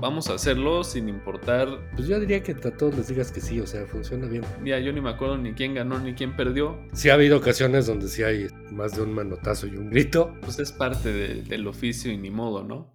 vamos 0.00 0.28
a 0.30 0.34
hacerlo 0.34 0.82
sin 0.82 1.08
importar. 1.08 1.68
Pues 1.94 2.08
yo 2.08 2.18
diría 2.18 2.42
que 2.42 2.52
a 2.52 2.76
todos 2.76 2.96
les 2.96 3.08
digas 3.08 3.30
que 3.30 3.40
sí, 3.40 3.60
o 3.60 3.66
sea, 3.66 3.86
funciona 3.86 4.26
bien. 4.26 4.42
Mira, 4.60 4.80
yo 4.80 4.92
ni 4.92 5.00
me 5.00 5.10
acuerdo 5.10 5.36
ni 5.36 5.52
quién 5.52 5.74
ganó 5.74 5.98
ni 5.98 6.14
quién 6.14 6.34
perdió. 6.34 6.78
Sí 6.92 7.10
ha 7.10 7.14
habido 7.14 7.36
ocasiones 7.36 7.86
donde 7.86 8.08
sí 8.08 8.22
hay 8.22 8.48
más 8.70 8.96
de 8.96 9.02
un 9.02 9.12
manotazo 9.12 9.66
y 9.66 9.76
un 9.76 9.90
grito. 9.90 10.34
Pues 10.40 10.58
es 10.58 10.72
parte 10.72 11.12
del 11.42 11.66
oficio 11.66 12.10
y 12.10 12.16
ni 12.16 12.30
modo, 12.30 12.64
¿no? 12.64 12.90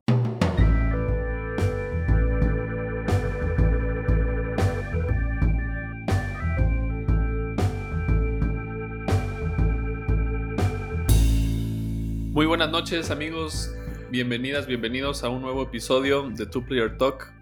Muy 12.31 12.45
buenas 12.47 12.69
noches 12.69 13.11
amigos, 13.11 13.74
bienvenidas, 14.11 14.67
bienvenidos 14.67 15.23
a 15.23 15.29
un 15.29 15.41
nuevo 15.41 15.63
episodio 15.63 16.29
de 16.29 16.45
Two 16.45 16.65
Player 16.65 16.97
Talk. 16.97 17.33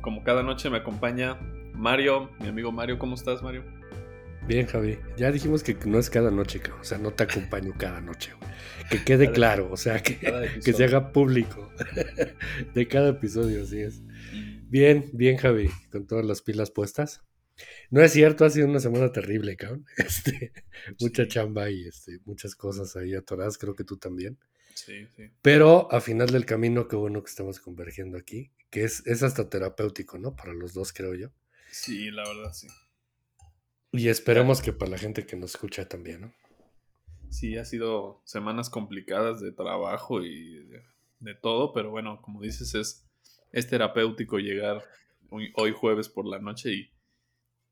Como 0.00 0.24
cada 0.24 0.42
noche 0.42 0.70
me 0.70 0.78
acompaña 0.78 1.38
Mario, 1.74 2.30
mi 2.40 2.48
amigo 2.48 2.72
Mario, 2.72 2.98
¿cómo 2.98 3.14
estás 3.14 3.42
Mario? 3.42 3.64
Bien 4.46 4.66
Javi, 4.66 4.98
ya 5.16 5.30
dijimos 5.30 5.62
que 5.62 5.76
no 5.86 5.98
es 5.98 6.10
cada 6.10 6.30
noche, 6.30 6.60
o 6.80 6.84
sea, 6.84 6.98
no 6.98 7.12
te 7.12 7.24
acompaño 7.24 7.74
cada 7.78 8.00
noche, 8.00 8.32
que 8.90 9.04
quede 9.04 9.30
claro, 9.30 9.68
o 9.70 9.76
sea, 9.76 10.02
que, 10.02 10.18
que 10.64 10.72
se 10.72 10.84
haga 10.84 11.12
público 11.12 11.70
de 12.74 12.88
cada 12.88 13.10
episodio, 13.10 13.62
así 13.62 13.80
es. 13.80 14.02
Bien, 14.68 15.10
bien 15.12 15.36
Javi, 15.36 15.70
con 15.90 16.06
todas 16.06 16.24
las 16.24 16.42
pilas 16.42 16.70
puestas. 16.70 17.22
No 17.90 18.02
es 18.02 18.12
cierto, 18.12 18.44
ha 18.44 18.50
sido 18.50 18.66
una 18.66 18.80
semana 18.80 19.12
terrible, 19.12 19.56
cabrón. 19.56 19.84
Este, 19.96 20.52
mucha 20.98 21.28
chamba 21.28 21.70
y 21.70 21.86
este, 21.86 22.18
muchas 22.24 22.54
cosas 22.56 22.96
ahí 22.96 23.14
atoradas, 23.14 23.58
creo 23.58 23.74
que 23.74 23.84
tú 23.84 23.98
también. 23.98 24.38
Sí, 24.74 25.06
sí. 25.16 25.30
Pero 25.42 25.90
a 25.92 26.00
final 26.00 26.28
del 26.28 26.46
camino, 26.46 26.88
qué 26.88 26.96
bueno 26.96 27.22
que 27.22 27.30
estamos 27.30 27.60
convergiendo 27.60 28.18
aquí, 28.18 28.50
que 28.70 28.84
es, 28.84 29.06
es 29.06 29.22
hasta 29.22 29.48
terapéutico, 29.48 30.18
¿no? 30.18 30.34
Para 30.34 30.52
los 30.52 30.74
dos, 30.74 30.92
creo 30.92 31.14
yo. 31.14 31.30
Sí, 31.70 32.10
la 32.10 32.26
verdad, 32.26 32.52
sí. 32.52 32.68
Y 33.92 34.08
esperemos 34.08 34.62
que 34.62 34.72
para 34.72 34.92
la 34.92 34.98
gente 34.98 35.26
que 35.26 35.36
nos 35.36 35.52
escucha 35.52 35.88
también, 35.88 36.22
¿no? 36.22 36.34
Sí, 37.30 37.56
ha 37.56 37.64
sido 37.64 38.22
semanas 38.24 38.70
complicadas 38.70 39.40
de 39.40 39.52
trabajo 39.52 40.22
y 40.22 40.66
de, 41.20 41.34
todo, 41.34 41.72
pero 41.72 41.90
bueno, 41.90 42.20
como 42.20 42.42
dices, 42.42 42.74
es, 42.74 43.06
es 43.52 43.68
terapéutico 43.68 44.38
llegar 44.38 44.84
hoy 45.30 45.72
jueves 45.72 46.08
por 46.08 46.26
la 46.26 46.38
noche 46.38 46.72
y 46.72 46.92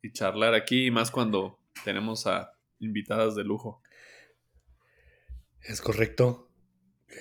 y 0.03 0.13
charlar 0.13 0.55
aquí, 0.55 0.87
y 0.87 0.91
más 0.91 1.11
cuando 1.11 1.59
tenemos 1.85 2.27
a 2.27 2.53
invitadas 2.79 3.35
de 3.35 3.45
lujo. 3.45 3.83
Es 5.63 5.81
correcto. 5.81 6.50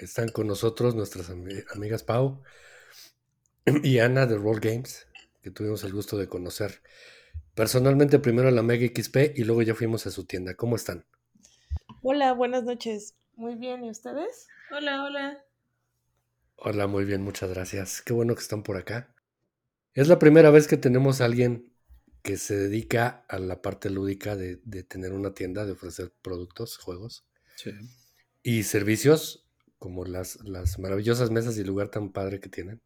Están 0.02 0.30
con 0.30 0.48
nosotros 0.48 0.95
nuestras 0.95 1.30
amigas 1.30 2.04
Pau 2.04 2.42
y 3.84 4.00
Ana 4.00 4.26
de 4.26 4.38
Roll 4.38 4.59
Games, 4.59 5.08
que 5.42 5.52
tuvimos 5.52 5.84
el 5.84 5.94
gusto 5.94 6.18
de 6.18 6.28
conocer 6.28 6.82
personalmente 7.56 8.20
primero 8.20 8.48
a 8.48 8.52
la 8.52 8.64
Mega 8.64 8.88
XP 8.88 9.36
y 9.36 9.44
luego 9.44 9.62
ya 9.62 9.76
fuimos 9.76 10.08
a 10.08 10.12
su 10.12 10.26
tienda. 10.26 10.56
¿Cómo 10.56 10.76
están? 10.76 11.06
Hola, 12.02 12.34
buenas 12.34 12.64
noches. 12.64 13.16
Muy 13.36 13.56
bien, 13.56 13.84
¿y 13.84 13.90
ustedes? 13.90 14.48
Hola, 14.72 15.04
hola. 15.04 15.44
Hola, 16.56 16.88
muy 16.88 17.06
bien, 17.06 17.22
muchas 17.22 17.50
gracias. 17.50 18.02
Qué 18.02 18.14
bueno 18.14 18.36
que 18.36 18.42
están 18.42 18.64
por 18.64 18.78
acá. 18.78 19.14
Es 19.94 20.08
la 20.08 20.20
primera 20.20 20.50
vez 20.52 20.67
que 20.67 20.78
tenemos 20.78 21.20
a 21.20 21.26
alguien 21.26 21.73
que 22.22 22.38
se 22.38 22.56
dedica 22.56 23.26
a 23.28 23.40
la 23.40 23.62
parte 23.62 23.90
lúdica 23.90 24.36
de, 24.36 24.58
tener 24.84 25.14
una 25.14 25.34
tienda, 25.34 25.66
de 25.66 25.72
ofrecer 25.72 26.14
productos, 26.22 26.78
juegos 26.78 27.26
y 28.44 28.64
servicios, 28.64 29.48
como 29.80 30.06
las, 30.06 30.44
las 30.44 30.78
maravillosas 30.78 31.32
mesas 31.32 31.58
y 31.58 31.62
el 31.62 31.68
lugar 31.68 31.90
tan 31.90 32.12
padre 32.12 32.40
que 32.40 32.50
tienen. 32.50 32.82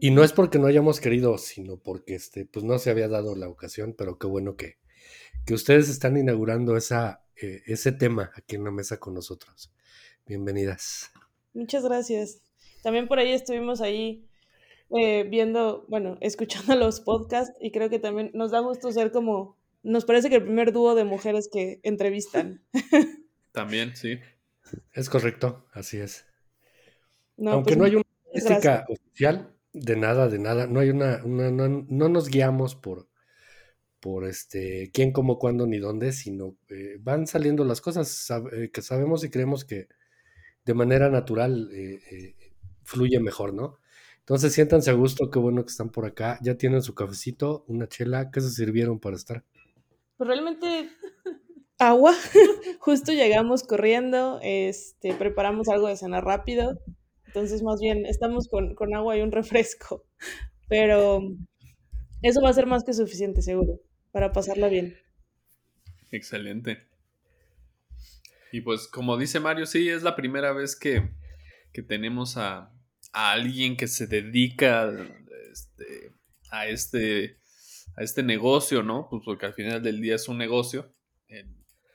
Y 0.00 0.12
no 0.12 0.22
es 0.22 0.32
porque 0.32 0.60
no 0.60 0.68
hayamos 0.68 1.00
querido, 1.00 1.38
sino 1.38 1.76
porque 1.76 2.14
este, 2.14 2.46
pues 2.46 2.64
no 2.64 2.78
se 2.78 2.90
había 2.90 3.08
dado 3.08 3.34
la 3.34 3.48
ocasión, 3.48 3.94
pero 3.98 4.16
qué 4.16 4.28
bueno 4.28 4.56
que, 4.56 4.78
que 5.44 5.54
ustedes 5.54 5.88
están 5.88 6.16
inaugurando 6.16 6.76
esa, 6.76 7.24
eh, 7.42 7.62
ese 7.66 7.90
tema 7.90 8.30
aquí 8.36 8.54
en 8.54 8.64
la 8.64 8.70
mesa 8.70 8.98
con 8.98 9.14
nosotros. 9.14 9.72
Bienvenidas. 10.24 11.10
Muchas 11.52 11.82
gracias. 11.82 12.40
También 12.82 13.08
por 13.08 13.18
ahí 13.18 13.32
estuvimos 13.32 13.80
ahí 13.80 14.24
eh, 14.90 15.24
viendo, 15.28 15.84
bueno, 15.88 16.16
escuchando 16.20 16.76
los 16.76 17.00
podcasts 17.00 17.56
y 17.60 17.72
creo 17.72 17.90
que 17.90 17.98
también 17.98 18.30
nos 18.34 18.52
da 18.52 18.60
gusto 18.60 18.92
ser 18.92 19.10
como, 19.10 19.56
nos 19.82 20.04
parece 20.04 20.30
que 20.30 20.36
el 20.36 20.44
primer 20.44 20.72
dúo 20.72 20.94
de 20.94 21.02
mujeres 21.02 21.48
que 21.52 21.80
entrevistan. 21.82 22.62
También, 23.52 23.96
sí. 23.96 24.20
Es 24.92 25.08
correcto, 25.08 25.66
así 25.72 25.98
es. 25.98 26.26
Aunque 27.38 27.76
pues 27.76 27.78
no 27.78 27.84
hay 27.84 27.94
una 27.96 28.04
estadística 28.32 28.84
oficial 28.88 29.54
de 29.72 29.96
nada, 29.96 30.28
de 30.28 30.38
nada, 30.38 30.66
no 30.66 30.80
hay 30.80 30.90
una, 30.90 31.18
no, 31.18 31.68
no, 31.68 32.08
nos 32.08 32.28
guiamos 32.28 32.74
por, 32.74 33.08
por 34.00 34.26
este 34.26 34.90
quién, 34.92 35.12
cómo, 35.12 35.38
cuándo 35.38 35.66
ni 35.66 35.78
dónde, 35.78 36.12
sino 36.12 36.56
eh, 36.68 36.96
van 37.00 37.26
saliendo 37.26 37.64
las 37.64 37.80
cosas 37.80 38.28
eh, 38.52 38.70
que 38.72 38.82
sabemos 38.82 39.24
y 39.24 39.30
creemos 39.30 39.64
que 39.64 39.88
de 40.64 40.74
manera 40.74 41.08
natural 41.10 41.70
fluye 42.82 43.20
mejor, 43.20 43.54
¿no? 43.54 43.78
Entonces 44.28 44.52
siéntanse 44.52 44.90
a 44.90 44.92
gusto, 44.92 45.30
qué 45.30 45.38
bueno 45.38 45.64
que 45.64 45.70
están 45.70 45.88
por 45.88 46.04
acá. 46.04 46.38
Ya 46.42 46.58
tienen 46.58 46.82
su 46.82 46.94
cafecito, 46.94 47.64
una 47.66 47.88
chela. 47.88 48.30
¿Qué 48.30 48.42
se 48.42 48.50
sirvieron 48.50 48.98
para 49.00 49.16
estar? 49.16 49.42
Pues 50.18 50.28
realmente 50.28 50.90
agua. 51.78 52.14
Justo 52.80 53.12
llegamos 53.12 53.62
corriendo, 53.62 54.40
este, 54.42 55.14
preparamos 55.14 55.68
algo 55.68 55.88
de 55.88 55.96
cena 55.96 56.20
rápido. 56.20 56.80
Entonces, 57.26 57.62
más 57.62 57.80
bien, 57.80 58.06
estamos 58.06 58.48
con, 58.48 58.74
con 58.74 58.94
agua 58.94 59.16
y 59.16 59.20
un 59.20 59.32
refresco. 59.32 60.04
Pero 60.68 61.22
eso 62.22 62.42
va 62.42 62.50
a 62.50 62.54
ser 62.54 62.66
más 62.66 62.84
que 62.84 62.92
suficiente, 62.92 63.42
seguro, 63.42 63.80
para 64.12 64.32
pasarla 64.32 64.68
bien. 64.68 64.96
Excelente. 66.10 66.88
Y 68.52 68.62
pues, 68.62 68.88
como 68.88 69.16
dice 69.16 69.40
Mario, 69.40 69.66
sí, 69.66 69.88
es 69.88 70.02
la 70.02 70.16
primera 70.16 70.52
vez 70.52 70.74
que, 70.74 71.10
que 71.72 71.82
tenemos 71.82 72.36
a, 72.36 72.72
a 73.12 73.32
alguien 73.32 73.76
que 73.76 73.88
se 73.88 74.06
dedica 74.06 74.90
este, 75.52 76.12
a, 76.50 76.66
este, 76.66 77.38
a 77.96 78.02
este 78.02 78.22
negocio, 78.22 78.82
¿no? 78.82 79.08
Pues 79.10 79.22
porque 79.24 79.46
al 79.46 79.54
final 79.54 79.82
del 79.82 80.00
día 80.00 80.14
es 80.14 80.28
un 80.28 80.38
negocio, 80.38 80.94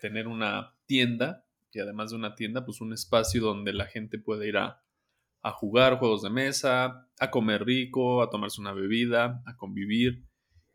tener 0.03 0.27
una 0.27 0.75
tienda 0.85 1.45
y 1.71 1.79
además 1.79 2.09
de 2.09 2.17
una 2.17 2.35
tienda, 2.35 2.65
pues 2.65 2.81
un 2.81 2.91
espacio 2.91 3.41
donde 3.41 3.71
la 3.71 3.85
gente 3.85 4.19
puede 4.19 4.49
ir 4.49 4.57
a, 4.57 4.81
jugar 5.55 5.97
juegos 5.97 6.23
de 6.23 6.29
mesa, 6.29 7.09
a 7.19 7.31
comer 7.31 7.63
rico, 7.63 8.21
a 8.21 8.29
tomarse 8.29 8.59
una 8.59 8.73
bebida, 8.73 9.41
a 9.45 9.55
convivir. 9.55 10.25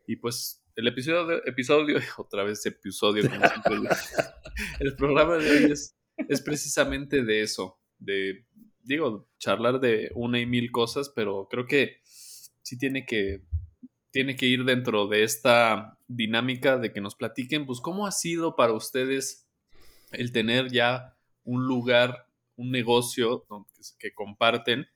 Y 0.06 0.17
pues 0.17 0.65
el 0.77 0.88
episodio, 0.88 1.27
de, 1.27 1.43
episodio 1.44 1.99
otra 2.17 2.43
vez 2.43 2.65
episodio, 2.65 3.22
el 4.81 4.97
programa 4.97 5.37
de 5.37 5.50
hoy 5.50 5.72
es, 5.72 5.94
es 6.17 6.41
precisamente 6.41 7.22
de 7.22 7.43
eso, 7.43 7.78
de 7.99 8.47
digo, 8.83 9.28
charlar 9.38 9.78
de 9.78 10.11
una 10.15 10.41
y 10.41 10.47
mil 10.47 10.71
cosas, 10.71 11.12
pero 11.15 11.49
creo 11.50 11.67
que 11.67 11.99
sí 12.03 12.78
tiene 12.78 13.05
que, 13.05 13.43
tiene 14.11 14.37
que 14.37 14.47
ir 14.47 14.65
dentro 14.65 15.06
de 15.06 15.22
esta 15.22 15.97
dinámica 16.08 16.78
de 16.78 16.92
que 16.92 17.00
nos 17.00 17.14
platiquen, 17.14 17.66
pues, 17.66 17.80
cómo 17.80 18.06
ha 18.06 18.12
sido 18.12 18.56
para 18.56 18.72
ustedes 18.72 19.46
el 20.10 20.32
tener 20.32 20.70
ya 20.70 21.16
un 21.44 21.66
lugar, 21.66 22.26
un 22.56 22.70
negocio 22.70 23.46
que, 23.98 24.12
comparten, 24.12 24.86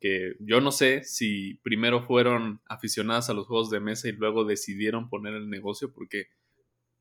que 0.00 0.34
yo 0.40 0.60
no 0.60 0.72
sé 0.72 1.04
si 1.04 1.54
primero 1.62 2.06
fueron 2.06 2.62
aficionadas 2.66 3.28
a 3.28 3.34
los 3.34 3.46
juegos 3.46 3.70
de 3.70 3.80
mesa 3.80 4.08
y 4.08 4.12
luego 4.12 4.44
decidieron 4.44 5.10
poner 5.10 5.34
el 5.34 5.50
negocio, 5.50 5.92
porque 5.92 6.28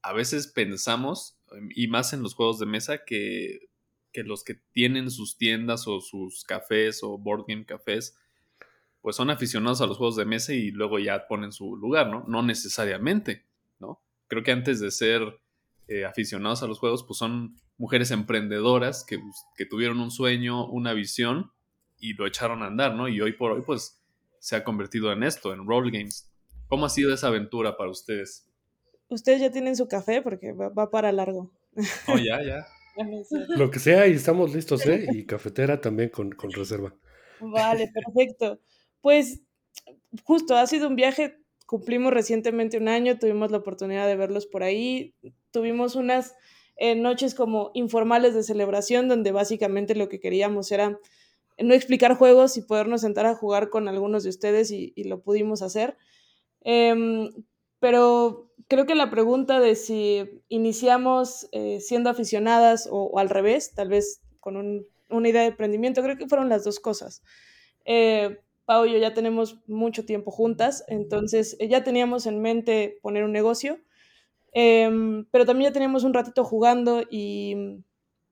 a 0.02 0.14
veces 0.14 0.48
pensamos, 0.48 1.38
y 1.76 1.88
más 1.88 2.12
en 2.14 2.24
los 2.24 2.36
juegos 2.36 2.60
de 2.60 2.66
mesa, 2.66 3.06
que 3.06 3.70
que 4.12 4.24
los 4.24 4.44
que 4.44 4.56
tienen 4.72 5.12
sus 5.12 5.38
tiendas 5.38 5.88
o 5.88 6.02
sus 6.02 6.44
cafés 6.44 7.04
o 7.04 7.18
board 7.18 7.46
game 7.48 7.66
cafés, 7.66 8.18
pues 9.02 9.16
son 9.16 9.30
aficionados 9.30 9.82
a 9.82 9.86
los 9.86 9.98
juegos 9.98 10.16
de 10.16 10.26
mesa 10.26 10.54
y 10.54 10.72
luego 10.72 11.00
ya 11.00 11.28
ponen 11.28 11.52
su 11.52 11.76
lugar, 11.76 12.10
¿no? 12.10 12.26
No 12.28 12.42
necesariamente, 12.42 13.46
¿no? 13.80 14.02
Creo 14.28 14.44
que 14.44 14.52
antes 14.52 14.80
de 14.80 14.92
ser 14.92 15.22
eh, 15.88 16.06
aficionados 16.06 16.64
a 16.64 16.68
los 16.68 16.80
juegos, 16.80 17.04
pues 17.04 17.18
son 17.18 17.56
mujeres 17.78 18.12
emprendedoras 18.12 19.06
que, 19.06 19.20
que, 19.56 19.66
tuvieron 19.66 20.00
un 20.00 20.12
sueño, 20.12 20.68
una 20.68 20.94
visión 20.94 21.52
y 21.98 22.14
lo 22.14 22.28
echaron 22.28 22.62
a 22.64 22.68
andar, 22.68 22.96
¿no? 22.96 23.08
Y 23.08 23.22
hoy 23.22 23.34
por 23.34 23.52
hoy, 23.52 23.62
pues 23.66 24.02
se 24.40 24.56
ha 24.56 24.64
convertido 24.64 25.12
en 25.12 25.24
esto, 25.24 25.54
en 25.54 25.66
roll 25.66 25.92
games. 25.92 26.32
¿Cómo 26.68 26.86
ha 26.86 26.90
sido 26.90 27.14
esa 27.14 27.28
aventura 27.28 27.78
para 27.78 27.90
ustedes? 27.90 28.48
Ustedes 29.10 29.42
ya 29.42 29.52
tienen 29.52 29.76
su 29.76 29.88
café 29.88 30.22
porque 30.22 30.54
va, 30.54 30.70
va 30.70 30.92
para 30.92 31.12
largo. 31.12 31.52
Oh, 32.08 32.18
ya, 32.18 32.42
ya. 32.44 32.68
Lo 33.50 33.72
que 33.72 33.80
sea 33.80 34.08
y 34.08 34.14
estamos 34.14 34.54
listos, 34.54 34.86
¿eh? 34.86 35.06
Y 35.12 35.26
cafetera 35.26 35.80
también 35.80 36.10
con, 36.10 36.32
reserva. 36.52 36.94
Vale, 37.40 37.92
perfecto. 37.94 38.60
Pues 39.02 39.42
justo, 40.24 40.56
ha 40.56 40.68
sido 40.68 40.88
un 40.88 40.96
viaje, 40.96 41.38
cumplimos 41.70 42.12
recientemente 42.12 42.80
un 42.80 42.88
año, 42.88 43.20
tuvimos 43.20 43.52
la 43.52 43.60
oportunidad 43.60 44.08
de 44.08 44.16
verlos 44.16 44.48
por 44.48 44.64
ahí, 44.64 45.14
tuvimos 45.52 45.96
unas 45.96 46.34
eh, 46.78 46.96
noches 46.96 47.36
como 47.36 47.70
informales 47.76 48.34
de 48.34 48.42
celebración 48.42 49.08
donde 49.08 49.32
básicamente 49.32 49.94
lo 49.94 50.10
que 50.10 50.20
queríamos 50.20 50.72
era 50.72 50.98
no 51.60 51.76
explicar 51.76 52.16
juegos 52.16 52.58
y 52.58 52.64
podernos 52.64 53.02
sentar 53.02 53.28
a 53.28 53.36
jugar 53.36 53.70
con 53.70 53.88
algunos 53.88 54.24
de 54.24 54.30
ustedes 54.30 54.72
y, 54.72 54.96
lo 55.04 55.22
pudimos 55.22 55.62
hacer. 55.62 55.96
Em, 56.62 57.30
pero 57.80 58.50
creo 58.68 58.88
que 58.88 58.96
la 58.96 59.12
pregunta 59.12 59.60
de 59.60 59.76
si 59.76 60.28
iniciamos 60.48 61.50
eh, 61.52 61.82
siendo 61.82 62.10
aficionadas 62.10 62.90
o, 62.92 63.20
al 63.20 63.30
revés, 63.30 63.76
tal 63.76 63.90
vez 63.90 64.24
con 64.40 64.88
una 65.12 65.30
idea 65.30 65.42
de 65.42 65.50
emprendimiento, 65.50 66.02
creo 66.02 66.18
que 66.18 66.28
fueron 66.28 66.50
las 66.50 66.64
dos 66.64 66.80
cosas. 66.80 67.22
Eh, 67.86 68.40
Pau 68.70 68.86
y 68.86 68.92
yo 68.92 69.00
ya 69.00 69.16
tenemos 69.16 69.58
mucho 69.66 70.06
tiempo 70.06 70.30
juntas, 70.30 70.86
entonces 70.88 71.58
eh, 71.60 71.68
ya 71.68 71.84
teníamos 71.84 72.28
en 72.28 72.40
mente 72.40 73.00
poner 73.02 73.24
un 73.24 73.32
negocio, 73.32 73.80
em, 74.52 75.26
pero 75.32 75.44
también 75.44 75.72
ya 75.72 75.74
teníamos 75.74 76.04
un 76.04 76.14
ratito 76.14 76.44
jugando 76.44 77.02
y... 77.10 77.82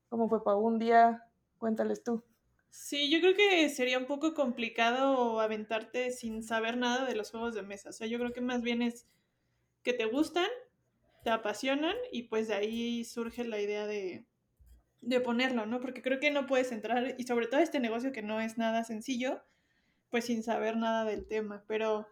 ¿Cómo 0.10 0.30
fue, 0.30 0.44
Pau? 0.44 0.60
Un 0.60 0.78
día, 0.78 1.24
cuéntales 1.58 2.04
tú. 2.04 2.24
Sí, 2.70 3.10
yo 3.10 3.20
creo 3.20 3.36
que 3.36 3.68
sería 3.70 3.98
un 3.98 4.06
poco 4.06 4.36
complicado 4.36 5.40
aventarte 5.40 6.12
sin 6.12 6.44
saber 6.44 6.78
nada 6.78 7.06
de 7.06 7.16
los 7.16 7.32
juegos 7.32 7.56
de 7.56 7.64
mesa. 7.64 7.90
O 7.90 7.94
sea, 7.94 8.06
yo 8.06 8.20
creo 8.20 8.32
que 8.32 8.42
más 8.42 8.62
bien 8.62 8.84
es 8.84 9.08
que 9.82 9.94
te 9.94 10.06
gustan, 10.06 10.50
te 11.24 11.32
apasionan 11.32 11.96
y 12.12 12.24
pues 12.24 12.48
de 12.48 12.54
ahí 12.54 13.04
surge 13.06 13.44
la 13.44 13.60
idea 13.60 13.88
de, 13.88 14.24
de 15.02 15.20
ponerlo, 15.20 15.66
¿no? 15.66 15.82
Porque 15.82 16.04
creo 16.04 16.20
que 16.20 16.30
no 16.30 16.46
puedes 16.46 16.72
entrar, 16.72 17.16
y 17.18 17.24
sobre 17.24 17.48
todo 17.48 17.60
este 17.60 17.80
negocio 17.80 18.12
que 18.12 18.22
no 18.22 18.40
es 18.40 18.60
nada 18.60 18.84
sencillo, 18.84 19.42
pues 20.10 20.26
sin 20.26 20.44
saber 20.44 20.78
nada 20.78 21.06
del 21.06 21.26
tema. 21.28 21.64
Pero 21.68 22.08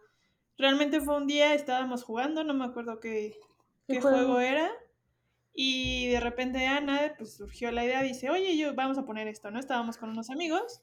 realmente 0.58 1.00
fue 1.00 1.16
un 1.16 1.26
día, 1.26 1.54
estábamos 1.54 2.02
jugando, 2.04 2.44
no 2.44 2.54
me 2.54 2.64
acuerdo 2.64 3.00
qué, 3.00 3.38
qué, 3.86 4.00
juego? 4.00 4.40
era. 4.40 4.70
Y 5.54 6.08
de 6.08 6.20
repente 6.20 6.66
Ana, 6.66 7.14
pues 7.16 7.34
surgió 7.34 7.70
la 7.70 7.84
idea, 7.84 8.02
dice, 8.02 8.28
oye, 8.30 8.56
yo 8.56 8.74
vamos 8.74 8.98
a 8.98 9.06
poner 9.06 9.26
esto, 9.26 9.50
¿no? 9.50 9.58
Estábamos 9.58 9.96
con 9.96 10.10
unos 10.10 10.30
amigos. 10.30 10.82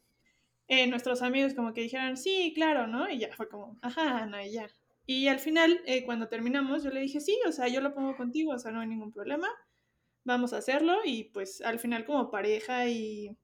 Eh, 0.67 0.87
nuestros 0.87 1.21
amigos 1.21 1.53
como 1.53 1.73
que 1.73 1.81
dijeron, 1.81 2.17
sí, 2.17 2.53
claro, 2.55 2.87
¿no? 2.87 3.09
Y 3.09 3.19
ya 3.19 3.31
fue 3.35 3.49
como, 3.49 3.77
ajá, 3.81 4.23
Ana, 4.23 4.45
y 4.45 4.53
ya. 4.53 4.67
Y 5.05 5.27
al 5.27 5.39
final, 5.39 5.81
eh, 5.85 6.05
cuando 6.05 6.29
terminamos, 6.29 6.83
yo 6.83 6.89
le 6.89 7.01
dije, 7.01 7.19
sí, 7.19 7.37
o 7.45 7.51
sea, 7.51 7.67
yo 7.67 7.81
lo 7.81 7.93
pongo 7.93 8.15
contigo, 8.15 8.53
o 8.53 8.59
sea, 8.59 8.71
no 8.71 8.79
hay 8.79 8.87
ningún 8.87 9.11
problema. 9.11 9.49
Vamos 10.23 10.53
a 10.53 10.57
hacerlo. 10.57 10.99
Y 11.03 11.25
pues 11.25 11.61
al 11.61 11.79
final 11.79 12.05
como 12.05 12.31
pareja 12.31 12.87
y 12.87 13.37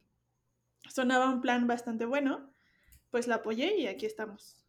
sonaba 0.88 1.30
un 1.30 1.42
plan 1.42 1.68
bastante 1.68 2.06
bueno, 2.06 2.50
pues 3.12 3.28
la 3.28 3.36
apoyé 3.36 3.78
y 3.78 3.88
aquí 3.88 4.06
estamos. 4.06 4.60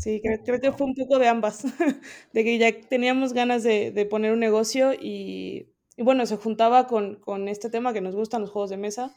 Sí, 0.00 0.22
creo, 0.22 0.60
que 0.60 0.72
fue 0.72 0.86
un 0.86 0.94
poco 0.94 1.18
de 1.18 1.28
ambas, 1.28 1.62
de 2.32 2.44
que 2.44 2.56
ya 2.56 2.72
teníamos 2.88 3.34
ganas 3.34 3.62
de, 3.62 4.06
poner 4.08 4.32
un 4.32 4.40
negocio 4.40 4.94
y, 4.94 5.68
bueno, 5.98 6.24
se 6.24 6.38
juntaba 6.38 6.86
con, 6.86 7.48
este 7.48 7.68
tema 7.68 7.92
que 7.92 8.00
nos 8.00 8.16
gustan 8.16 8.40
los 8.40 8.50
juegos 8.50 8.70
de 8.70 8.78
mesa. 8.78 9.14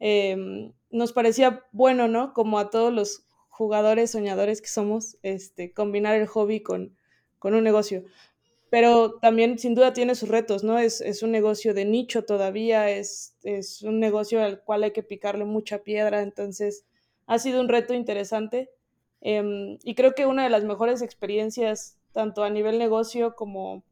Em, 0.00 0.72
nos 0.90 1.12
parecía 1.12 1.64
bueno, 1.70 2.08
¿no? 2.08 2.32
Como 2.32 2.58
a 2.58 2.70
todos 2.70 2.92
los 2.92 3.26
jugadores 3.48 4.10
soñadores 4.10 4.60
que 4.60 4.68
somos, 4.68 5.18
este, 5.22 5.72
combinar 5.72 6.16
el 6.16 6.26
hobby 6.26 6.62
con, 6.62 6.96
con 7.38 7.54
un 7.54 7.62
negocio. 7.62 8.04
Pero 8.70 9.20
también 9.20 9.58
sin 9.60 9.76
duda 9.76 9.92
tiene 9.92 10.16
sus 10.16 10.28
retos, 10.28 10.64
¿no? 10.64 10.80
Es, 10.80 11.00
es 11.00 11.22
un 11.22 11.30
negocio 11.30 11.74
de 11.74 11.84
nicho 11.84 12.24
todavía, 12.24 12.90
es, 12.90 13.36
es 13.44 13.82
un 13.82 14.00
negocio 14.00 14.42
al 14.42 14.64
cual 14.64 14.82
hay 14.82 14.90
que 14.90 15.04
picarle 15.04 15.44
mucha 15.44 15.84
piedra, 15.84 16.22
entonces 16.22 16.84
ha 17.28 17.38
sido 17.38 17.60
un 17.60 17.68
reto 17.68 17.94
interesante. 17.94 18.70
Em, 19.20 19.78
y 19.84 19.94
creo 19.94 20.14
que 20.14 20.26
una 20.26 20.42
de 20.42 20.50
las 20.50 20.64
mejores 20.64 21.02
experiencias, 21.02 21.98
tanto 22.12 22.42
a 22.42 22.50
nivel 22.50 22.78
negocio 22.78 23.36
como, 23.36 23.84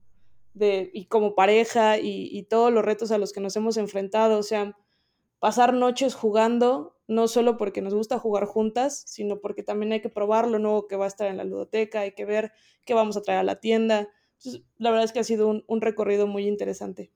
de, 0.55 0.91
y 0.93 1.05
como 1.07 1.35
pareja 1.35 1.99
y, 1.99 2.43
todos 2.45 2.73
los 2.73 2.85
retos 2.85 3.13
a 3.13 3.19
los 3.19 3.33
que 3.33 3.41
nos 3.41 3.55
hemos 3.55 3.77
enfrentado, 3.77 4.39
o 4.39 4.43
sea, 4.43 4.77
pasar 5.39 5.75
noches 5.75 6.15
jugando, 6.15 6.97
no 7.09 7.29
solo 7.29 7.59
porque 7.59 7.83
nos 7.83 7.95
gusta 7.95 8.19
jugar 8.19 8.47
juntas, 8.47 9.05
sino 9.07 9.39
porque 9.41 9.63
también 9.63 9.93
hay 9.93 10.01
que 10.01 10.09
probar 10.09 10.49
lo 10.49 10.59
nuevo 10.59 10.89
que 10.89 10.97
va 10.97 11.05
a 11.05 11.09
estar 11.09 11.29
en 11.29 11.37
la 11.37 11.45
ludoteca, 11.45 12.01
hay 12.01 12.13
que 12.13 12.25
ver 12.25 12.53
qué 12.87 12.95
vamos 12.95 13.17
a 13.17 13.23
traer 13.23 13.41
a 13.41 13.45
la 13.45 13.61
tienda. 13.61 14.09
la 14.79 14.91
verdad 14.91 15.05
es 15.05 15.13
que 15.13 15.21
ha 15.21 15.25
sido 15.25 15.63
un 15.67 15.81
recorrido 15.81 16.27
muy 16.27 16.49
interesante. 16.49 17.13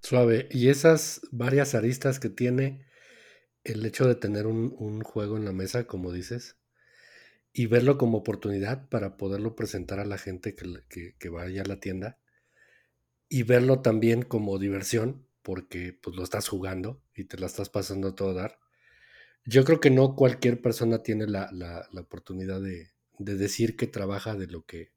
Suave. 0.00 0.48
Y 0.50 0.68
esas 0.68 1.20
varias 1.30 1.74
aristas 1.74 2.18
que 2.18 2.28
tiene, 2.28 2.84
el 3.64 3.84
hecho 3.84 4.06
de 4.06 4.14
tener 4.14 4.46
un, 4.46 5.02
juego 5.02 5.36
en 5.36 5.44
la 5.44 5.52
mesa, 5.52 5.86
como 5.86 6.12
dices, 6.12 6.56
y 7.52 7.66
verlo 7.66 7.98
como 7.98 8.18
oportunidad 8.18 8.88
para 8.88 9.16
poderlo 9.16 9.54
presentar 9.54 10.00
a 10.00 10.04
la 10.04 10.18
gente 10.18 10.54
que, 10.54 11.28
vaya 11.28 11.62
a 11.62 11.66
la 11.66 11.80
tienda, 11.80 12.18
y 13.28 13.44
verlo 13.44 13.80
también 13.80 14.22
como 14.22 14.58
diversión, 14.58 15.26
porque 15.42 15.92
pues 15.92 16.16
lo 16.16 16.22
estás 16.22 16.48
jugando 16.48 17.02
y 17.14 17.24
te 17.24 17.38
la 17.38 17.46
estás 17.46 17.68
pasando 17.68 18.08
a 18.08 18.14
todo 18.14 18.34
dar. 18.34 18.58
Yo 19.44 19.64
creo 19.64 19.80
que 19.80 19.90
no 19.90 20.14
cualquier 20.14 20.60
persona 20.60 21.02
tiene 21.02 21.26
la, 21.26 21.88
oportunidad 21.94 22.60
de, 22.60 22.90
decir 23.18 23.76
que 23.76 23.86
trabaja 23.86 24.36
de 24.36 24.46
lo 24.46 24.64
que, 24.64 24.92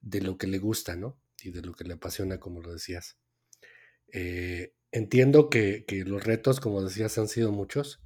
de 0.00 0.20
lo 0.20 0.38
que 0.38 0.46
le 0.46 0.58
gusta, 0.58 0.96
¿no? 0.96 1.18
Y 1.42 1.50
de 1.50 1.62
lo 1.62 1.74
que 1.74 1.84
le 1.84 1.94
apasiona, 1.94 2.38
como 2.38 2.60
lo 2.60 2.72
decías. 2.72 3.16
Eh, 4.12 4.74
entiendo 4.92 5.50
que, 5.50 5.84
los 6.06 6.24
retos, 6.24 6.60
como 6.60 6.82
decías, 6.82 7.18
han 7.18 7.28
sido 7.28 7.50
muchos. 7.50 8.00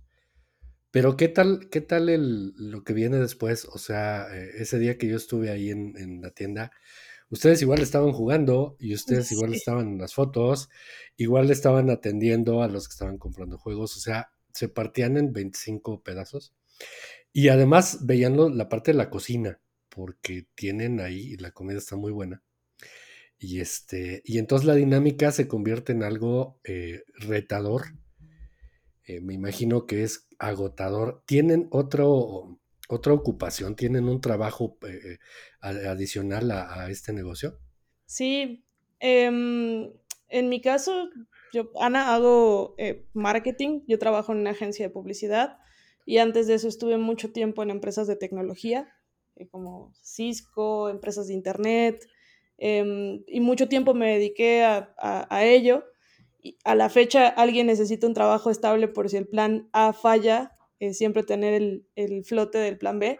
Pero 0.90 1.16
¿qué 1.16 1.28
tal, 1.28 1.68
qué 1.70 1.80
tal 1.82 2.08
el, 2.08 2.54
lo 2.56 2.84
que 2.84 2.94
viene 2.94 3.18
después? 3.18 3.66
O 3.66 3.78
sea, 3.78 4.28
eh, 4.34 4.52
ese 4.58 4.78
día 4.78 4.96
que 4.96 5.08
yo 5.08 5.16
estuve 5.16 5.50
ahí 5.50 5.70
en, 5.70 6.22
la 6.22 6.30
tienda, 6.30 6.70
ustedes 7.28 7.60
igual 7.60 7.80
estaban 7.82 8.12
jugando 8.12 8.76
y 8.78 8.94
ustedes 8.94 9.30
igual 9.32 9.52
estaban 9.52 9.88
en 9.88 9.98
las 9.98 10.14
fotos, 10.14 10.70
igual 11.16 11.50
estaban 11.50 11.90
atendiendo 11.90 12.62
a 12.62 12.68
los 12.68 12.88
que 12.88 12.92
estaban 12.92 13.18
comprando 13.18 13.58
juegos, 13.58 13.96
o 13.96 14.00
sea, 14.00 14.30
se 14.54 14.68
partían 14.68 15.18
en 15.18 15.32
25 15.32 16.02
pedazos. 16.02 16.54
Y 17.32 17.48
además 17.48 18.06
veían 18.06 18.56
la 18.56 18.68
parte 18.68 18.92
de 18.92 18.98
la 18.98 19.10
cocina, 19.10 19.60
porque 19.90 20.46
tienen 20.54 21.00
ahí, 21.00 21.36
la 21.36 21.50
comida 21.50 21.78
está 21.78 21.96
muy 21.96 22.12
buena. 22.12 22.42
Y, 23.38 23.60
este, 23.60 24.22
y 24.24 24.38
entonces 24.38 24.66
la 24.66 24.74
dinámica 24.74 25.30
se 25.30 25.46
convierte 25.46 25.92
en 25.92 26.02
algo 26.02 26.58
eh, 26.64 27.02
retador. 27.18 27.94
Eh, 29.04 29.20
me 29.20 29.34
imagino 29.34 29.86
que 29.86 30.02
es 30.02 30.26
agotador. 30.38 31.22
¿Tienen 31.26 31.68
otro, 31.70 32.58
otra 32.88 33.12
ocupación? 33.12 33.76
¿Tienen 33.76 34.08
un 34.08 34.20
trabajo 34.20 34.78
eh, 34.88 35.18
adicional 35.60 36.50
a, 36.50 36.90
este 36.90 37.12
negocio? 37.12 37.58
Sí. 38.06 38.64
Em, 39.00 39.92
en 40.28 40.48
mi 40.48 40.60
caso, 40.60 41.10
yo, 41.52 41.70
Ana, 41.78 42.14
hago 42.14 42.74
marketing. 43.12 43.82
Yo 43.86 43.98
trabajo 43.98 44.32
en 44.32 44.38
una 44.38 44.50
agencia 44.50 44.86
de 44.86 44.92
publicidad 44.92 45.58
y 46.06 46.18
antes 46.18 46.46
de 46.46 46.54
eso 46.54 46.68
estuve 46.68 46.96
mucho 46.96 47.32
tiempo 47.32 47.62
en 47.62 47.70
empresas 47.70 48.06
de 48.06 48.16
tecnología, 48.16 48.88
como 49.50 49.92
Cisco, 50.02 50.88
empresas 50.88 51.26
de 51.26 51.34
internet. 51.34 52.08
Em, 52.58 53.22
y 53.26 53.40
mucho 53.40 53.68
tiempo 53.68 53.94
me 53.94 54.12
dediqué 54.14 54.64
a, 54.64 54.94
a, 54.98 55.44
ello. 55.44 55.84
Y 56.42 56.56
a 56.64 56.74
la 56.74 56.88
fecha 56.88 57.28
alguien 57.28 57.66
necesita 57.66 58.06
un 58.06 58.14
trabajo 58.14 58.50
estable 58.50 58.88
por 58.88 59.08
si 59.10 59.16
el 59.16 59.28
plan 59.28 59.68
A 59.72 59.92
falla, 59.92 60.56
eh, 60.80 60.94
siempre 60.94 61.22
tener 61.22 61.54
el, 61.54 61.86
el, 61.96 62.24
flote 62.24 62.58
del 62.58 62.78
plan 62.78 62.98
B. 62.98 63.18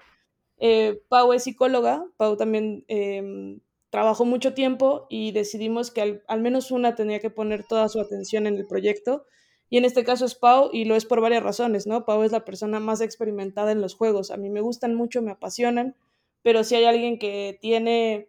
Eh, 0.59 1.03
Pau 1.09 1.33
es 1.33 1.45
psicóloga, 1.45 2.07
Pau 2.17 2.37
también 2.37 2.85
em, 2.89 3.61
trabajó 3.91 4.25
mucho 4.25 4.55
tiempo 4.55 5.07
y 5.11 5.33
decidimos 5.33 5.91
que 5.91 6.01
al, 6.01 6.23
al, 6.29 6.41
menos 6.41 6.71
una 6.71 6.95
tenía 6.95 7.21
que 7.21 7.31
poner 7.31 7.65
toda 7.65 7.89
su 7.89 8.01
atención 8.01 8.47
en 8.47 8.57
el 8.57 8.67
proyecto. 8.67 9.27
Y 9.69 9.79
en 9.79 9.85
este 9.85 10.05
caso 10.05 10.25
es 10.25 10.35
Pau 10.35 10.71
y 10.73 10.85
lo 10.85 10.95
es 10.95 11.05
por 11.07 11.21
varias 11.21 11.43
razones, 11.43 11.87
¿no? 11.87 12.05
Pau 12.05 12.23
es 12.23 12.33
la 12.33 12.45
persona 12.45 12.81
más 12.81 13.01
experimentada 13.01 13.73
en 13.73 13.81
los 13.81 13.95
juegos. 13.95 14.31
A 14.31 14.37
mí 14.37 14.49
me 14.49 14.61
gustan 14.61 14.95
mucho, 14.95 15.23
me 15.23 15.33
apasionan, 15.33 15.97
pero 16.43 16.63
si 16.63 16.77
hay 16.77 16.85
alguien 16.85 17.19
que 17.19 17.59
tiene 17.61 18.29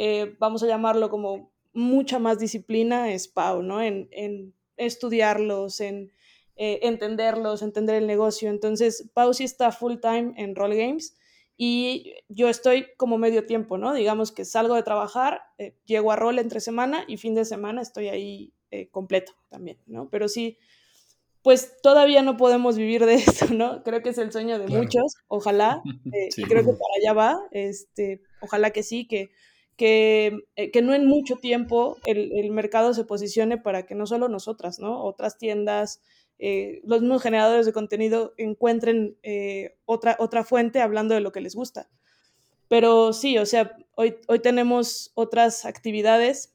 eh, 0.00 0.36
vamos 0.38 0.62
a 0.62 0.68
llamarlo 0.68 1.10
como 1.10 1.50
mucha 1.72 2.20
más 2.20 2.38
disciplina, 2.38 3.12
es 3.12 3.26
Pau, 3.26 3.64
¿no? 3.64 3.82
En, 3.82 4.54
estudiarlos, 4.76 5.80
en 5.80 6.12
eh, 6.54 6.78
entenderlos, 6.82 7.62
entender 7.62 7.96
el 7.96 8.06
negocio. 8.06 8.48
Entonces, 8.48 9.10
Pau 9.12 9.34
sí 9.34 9.42
está 9.42 9.72
full 9.72 9.96
time 10.00 10.34
en 10.36 10.54
Roll 10.54 10.76
Games 10.76 11.16
y 11.56 12.14
yo 12.28 12.48
estoy 12.48 12.86
como 12.96 13.18
medio 13.18 13.44
tiempo, 13.44 13.76
¿no? 13.76 13.92
Digamos 13.92 14.30
que 14.30 14.44
salgo 14.44 14.76
de 14.76 14.84
trabajar, 14.84 15.42
eh, 15.58 15.74
llego 15.84 16.12
a 16.12 16.16
Roll 16.16 16.38
entre 16.38 16.60
semana 16.60 17.04
y 17.08 17.16
fin 17.16 17.34
de 17.34 17.44
semana 17.44 17.82
estoy 17.82 18.06
ahí 18.06 18.52
completo 18.92 19.32
también, 19.48 19.78
¿no? 19.86 20.10
Pero 20.10 20.28
sí, 20.28 20.58
pues 21.42 21.80
todavía 21.82 22.22
no 22.22 22.36
podemos 22.36 22.76
vivir 22.76 23.04
de 23.04 23.14
esto, 23.46 23.52
¿no? 23.52 23.82
Creo 23.82 24.00
que 24.00 24.10
es 24.10 24.18
el 24.18 24.30
sueño 24.30 24.60
de 24.60 24.68
muchos, 24.68 25.16
ojalá, 25.26 25.82
y 26.36 26.42
creo 26.44 26.64
que 26.64 26.72
para 26.72 26.94
allá 27.00 27.12
va, 27.14 27.40
este, 27.50 28.22
ojalá 28.40 28.70
que 28.70 28.84
sí, 28.84 29.08
que 29.08 29.30
que, 29.78 30.40
eh, 30.56 30.72
que 30.72 30.82
no 30.82 30.92
en 30.92 31.06
mucho 31.06 31.36
tiempo 31.36 31.96
el, 32.04 32.32
el, 32.36 32.50
mercado 32.50 32.92
se 32.92 33.04
posicione 33.04 33.58
para 33.58 33.86
que 33.86 33.94
no 33.94 34.06
solo 34.06 34.28
nosotras, 34.28 34.80
¿no? 34.80 35.04
Otras 35.04 35.38
tiendas, 35.38 36.02
eh, 36.40 36.80
los 36.82 37.00
mismos 37.00 37.22
generadores 37.22 37.64
de 37.64 37.72
contenido 37.72 38.34
encuentren 38.38 39.16
eh, 39.22 39.76
otra, 39.84 40.16
otra 40.18 40.42
fuente 40.42 40.80
hablando 40.80 41.14
de 41.14 41.20
lo 41.20 41.30
que 41.30 41.40
les 41.40 41.54
gusta. 41.54 41.88
Pero 42.66 43.12
sí, 43.12 43.38
o 43.38 43.46
sea, 43.46 43.76
hoy, 43.94 44.16
hoy 44.26 44.40
tenemos 44.40 45.12
otras 45.14 45.64
actividades, 45.64 46.54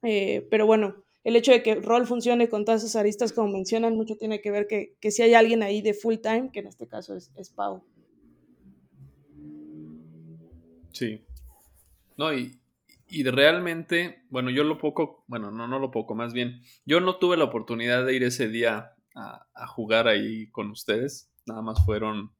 pero 0.00 0.66
bueno, 0.66 1.04
el 1.24 1.36
hecho 1.36 1.52
de 1.52 1.62
que 1.62 1.74
rol 1.76 2.06
funcione 2.06 2.48
con 2.48 2.64
todas 2.64 2.82
esas 2.82 2.96
aristas, 2.96 3.32
como 3.32 3.48
mencionan, 3.48 3.94
mucho 3.94 4.16
tiene 4.16 4.40
que 4.40 4.50
ver 4.50 4.66
que, 4.66 4.96
que 5.00 5.10
si 5.10 5.22
hay 5.22 5.34
alguien 5.34 5.62
ahí 5.62 5.82
de 5.82 5.94
full 5.94 6.16
time, 6.16 6.50
que 6.50 6.60
en 6.60 6.66
este 6.66 6.88
caso 6.88 7.14
es, 7.14 7.30
es 7.36 7.50
Pau. 7.50 7.84
Sí. 10.92 11.27
No, 12.18 12.34
y, 12.34 12.60
y 13.08 13.22
realmente, 13.24 14.26
bueno, 14.28 14.50
yo 14.50 14.64
lo 14.64 14.76
poco, 14.76 15.24
bueno, 15.28 15.50
no, 15.50 15.68
no 15.68 15.78
lo 15.78 15.90
poco, 15.90 16.14
más 16.14 16.34
bien, 16.34 16.60
yo 16.84 17.00
no 17.00 17.16
tuve 17.16 17.36
la 17.36 17.44
oportunidad 17.44 18.04
de 18.04 18.14
ir 18.14 18.24
ese 18.24 18.48
día 18.48 18.92
a, 19.14 19.46
a 19.54 19.66
jugar 19.68 20.08
ahí 20.08 20.50
con 20.50 20.70
ustedes, 20.70 21.30
nada 21.46 21.62
más 21.62 21.84
fueron, 21.86 22.32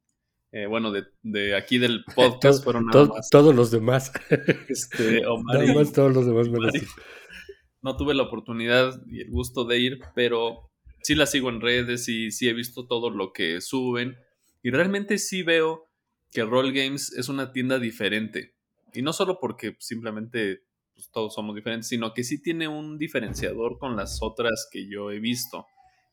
eh, 0.51 0.65
bueno, 0.65 0.91
de, 0.91 1.05
de, 1.23 1.55
aquí 1.55 1.77
del 1.77 2.03
podcast 2.15 2.63
fueron 2.63 2.85
nada 2.87 3.05
más. 3.05 3.29
Todos 3.29 3.55
los 3.55 3.71
demás. 3.71 4.11
Este, 4.67 5.25
Omar 5.25 5.59
nada 5.59 5.73
más 5.73 5.93
todos 5.93 6.13
los 6.13 6.25
demás 6.25 6.49
menos 6.49 6.73
No 7.81 7.97
tuve 7.97 8.13
la 8.13 8.23
oportunidad 8.23 9.01
y 9.07 9.21
el 9.21 9.29
gusto 9.31 9.63
de 9.63 9.79
ir, 9.79 9.99
pero 10.13 10.69
sí 11.01 11.15
la 11.15 11.25
sigo 11.25 11.49
en 11.49 11.61
redes 11.61 12.07
y 12.09 12.31
sí 12.31 12.49
he 12.49 12.53
visto 12.53 12.85
todo 12.85 13.09
lo 13.09 13.31
que 13.31 13.61
suben. 13.61 14.17
Y 14.61 14.71
realmente 14.71 15.17
sí 15.17 15.43
veo 15.43 15.87
que 16.31 16.43
Roll 16.43 16.73
Games 16.73 17.13
es 17.13 17.29
una 17.29 17.51
tienda 17.51 17.79
diferente. 17.79 18.58
Y 18.93 19.01
no 19.01 19.13
solo 19.13 19.39
porque 19.39 19.75
simplemente 19.79 20.63
pues, 20.93 21.09
todos 21.11 21.33
somos 21.33 21.55
diferentes, 21.55 21.87
sino 21.87 22.13
que 22.13 22.23
sí 22.23 22.41
tiene 22.41 22.67
un 22.67 22.97
diferenciador 22.97 23.77
con 23.77 23.95
las 23.95 24.21
otras 24.21 24.67
que 24.71 24.89
yo 24.89 25.11
he 25.11 25.19
visto. 25.19 25.65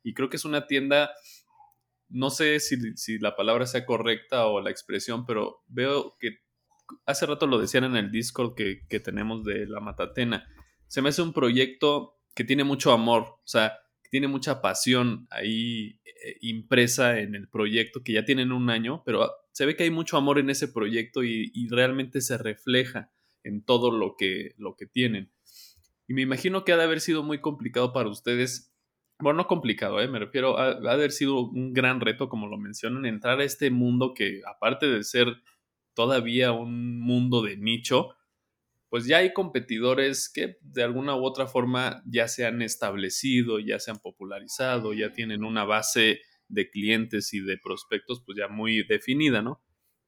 Y 0.03 0.15
creo 0.15 0.29
que 0.29 0.37
es 0.37 0.45
una 0.45 0.67
tienda, 0.67 1.11
no 2.09 2.31
sé 2.31 2.61
si, 2.61 2.77
si 2.97 3.19
la 3.19 3.35
palabra 3.35 3.67
sea 3.67 3.85
correcta 3.85 4.47
o 4.47 4.61
la 4.61 4.71
expresión, 4.71 5.27
pero 5.27 5.63
veo 5.67 6.17
que 6.21 6.39
hace 7.05 7.27
rato 7.27 7.47
lo 7.47 7.59
decían 7.59 7.85
en 7.85 7.97
el 7.97 8.13
Discord 8.13 8.55
que, 8.55 8.87
que 8.89 9.01
tenemos 9.01 9.45
de 9.45 9.67
la 9.67 9.81
Matatena. 9.81 10.47
Se 10.87 11.03
me 11.03 11.09
hace 11.09 11.23
un 11.23 11.33
proyecto 11.33 12.17
que 12.35 12.45
tiene 12.45 12.63
mucho 12.63 12.93
amor, 12.93 13.23
o 13.23 13.41
sea, 13.47 13.79
que 14.03 14.11
tiene 14.11 14.29
mucha 14.29 14.61
pasión 14.63 15.27
ahí 15.31 15.99
eh, 16.05 16.37
impresa 16.43 17.19
en 17.19 17.35
el 17.35 17.49
proyecto, 17.49 18.03
que 18.05 18.13
ya 18.13 18.25
tienen 18.25 18.53
un 18.53 18.71
año, 18.71 19.03
pero 19.05 19.29
se 19.57 19.65
ve 19.65 19.75
que 19.75 19.85
hay 19.85 19.91
mucho 19.91 20.19
amor 20.19 20.39
en 20.39 20.51
ese 20.51 20.69
proyecto 20.69 21.25
y, 21.25 21.51
y, 21.55 21.69
realmente 21.69 22.21
se 22.21 22.37
refleja 22.37 23.11
en 23.43 23.65
todo 23.65 23.91
lo 23.91 24.15
que, 24.15 24.55
lo 24.59 24.77
que 24.77 24.85
tienen. 24.85 25.33
Y 26.07 26.13
me 26.13 26.21
imagino 26.21 26.63
que 26.63 26.75
ha 26.75 26.77
de 26.77 26.83
haber 26.83 27.01
sido 27.01 27.23
muy 27.23 27.41
complicado 27.41 27.95
para 27.95 28.11
ustedes. 28.11 28.71
Bueno, 29.19 29.39
no 29.39 29.47
complicado, 29.47 29.99
¿eh? 30.03 30.09
me 30.09 30.19
refiero, 30.19 30.59
a, 30.59 30.73
ha 30.73 30.75
de 30.79 30.91
haber 30.91 31.11
sido 31.11 31.41
un 31.41 31.73
gran 31.73 32.03
reto, 32.03 32.29
como 32.29 32.49
lo 32.49 32.59
mencionan, 32.59 33.07
entrar 33.07 33.41
a 33.41 33.45
este 33.45 33.71
mundo 33.71 34.13
que, 34.13 34.43
aparte 34.47 34.89
de 34.89 35.03
ser 35.03 35.29
todavía 35.95 36.53
un 36.53 37.01
mundo 37.01 37.41
de 37.41 37.57
nicho, 37.57 38.15
pues 38.91 39.07
ya 39.07 39.17
hay 39.17 39.33
competidores 39.33 40.29
que 40.29 40.59
de 40.61 40.83
alguna 40.83 41.17
u 41.17 41.25
otra 41.25 41.47
forma 41.47 42.03
ya 42.05 42.29
se 42.29 42.45
han 42.45 42.61
establecido, 42.61 43.59
ya 43.59 43.79
se 43.79 43.91
han 43.91 44.01
popularizado, 44.01 44.93
ya 44.93 45.15
tienen 45.15 45.45
una 45.45 45.65
base 45.65 46.21
de 46.49 46.71
clientes 46.71 47.33
y 47.35 47.41
de 47.41 47.59
prospectos 47.59 48.23
pues 48.25 48.39
ya 48.39 48.49
muy 48.49 48.87
definida, 48.87 49.43
¿no? 49.43 49.61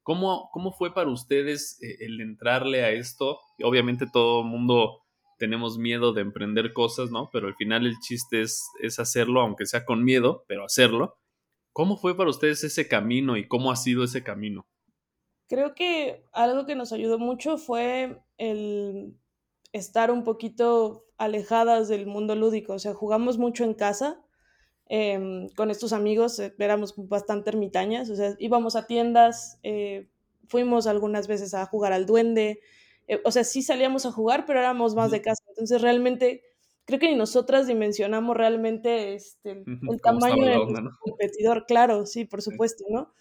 ¿Cómo, 0.03 0.49
cómo 0.51 0.71
fue 0.71 0.93
para 0.93 1.09
ustedes 1.09 1.81
eh, 1.81 1.97
el 1.99 2.21
entrarle 2.21 2.83
a 2.83 2.91
esto? 2.91 3.39
Obviamente 3.63 4.07
todo 4.11 4.41
el 4.41 4.47
mundo 4.47 5.03
tenemos 5.37 5.77
miedo 5.77 6.13
de 6.13 6.21
emprender 6.21 6.73
cosas, 6.73 7.11
¿no? 7.11 7.29
Pero 7.31 7.47
al 7.47 7.55
final 7.55 7.85
el 7.85 7.99
chiste 7.99 8.41
es, 8.41 8.63
es 8.81 8.99
hacerlo, 8.99 9.41
aunque 9.41 9.65
sea 9.65 9.85
con 9.85 10.03
miedo, 10.03 10.45
pero 10.47 10.65
hacerlo. 10.65 11.17
¿Cómo 11.73 11.97
fue 11.97 12.17
para 12.17 12.29
ustedes 12.29 12.63
ese 12.63 12.87
camino 12.87 13.37
y 13.37 13.47
cómo 13.47 13.71
ha 13.71 13.75
sido 13.75 14.03
ese 14.03 14.23
camino? 14.23 14.67
Creo 15.47 15.73
que 15.73 16.23
algo 16.31 16.65
que 16.65 16.75
nos 16.75 16.91
ayudó 16.91 17.17
mucho 17.17 17.57
fue 17.57 18.21
el 18.37 19.15
estar 19.71 20.11
un 20.11 20.23
poquito 20.23 21.05
alejadas 21.17 21.87
del 21.87 22.05
mundo 22.05 22.35
lúdico, 22.35 22.73
o 22.73 22.79
sea, 22.79 22.93
jugamos 22.93 23.37
mucho 23.37 23.63
en 23.63 23.73
casa, 23.73 24.21
eh, 24.89 25.47
con 25.55 25.69
estos 25.69 25.93
amigos 25.93 26.39
eh, 26.39 26.53
éramos 26.57 26.95
bastante 26.97 27.51
ermitañas, 27.51 28.09
o 28.09 28.15
sea, 28.15 28.35
íbamos 28.39 28.75
a 28.75 28.87
tiendas, 28.87 29.59
eh, 29.61 30.09
fuimos 30.47 30.87
algunas 30.87 31.27
veces 31.27 31.53
a 31.53 31.65
jugar 31.67 31.93
al 31.93 32.07
duende, 32.07 32.59
eh, 33.07 33.21
o 33.23 33.31
sea, 33.31 33.43
sí 33.43 33.61
salíamos 33.61 34.07
a 34.07 34.11
jugar, 34.11 34.45
pero 34.47 34.59
éramos 34.59 34.95
más 34.95 35.11
de 35.11 35.21
casa, 35.21 35.43
entonces 35.49 35.81
realmente 35.81 36.43
creo 36.85 36.99
que 36.99 37.07
ni 37.07 37.15
nosotras 37.15 37.67
dimensionamos 37.67 38.35
realmente 38.35 39.13
este, 39.13 39.63
el, 39.63 40.01
tamaño 40.01 40.43
de 40.43 40.55
nuestro 40.55 40.81
¿no? 40.81 40.91
competidor, 40.99 41.65
claro, 41.67 42.07
sí, 42.07 42.25
por 42.25 42.41
supuesto, 42.41 42.83
¿no? 42.89 43.13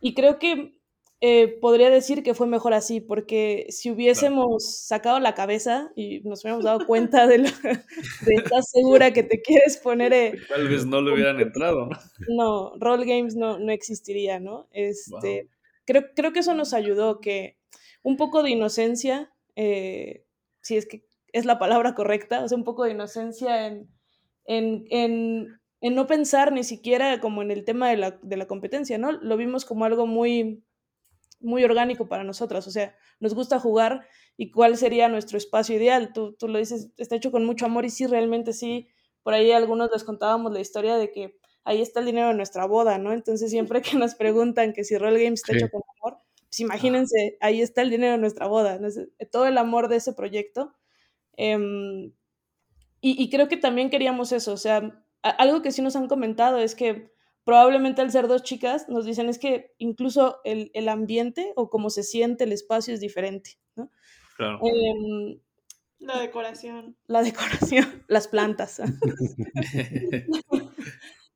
Y 0.00 0.14
creo 0.14 0.38
que 0.38 0.81
eh, 1.24 1.56
podría 1.60 1.88
decir 1.88 2.24
que 2.24 2.34
fue 2.34 2.48
mejor 2.48 2.74
así, 2.74 3.00
porque 3.00 3.66
si 3.68 3.92
hubiésemos 3.92 4.84
sacado 4.84 5.20
la 5.20 5.36
cabeza 5.36 5.92
y 5.94 6.18
nos 6.22 6.42
hubiéramos 6.42 6.64
dado 6.64 6.84
cuenta 6.84 7.28
de, 7.28 7.38
lo, 7.38 7.44
de 8.26 8.34
estar 8.34 8.60
segura 8.64 9.12
que 9.12 9.22
te 9.22 9.40
quieres 9.40 9.76
poner... 9.76 10.12
Eh, 10.12 10.34
Tal 10.48 10.66
vez 10.66 10.84
no 10.84 11.00
le 11.00 11.12
hubieran 11.12 11.38
entrado. 11.38 11.90
No, 12.26 12.72
Roll 12.76 13.04
Games 13.04 13.36
no, 13.36 13.60
no 13.60 13.70
existiría, 13.70 14.40
¿no? 14.40 14.66
Este, 14.72 15.42
wow. 15.42 15.50
creo, 15.84 16.02
creo 16.16 16.32
que 16.32 16.40
eso 16.40 16.54
nos 16.54 16.74
ayudó, 16.74 17.20
que 17.20 17.56
un 18.02 18.16
poco 18.16 18.42
de 18.42 18.50
inocencia, 18.50 19.32
eh, 19.54 20.24
si 20.60 20.76
es 20.76 20.86
que 20.86 21.06
es 21.32 21.44
la 21.44 21.60
palabra 21.60 21.94
correcta, 21.94 22.42
o 22.42 22.48
sea, 22.48 22.58
un 22.58 22.64
poco 22.64 22.82
de 22.82 22.90
inocencia 22.90 23.68
en, 23.68 23.88
en, 24.44 24.86
en, 24.90 25.60
en 25.80 25.94
no 25.94 26.08
pensar 26.08 26.52
ni 26.52 26.64
siquiera 26.64 27.20
como 27.20 27.42
en 27.42 27.52
el 27.52 27.64
tema 27.64 27.90
de 27.90 27.96
la, 27.96 28.10
de 28.10 28.36
la 28.36 28.48
competencia, 28.48 28.98
¿no? 28.98 29.12
Lo 29.12 29.36
vimos 29.36 29.64
como 29.64 29.84
algo 29.84 30.08
muy 30.08 30.64
muy 31.42 31.64
orgánico 31.64 32.08
para 32.08 32.24
nosotras, 32.24 32.66
o 32.66 32.70
sea, 32.70 32.94
nos 33.20 33.34
gusta 33.34 33.58
jugar 33.58 34.06
y 34.36 34.50
cuál 34.50 34.76
sería 34.76 35.08
nuestro 35.08 35.38
espacio 35.38 35.76
ideal. 35.76 36.12
Tú, 36.12 36.34
tú 36.34 36.48
lo 36.48 36.58
dices, 36.58 36.90
está 36.96 37.16
hecho 37.16 37.32
con 37.32 37.44
mucho 37.44 37.66
amor 37.66 37.84
y 37.84 37.90
sí, 37.90 38.06
realmente 38.06 38.52
sí, 38.52 38.88
por 39.22 39.34
ahí 39.34 39.52
algunos 39.52 39.90
les 39.92 40.04
contábamos 40.04 40.52
la 40.52 40.60
historia 40.60 40.96
de 40.96 41.10
que 41.10 41.38
ahí 41.64 41.80
está 41.80 42.00
el 42.00 42.06
dinero 42.06 42.28
de 42.28 42.34
nuestra 42.34 42.66
boda, 42.66 42.98
¿no? 42.98 43.12
Entonces 43.12 43.50
siempre 43.50 43.82
que 43.82 43.96
nos 43.96 44.14
preguntan 44.14 44.72
que 44.72 44.84
si 44.84 44.96
Roll 44.98 45.18
Games 45.18 45.40
está 45.40 45.52
sí. 45.52 45.58
hecho 45.58 45.70
con 45.70 45.82
amor, 45.98 46.20
pues 46.48 46.60
imagínense, 46.60 47.38
ahí 47.40 47.60
está 47.60 47.82
el 47.82 47.90
dinero 47.90 48.12
de 48.12 48.18
nuestra 48.18 48.46
boda, 48.46 48.78
¿no? 48.78 48.88
todo 49.30 49.46
el 49.46 49.58
amor 49.58 49.88
de 49.88 49.96
ese 49.96 50.12
proyecto. 50.12 50.74
Eh, 51.36 52.12
y, 53.00 53.22
y 53.22 53.30
creo 53.30 53.48
que 53.48 53.56
también 53.56 53.90
queríamos 53.90 54.32
eso, 54.32 54.52
o 54.52 54.56
sea, 54.56 55.04
algo 55.22 55.62
que 55.62 55.72
sí 55.72 55.82
nos 55.82 55.96
han 55.96 56.08
comentado 56.08 56.58
es 56.58 56.74
que 56.74 57.12
probablemente 57.44 58.02
al 58.02 58.10
ser 58.10 58.28
dos 58.28 58.42
chicas 58.42 58.88
nos 58.88 59.04
dicen 59.04 59.28
es 59.28 59.38
que 59.38 59.74
incluso 59.78 60.40
el, 60.44 60.70
el 60.74 60.88
ambiente 60.88 61.52
o 61.56 61.70
cómo 61.70 61.90
se 61.90 62.02
siente 62.02 62.44
el 62.44 62.52
espacio 62.52 62.94
es 62.94 63.00
diferente, 63.00 63.58
¿no? 63.76 63.90
Claro. 64.36 64.60
Eh, 64.64 65.40
la 66.02 66.20
decoración. 66.20 66.96
La 67.06 67.22
decoración, 67.22 68.04
las 68.08 68.26
plantas. 68.28 68.80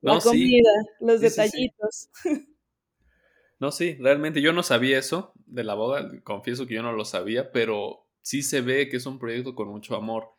no, 0.01 0.15
la 0.15 0.19
comida, 0.19 0.71
sí. 0.81 1.05
los 1.05 1.19
sí, 1.21 1.27
detallitos. 1.27 2.09
Sí, 2.21 2.29
no, 3.59 3.71
sí, 3.71 3.95
realmente 3.95 4.41
yo 4.41 4.51
no 4.51 4.63
sabía 4.63 4.99
eso 4.99 5.31
de 5.45 5.63
la 5.63 5.73
boda, 5.73 6.11
confieso 6.23 6.67
que 6.67 6.75
yo 6.75 6.83
no 6.83 6.91
lo 6.91 7.05
sabía, 7.05 7.51
pero 7.51 8.07
sí 8.21 8.41
se 8.43 8.59
ve 8.61 8.89
que 8.89 8.97
es 8.97 9.05
un 9.05 9.19
proyecto 9.19 9.55
con 9.55 9.69
mucho 9.69 9.95
amor. 9.95 10.33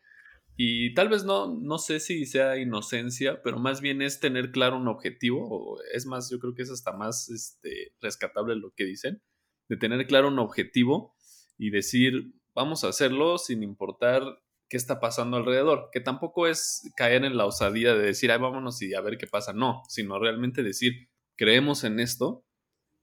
Y 0.61 0.93
tal 0.95 1.09
vez 1.09 1.25
no, 1.25 1.55
no 1.55 1.79
sé 1.79 2.01
si 2.01 2.27
sea 2.27 2.57
inocencia, 2.57 3.43
pero 3.45 3.61
más 3.61 3.81
bien 3.81 4.03
es 4.03 4.19
tener 4.19 4.51
claro 4.51 4.77
un 4.77 4.89
objetivo, 4.89 5.47
o 5.49 5.79
es 5.95 6.05
más, 6.05 6.29
yo 6.31 6.41
creo 6.41 6.53
que 6.53 6.63
es 6.63 6.71
hasta 6.73 6.93
más 6.93 7.29
este, 7.29 7.95
rescatable 8.01 8.57
lo 8.57 8.73
que 8.75 8.85
dicen, 8.85 9.23
de 9.69 9.77
tener 9.77 10.05
claro 10.09 10.27
un 10.27 10.41
objetivo 10.41 11.15
y 11.59 11.71
decir, 11.71 12.35
vamos 12.57 12.83
a 12.83 12.89
hacerlo 12.89 13.39
sin 13.39 13.63
importar 13.63 14.43
qué 14.69 14.77
está 14.77 14.99
pasando 14.99 15.37
alrededor, 15.37 15.91
que 15.93 16.01
tampoco 16.01 16.49
es 16.49 16.91
caer 16.97 17.25
en 17.25 17.37
la 17.37 17.47
osadía 17.47 17.95
de 17.95 18.07
decir, 18.07 18.33
ay, 18.33 18.41
vámonos 18.41 18.83
y 18.83 18.95
a 18.95 19.01
ver 19.01 19.17
qué 19.17 19.29
pasa, 19.29 19.53
no, 19.53 19.85
sino 19.89 20.19
realmente 20.19 20.65
decir, 20.65 21.09
creemos 21.37 21.85
en 21.85 22.01
esto, 22.01 22.45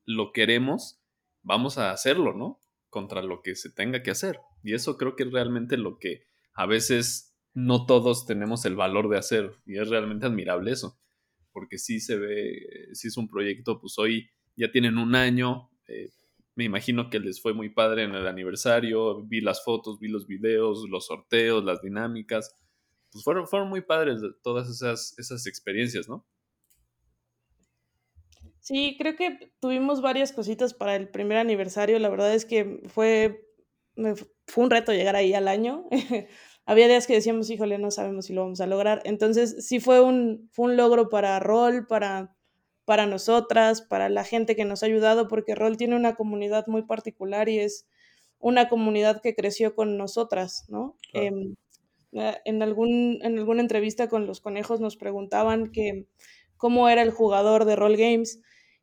lo 0.03 0.33
queremos, 0.33 0.99
vamos 1.41 1.77
a 1.77 1.91
hacerlo, 1.91 2.33
¿no? 2.33 2.59
Contra 2.89 3.23
lo 3.23 3.41
que 3.41 3.55
se 3.55 3.71
tenga 3.71 4.03
que 4.03 4.11
hacer. 4.11 4.41
Y 4.61 4.73
eso 4.73 4.97
creo 4.97 5.15
que 5.15 5.23
es 5.23 5.31
realmente 5.31 5.77
lo 5.77 5.99
que 5.99 6.27
a 6.53 6.65
veces 6.65 7.34
no 7.55 7.85
todos 7.85 8.25
tenemos 8.25 8.65
el 8.65 8.75
valor 8.75 9.09
de 9.09 9.17
hacer 9.17 9.51
y 9.65 9.79
es 9.79 9.89
realmente 9.89 10.25
admirable 10.25 10.71
eso, 10.71 10.99
porque 11.51 11.77
sí 11.77 11.99
se 12.01 12.17
ve, 12.17 12.89
sí 12.93 13.07
es 13.07 13.17
un 13.17 13.29
proyecto, 13.29 13.79
pues 13.79 13.97
hoy 13.97 14.29
ya 14.57 14.71
tienen 14.71 14.97
un 14.97 15.15
año, 15.15 15.71
eh, 15.87 16.09
me 16.55 16.65
imagino 16.65 17.09
que 17.09 17.19
les 17.19 17.41
fue 17.41 17.53
muy 17.53 17.69
padre 17.69 18.03
en 18.03 18.13
el 18.13 18.27
aniversario, 18.27 19.23
vi 19.23 19.39
las 19.39 19.63
fotos, 19.63 19.99
vi 19.99 20.09
los 20.09 20.27
videos, 20.27 20.87
los 20.89 21.07
sorteos, 21.07 21.63
las 21.63 21.81
dinámicas, 21.81 22.53
pues 23.09 23.23
fueron, 23.23 23.47
fueron 23.47 23.69
muy 23.69 23.81
padres 23.81 24.19
todas 24.43 24.69
esas, 24.69 25.17
esas 25.17 25.47
experiencias, 25.47 26.09
¿no? 26.09 26.27
Sí, 28.59 28.95
creo 28.97 29.15
que 29.15 29.53
tuvimos 29.61 30.01
varias 30.01 30.33
cositas 30.33 30.73
para 30.73 30.95
el 30.95 31.07
primer 31.07 31.37
aniversario, 31.37 31.99
la 31.99 32.09
verdad 32.09 32.33
es 32.33 32.45
que 32.45 32.81
fue, 32.87 33.47
fue 34.47 34.63
un 34.63 34.71
reto 34.71 34.91
llegar 34.91 35.15
ahí 35.15 35.33
al 35.33 35.47
año. 35.47 35.87
había 36.65 36.87
días 36.87 37.07
que 37.07 37.13
decíamos, 37.13 37.49
híjole, 37.49 37.77
no 37.77 37.91
sabemos 37.91 38.25
si 38.25 38.33
lo 38.33 38.41
vamos 38.41 38.61
a 38.61 38.67
lograr. 38.67 39.01
Entonces, 39.05 39.65
sí 39.65 39.79
fue 39.79 40.01
un, 40.01 40.49
fue 40.51 40.65
un 40.65 40.77
logro 40.77 41.09
para 41.09 41.39
Roll, 41.39 41.85
para, 41.87 42.35
para 42.85 43.05
nosotras, 43.05 43.81
para 43.81 44.09
la 44.09 44.23
gente 44.23 44.55
que 44.55 44.65
nos 44.65 44.81
ha 44.81 44.87
ayudado, 44.87 45.27
porque 45.27 45.55
Roll 45.55 45.77
tiene 45.77 45.95
una 45.95 46.15
comunidad 46.15 46.67
muy 46.67 46.83
particular 46.83 47.49
y 47.49 47.59
es 47.59 47.87
una 48.39 48.67
comunidad 48.67 49.21
que 49.21 49.35
creció 49.35 49.75
con 49.75 49.97
nosotras, 49.97 50.65
¿no? 50.67 50.95
Claro. 51.11 51.27
Eh, 51.37 51.55
eh, 52.13 52.37
en, 52.45 52.63
algún, 52.63 53.19
en 53.21 53.37
alguna 53.37 53.61
entrevista 53.61 54.07
con 54.07 54.25
los 54.25 54.39
conejos 54.41 54.79
nos 54.79 54.95
preguntaban 54.95 55.71
que 55.71 56.07
cómo 56.57 56.89
era 56.89 57.01
el 57.01 57.11
jugador 57.11 57.65
de 57.65 57.75
Roll 57.75 57.97
Games. 57.97 58.41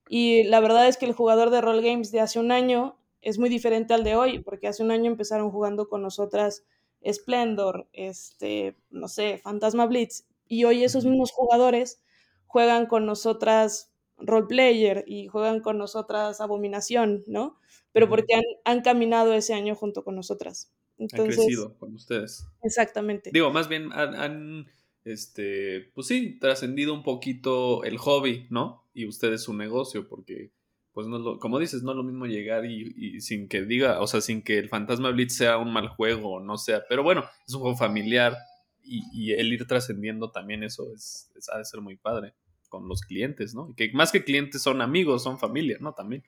Y 0.09 0.45
la 0.45 0.61
verdad 0.61 0.87
es 0.87 0.99
que 0.99 1.07
el 1.07 1.15
jugador 1.15 1.51
de 1.51 1.61
Roll 1.61 1.83
Games 1.83 2.13
de 2.13 2.21
hace 2.21 2.39
un 2.39 2.53
año 2.53 2.99
es 3.23 3.39
muy 3.39 3.49
diferente 3.49 3.95
al 3.95 4.05
de 4.05 4.17
hoy, 4.17 4.41
porque 4.41 4.69
hace 4.69 4.83
un 4.83 4.91
año 4.91 5.11
empezaron 5.11 5.51
jugando 5.51 5.89
con 5.89 6.03
nosotras 6.03 6.65
Splendor, 7.11 7.89
este, 7.93 8.77
no 8.91 9.09
sé, 9.09 9.39
Fantasma 9.39 9.87
Blitz, 9.87 10.25
y 10.49 10.65
hoy 10.65 10.85
esos 10.85 11.05
mismos 11.05 11.31
jugadores 11.33 12.03
juegan 12.47 12.87
con 12.87 13.07
nosotras 13.07 13.91
Roleplayer 14.19 15.05
y 15.07 15.27
juegan 15.27 15.61
con 15.61 15.79
nosotras 15.79 16.41
Abominación, 16.41 17.25
¿no? 17.27 17.59
Pero 17.93 18.09
porque 18.09 18.35
han, 18.35 18.43
han 18.65 18.83
caminado 18.83 19.35
ese 19.35 19.55
año 19.55 19.75
junto 19.75 20.05
con 20.05 20.15
nosotras. 20.15 20.73
Entonces, 20.99 21.39
han 21.39 21.45
crecido 21.45 21.79
con 21.79 21.95
ustedes. 21.95 22.47
Exactamente. 22.63 23.31
Digo, 23.33 23.51
más 23.51 23.69
bien 23.69 23.93
han, 23.93 24.67
este, 25.05 25.91
pues 25.95 26.07
sí, 26.07 26.39
trascendido 26.39 26.95
un 26.95 27.03
poquito 27.03 27.85
el 27.85 27.99
hobby, 27.99 28.47
¿no? 28.51 28.85
Y 28.95 29.07
ustedes 29.07 29.43
su 29.43 29.55
negocio, 29.55 30.09
porque, 30.09 30.53
pues, 30.93 31.07
no 31.07 31.19
lo, 31.19 31.39
como 31.39 31.59
dices, 31.59 31.83
no 31.83 31.93
es 31.93 31.97
lo 31.97 32.03
mismo 32.03 32.27
llegar 32.27 32.65
y, 32.65 33.21
sin 33.21 33.49
que 33.49 33.63
diga, 33.63 34.01
o 34.01 34.07
sea, 34.07 34.21
sin 34.21 34.43
que 34.43 34.59
el 34.59 34.69
Fantasma 34.69 35.11
Blitz 35.11 35.35
sea 35.35 35.59
un 35.59 35.73
mal 35.73 35.89
juego, 35.89 36.41
no 36.41 36.59
sea, 36.59 36.83
pero 36.89 37.03
bueno, 37.03 37.25
es 37.47 37.55
un 37.55 37.61
juego 37.61 37.77
familiar 37.77 38.37
y, 38.83 39.33
el 39.33 39.53
ir 39.53 39.67
trascendiendo 39.67 40.31
también 40.31 40.63
eso 40.63 40.93
es, 40.95 41.33
ha 41.53 41.59
de 41.59 41.65
ser 41.65 41.81
muy 41.81 41.97
padre 41.97 42.35
con 42.69 42.89
los 42.89 43.03
clientes, 43.03 43.55
¿no? 43.55 43.75
que 43.77 43.91
más 43.93 44.13
que 44.13 44.25
clientes 44.25 44.63
son 44.63 44.81
amigos, 44.81 45.23
son 45.23 45.39
familia, 45.39 45.77
¿no? 45.81 45.95
También. 45.95 46.25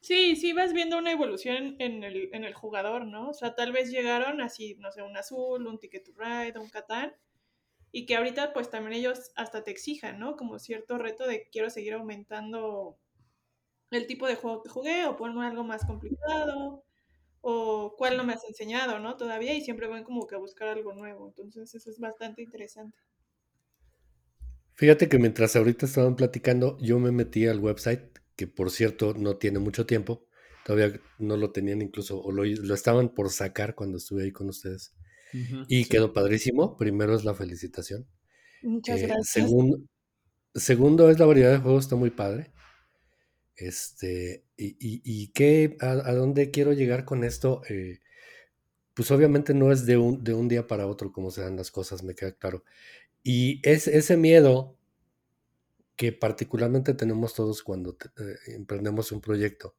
Sí, 0.00 0.36
sí, 0.36 0.52
vas 0.52 0.72
viendo 0.72 0.96
una 0.96 1.10
evolución 1.10 1.74
en 1.80 2.04
el, 2.04 2.30
en 2.32 2.44
el 2.44 2.54
jugador, 2.54 3.04
¿no? 3.04 3.30
O 3.30 3.34
sea, 3.34 3.56
tal 3.56 3.72
vez 3.72 3.90
llegaron 3.90 4.40
así, 4.40 4.76
no 4.78 4.92
sé, 4.92 5.02
un 5.02 5.16
azul, 5.16 5.66
un 5.66 5.78
Ticket 5.78 6.04
to 6.04 6.12
Ride, 6.16 6.58
un 6.58 6.68
Catán, 6.68 7.12
y 7.90 8.06
que 8.06 8.16
ahorita 8.16 8.52
pues 8.52 8.70
también 8.70 8.92
ellos 8.92 9.32
hasta 9.34 9.64
te 9.64 9.70
exijan, 9.70 10.18
¿no? 10.18 10.36
Como 10.36 10.58
cierto 10.58 10.98
reto 10.98 11.26
de 11.26 11.48
quiero 11.50 11.68
seguir 11.70 11.94
aumentando 11.94 12.98
el 13.90 14.06
tipo 14.06 14.26
de 14.26 14.36
juego 14.36 14.62
que 14.62 14.68
jugué 14.68 15.06
o 15.06 15.16
ponerme 15.16 15.46
algo 15.46 15.64
más 15.64 15.84
complicado 15.84 16.84
o 17.40 17.94
cuál 17.96 18.16
no 18.16 18.24
me 18.24 18.34
has 18.34 18.44
enseñado, 18.44 18.98
¿no? 18.98 19.16
Todavía 19.16 19.54
y 19.54 19.62
siempre 19.62 19.86
van 19.86 20.04
como 20.04 20.26
que 20.26 20.34
a 20.34 20.38
buscar 20.38 20.68
algo 20.68 20.92
nuevo. 20.92 21.28
Entonces 21.28 21.74
eso 21.74 21.90
es 21.90 21.98
bastante 21.98 22.42
interesante. 22.42 22.98
Fíjate 24.74 25.08
que 25.08 25.18
mientras 25.18 25.56
ahorita 25.56 25.86
estaban 25.86 26.14
platicando, 26.16 26.78
yo 26.80 26.98
me 26.98 27.10
metí 27.10 27.46
al 27.46 27.60
website, 27.60 28.18
que 28.36 28.46
por 28.46 28.70
cierto 28.70 29.14
no 29.14 29.36
tiene 29.36 29.58
mucho 29.58 29.86
tiempo, 29.86 30.26
todavía 30.64 31.00
no 31.18 31.36
lo 31.36 31.50
tenían 31.50 31.82
incluso, 31.82 32.20
o 32.20 32.30
lo, 32.30 32.44
lo 32.44 32.74
estaban 32.74 33.08
por 33.08 33.30
sacar 33.30 33.74
cuando 33.74 33.96
estuve 33.96 34.24
ahí 34.24 34.32
con 34.32 34.48
ustedes 34.48 34.94
y 35.32 35.84
quedó 35.86 36.12
padrísimo. 36.12 36.76
Primero 36.76 37.14
es 37.14 37.24
la 37.24 37.34
felicitación. 37.34 38.06
Muchas 38.62 39.00
eh, 39.00 39.06
gracias. 39.06 39.50
segundo 40.54 41.10
es 41.10 41.18
la 41.18 41.26
variedad 41.26 41.52
de 41.52 41.58
juegos, 41.58 41.84
está 41.84 41.96
muy 41.96 42.10
padre. 42.10 42.52
Este, 43.58 44.44
y, 44.56 44.76
y, 44.78 45.28
qué, 45.32 45.76
a, 45.80 46.12
dónde 46.14 46.52
quiero 46.52 46.72
llegar 46.72 47.04
con 47.04 47.24
esto? 47.24 47.62
Eh, 47.68 47.98
pues 48.94 49.10
obviamente 49.10 49.52
no 49.52 49.72
es 49.72 49.84
de 49.84 49.96
un, 49.96 50.22
de 50.22 50.32
un 50.34 50.48
día 50.48 50.66
para 50.68 50.86
otro 50.86 51.12
como 51.12 51.32
se 51.32 51.42
dan 51.42 51.56
las 51.56 51.72
cosas, 51.72 52.04
me 52.04 52.14
queda 52.14 52.32
claro. 52.32 52.64
Y 53.24 53.60
es 53.68 53.88
ese 53.88 54.16
miedo 54.16 54.78
que 55.96 56.12
particularmente 56.12 56.94
tenemos 56.94 57.34
todos 57.34 57.64
cuando 57.64 57.98
eh, 58.18 58.54
emprendemos 58.54 59.10
un 59.10 59.20
proyecto 59.20 59.76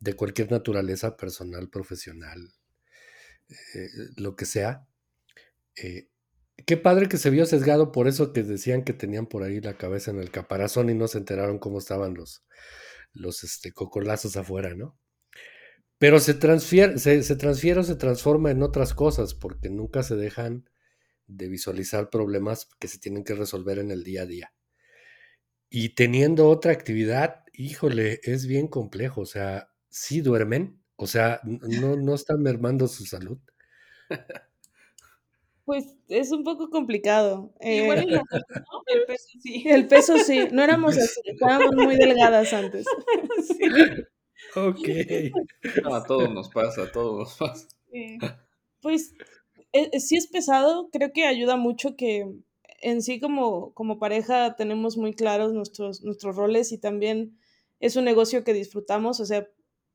de 0.00 0.14
cualquier 0.14 0.50
naturaleza, 0.50 1.16
personal, 1.16 1.68
profesional, 1.70 2.52
lo 4.16 4.34
que 4.34 4.46
sea, 4.46 4.88
eh, 5.76 6.08
qué 6.66 6.76
padre 6.76 7.08
que 7.08 7.18
se 7.18 7.30
vio 7.30 7.46
sesgado 7.46 7.92
por 7.92 8.08
eso 8.08 8.32
que 8.32 8.42
decían 8.42 8.84
que 8.84 8.92
tenían 8.92 9.26
por 9.26 9.42
ahí 9.42 9.60
la 9.60 9.76
cabeza 9.76 10.10
en 10.10 10.18
el 10.18 10.30
caparazón 10.30 10.90
y 10.90 10.94
no 10.94 11.08
se 11.08 11.18
enteraron 11.18 11.58
cómo 11.58 11.78
estaban 11.78 12.14
los, 12.14 12.44
los 13.12 13.44
este, 13.44 13.72
cocolazos 13.72 14.36
afuera, 14.36 14.74
¿no? 14.74 14.98
Pero 15.98 16.18
se 16.18 16.34
transfiere, 16.34 16.98
se, 16.98 17.22
se 17.22 17.36
transfiere 17.36 17.80
o 17.80 17.84
se 17.84 17.96
transforma 17.96 18.50
en 18.50 18.62
otras 18.62 18.94
cosas 18.94 19.34
porque 19.34 19.68
nunca 19.68 20.02
se 20.02 20.16
dejan 20.16 20.68
de 21.26 21.48
visualizar 21.48 22.10
problemas 22.10 22.68
que 22.78 22.88
se 22.88 22.98
tienen 22.98 23.24
que 23.24 23.34
resolver 23.34 23.78
en 23.78 23.90
el 23.90 24.02
día 24.02 24.22
a 24.22 24.26
día. 24.26 24.52
Y 25.68 25.90
teniendo 25.90 26.48
otra 26.48 26.72
actividad, 26.72 27.44
híjole, 27.52 28.20
es 28.24 28.46
bien 28.46 28.66
complejo. 28.66 29.20
O 29.22 29.26
sea, 29.26 29.70
sí 29.88 30.20
duermen, 30.20 30.82
o 30.96 31.06
sea, 31.06 31.40
no, 31.44 31.96
no 31.96 32.14
están 32.14 32.42
mermando 32.42 32.88
su 32.88 33.06
salud. 33.06 33.38
Pues 35.70 35.94
es 36.08 36.32
un 36.32 36.42
poco 36.42 36.68
complicado. 36.68 37.54
Igual 37.60 37.98
el, 38.08 38.14
eh, 38.16 38.22
el 38.88 39.04
peso 39.06 39.28
sí. 39.40 39.62
El 39.64 39.86
peso 39.86 40.18
sí. 40.18 40.48
No 40.50 40.64
éramos 40.64 40.98
así, 40.98 41.20
estábamos 41.24 41.76
muy 41.76 41.94
delgadas 41.94 42.52
antes. 42.52 42.84
Sí. 43.46 43.58
Ok. 44.56 44.88
a 45.92 46.02
todos 46.02 46.28
nos 46.32 46.48
pasa, 46.48 46.82
a 46.82 46.90
todos 46.90 47.18
nos 47.20 47.36
pasa. 47.36 47.68
Pues 48.80 49.14
eh, 49.72 50.00
sí 50.00 50.16
es 50.16 50.26
pesado, 50.26 50.88
creo 50.90 51.12
que 51.12 51.24
ayuda 51.24 51.56
mucho 51.56 51.94
que 51.94 52.26
en 52.80 53.02
sí 53.02 53.20
como, 53.20 53.72
como 53.74 54.00
pareja 54.00 54.56
tenemos 54.56 54.96
muy 54.96 55.14
claros 55.14 55.52
nuestros, 55.52 56.02
nuestros 56.02 56.34
roles 56.34 56.72
y 56.72 56.78
también 56.78 57.38
es 57.78 57.94
un 57.94 58.04
negocio 58.04 58.42
que 58.42 58.54
disfrutamos, 58.54 59.20
o 59.20 59.24
sea, 59.24 59.46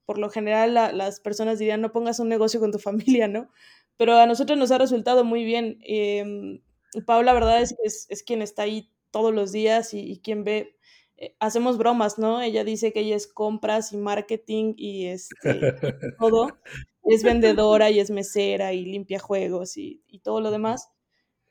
por 0.05 0.19
lo 0.19 0.29
general 0.29 0.73
las 0.73 1.19
personas 1.19 1.59
dirían 1.59 1.81
no 1.81 1.91
pongas 1.91 2.19
un 2.21 2.29
negocio 2.29 2.61
con 2.61 2.71
tu 2.71 2.79
familia, 2.79 3.27
¿no? 3.27 3.49
Pero 3.97 4.17
a 4.17 4.25
nosotros 4.25 4.57
nos 4.57 4.71
ha 4.71 4.77
resultado 4.77 5.23
muy 5.23 5.43
bien. 5.43 5.79
Eh, 5.85 6.61
Pau, 7.05 7.23
la 7.23 7.33
verdad 7.33 7.61
es 7.61 7.69
que 7.71 7.83
es, 7.85 8.23
quien 8.23 8.41
está 8.41 8.63
ahí 8.63 8.89
todos 9.11 9.33
los 9.33 9.51
días 9.51 9.93
y, 9.93 10.19
quien 10.23 10.43
ve, 10.43 10.77
eh, 11.17 11.35
hacemos 11.39 11.77
bromas, 11.77 12.17
¿no? 12.17 12.41
Ella 12.41 12.63
dice 12.63 12.91
que 12.91 13.01
ella 13.01 13.15
es 13.15 13.27
compras 13.27 13.93
y 13.93 13.97
marketing 13.97 14.73
y 14.77 15.05
este, 15.05 15.33
todo, 16.19 16.57
es 17.03 17.23
vendedora 17.23 17.89
y 17.89 17.99
es 17.99 18.11
mesera 18.11 18.73
y 18.73 18.85
limpia 18.85 19.19
juegos 19.19 19.77
y, 19.77 20.01
todo 20.23 20.41
lo 20.41 20.51
demás. 20.51 20.89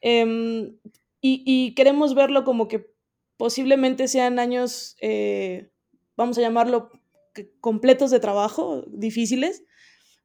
Em, 0.01 0.79
y, 1.21 1.75
queremos 1.75 2.15
verlo 2.15 2.45
como 2.45 2.69
que 2.69 2.91
posiblemente 3.39 4.09
sean 4.09 4.39
años, 4.39 4.97
eh, 5.01 5.71
vamos 6.17 6.37
a 6.39 6.43
llamarlo, 6.43 6.91
completos 7.61 8.11
de 8.11 8.21
trabajo, 8.21 8.85
difíciles, 8.89 9.65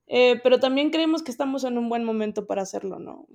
eh, 0.10 0.40
pero 0.44 0.60
también 0.60 0.90
creemos 0.90 1.22
que 1.22 1.30
estamos 1.30 1.64
en 1.64 1.78
un 1.78 1.88
buen 1.88 2.04
momento 2.04 2.48
para 2.48 2.64
hacerlo, 2.64 2.98
¿no? 2.98 3.28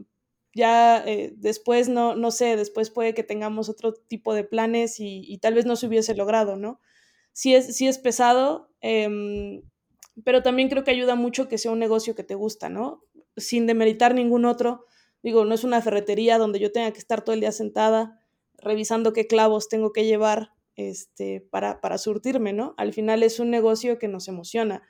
Ya 0.53 1.05
eh, 1.07 1.33
después, 1.37 1.89
no, 1.89 2.17
no 2.17 2.33
sé, 2.33 2.57
después 2.57 2.91
puede 2.91 3.15
que 3.15 3.23
tengamos 3.23 3.69
otro 3.69 3.95
tipo 3.95 4.35
de 4.35 4.43
planes 4.43 4.97
y, 4.99 5.39
tal 5.39 5.55
vez 5.55 5.67
no 5.67 5.77
se 5.77 5.87
hubiese 5.87 6.17
logrado, 6.17 6.57
¿no? 6.57 6.81
Sí 7.33 7.55
es, 7.55 7.77
sí 7.77 7.87
es 7.87 7.99
pesado, 7.99 8.71
em, 8.81 9.63
pero 10.25 10.43
también 10.43 10.69
creo 10.69 10.85
que 10.85 10.91
ayuda 10.91 11.15
mucho 11.15 11.49
que 11.49 11.59
sea 11.59 11.71
un 11.71 11.79
negocio 11.79 12.17
que 12.17 12.25
te 12.25 12.35
gusta, 12.35 12.69
¿no? 12.69 13.05
Sin 13.37 13.67
demeritar 13.67 14.15
ningún 14.15 14.45
otro. 14.45 14.85
Digo, 15.23 15.45
no 15.45 15.55
es 15.55 15.65
una 15.65 15.81
ferretería 15.81 16.39
donde 16.39 16.59
yo 16.59 16.73
tenga 16.73 16.93
que 16.93 16.99
estar 16.99 17.23
todo 17.25 17.35
el 17.35 17.41
día 17.41 17.53
sentada 17.53 18.21
revisando 18.59 19.13
qué 19.13 19.27
clavos 19.27 19.69
tengo 19.69 19.93
que 19.93 20.07
llevar 20.07 20.53
este, 20.77 21.41
para, 21.41 21.81
para 21.81 21.99
surtirme, 21.99 22.53
¿no? 22.53 22.75
Al 22.79 22.93
final 22.93 23.23
es 23.23 23.39
un 23.39 23.51
negocio 23.51 23.99
que 23.99 24.09
nos 24.09 24.29
emociona 24.29 24.83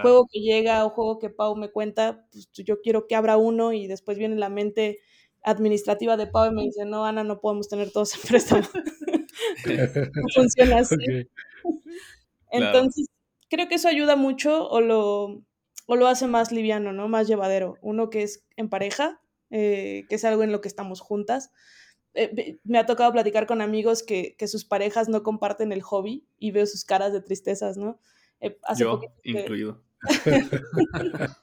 Juego 0.00 0.26
que 0.30 0.40
llega 0.40 0.86
o 0.86 0.90
juego 0.90 1.18
que 1.18 1.28
Pau 1.28 1.54
me 1.54 1.70
cuenta, 1.70 2.26
pues 2.32 2.48
yo 2.52 2.80
quiero 2.80 3.06
que 3.06 3.14
abra 3.14 3.36
uno 3.36 3.72
y 3.72 3.86
después 3.86 4.16
viene 4.16 4.36
la 4.36 4.48
mente 4.48 5.00
administrativa 5.42 6.16
de 6.16 6.26
Pau 6.26 6.50
y 6.50 6.54
me 6.54 6.62
dice, 6.62 6.84
no, 6.84 7.04
Ana, 7.04 7.24
no 7.24 7.40
podemos 7.40 7.68
tener 7.68 7.90
todos 7.90 8.14
en 8.14 8.20
préstamo. 8.28 8.68
no 10.14 10.28
funciona 10.34 10.78
así. 10.78 10.96
Entonces, 12.50 13.08
creo 13.50 13.68
que 13.68 13.74
eso 13.74 13.88
ayuda 13.88 14.16
mucho 14.16 14.68
o 14.68 14.80
lo, 14.80 15.42
o 15.86 15.96
lo 15.96 16.06
hace 16.06 16.26
más 16.26 16.52
liviano, 16.52 16.92
¿no? 16.92 17.08
Más 17.08 17.28
llevadero. 17.28 17.76
Uno 17.82 18.10
que 18.10 18.22
es 18.22 18.44
en 18.56 18.68
pareja, 18.68 19.20
eh, 19.50 20.04
que 20.08 20.14
es 20.14 20.24
algo 20.24 20.42
en 20.42 20.52
lo 20.52 20.60
que 20.60 20.68
estamos 20.68 21.00
juntas. 21.00 21.50
Eh, 22.14 22.58
me 22.64 22.78
ha 22.78 22.86
tocado 22.86 23.10
platicar 23.12 23.46
con 23.46 23.62
amigos 23.62 24.02
que, 24.02 24.36
que, 24.36 24.46
sus 24.46 24.66
parejas 24.66 25.08
no 25.08 25.22
comparten 25.22 25.72
el 25.72 25.80
hobby 25.80 26.26
y 26.38 26.50
veo 26.50 26.66
sus 26.66 26.84
caras 26.84 27.12
de 27.14 27.22
tristezas, 27.22 27.78
¿no? 27.78 27.98
Eh, 28.42 28.58
Yo, 28.76 29.00
incluido. 29.22 29.80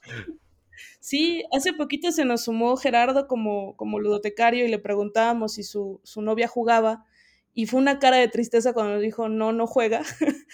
sí, 0.99 1.43
hace 1.53 1.73
poquito 1.73 2.11
se 2.11 2.25
nos 2.25 2.43
sumó 2.43 2.75
Gerardo 2.75 3.25
como, 3.27 3.75
como 3.77 3.99
ludotecario 3.99 4.65
y 4.65 4.67
le 4.69 4.79
preguntábamos 4.79 5.53
si 5.53 5.63
su, 5.63 6.01
novia 6.17 6.49
jugaba 6.49 7.05
y 7.53 7.67
fue 7.67 7.79
una 7.79 7.99
cara 7.99 8.17
de 8.17 8.27
tristeza 8.27 8.73
cuando 8.73 8.93
nos 8.93 9.01
dijo, 9.01 9.29
no, 9.29 9.53
no 9.53 9.65
juega. 9.65 10.01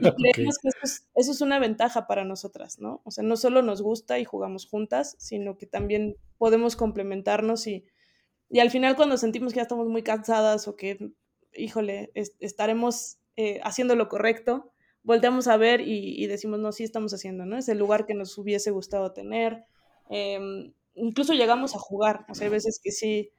y 0.00 0.32
creemos 0.32 0.58
que 0.58 0.68
eso 1.14 1.32
es, 1.32 1.40
una 1.40 1.60
ventaja 1.60 2.08
para 2.08 2.24
nosotras, 2.24 2.80
¿no? 2.80 3.00
O 3.04 3.12
sea, 3.12 3.22
no 3.22 3.36
solo 3.36 3.62
nos 3.62 3.80
gusta 3.80 4.18
y 4.18 4.24
jugamos 4.24 4.66
juntas, 4.66 5.14
sino 5.20 5.56
que 5.56 5.66
también 5.66 6.16
podemos 6.38 6.74
complementarnos 6.74 7.68
y, 7.68 7.86
y 8.50 8.58
al 8.58 8.70
final 8.70 8.96
cuando 8.96 9.16
sentimos 9.16 9.52
que 9.52 9.58
ya 9.58 9.62
estamos 9.62 9.88
muy 9.88 10.02
cansadas 10.02 10.66
o 10.66 10.74
que, 10.74 11.12
híjole, 11.54 12.10
estaremos 12.14 13.18
eh, 13.36 13.60
haciendo 13.62 13.94
lo 13.94 14.08
correcto, 14.08 14.73
volteamos 15.04 15.46
a 15.46 15.56
ver 15.56 15.80
y, 15.82 16.26
decimos, 16.26 16.58
no, 16.58 16.72
sí 16.72 16.82
estamos 16.82 17.14
haciendo, 17.14 17.46
¿no? 17.46 17.56
Es 17.56 17.68
el 17.68 17.78
lugar 17.78 18.06
que 18.06 18.14
nos 18.14 18.36
hubiese 18.36 18.70
gustado 18.70 19.12
tener. 19.12 19.64
Em, 20.10 20.72
incluso 20.94 21.34
llegamos 21.34 21.76
a 21.76 21.78
jugar. 21.78 22.26
O 22.28 22.34
sea, 22.34 22.46
hay 22.46 22.50
veces 22.50 22.80
que 22.82 22.90
sí 22.90 23.30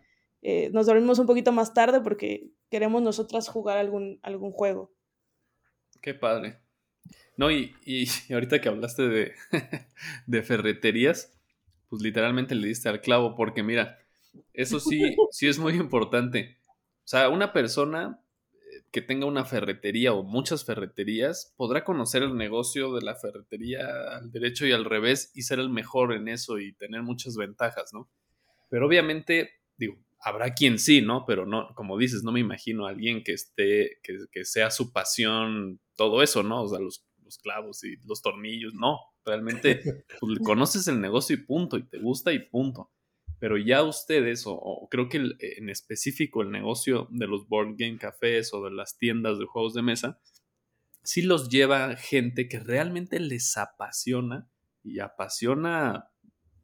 eh, 0.42 0.70
nos 0.72 0.86
dormimos 0.86 1.20
un 1.20 1.26
poquito 1.26 1.52
más 1.52 1.74
tarde 1.74 2.00
porque 2.02 2.52
queremos 2.70 3.02
nosotras 3.02 3.50
jugar 3.50 3.78
algún, 3.78 4.20
algún 4.22 4.52
juego. 4.52 4.94
Qué 6.02 6.14
padre. 6.14 6.60
No, 7.36 7.52
y, 7.52 7.76
y 7.84 8.06
ahorita 8.34 8.62
que 8.62 8.70
hablaste 8.70 9.04
de, 9.10 9.34
de 10.28 10.44
ferreterías, 10.44 11.34
pues 11.90 12.02
literalmente 12.02 12.56
le 12.56 12.68
diste 12.68 12.90
al 12.90 13.02
clavo, 13.02 13.36
porque 13.36 13.64
mira, 13.64 14.00
eso 14.54 14.80
sí, 14.80 15.16
sí 15.32 15.48
es 15.48 15.60
muy 15.60 15.74
importante. 15.74 16.58
O 17.04 17.08
sea, 17.08 17.30
una 17.30 17.54
persona 17.54 18.20
que 18.96 19.02
tenga 19.02 19.26
una 19.26 19.44
ferretería 19.44 20.14
o 20.14 20.24
muchas 20.24 20.64
ferreterías 20.64 21.54
podrá 21.58 21.84
conocer 21.84 22.24
el 22.24 22.38
negocio 22.38 22.94
de 22.94 23.02
la 23.02 23.16
ferretería 23.16 23.82
al 24.16 24.32
derecho 24.32 24.66
y 24.66 24.72
al 24.72 24.86
revés 24.86 25.34
y 25.36 25.42
ser 25.42 25.60
el 25.60 25.70
mejor 25.70 26.14
en 26.14 26.30
eso 26.30 26.60
y 26.60 26.72
tener 26.72 27.04
muchas 27.04 27.36
ventajas, 27.36 27.94
¿no? 27.94 28.10
Pero 28.70 28.88
obviamente, 28.88 29.50
digo, 29.76 29.98
habrá 30.22 30.54
quien 30.54 30.80
sí, 30.80 31.02
¿no? 31.02 31.26
Pero 31.26 31.46
no, 31.46 31.76
como 31.76 31.98
dices, 31.98 32.24
no 32.24 32.32
me 32.32 32.40
imagino 32.40 32.88
a 32.88 32.92
alguien 32.92 33.22
que 33.22 33.34
esté, 33.34 34.00
que, 34.02 34.16
que 34.32 34.46
sea 34.46 34.72
su 34.72 34.94
pasión 34.94 35.82
todo 35.98 36.24
eso, 36.24 36.42
¿no? 36.42 36.64
O 36.64 36.70
sea, 36.70 36.80
los, 36.80 37.06
los 37.22 37.38
clavos 37.40 37.84
y 37.84 37.98
los 38.06 38.22
tornillos, 38.22 38.76
no. 38.76 39.02
Realmente 39.26 40.06
pues, 40.22 40.40
conoces 40.40 40.88
el 40.88 41.02
negocio 41.02 41.36
y 41.36 41.44
punto, 41.44 41.76
y 41.76 41.84
te 41.84 42.00
gusta 42.00 42.32
y 42.32 42.40
punto. 42.40 42.90
Pero 43.40 43.58
ya 43.58 43.84
ustedes, 43.84 44.44
o, 44.46 44.88
creo 44.90 45.10
que 45.10 45.18
en 45.40 45.70
específico 45.70 46.42
el 46.42 46.52
negocio 46.52 47.08
de 47.12 47.28
los 47.28 47.48
board 47.48 47.76
game 47.78 47.98
cafés 47.98 48.54
o 48.54 48.64
de 48.64 48.72
las 48.72 48.98
tiendas 48.98 49.40
de 49.40 49.46
juegos 49.46 49.74
de 49.74 49.82
mesa, 49.82 50.20
sí 51.04 51.22
los 51.22 51.50
lleva 51.50 51.96
gente 51.96 52.48
que 52.48 52.60
realmente 52.60 53.20
les 53.20 53.58
apasiona 53.58 54.50
y 54.84 55.00
apasiona 55.00 56.10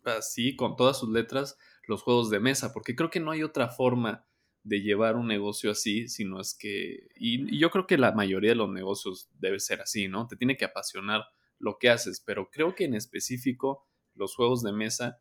así 0.03 0.55
con 0.55 0.75
todas 0.75 0.99
sus 0.99 1.09
letras 1.09 1.57
los 1.87 2.03
juegos 2.03 2.29
de 2.29 2.39
mesa, 2.39 2.73
porque 2.73 2.95
creo 2.95 3.09
que 3.09 3.19
no 3.19 3.31
hay 3.31 3.43
otra 3.43 3.69
forma 3.69 4.25
de 4.63 4.81
llevar 4.81 5.15
un 5.15 5.27
negocio 5.27 5.71
así, 5.71 6.07
sino 6.07 6.39
es 6.39 6.53
que, 6.53 7.07
y, 7.15 7.57
yo 7.57 7.69
creo 7.71 7.87
que 7.87 7.97
la 7.97 8.11
mayoría 8.11 8.51
de 8.51 8.55
los 8.55 8.69
negocios 8.69 9.29
debe 9.39 9.59
ser 9.59 9.81
así, 9.81 10.07
¿no? 10.07 10.27
Te 10.27 10.35
tiene 10.35 10.57
que 10.57 10.65
apasionar 10.65 11.25
lo 11.57 11.77
que 11.79 11.89
haces, 11.89 12.21
pero 12.25 12.49
creo 12.51 12.75
que 12.75 12.85
en 12.85 12.95
específico 12.95 13.87
los 14.15 14.35
juegos 14.35 14.61
de 14.63 14.71
mesa 14.71 15.19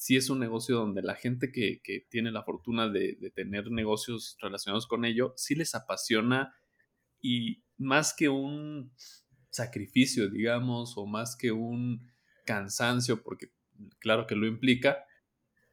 sí 0.00 0.16
es 0.16 0.30
un 0.30 0.40
negocio 0.40 0.76
donde 0.76 1.02
la 1.02 1.14
gente 1.14 1.52
que, 1.52 1.82
tiene 2.08 2.32
la 2.32 2.42
fortuna 2.42 2.88
de, 2.88 3.18
de, 3.20 3.30
tener 3.30 3.70
negocios 3.70 4.38
relacionados 4.40 4.86
con 4.86 5.04
ello, 5.04 5.34
sí 5.36 5.54
les 5.54 5.74
apasiona 5.74 6.54
y 7.20 7.62
más 7.76 8.14
que 8.14 8.30
un 8.30 8.94
sacrificio, 9.50 10.30
digamos, 10.30 10.94
o 10.96 11.04
más 11.04 11.36
que 11.36 11.52
un 11.52 12.10
cansancio, 12.46 13.22
porque 13.22 13.52
claro 13.98 14.26
que 14.26 14.36
lo 14.36 14.46
implica, 14.46 15.04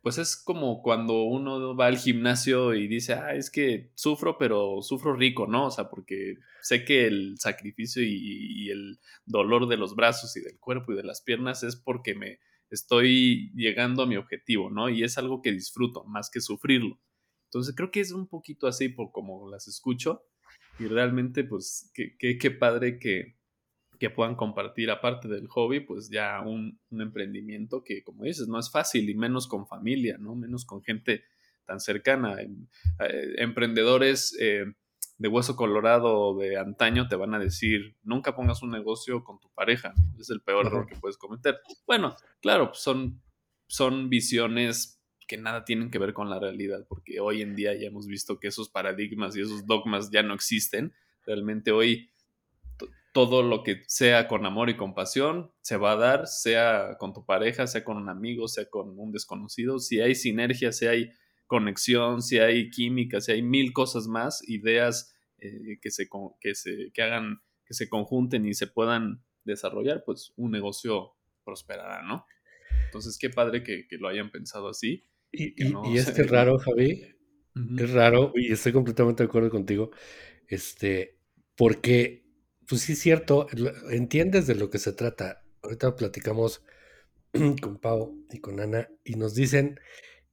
pues 0.01 0.17
es 0.17 0.35
como 0.35 0.81
cuando 0.81 1.23
uno 1.23 1.73
va 1.73 1.87
al 1.87 1.97
gimnasio 1.97 2.73
y 2.73 2.89
dice, 2.89 3.13
ah, 3.13 3.33
es 3.33 3.49
que 3.49 3.91
sufro, 3.95 4.37
pero 4.37 4.81
sufro 4.81 5.15
rico, 5.15 5.47
¿no? 5.47 5.67
O 5.67 5.71
sea, 5.71 5.89
porque 5.89 6.35
sé 6.61 6.83
que 6.83 7.07
el 7.07 7.35
sacrificio 7.39 8.03
y, 8.03 8.69
el 8.71 8.99
dolor 9.25 9.69
de 9.69 9.77
los 9.77 9.95
brazos 9.95 10.35
y 10.35 10.41
del 10.41 10.59
cuerpo 10.59 10.91
y 10.91 10.97
de 10.97 11.03
las 11.03 11.21
piernas 11.21 11.63
es 11.63 11.77
porque 11.77 12.13
me 12.13 12.39
estoy 12.69 13.51
llegando 13.53 14.03
a 14.03 14.07
mi 14.07 14.17
objetivo, 14.17 14.69
¿no? 14.69 14.89
Y 14.89 15.03
es 15.03 15.17
algo 15.17 15.41
que 15.41 15.51
disfruto 15.51 16.03
más 16.05 16.29
que 16.29 16.41
sufrirlo. 16.41 16.99
Entonces 17.45 17.75
creo 17.75 17.91
que 17.91 18.01
es 18.01 18.11
un 18.11 18.27
poquito 18.27 18.67
así 18.67 18.89
por 18.89 19.11
como 19.11 19.49
las 19.49 19.67
escucho 19.67 20.23
y 20.79 20.87
realmente 20.87 21.43
pues 21.43 21.91
qué 21.93 22.51
padre 22.51 22.99
que, 22.99 23.37
que 23.97 24.09
puedan 24.09 24.35
compartir, 24.35 24.91
aparte 24.91 25.27
del 25.27 25.47
hobby, 25.47 25.79
pues 25.79 26.09
ya 26.09 26.41
un, 26.41 26.79
emprendimiento 26.91 27.83
que, 27.83 28.03
como 28.03 28.23
dices, 28.23 28.47
no 28.47 28.59
es 28.59 28.71
fácil 28.71 29.09
y 29.09 29.15
menos 29.15 29.47
con 29.47 29.67
familia, 29.67 30.17
¿no? 30.19 30.35
Menos 30.35 30.65
con 30.65 30.83
gente 30.83 31.23
tan 31.65 31.79
cercana. 31.79 32.41
Em, 32.41 32.67
eh, 32.99 33.35
emprendedores 33.37 34.35
eh, 34.39 34.65
de 35.17 35.27
hueso 35.27 35.55
colorado 35.55 36.37
de 36.37 36.57
antaño 36.57 37.07
te 37.07 37.15
van 37.15 37.33
a 37.33 37.39
decir, 37.39 37.95
nunca 38.03 38.35
pongas 38.35 38.61
un 38.61 38.71
negocio 38.71 39.23
con 39.23 39.39
tu 39.39 39.49
pareja, 39.49 39.93
es 40.19 40.29
el 40.29 40.41
peor 40.41 40.67
error 40.67 40.87
que 40.87 40.95
puedes 40.95 41.17
cometer. 41.17 41.59
Bueno, 41.85 42.15
claro, 42.41 42.71
son, 42.73 43.21
son 43.67 44.09
visiones 44.09 45.01
que 45.27 45.37
nada 45.37 45.65
tienen 45.65 45.91
que 45.91 45.99
ver 45.99 46.13
con 46.13 46.29
la 46.29 46.39
realidad, 46.39 46.85
porque 46.87 47.19
hoy 47.19 47.41
en 47.41 47.55
día 47.55 47.73
ya 47.75 47.87
hemos 47.87 48.07
visto 48.07 48.39
que 48.39 48.47
esos 48.47 48.69
paradigmas 48.69 49.35
y 49.35 49.41
esos 49.41 49.65
dogmas 49.65 50.09
ya 50.11 50.23
no 50.23 50.33
existen. 50.33 50.93
Realmente 51.25 51.71
hoy 51.71 52.11
todo 53.11 53.41
lo 53.41 53.63
que 53.63 53.81
sea 53.87 54.27
con 54.27 54.45
amor 54.45 54.69
y 54.69 54.77
compasión 54.77 55.51
se 55.61 55.75
va 55.75 55.93
a 55.93 55.95
dar, 55.95 56.27
sea 56.27 56.97
con 56.99 57.13
tu 57.13 57.25
pareja, 57.25 57.65
sea 57.65 57.83
con 57.83 57.97
un 57.97 58.09
amigo, 58.09 58.47
sea 58.47 58.69
con 58.69 58.99
un 58.99 59.11
desconocido. 59.11 59.79
Si 59.79 59.99
hay 59.99 60.13
sinergia, 60.13 60.71
si 60.71 60.85
hay 60.85 61.11
conexión, 61.47 62.21
si 62.21 62.39
hay 62.39 62.69
química, 62.69 63.21
si 63.21 63.31
hay 63.31 63.41
mil 63.41 63.73
cosas 63.73 64.07
más, 64.07 64.47
ideas 64.47 65.15
eh, 65.39 65.79
que, 65.81 65.89
se, 65.89 66.07
que, 66.39 66.55
se, 66.55 66.91
que 66.93 67.01
hagan, 67.01 67.41
que 67.65 67.73
se 67.73 67.89
conjunten 67.89 68.45
y 68.45 68.53
se 68.53 68.67
puedan 68.67 69.23
desarrollar, 69.43 70.03
pues 70.05 70.33
un 70.35 70.51
negocio 70.51 71.13
prosperará, 71.43 72.03
¿no? 72.03 72.25
Entonces, 72.85 73.17
qué 73.17 73.29
padre 73.29 73.63
que, 73.63 73.85
lo 73.97 74.07
hayan 74.07 74.29
pensado 74.29 74.69
así. 74.69 75.05
Y, 75.31 75.97
es 75.97 76.11
que 76.11 76.21
es 76.21 76.29
raro, 76.29 76.57
Javi, 76.57 77.03
es 77.77 77.91
raro, 77.91 78.31
y 78.35 78.51
estoy 78.51 78.71
completamente 78.71 79.23
de 79.23 79.27
acuerdo 79.27 79.49
contigo, 79.49 79.91
este, 80.47 81.17
porque 81.55 82.27
pues 82.67 82.81
sí 82.81 82.93
es 82.93 82.99
cierto, 82.99 83.47
entiendes 83.89 84.45
de 84.45 84.55
lo 84.55 84.69
que 84.69 84.77
se 84.77 84.91
trata. 84.91 85.43
Ahorita 85.63 85.95
platicamos 85.95 86.63
con 87.61 87.77
Pau 87.77 88.25
y 88.29 88.39
con 88.39 88.59
Ana 88.59 88.89
y 89.03 89.15
nos 89.15 89.35
dicen 89.35 89.79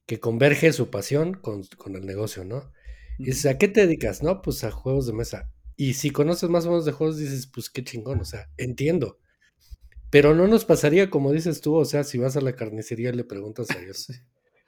que 0.07 0.21
converge 0.21 0.73
su 0.73 0.91
pasión 0.91 1.35
con, 1.35 1.65
el 1.95 2.07
negocio, 2.07 2.45
¿no? 2.45 2.71
Y 3.19 3.27
dices, 3.27 3.47
¿a 3.47 3.59
qué 3.59 3.69
te 3.69 3.87
dedicas? 3.87 4.23
No, 4.23 4.43
pues 4.43 4.65
a 4.65 4.71
juegos 4.71 5.07
de 5.07 5.13
mesa. 5.13 5.51
Y 5.77 5.95
si 5.95 6.11
conoces 6.11 6.51
más 6.51 6.67
o 6.67 6.71
menos 6.71 6.85
de 6.85 6.93
juegos, 6.93 7.17
dices, 7.17 7.47
pues 7.47 7.71
qué 7.71 7.85
chingón, 7.85 8.21
o 8.21 8.25
sea, 8.25 8.49
entiendo. 8.57 9.19
Pero 10.11 10.35
no 10.35 10.47
nos 10.47 10.65
pasaría 10.65 11.11
como 11.11 11.33
dices 11.33 11.61
tú, 11.61 11.75
o 11.75 11.85
sea, 11.85 12.05
si 12.05 12.19
vas 12.19 12.37
a 12.37 12.41
la 12.41 12.55
carnicería 12.55 13.11
y 13.11 13.15
le 13.15 13.25
preguntas 13.25 13.71
a 13.71 13.79
ellos, 13.83 14.09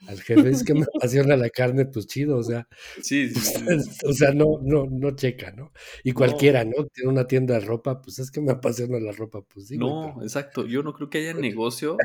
al 0.07 0.21
jefe, 0.21 0.51
es 0.51 0.63
que 0.63 0.75
me 0.75 0.85
apasiona 0.95 1.37
la 1.37 1.51
carne, 1.51 1.87
pues 1.87 2.07
chido, 2.07 2.37
o 2.37 2.43
sea. 2.43 2.69
Sí, 3.03 3.31
O 4.05 4.13
sea, 4.13 4.33
no, 4.33 4.59
no, 4.63 4.87
no 4.91 5.11
checa, 5.17 5.53
¿no? 5.53 5.73
Y 6.05 6.13
cualquiera, 6.13 6.65
¿no? 6.65 6.87
Tiene 6.93 7.11
una 7.11 7.27
tienda 7.27 7.55
de 7.55 7.61
ropa, 7.61 8.01
pues 8.03 8.19
es 8.19 8.31
que 8.31 8.41
me 8.41 8.53
apasiona 8.53 9.01
la 9.01 9.13
ropa, 9.13 9.43
pues 9.43 9.69
sí. 9.69 9.79
No, 9.79 10.23
exacto. 10.23 10.67
Yo 10.67 10.83
no 10.83 10.93
creo 10.93 11.09
que 11.11 11.19
haya 11.19 11.35
negocio 11.35 11.97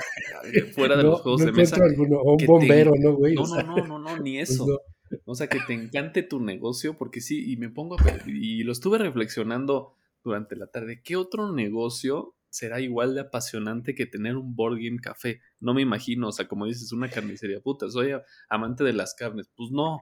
eh, 0.53 0.63
fuera 0.63 0.95
de 0.95 1.03
los 1.03 1.21
juegos 1.21 1.45
de 1.45 1.51
mesa. 1.51 1.77
o 1.77 2.35
un 2.35 2.45
bombero, 2.45 2.93
¿no, 2.97 3.15
güey? 3.15 3.35
No, 3.35 3.45
no, 3.45 3.63
no, 3.63 3.87
no, 3.87 3.99
no, 3.99 4.17
ni 4.19 4.37
pues 4.37 4.51
eso. 4.51 4.81
O 5.25 5.35
sea, 5.35 5.47
que 5.47 5.59
te 5.67 5.73
encante 5.73 6.23
tu 6.23 6.39
negocio, 6.39 6.97
porque 6.97 7.19
sí, 7.19 7.51
y 7.51 7.57
me 7.57 7.69
pongo 7.69 7.97
a 7.99 8.23
y 8.27 8.63
lo 8.63 8.71
estuve 8.71 8.97
reflexionando 8.97 9.95
durante 10.23 10.55
la 10.55 10.67
tarde. 10.67 11.01
¿Qué 11.03 11.17
otro 11.17 11.51
negocio 11.51 12.35
será 12.51 12.79
igual 12.81 13.15
de 13.15 13.21
apasionante 13.21 13.95
que 13.95 14.05
tener 14.05 14.35
un 14.35 14.55
board 14.55 14.75
game 14.75 14.99
café. 15.01 15.41
No 15.59 15.73
me 15.73 15.81
imagino, 15.81 16.27
o 16.27 16.31
sea, 16.31 16.47
como 16.47 16.67
dices, 16.67 16.91
una 16.91 17.09
carnicería 17.09 17.61
puta, 17.61 17.89
soy 17.89 18.11
amante 18.49 18.83
de 18.83 18.93
las 18.93 19.15
carnes. 19.15 19.49
Pues 19.55 19.71
no. 19.71 20.01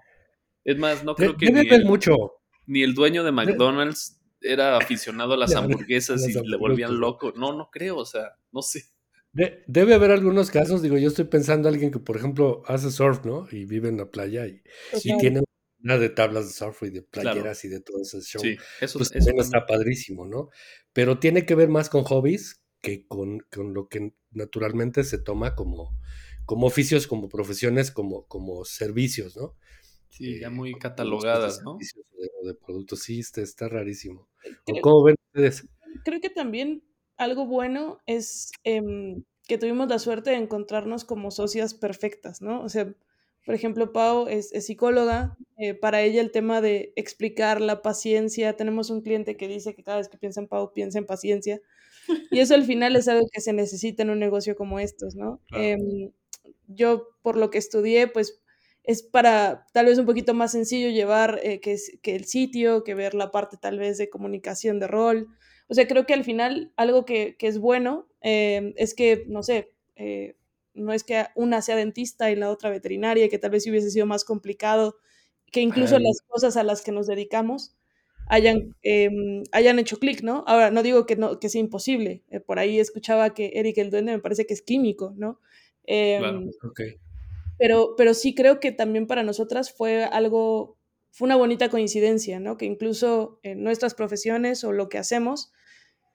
Es 0.66 0.78
más, 0.78 1.04
no 1.06 1.16
creo 1.16 1.38
que 1.38 1.52
ni 1.52 1.70
el, 1.70 1.86
mucho. 1.86 2.16
ni 2.66 2.84
el 2.84 2.94
dueño 2.94 3.24
de 3.24 3.32
McDonald's 3.32 4.20
era 4.42 4.78
aficionado 4.78 5.34
a 5.34 5.38
las 5.38 5.56
hamburguesas 5.56 6.28
y 6.28 6.34
le 6.34 6.58
volvían 6.58 7.00
loco. 7.00 7.32
No, 7.36 7.54
no 7.54 7.70
creo, 7.72 7.98
o 7.98 8.06
sea, 8.06 8.36
no 8.52 8.62
sé. 8.62 8.86
debe 9.32 9.94
haber 9.94 10.12
algunos 10.12 10.50
casos, 10.50 10.82
digo, 10.82 10.98
yo 10.98 11.08
estoy 11.08 11.26
pensando 11.26 11.70
a 11.70 11.72
alguien 11.72 11.92
que, 11.92 12.00
por 12.00 12.18
ejemplo, 12.18 12.64
hace 12.66 12.92
surf, 12.92 13.24
¿no? 13.26 13.48
Y 13.52 13.66
vive 13.66 13.90
en 13.90 13.98
la 13.98 14.10
playa 14.10 14.48
y, 14.48 14.62
y 15.04 15.18
tiene 15.18 15.44
de 15.80 16.10
tablas 16.10 16.48
de 16.48 16.54
surf 16.54 16.84
y 16.84 16.90
de 16.90 17.02
playeras 17.02 17.64
y 17.66 17.70
de 17.70 17.80
todo 17.80 18.02
ese 18.02 18.22
show. 18.22 18.42
Sí, 18.42 18.58
eso, 18.82 19.00
pues 19.00 19.12
eso 19.14 19.32
está 19.40 19.66
padrísimo, 19.66 20.26
¿no? 20.26 20.50
Pero 20.94 21.20
tiene 21.20 21.46
que 21.46 21.56
ver 21.56 21.70
más 21.70 21.90
con 21.90 22.04
hobbies 22.04 22.64
que 22.82 23.06
con, 23.08 23.46
lo 23.56 23.88
que 23.88 24.14
naturalmente 24.32 25.04
se 25.04 25.18
toma 25.18 25.56
como, 25.56 26.00
como 26.46 26.68
oficios, 26.68 27.08
como 27.08 27.30
profesiones, 27.30 27.92
como, 27.92 28.26
como 28.26 28.66
servicios, 28.66 29.38
¿no? 29.38 29.56
Sí, 30.10 30.40
ya 30.40 30.48
eh, 30.48 30.52
muy 30.52 30.74
catalogadas, 30.74 31.62
¿no? 31.64 31.78
De, 31.78 32.50
de, 32.50 32.56
productos, 32.56 33.02
sí, 33.02 33.20
está, 33.20 33.42
está 33.42 33.70
rarísimo. 33.70 34.30
¿Cómo 34.82 35.04
ven 35.04 35.16
ustedes? 35.34 35.68
Creo 36.04 36.20
que 36.20 36.30
también 36.30 36.84
algo 37.18 37.46
bueno 37.46 38.00
es 38.06 38.52
em, 38.64 39.24
que 39.48 39.58
tuvimos 39.58 39.90
la 39.90 40.00
suerte 40.00 40.32
de 40.32 40.38
encontrarnos 40.38 41.06
como 41.06 41.32
socias 41.32 41.74
perfectas, 41.74 42.42
¿no? 42.42 42.64
O 42.64 42.70
sea, 42.70 42.94
por 43.50 43.56
ejemplo, 43.56 43.92
Pau 43.92 44.28
es, 44.28 44.52
psicóloga. 44.64 45.36
Eh, 45.58 45.74
para 45.74 46.04
ella 46.04 46.22
el 46.22 46.30
tema 46.30 46.62
de 46.62 46.94
explicar 46.96 47.62
la 47.62 47.82
paciencia, 47.82 48.56
tenemos 48.56 48.92
un 48.92 49.02
cliente 49.02 49.38
que 49.38 49.48
dice 49.48 49.74
que 49.74 49.82
cada 49.82 49.98
vez 49.98 50.08
que 50.08 50.20
piensa 50.20 50.40
en 50.40 50.48
Pau, 50.48 50.72
piensa 50.72 51.00
en 51.00 51.08
paciencia. 51.08 51.60
Y 52.30 52.42
eso 52.42 52.54
al 52.54 52.64
final 52.64 52.96
es 52.96 53.08
algo 53.08 53.26
que 53.32 53.42
se 53.42 53.52
necesita 53.52 54.04
en 54.04 54.12
un 54.12 54.20
negocio 54.20 54.56
como 54.56 54.80
estos, 54.80 55.16
¿no? 55.16 55.42
Em, 55.52 56.12
yo, 56.68 57.08
por 57.24 57.38
lo 57.38 57.50
que 57.50 57.58
estudié, 57.58 58.06
pues 58.06 58.40
es 58.84 59.02
para 59.02 59.66
tal 59.74 59.88
vez 59.88 59.98
un 59.98 60.06
poquito 60.06 60.36
más 60.36 60.52
sencillo 60.52 60.92
llevar 60.92 61.40
eh, 61.42 61.60
que, 61.60 61.76
que, 62.04 62.16
el 62.16 62.26
sitio, 62.26 62.84
que 62.84 62.94
ver 62.94 63.16
la 63.16 63.32
parte 63.32 63.58
tal 63.58 63.80
vez 63.80 63.98
de 63.98 64.12
comunicación 64.12 64.80
de 64.80 64.86
rol. 64.86 65.28
O 65.70 65.74
sea, 65.74 65.88
creo 65.88 66.06
que 66.06 66.14
al 66.14 66.24
final 66.24 66.72
algo 66.76 67.04
que, 67.04 67.36
que 67.36 67.48
es 67.48 67.58
bueno 67.58 68.08
em, 68.22 68.74
es 68.76 68.94
que, 68.94 69.26
no 69.28 69.42
sé, 69.42 69.72
eh, 69.96 70.36
no 70.80 70.94
es 70.94 71.04
que 71.04 71.26
una 71.36 71.62
sea 71.62 71.76
dentista 71.76 72.32
y 72.32 72.36
la 72.36 72.50
otra 72.50 72.70
veterinaria, 72.70 73.30
que 73.30 73.38
tal 73.38 73.52
vez 73.52 73.68
hubiese 73.68 73.92
sido 73.92 74.06
más 74.06 74.24
complicado, 74.24 74.98
que 75.52 75.62
incluso 75.62 76.00
las 76.00 76.22
cosas 76.28 76.58
a 76.58 76.64
las 76.64 76.82
que 76.82 76.92
nos 76.92 77.08
dedicamos 77.08 77.76
hayan, 78.30 78.76
em, 78.84 79.44
hayan 79.52 79.80
hecho 79.80 79.98
clic, 79.98 80.22
¿no? 80.22 80.44
Ahora, 80.48 80.70
no 80.72 80.84
digo 80.84 81.06
que, 81.06 81.16
no, 81.16 81.40
que 81.40 81.50
sea 81.50 81.60
imposible, 81.60 82.24
eh, 82.30 82.40
por 82.40 82.60
ahí 82.60 82.80
escuchaba 82.80 83.34
que 83.34 83.52
Eric 83.56 83.80
el 83.80 83.90
Duende 83.90 84.12
me 84.14 84.20
parece 84.20 84.46
que 84.46 84.54
es 84.54 84.62
químico, 84.62 85.14
¿no? 85.18 85.40
Claro. 85.86 86.40
Em, 86.40 86.50
ok. 86.64 86.82
pero, 87.58 87.96
pero 87.98 88.14
sí 88.14 88.36
creo 88.36 88.60
que 88.60 88.72
también 88.72 89.08
para 89.08 89.24
nosotras 89.24 89.74
fue 89.74 90.04
algo, 90.04 90.78
fue 91.10 91.26
una 91.26 91.36
bonita 91.36 91.70
coincidencia, 91.70 92.40
¿no? 92.40 92.58
Que 92.58 92.66
incluso 92.66 93.40
en 93.42 93.64
nuestras 93.64 93.96
profesiones 93.96 94.64
o 94.64 94.72
lo 94.72 94.88
que 94.90 95.00
hacemos 95.00 95.52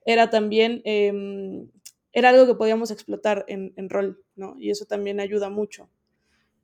era 0.07 0.31
también, 0.31 0.83
em, 0.85 1.69
era 2.15 2.31
algo 2.31 2.47
que 2.47 2.55
podíamos 2.55 2.91
explotar 2.91 3.45
en, 3.49 3.75
en 3.77 3.91
rol, 3.91 4.25
¿no? 4.37 4.55
Y 4.59 4.71
eso 4.71 4.87
también 4.87 5.21
ayuda 5.21 5.51
mucho 5.51 5.91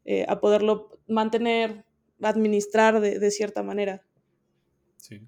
eh, 0.04 0.24
a 0.28 0.40
poderlo 0.40 0.98
mantener, 1.08 1.84
administrar 2.22 3.00
de, 3.00 3.18
de 3.18 3.30
cierta 3.30 3.62
manera. 3.62 4.06
Sí. 4.96 5.20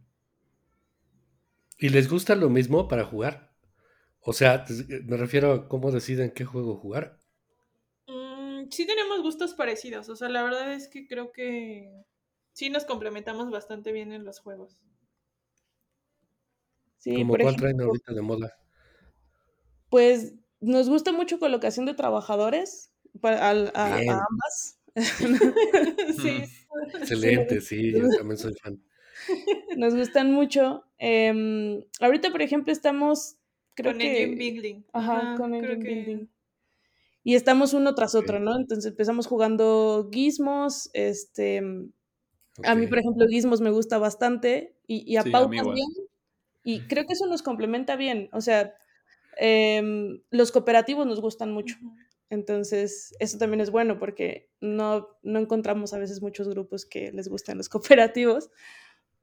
¿Y 1.78 1.88
les 1.88 2.08
gusta 2.08 2.36
lo 2.36 2.48
mismo 2.48 2.86
para 2.86 3.04
jugar? 3.04 3.52
O 4.20 4.32
sea, 4.32 4.64
me 5.04 5.16
refiero 5.16 5.52
a 5.52 5.68
cómo 5.68 5.90
deciden 5.90 6.30
qué 6.30 6.44
juego 6.44 6.76
jugar. 6.76 7.18
Mm, 8.06 8.70
sí 8.70 8.86
tenemos 8.86 9.20
gustos 9.22 9.54
parecidos, 9.54 10.08
o 10.08 10.14
sea, 10.14 10.28
la 10.28 10.44
verdad 10.44 10.72
es 10.72 10.86
que 10.86 11.08
creo 11.08 11.32
que 11.32 12.04
sí 12.52 12.70
nos 12.70 12.84
complementamos 12.84 13.50
bastante 13.50 13.90
bien 13.90 14.12
en 14.12 14.24
los 14.24 14.38
juegos. 14.38 14.80
Sí, 16.98 17.14
¿Como 17.16 17.32
por 17.32 17.40
cuál 17.40 17.54
ejemplo, 17.54 17.62
traen 17.66 17.80
ahorita 17.80 18.14
de 18.14 18.22
moda? 18.22 18.61
Pues 19.92 20.32
nos 20.62 20.88
gusta 20.88 21.12
mucho 21.12 21.38
colocación 21.38 21.84
de 21.84 21.92
trabajadores 21.92 22.94
para, 23.20 23.50
a, 23.50 23.98
ambas. 23.98 24.78
sí. 24.96 26.44
Excelente, 26.98 27.60
sí, 27.60 27.92
yo 27.92 28.08
también 28.16 28.38
soy 28.38 28.54
fan. 28.54 28.82
Nos 29.76 29.94
gustan 29.94 30.32
mucho. 30.32 30.82
Em, 30.96 31.84
ahorita, 32.00 32.30
por 32.30 32.40
ejemplo, 32.40 32.72
estamos, 32.72 33.36
creo 33.74 33.92
con 33.92 34.00
que... 34.00 34.22
Engine 34.22 34.36
Building. 34.38 34.84
Ajá, 34.94 35.34
con 35.36 35.52
Engine 35.52 35.78
que- 35.78 35.94
Building. 35.94 36.28
Y 37.22 37.34
estamos 37.34 37.74
uno 37.74 37.94
tras 37.94 38.14
otro, 38.14 38.40
¿no? 38.40 38.56
Entonces 38.56 38.90
empezamos 38.92 39.26
jugando 39.26 40.08
Gizmos, 40.10 40.88
este... 40.94 41.62
A 42.64 42.74
mí, 42.74 42.86
por 42.86 42.98
ejemplo, 42.98 43.26
Gizmos 43.28 43.60
me 43.60 43.70
gusta 43.70 43.98
bastante 43.98 44.74
y, 44.86 45.04
y 45.06 45.18
a 45.18 45.22
Sí, 45.22 45.30
Pau 45.30 45.50
también. 45.50 45.86
Y 46.64 46.80
creo 46.86 47.04
que 47.04 47.12
eso 47.12 47.26
nos 47.26 47.42
complementa 47.42 47.96
bien. 47.96 48.30
O 48.32 48.40
sea, 48.40 48.74
em, 49.36 50.22
los 50.30 50.52
cooperativos 50.52 51.06
nos 51.06 51.20
gustan 51.20 51.52
mucho. 51.52 51.76
Entonces, 52.30 53.14
eso 53.18 53.36
también 53.36 53.60
es 53.60 53.70
bueno 53.70 53.98
porque 53.98 54.48
no, 54.60 55.08
no 55.22 55.38
encontramos 55.38 55.92
a 55.92 55.98
veces 55.98 56.22
muchos 56.22 56.48
grupos 56.48 56.86
que 56.86 57.12
les 57.12 57.28
gustan 57.28 57.58
los 57.58 57.68
cooperativos, 57.68 58.50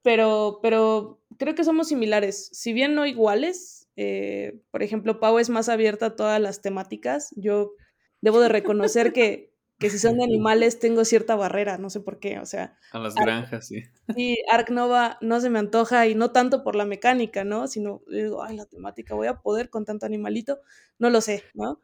pero, 0.03 0.59
pero 0.61 1.19
creo 1.37 1.55
que 1.55 1.63
somos 1.63 1.87
similares. 1.87 2.49
Si 2.53 2.71
bien 2.71 2.95
no 2.95 3.05
iguales, 3.05 3.89
eh, 3.95 4.61
por 4.71 4.83
ejemplo, 4.83 5.19
Pau 5.19 5.39
es 5.39 5.49
más 5.49 5.69
abierta 5.69 6.07
a 6.07 6.15
todas 6.15 6.39
las 6.39 6.61
temáticas. 6.61 7.33
Yo 7.35 7.73
debo 8.21 8.39
de 8.39 8.49
reconocer 8.49 9.11
que, 9.13 9.53
que 9.79 9.89
si 9.89 9.99
son 9.99 10.17
de 10.17 10.23
animales 10.25 10.79
tengo 10.79 11.05
cierta 11.05 11.35
barrera, 11.35 11.77
no 11.77 11.89
sé 11.89 12.01
por 12.01 12.19
qué. 12.19 12.39
O 12.39 12.45
sea, 12.45 12.77
A 12.91 12.99
las 12.99 13.15
granjas, 13.15 13.67
sí. 13.67 13.83
sí, 14.15 14.37
Ark 14.51 14.69
Nova 14.71 15.17
no 15.21 15.39
se 15.41 15.49
me 15.49 15.59
antoja 15.59 16.07
y 16.07 16.15
no 16.15 16.31
tanto 16.31 16.63
por 16.63 16.75
la 16.75 16.85
mecánica, 16.85 17.43
¿no? 17.43 17.67
Sino 17.67 18.01
digo, 18.09 18.43
ay, 18.43 18.57
la 18.57 18.65
temática, 18.65 19.15
voy 19.15 19.27
a 19.27 19.41
poder 19.41 19.69
con 19.69 19.85
tanto 19.85 20.05
animalito, 20.05 20.59
no 20.97 21.09
lo 21.09 21.21
sé, 21.21 21.43
¿no? 21.53 21.81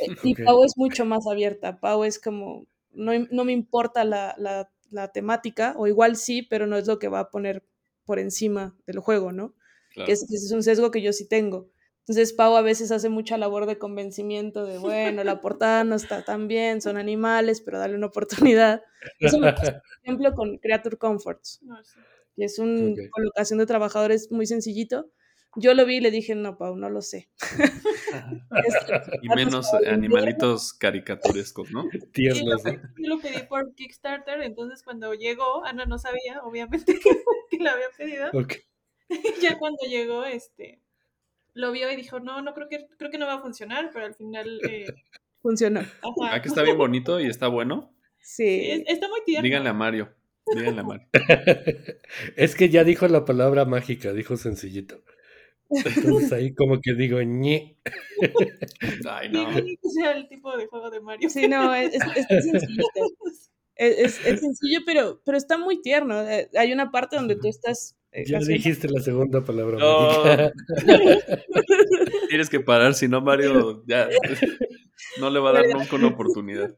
Eh, 0.00 0.08
Y. 0.22 0.36
Pau 0.36 0.64
es 0.64 0.74
mucho 0.76 1.04
más 1.04 1.26
abierta. 1.26 1.80
Pau 1.80 2.04
es 2.04 2.18
como, 2.20 2.66
no, 2.92 3.12
no 3.30 3.44
me 3.44 3.52
importa 3.52 4.04
la, 4.04 4.34
la- 4.38 4.70
la 4.90 5.08
temática, 5.12 5.74
o 5.76 5.86
igual 5.88 6.16
sí, 6.16 6.42
pero 6.42 6.66
no 6.68 6.76
es 6.76 6.86
lo 6.86 6.98
que 7.00 7.08
va 7.08 7.20
a 7.20 7.30
poner 7.30 7.64
por 8.04 8.18
encima 8.20 8.76
del 8.86 9.00
juego, 9.00 9.32
¿no? 9.32 9.54
Claro. 9.90 10.06
que 10.06 10.12
ese 10.12 10.26
es 10.34 10.52
un 10.52 10.62
sesgo 10.62 10.90
que 10.90 11.02
yo 11.02 11.12
sí 11.12 11.26
tengo. 11.28 11.70
Entonces 12.06 12.34
Pau 12.34 12.54
a 12.56 12.60
veces 12.62 12.90
hace 12.92 13.08
mucha 13.08 13.38
labor 13.38 13.64
de 13.64 13.78
convencimiento 13.78 14.66
de, 14.66 14.76
bueno, 14.78 15.24
la 15.24 15.40
portada 15.40 15.84
no 15.84 15.94
está 15.96 16.22
tan 16.22 16.48
bien, 16.48 16.82
son 16.82 16.98
animales, 16.98 17.62
pero 17.62 17.78
dale 17.78 17.94
una 17.96 18.06
oportunidad. 18.08 18.82
Eso 19.20 19.38
me 19.38 19.52
pasa, 19.54 19.72
por 19.80 19.82
ejemplo, 20.02 20.34
con 20.34 20.58
Creature 20.58 20.98
Comforts, 20.98 21.60
No 21.62 21.82
sé. 21.82 22.00
que 22.36 22.44
es 22.44 22.58
una 22.58 22.90
Ok. 22.92 23.10
colocación 23.10 23.58
de 23.58 23.66
trabajadores 23.66 24.30
muy 24.30 24.46
sencillito. 24.46 25.10
Yo 25.56 25.72
lo 25.72 25.86
vi 25.86 25.96
y 25.96 26.00
le 26.00 26.10
dije, 26.10 26.34
no, 26.34 26.58
Pau, 26.58 26.76
no 26.76 26.90
lo 26.90 27.00
sé. 27.00 27.30
Es- 28.66 28.76
Y 29.22 29.28
menos 29.30 29.72
animalitos 29.72 30.74
caricaturescos, 30.74 31.70
¿no? 31.70 31.88
Tiernos, 32.12 32.62
yo 32.64 33.08
lo 33.08 33.18
pedí 33.20 33.42
por 33.48 33.74
Kickstarter, 33.74 34.42
entonces 34.42 34.82
cuando 34.82 35.14
llegó, 35.14 35.64
Ana 35.64 35.86
no 35.86 35.98
sabía, 35.98 36.42
obviamente, 36.42 36.94
que 37.50 37.58
la 37.58 37.72
había 37.72 37.88
pedido. 37.96 38.28
Ok. 38.32 38.54
Y 39.08 39.40
ya 39.40 39.58
cuando 39.58 39.78
llegó, 39.88 40.24
este, 40.24 40.80
lo 41.54 41.72
vio 41.72 41.90
y 41.90 41.96
dijo, 41.96 42.20
no, 42.20 42.42
no 42.42 42.52
creo 42.54 42.68
que, 42.68 42.86
creo 42.98 43.10
que 43.10 43.18
no 43.18 43.26
va 43.26 43.34
a 43.34 43.40
funcionar, 43.42 43.90
pero 43.92 44.06
al 44.06 44.14
final, 44.14 44.60
eh, 44.68 44.86
Funcionó. 45.42 45.82
Ah, 46.30 46.40
que 46.40 46.48
está 46.48 46.62
bien 46.62 46.78
bonito 46.78 47.20
y 47.20 47.26
está 47.26 47.48
bueno. 47.48 47.94
Sí, 48.18 48.70
es- 48.70 48.78
Sí. 48.78 48.84
está 48.88 49.08
muy 49.08 49.20
tierno. 49.26 49.44
Díganle 49.44 49.68
a 49.68 49.74
Mario. 49.74 50.14
Díganle 50.54 50.80
a 50.80 50.84
Mario. 50.84 51.06
Es 52.36 52.54
que 52.54 52.68
ya 52.70 52.82
dijo 52.84 53.06
la 53.08 53.24
palabra 53.26 53.64
mágica, 53.66 54.12
dijo 54.14 54.36
sencillito. 54.38 55.02
Entonces 55.70 56.32
ahí 56.32 56.54
como 56.54 56.80
que 56.80 56.94
digo, 56.94 57.20
ñe. 57.22 57.76
Ay, 59.08 59.28
Sí, 59.30 59.32
no. 59.32 59.90
sea 59.90 60.12
el 60.12 60.28
tipo 60.28 60.56
de 60.56 60.66
juego 60.66 60.90
de 60.90 61.00
Mario. 61.00 61.28
Sí, 61.28 61.46
no, 61.48 61.74
es, 61.74 61.94
es- 61.94 62.02
está 62.16 62.40
sencillito. 62.40 63.00
Es, 63.76 63.98
es- 63.98 64.26
es 64.26 64.40
sencillo, 64.40 64.80
pero, 64.86 65.20
pero 65.24 65.36
está 65.36 65.58
muy 65.58 65.82
tierno. 65.82 66.22
Eh, 66.28 66.48
Hay 66.56 66.72
una 66.72 66.90
parte 66.90 67.16
donde 67.16 67.36
tú 67.36 67.48
estás 67.48 67.96
Ya 68.14 68.38
haciendo- 68.38 68.46
dijiste 68.46 68.88
la 68.88 69.00
segunda 69.00 69.44
palabra 69.44 69.78
No. 69.78 70.24
mágica. 70.24 70.52
Tienes 72.28 72.48
que 72.50 72.60
parar, 72.60 72.94
si 72.94 73.08
no, 73.08 73.20
Mario 73.20 73.82
ya 73.86 74.08
no 75.20 75.30
le 75.30 75.40
va 75.40 75.50
a 75.50 75.52
dar 75.54 75.66
nunca 75.68 75.96
una 75.96 76.08
oportunidad. 76.08 76.74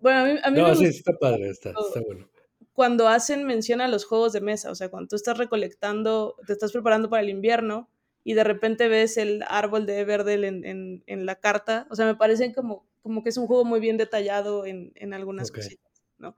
Bueno, 0.00 0.20
a 0.20 0.24
mí, 0.24 0.38
a 0.42 0.50
mí 0.50 0.56
me 0.56 0.62
No, 0.62 0.74
sí, 0.74 0.84
gusta 0.86 0.98
está 0.98 1.12
padre, 1.18 1.48
está, 1.50 1.70
está 1.70 2.00
bueno. 2.06 2.28
cuando 2.72 3.08
hacen 3.08 3.44
mención 3.46 3.80
a 3.80 3.88
los 3.88 4.04
juegos 4.04 4.32
de 4.32 4.40
mesa, 4.40 4.70
o 4.70 4.74
sea, 4.74 4.88
cuando 4.90 5.08
tú 5.08 5.16
estás 5.16 5.38
recolectando, 5.38 6.36
te 6.46 6.52
estás 6.52 6.72
preparando 6.72 7.08
para 7.10 7.22
el 7.22 7.30
invierno 7.30 7.88
y 8.22 8.34
de 8.34 8.44
repente 8.44 8.88
ves 8.88 9.16
el 9.16 9.42
árbol 9.48 9.86
de 9.86 10.00
Everdell 10.00 10.44
en, 10.44 10.64
en- 10.64 11.02
en 11.06 11.26
la 11.26 11.36
carta, 11.36 11.86
o 11.90 11.96
sea, 11.96 12.06
me 12.06 12.14
parece 12.14 12.52
como, 12.52 12.86
como 13.02 13.22
que 13.22 13.30
es 13.30 13.36
un 13.38 13.46
juego 13.46 13.64
muy 13.64 13.80
bien 13.80 13.96
detallado 13.96 14.66
en, 14.66 14.92
en 14.94 15.14
algunas 15.14 15.48
Ok. 15.50 15.56
cositas, 15.56 16.02
¿no? 16.18 16.36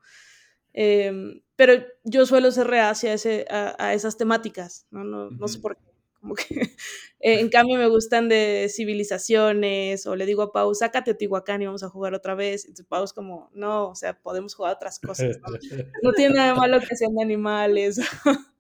Em, 0.72 1.40
pero 1.58 1.74
yo 2.04 2.26
suelo 2.26 2.52
ser 2.52 2.68
reacia 2.68 3.10
a, 3.12 3.14
ese- 3.14 3.46
a, 3.50 3.74
a 3.78 3.94
esas 3.94 4.16
temáticas, 4.16 4.86
¿no? 4.92 5.04
No, 5.04 5.30
no 5.30 5.48
sé 5.48 5.58
por 5.60 5.76
qué. 5.76 5.82
Como 6.20 6.34
que, 6.36 6.44
eh, 7.20 7.40
en 7.40 7.50
cambio, 7.50 7.78
me 7.78 7.88
gustan 7.88 8.28
de 8.30 8.68
civilizaciones, 8.74 10.06
o 10.06 10.16
le 10.16 10.26
digo 10.26 10.42
a 10.42 10.52
Pau, 10.52 10.74
sácate 10.74 11.12
Teotihuacán 11.14 11.62
y 11.62 11.66
vamos 11.66 11.82
a 11.82 11.90
jugar 11.90 12.14
otra 12.14 12.36
vez. 12.36 12.64
Entonces 12.66 12.86
Pau 12.86 13.04
es 13.04 13.12
como, 13.12 13.50
no, 13.54 13.88
o 13.90 13.96
sea, 13.96 14.18
podemos 14.20 14.54
jugar 14.54 14.76
otras 14.76 15.00
cosas, 15.00 15.38
¿no? 15.40 15.48
No 16.02 16.12
tiene 16.14 16.36
nada 16.36 16.54
de 16.54 16.58
malo 16.60 16.80
que 16.80 16.96
sean 16.96 17.14
de 17.14 17.22
animales. 17.24 18.00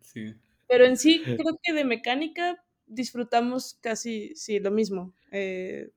Sí. 0.00 0.34
Pero 0.68 0.84
en 0.86 0.96
sí, 0.96 1.22
creo 1.24 1.58
que 1.62 1.72
de 1.72 1.84
mecánica 1.84 2.64
disfrutamos 2.86 3.74
casi, 3.82 4.34
sí, 4.36 4.60
lo 4.60 4.70
mismo. 4.70 5.12
Eh, 5.32 5.90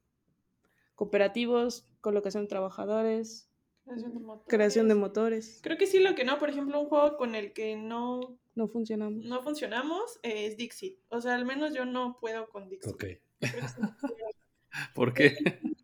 cooperativos, 0.96 1.88
colocación 2.02 2.43
de 2.43 2.50
trabajadores, 2.50 3.47
Creación 3.88 4.13
de 4.13 4.19
motores. 4.19 4.47
creación 4.47 4.88
de 4.89 4.95
motores. 4.95 5.60
Creo 5.63 5.78
que 5.78 5.88
sí, 5.88 6.00
lo 6.00 6.13
que 6.15 6.23
no, 6.26 6.38
por 6.39 6.50
ejemplo, 6.50 6.80
un 6.80 6.88
juego 6.88 7.17
con 7.17 7.36
el 7.36 7.54
que 7.54 7.76
no, 7.78 8.38
No 8.56 8.67
funcionamos. 8.67 9.23
no 9.26 9.41
funcionamos 9.41 10.19
eh, 10.23 10.45
es 10.47 10.58
Dixit. 10.58 11.00
O 11.10 11.21
sea, 11.21 11.36
al 11.36 11.45
menos 11.45 11.73
yo 11.73 11.86
no 11.86 12.17
puedo 12.19 12.50
con 12.50 12.67
Dixit. 12.69 12.93
Ok. 12.93 13.06
¿Por 14.93 15.13
qué? 15.13 15.36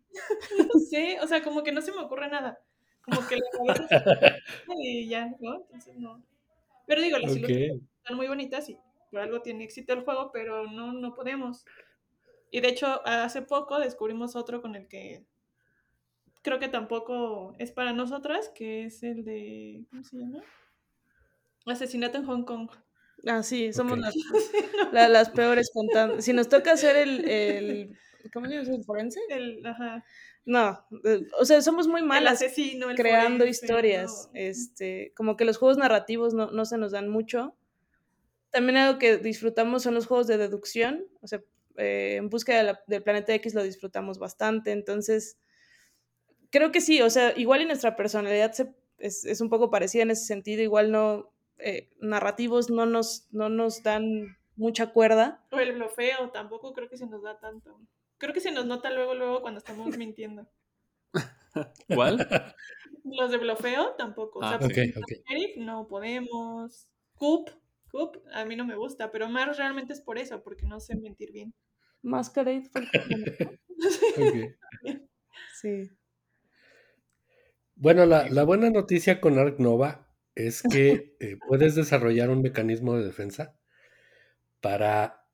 No 0.72 0.78
sé, 0.78 1.18
o 1.20 1.26
sea, 1.26 1.42
como 1.42 1.64
que 1.64 1.72
no 1.72 1.82
se 1.82 1.90
me 1.90 1.98
ocurre 1.98 2.28
nada. 2.30 2.60
Como 3.04 3.26
que 3.26 3.34
la 3.36 3.74
cabeza 3.74 4.24
y 4.78 5.08
ya, 5.08 5.34
¿no? 5.40 5.56
Entonces 5.62 5.96
no. 5.98 6.24
Pero 6.86 7.02
digo, 7.02 7.18
las 7.18 7.32
Ok. 7.32 7.38
ilustraciones 7.38 7.82
están 7.98 8.16
muy 8.16 8.28
bonitas 8.28 8.68
y 8.68 8.78
por 9.10 9.18
algo 9.20 9.42
tiene 9.42 9.64
éxito 9.64 9.92
el 9.92 10.04
juego, 10.04 10.30
pero 10.32 10.70
no, 10.70 10.92
no 10.92 11.14
podemos. 11.14 11.64
Y 12.52 12.60
de 12.60 12.68
hecho, 12.68 13.04
hace 13.04 13.42
poco 13.42 13.80
descubrimos 13.80 14.36
otro 14.36 14.62
con 14.62 14.76
el 14.76 14.86
que 14.86 15.24
creo 16.44 16.60
que 16.60 16.68
tampoco 16.68 17.56
es 17.58 17.72
para 17.72 17.92
nosotras, 17.92 18.50
que 18.54 18.84
es 18.86 19.02
el 19.02 19.24
de. 19.24 19.86
¿Cómo 19.90 20.04
se 20.04 20.18
llama? 20.18 20.44
Asesinato 21.66 22.18
en 22.18 22.26
Hong 22.26 22.44
Kong. 22.44 22.70
Ah, 23.26 23.42
sí, 23.42 23.72
somos 23.72 23.98
las, 23.98 24.14
la- 24.92 25.08
las 25.08 25.30
peores 25.30 25.70
contando. 25.72 26.20
Si 26.20 26.32
nos 26.32 26.48
toca 26.48 26.72
hacer 26.72 26.96
el, 26.96 27.28
el 27.28 27.98
¿cómo 28.32 28.46
se 28.46 28.56
llama? 28.56 28.74
¿El 28.76 28.84
forense? 28.84 29.20
El, 29.30 29.64
ajá, 29.64 30.04
No, 30.44 30.84
eh, 31.04 31.22
o 31.38 31.44
sea, 31.46 31.62
somos 31.62 31.88
muy 31.88 32.00
el 32.00 32.06
malas 32.06 32.34
asesino, 32.42 32.90
el 32.90 32.96
creando 32.96 33.38
forense, 33.38 33.64
historias. 33.64 34.28
¿no? 34.32 34.38
Este, 34.40 35.12
como 35.16 35.36
que 35.36 35.46
los 35.46 35.56
juegos 35.56 35.78
narrativos 35.78 36.34
no, 36.34 36.50
no 36.50 36.64
se 36.66 36.76
nos 36.76 36.92
dan 36.92 37.08
mucho. 37.08 37.56
También 38.50 38.76
algo 38.76 38.98
que 38.98 39.16
disfrutamos 39.18 39.82
son 39.82 39.94
los 39.94 40.06
juegos 40.06 40.26
de 40.26 40.38
deducción. 40.38 41.06
O 41.22 41.26
sea, 41.26 41.42
eh, 41.76 42.16
en 42.16 42.28
de 42.28 42.62
la- 42.62 42.82
del 42.86 43.02
planeta 43.02 43.34
X 43.34 43.54
lo 43.54 43.62
disfrutamos 43.62 44.18
bastante. 44.18 44.70
Entonces, 44.72 45.38
creo 46.54 46.70
que 46.70 46.80
sí, 46.80 47.02
o 47.02 47.10
sea, 47.10 47.36
igual 47.36 47.62
y 47.62 47.66
nuestra 47.66 47.96
personalidad 47.96 48.52
se, 48.52 48.72
es, 48.98 49.24
es, 49.24 49.40
un 49.40 49.48
poco 49.48 49.70
parecida 49.70 50.04
en 50.04 50.12
ese 50.12 50.24
sentido, 50.24 50.62
igual 50.62 50.92
no, 50.92 51.32
eh, 51.58 51.90
narrativos 52.00 52.70
no 52.70 52.86
nos, 52.86 53.26
no 53.32 53.48
nos 53.48 53.82
dan 53.82 54.38
mucha 54.54 54.92
cuerda. 54.92 55.44
O 55.50 55.58
el 55.58 55.72
blofeo, 55.72 56.30
tampoco 56.30 56.72
creo 56.72 56.88
que 56.88 56.96
se 56.96 57.08
nos 57.08 57.24
da 57.24 57.40
tanto. 57.40 57.76
Creo 58.18 58.32
que 58.32 58.40
se 58.40 58.52
nos 58.52 58.66
nota 58.66 58.92
luego, 58.92 59.16
luego 59.16 59.42
cuando 59.42 59.58
estamos 59.58 59.84
mintiendo. 59.98 60.46
¿Cuál? 61.92 62.24
Los 63.02 63.32
de 63.32 63.38
blofeo 63.38 63.94
tampoco. 63.98 64.40
Ah, 64.40 64.54
o 64.54 64.58
sea, 64.58 64.68
okay, 64.68 64.94
okay. 64.96 65.56
no 65.56 65.88
podemos. 65.88 66.88
Coop, 67.16 67.50
Coop, 67.90 68.18
a 68.32 68.44
mí 68.44 68.54
no 68.54 68.64
me 68.64 68.76
gusta, 68.76 69.10
pero 69.10 69.28
más 69.28 69.56
realmente 69.58 69.92
es 69.92 70.00
por 70.00 70.18
eso, 70.18 70.40
porque 70.44 70.66
no 70.66 70.78
sé 70.78 70.94
mentir 70.94 71.32
bien. 71.32 71.52
Masquerade 72.02 72.70
okay. 74.16 74.56
Sí. 75.60 75.90
Bueno, 77.84 78.06
la, 78.06 78.30
la, 78.30 78.44
buena 78.44 78.70
noticia 78.70 79.20
con 79.20 79.38
Ark 79.38 79.56
Nova 79.58 80.08
es 80.34 80.62
que 80.62 81.18
eh, 81.20 81.36
puedes 81.46 81.74
desarrollar 81.74 82.30
un 82.30 82.40
mecanismo 82.40 82.96
de 82.96 83.04
defensa 83.04 83.58
para 84.62 85.28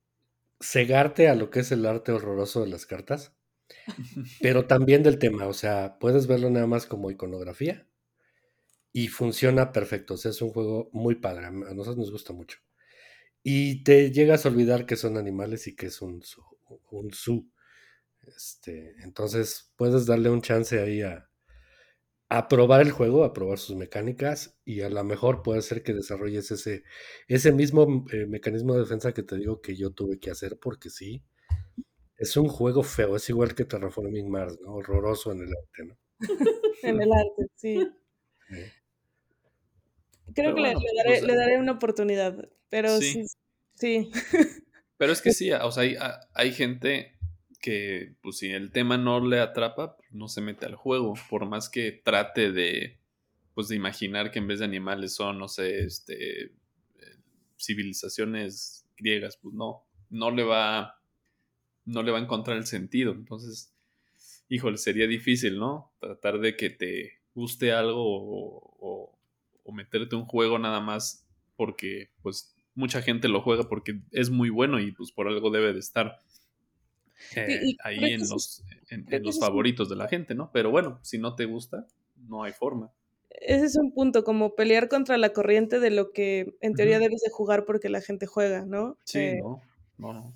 cegarte 0.59 1.29
a 1.29 1.37
lo 1.37 1.49
que 1.51 1.61
es 1.61 1.71
el 1.71 1.87
arte 1.87 2.11
horroroso 2.11 2.63
de 2.63 2.67
las 2.67 2.87
cartas, 2.87 3.37
pero 4.43 4.67
también 4.67 5.05
del 5.05 5.21
tema, 5.21 5.47
o 5.47 5.53
sea, 5.53 5.97
puedes 6.01 6.27
verlo 6.27 6.51
nada 6.51 6.67
más 6.67 6.87
como 6.87 7.13
iconografía 7.13 7.87
y 8.93 9.07
funciona 9.07 9.71
perfecto, 9.71 10.15
o 10.15 10.17
sea, 10.17 10.33
es 10.33 10.43
un 10.43 10.51
juego 10.51 10.91
muy 10.93 11.15
padre, 11.15 11.47
a 11.47 11.53
nosotros 11.53 11.99
nos 11.99 12.11
gusta 12.11 12.33
mucho. 12.33 12.59
Y 13.45 13.85
te 13.85 14.11
llegas 14.11 14.45
a 14.45 14.49
olvidar 14.49 14.87
que 14.87 14.97
son 14.97 15.19
animales 15.19 15.69
y 15.69 15.77
que 15.77 15.87
es 15.87 16.03
un 16.03 16.21
su. 16.25 16.43
Un. 16.91 17.13
Este, 18.27 18.97
entonces 19.05 19.73
puedes 19.77 20.07
darle 20.07 20.31
un 20.31 20.43
chance 20.43 20.81
ahí 20.81 21.03
a, 21.03 21.30
a 22.33 22.47
probar 22.47 22.81
el 22.81 22.93
juego, 22.93 23.25
a 23.25 23.33
probar 23.33 23.59
sus 23.59 23.75
mecánicas 23.75 24.57
y 24.65 24.83
a 24.83 24.89
lo 24.89 25.03
mejor 25.03 25.43
puede 25.43 25.63
ser 25.63 25.83
que 25.83 25.93
desarrolles 25.93 26.53
ese, 26.53 26.85
ese 27.27 27.51
mismo 27.51 28.07
eh, 28.13 28.27
mecanismo 28.27 28.75
de 28.75 28.81
defensa 28.81 29.13
que 29.13 29.25
te 29.25 29.37
digo 29.37 29.61
que 29.61 29.75
yo 29.75 29.91
tuve 29.91 30.21
que 30.21 30.31
hacer 30.31 30.57
porque 30.61 30.91
sí, 30.91 31.25
es 32.17 32.37
un 32.37 32.49
juego 32.49 32.85
feo, 32.85 33.17
es 33.17 33.29
igual 33.29 33.57
que 33.57 33.65
Terraforming 33.65 34.31
Mars, 34.31 34.59
¿no? 34.63 34.75
Horroroso 34.75 35.33
en 35.33 35.41
el 35.41 35.49
arte, 35.49 35.85
¿no? 35.87 35.99
en 36.85 37.03
el 37.03 37.13
arte, 37.13 37.47
sí. 37.57 37.91
Creo 40.33 40.55
que 40.55 40.61
le, 40.61 40.75
daré, 40.99 41.23
le, 41.23 41.35
daré, 41.35 41.59
una 41.59 41.73
oportunidad, 41.73 42.49
pero 42.69 42.97
sí. 42.99 43.25
sí. 43.75 44.09
Pero 44.97 45.13
es 45.13 45.21
que 45.21 45.33
sí, 45.33 45.51
o 45.51 45.73
sea, 45.73 45.83
hay, 45.83 45.97
hay 46.35 46.53
gente 46.53 47.19
que 47.61 48.15
pues 48.23 48.39
si 48.39 48.51
el 48.51 48.73
tema 48.73 48.99
no 48.99 49.25
le 49.25 49.41
atrapa, 49.41 49.97
pues, 49.97 50.13
no 50.13 50.29
se 50.29 50.41
mete 50.41 50.67
al 50.67 50.75
juego, 50.75 51.15
por 51.29 51.47
más 51.47 51.69
que 51.69 51.93
trate 51.93 52.53
de 52.53 52.99
pues 53.55 53.69
de 53.69 53.77
imaginar 53.77 54.31
que 54.31 54.39
en 54.39 54.47
vez 54.47 54.61
de 54.61 54.65
animales 54.65 55.15
son, 55.15 55.39
no 55.39 55.49
sé, 55.49 55.85
este 55.85 56.45
eh, 56.45 56.51
civilizaciones 57.59 58.87
griegas, 58.97 59.37
pues 59.37 59.55
no, 59.55 59.85
no 60.09 60.31
le 60.31 60.45
va 60.45 61.01
no 61.85 62.03
le 62.03 62.13
va 62.13 62.19
a 62.19 62.23
encontrar 62.23 62.57
el 62.57 62.67
sentido. 62.67 63.13
Entonces, 63.13 63.75
híjole, 64.49 64.77
sería 64.77 65.07
difícil, 65.07 65.59
¿no? 65.59 65.93
Tratar 65.99 66.39
de 66.39 66.57
que 66.57 66.71
te 66.71 67.21
guste 67.35 67.73
algo 67.73 67.97
o, 67.99 69.19
o 69.65 69.73
meterte 69.73 70.17
un 70.17 70.27
juego 70.27 70.59
nada 70.59 70.81
más 70.81 71.27
porque 71.57 72.11
pues 72.23 72.55
mucha 72.75 73.03
gente 73.03 73.29
lo 73.29 73.43
juega 73.43 73.69
porque 73.69 74.01
es 74.11 74.31
muy 74.31 74.51
bueno 74.51 74.81
y 74.81 74.93
pues 74.93 75.13
por 75.13 75.29
algo 75.29 75.51
debe 75.51 75.73
de 75.73 75.81
estar 75.81 76.19
eh, 77.37 77.77
ahí 77.85 77.99
en 78.05 78.21
los, 78.21 78.65
en, 78.89 79.07
los 79.23 79.39
favoritos 79.39 79.89
de 79.89 79.97
la 79.97 80.09
gente, 80.09 80.35
¿no? 80.35 80.51
Pero 80.53 80.71
bueno, 80.71 80.99
si 81.03 81.19
no 81.19 81.35
te 81.35 81.45
gusta, 81.45 81.87
no 82.29 82.43
hay 82.43 82.53
forma. 82.53 82.93
Ese 83.31 83.67
es 83.67 83.77
un 83.77 83.93
punto, 83.93 84.25
como 84.25 84.55
pelear 84.55 84.89
contra 84.89 85.17
la 85.17 85.33
corriente 85.33 85.81
de 85.81 85.91
lo 85.91 86.13
que 86.13 86.57
en 86.61 86.75
teoría 86.75 86.99
debes 86.99 87.21
de 87.23 87.31
jugar 87.31 87.65
porque 87.65 87.89
la 87.89 88.01
gente 88.01 88.27
juega, 88.27 88.67
¿no? 88.67 88.99
Sí, 89.05 89.19
eh, 89.19 89.41
no, 89.43 89.63
no, 89.99 90.13
no. 90.13 90.33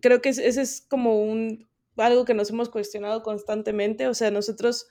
Creo 0.00 0.22
que 0.22 0.30
ese 0.30 0.60
es 0.60 0.80
como 0.80 1.22
un 1.22 1.68
algo 1.96 2.24
que 2.24 2.34
nos 2.34 2.50
hemos 2.50 2.68
cuestionado 2.68 3.22
constantemente, 3.22 4.06
o 4.06 4.14
sea, 4.14 4.30
nosotros 4.30 4.88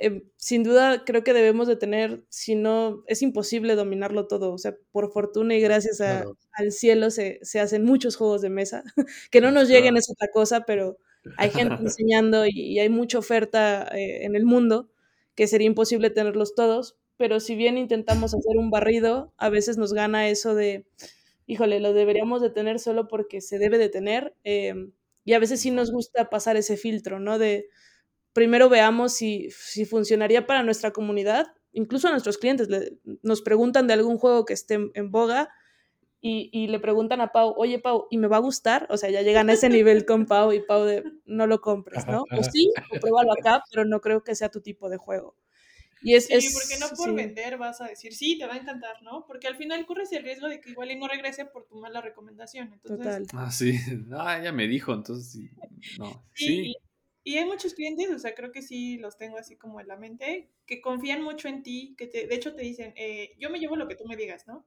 Em, 0.00 0.22
sin 0.36 0.62
duda 0.62 1.04
creo 1.04 1.24
que 1.24 1.32
debemos 1.32 1.66
de 1.66 1.74
tener, 1.76 2.22
si 2.28 2.54
no, 2.54 3.02
es 3.06 3.20
imposible 3.22 3.74
dominarlo 3.74 4.28
todo, 4.28 4.52
o 4.52 4.58
sea, 4.58 4.76
por 4.92 5.12
fortuna 5.12 5.56
y 5.56 5.60
gracias 5.60 6.00
al 6.00 6.72
cielo 6.72 7.10
se, 7.10 7.40
se, 7.42 7.58
hacen 7.58 7.84
muchos 7.84 8.14
juegos 8.16 8.40
de 8.40 8.48
mesa, 8.48 8.84
que 9.32 9.40
no 9.40 9.50
nos 9.50 9.68
lleguen 9.68 9.96
es 9.96 10.08
otra 10.08 10.28
cosa, 10.32 10.60
pero 10.66 10.98
hay 11.36 11.50
gente 11.50 11.74
enseñando 11.82 12.46
y, 12.46 12.78
hay 12.78 12.88
mucha 12.88 13.18
oferta 13.18 13.88
eh, 13.92 14.24
en 14.24 14.36
el 14.36 14.44
mundo 14.44 14.88
que 15.34 15.48
sería 15.48 15.66
imposible 15.66 16.10
tenerlos 16.10 16.54
todos, 16.54 16.96
pero 17.16 17.40
si 17.40 17.56
bien 17.56 17.76
intentamos 17.76 18.34
hacer 18.34 18.56
un 18.56 18.70
barrido, 18.70 19.32
a 19.36 19.48
veces 19.48 19.78
nos 19.78 19.92
gana 19.92 20.28
eso 20.28 20.54
de, 20.54 20.86
híjole, 21.46 21.80
lo 21.80 21.92
deberíamos 21.92 22.40
de 22.40 22.50
tener 22.50 22.78
solo 22.78 23.08
porque 23.08 23.40
se 23.40 23.58
debe 23.58 23.78
de 23.78 23.88
tener, 23.88 24.34
em, 24.44 24.92
y 25.24 25.32
a 25.32 25.40
veces 25.40 25.60
sí 25.60 25.72
nos 25.72 25.90
gusta 25.90 26.30
pasar 26.30 26.56
ese 26.56 26.76
filtro, 26.76 27.18
¿no? 27.18 27.38
De, 27.38 27.68
primero 28.38 28.68
veamos 28.68 29.14
si, 29.14 29.50
si 29.50 29.84
funcionaría 29.84 30.46
para 30.46 30.62
nuestra 30.62 30.92
comunidad, 30.92 31.48
incluso 31.72 32.06
a 32.06 32.12
nuestros 32.12 32.38
clientes. 32.38 32.68
nos 33.22 33.42
preguntan 33.42 33.88
de 33.88 33.94
algún 33.94 34.16
juego 34.16 34.44
que 34.44 34.54
esté 34.54 34.78
en, 34.94 35.10
boga 35.10 35.48
y, 36.20 36.48
y, 36.52 36.68
le 36.68 36.78
preguntan 36.78 37.20
a 37.20 37.32
Pau, 37.32 37.52
oye 37.56 37.80
Pau, 37.80 38.06
¿y 38.10 38.18
me 38.18 38.28
va 38.28 38.36
a 38.36 38.40
gustar? 38.40 38.86
O 38.90 38.96
sea, 38.96 39.10
ya 39.10 39.22
llegan 39.22 39.50
a 39.50 39.54
ese 39.54 39.68
nivel 39.68 40.06
con 40.06 40.24
Pau 40.26 40.52
y 40.52 40.60
Pau 40.60 40.84
de, 40.84 41.02
no 41.24 41.48
lo 41.48 41.60
compres, 41.60 42.06
¿no? 42.06 42.26
O 42.30 42.44
sí, 42.44 42.72
o 42.94 43.00
pruébalo 43.00 43.32
acá, 43.32 43.64
pero 43.72 43.84
no 43.84 44.00
creo 44.00 44.22
que 44.22 44.36
sea 44.36 44.50
tu 44.50 44.60
tipo 44.60 44.88
de 44.88 44.98
juego. 44.98 45.34
Y 46.00 46.14
es, 46.14 46.26
sí, 46.26 46.48
porque 46.54 46.78
no 46.78 46.96
por 46.96 47.12
vender 47.12 47.58
vas 47.58 47.80
a 47.80 47.88
decir, 47.88 48.14
sí, 48.14 48.38
te 48.38 48.46
va 48.46 48.54
a 48.54 48.58
encantar, 48.58 49.02
¿no? 49.02 49.26
Porque 49.26 49.48
al 49.48 49.56
final 49.56 49.84
corres 49.84 50.12
el 50.12 50.22
riesgo 50.22 50.46
de 50.46 50.60
que 50.60 50.70
igual 50.70 50.92
y 50.92 50.96
no 50.96 51.08
regrese 51.08 51.44
por 51.44 51.66
tu 51.66 51.80
mala 51.80 52.00
recomendación. 52.00 52.72
Entonces, 52.72 52.98
Total. 52.98 53.26
Ah, 53.32 53.50
sí. 53.50 53.72
Ah, 54.12 54.40
ya 54.40 54.52
me 54.52 54.68
dijo, 54.68 54.94
entonces 54.94 55.50
No. 55.98 56.24
sí. 56.34 56.76
Y 57.28 57.36
hay 57.36 57.44
muchos 57.44 57.74
clientes, 57.74 58.10
o 58.10 58.18
sea, 58.18 58.34
creo 58.34 58.52
que 58.52 58.62
sí 58.62 58.96
los 58.96 59.18
tengo 59.18 59.36
así 59.36 59.54
como 59.54 59.82
en 59.82 59.88
la 59.88 59.98
mente, 59.98 60.48
que 60.64 60.80
confían 60.80 61.22
mucho 61.22 61.46
en 61.46 61.62
ti, 61.62 61.94
que 61.98 62.06
te, 62.06 62.26
de 62.26 62.34
hecho 62.34 62.54
te 62.54 62.62
dicen, 62.62 62.94
eh, 62.96 63.36
yo 63.38 63.50
me 63.50 63.58
llevo 63.58 63.76
lo 63.76 63.86
que 63.86 63.96
tú 63.96 64.06
me 64.06 64.16
digas, 64.16 64.46
¿no? 64.46 64.64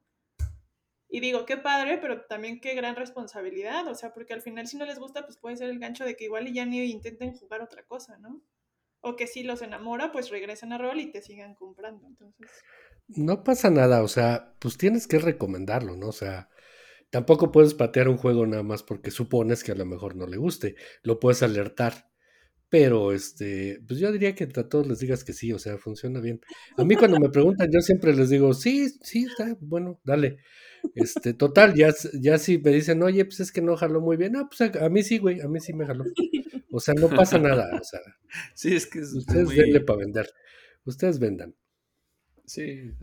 Y 1.10 1.22
digo, 1.22 1.48
qué 1.48 1.58
padre, 1.58 1.98
pero 1.98 2.22
también 2.26 2.62
qué 2.62 2.76
gran 2.76 2.96
responsabilidad, 2.96 3.88
o 3.88 3.96
sea, 3.96 4.14
porque 4.14 4.34
al 4.34 4.44
final 4.44 4.68
si 4.68 4.78
no 4.78 4.86
les 4.86 5.00
gusta, 5.00 5.26
pues 5.26 5.40
puede 5.40 5.58
ser 5.58 5.72
el 5.72 5.80
gancho 5.80 6.06
de 6.06 6.16
que 6.16 6.26
igual 6.26 6.54
ya 6.54 6.64
ni 6.68 6.84
intenten 6.84 7.34
jugar 7.34 7.64
otra 7.64 7.82
cosa, 7.82 8.20
¿no? 8.20 8.44
O 9.00 9.16
que 9.16 9.26
si 9.26 9.42
los 9.42 9.64
enamora, 9.64 10.12
pues 10.12 10.30
regresen 10.30 10.72
a 10.72 10.78
rol 10.78 11.00
y 11.00 11.12
te 11.12 11.24
sigan 11.24 11.56
comprando, 11.56 12.06
entonces. 12.06 12.48
No 13.08 13.44
pasa 13.44 13.72
nada, 13.72 14.04
o 14.04 14.08
sea, 14.08 14.54
pues 14.60 14.78
tienes 14.78 15.08
que 15.08 15.18
recomendarlo, 15.18 15.98
¿no? 15.98 16.10
O 16.10 16.14
sea, 16.14 16.48
tampoco 17.10 17.52
puedes 17.52 17.74
patear 17.74 18.08
un 18.08 18.18
juego 18.18 18.46
nada 18.46 18.62
más 18.62 18.84
porque 18.84 19.10
supones 19.10 19.64
que 19.64 19.72
a 19.72 19.76
lo 19.76 19.88
mejor 19.88 20.16
no 20.16 20.28
le 20.28 20.38
guste, 20.38 20.76
lo 21.02 21.20
puedes 21.20 21.42
alertar 21.42 22.11
pero 22.72 23.12
este, 23.12 23.82
pues 23.86 24.00
yo 24.00 24.14
diría 24.14 24.34
que 24.34 24.46
a 24.46 24.70
todos 24.70 24.88
les 24.88 25.00
digas 25.00 25.26
que 25.26 25.34
sí, 25.34 25.52
o 25.52 25.60
sea, 25.60 25.78
funciona 25.78 26.22
bien. 26.22 26.40
A 26.78 26.86
mí 26.86 26.96
cuando 26.96 27.20
me 27.20 27.28
preguntan, 27.30 27.70
yo 27.70 27.82
siempre 27.82 28.16
les 28.16 28.30
digo, 28.30 28.54
sí, 28.54 28.88
sí, 29.02 29.26
está, 29.26 29.58
bueno, 29.60 30.00
dale. 30.06 30.38
Este, 30.96 31.34
total, 31.34 31.76
ya, 31.76 31.94
ya 32.14 32.38
si 32.38 32.60
me 32.60 32.72
dicen, 32.72 33.04
oye, 33.04 33.26
pues 33.26 33.42
es 33.42 33.52
que 33.52 33.62
no 33.62 33.76
jaló 33.76 34.00
muy 34.00 34.16
bien, 34.16 34.38
ah, 34.38 34.48
pues 34.50 34.74
a, 34.74 34.88
mí 34.88 35.04
sí, 35.04 35.18
güey, 35.18 35.42
a 35.42 35.50
mí 35.50 35.60
sí 35.60 35.74
me 35.74 35.86
jaló. 35.86 36.06
O 36.74 36.80
sea, 36.80 36.94
no 36.94 37.10
pasa 37.10 37.38
nada, 37.38 37.70
o 37.78 37.84
sea. 37.84 38.00
Sí, 38.54 38.74
es 38.74 38.88
que 38.88 39.00
es 39.00 39.14
ustedes 39.14 39.44
muy... 39.44 39.80
para 39.82 40.00
vender. 40.00 40.30
Ustedes 40.86 41.20
vendan. 41.20 41.54
Sí. 42.46 42.94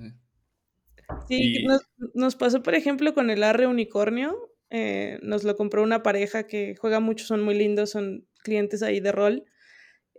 Sí, 1.28 1.64
nos, 1.66 1.82
nos, 2.14 2.34
pasó, 2.34 2.62
por 2.62 2.74
ejemplo, 2.74 3.12
con 3.12 3.28
el 3.28 3.42
Arre 3.42 3.66
Unicornio. 3.66 4.34
Eh, 4.70 5.18
nos 5.20 5.44
lo 5.44 5.54
compró 5.54 5.82
una 5.82 6.02
pareja 6.02 6.46
que 6.46 6.76
juega 6.80 6.98
mucho, 6.98 7.26
son 7.26 7.42
muy 7.42 7.56
lindos, 7.56 7.90
son 7.90 8.26
clientes 8.42 8.82
ahí 8.82 9.00
de 9.00 9.12
rol. 9.12 9.44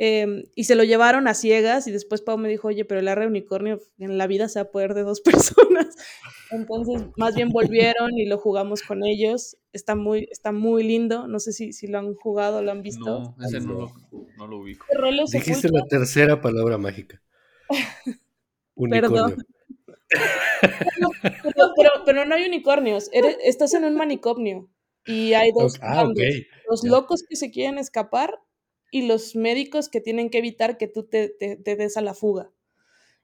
Em, 0.01 0.43
y 0.55 0.63
se 0.63 0.75
lo 0.75 0.85
llevaron 0.85 1.27
a 1.27 1.33
ciegas 1.33 1.85
y 1.87 1.91
después 1.91 2.21
Pau 2.21 2.37
me 2.37 2.47
dijo, 2.47 2.69
oye, 2.69 2.85
pero 2.85 3.01
el 3.01 3.09
arre 3.09 3.27
unicornio 3.27 3.81
en 3.97 4.17
la 4.17 4.27
vida 4.27 4.47
se 4.47 4.59
va 4.59 4.63
a 4.63 4.71
poder 4.71 4.93
de 4.93 5.03
dos 5.03 5.19
personas. 5.65 5.93
Entonces, 6.51 7.03
más 7.17 7.35
bien 7.35 7.49
volvieron 7.49 8.17
y 8.17 8.25
lo 8.25 8.37
jugamos 8.37 8.81
con 8.81 9.03
ellos. 9.03 9.57
Está 9.73 9.95
muy, 9.95 10.29
está 10.31 10.53
muy 10.53 10.83
lindo. 10.83 11.27
No 11.27 11.41
sé 11.41 11.51
si, 11.51 11.73
si 11.73 11.87
lo 11.87 11.99
han 11.99 12.15
jugado, 12.15 12.61
lo 12.61 12.71
han 12.71 12.81
visto. 12.81 13.35
No, 13.37 13.45
ese 13.45 13.59
no 13.59 13.73
lo, 13.73 13.91
no 14.37 14.47
lo 14.47 14.59
ubico. 14.59 14.85
Dijiste 15.33 15.67
la 15.69 15.85
tercera 15.85 16.39
palabra 16.39 16.77
mágica. 16.77 17.21
Unicornio. 18.75 19.35
pero, 21.75 21.89
pero, 22.05 22.25
no 22.25 22.35
hay 22.35 22.45
unicornios. 22.45 23.09
estás 23.43 23.73
en 23.73 23.83
un 23.83 23.95
manicomio 23.95 24.69
y 25.05 25.33
hay 25.33 25.51
dos. 25.51 25.77
Ah, 25.81 26.07
Los 26.69 26.85
locos 26.85 27.23
que 27.27 27.35
se 27.35 27.51
quieren 27.51 27.77
escapar 27.77 28.39
y 28.91 29.07
los 29.07 29.35
médicos 29.35 29.89
que 29.89 30.01
tienen 30.01 30.29
que 30.29 30.39
evitar 30.39 30.77
que 30.77 30.87
tú 30.87 31.03
te, 31.03 31.35
des 31.39 31.97
a 31.97 32.01
la 32.01 32.13
fuga. 32.13 32.51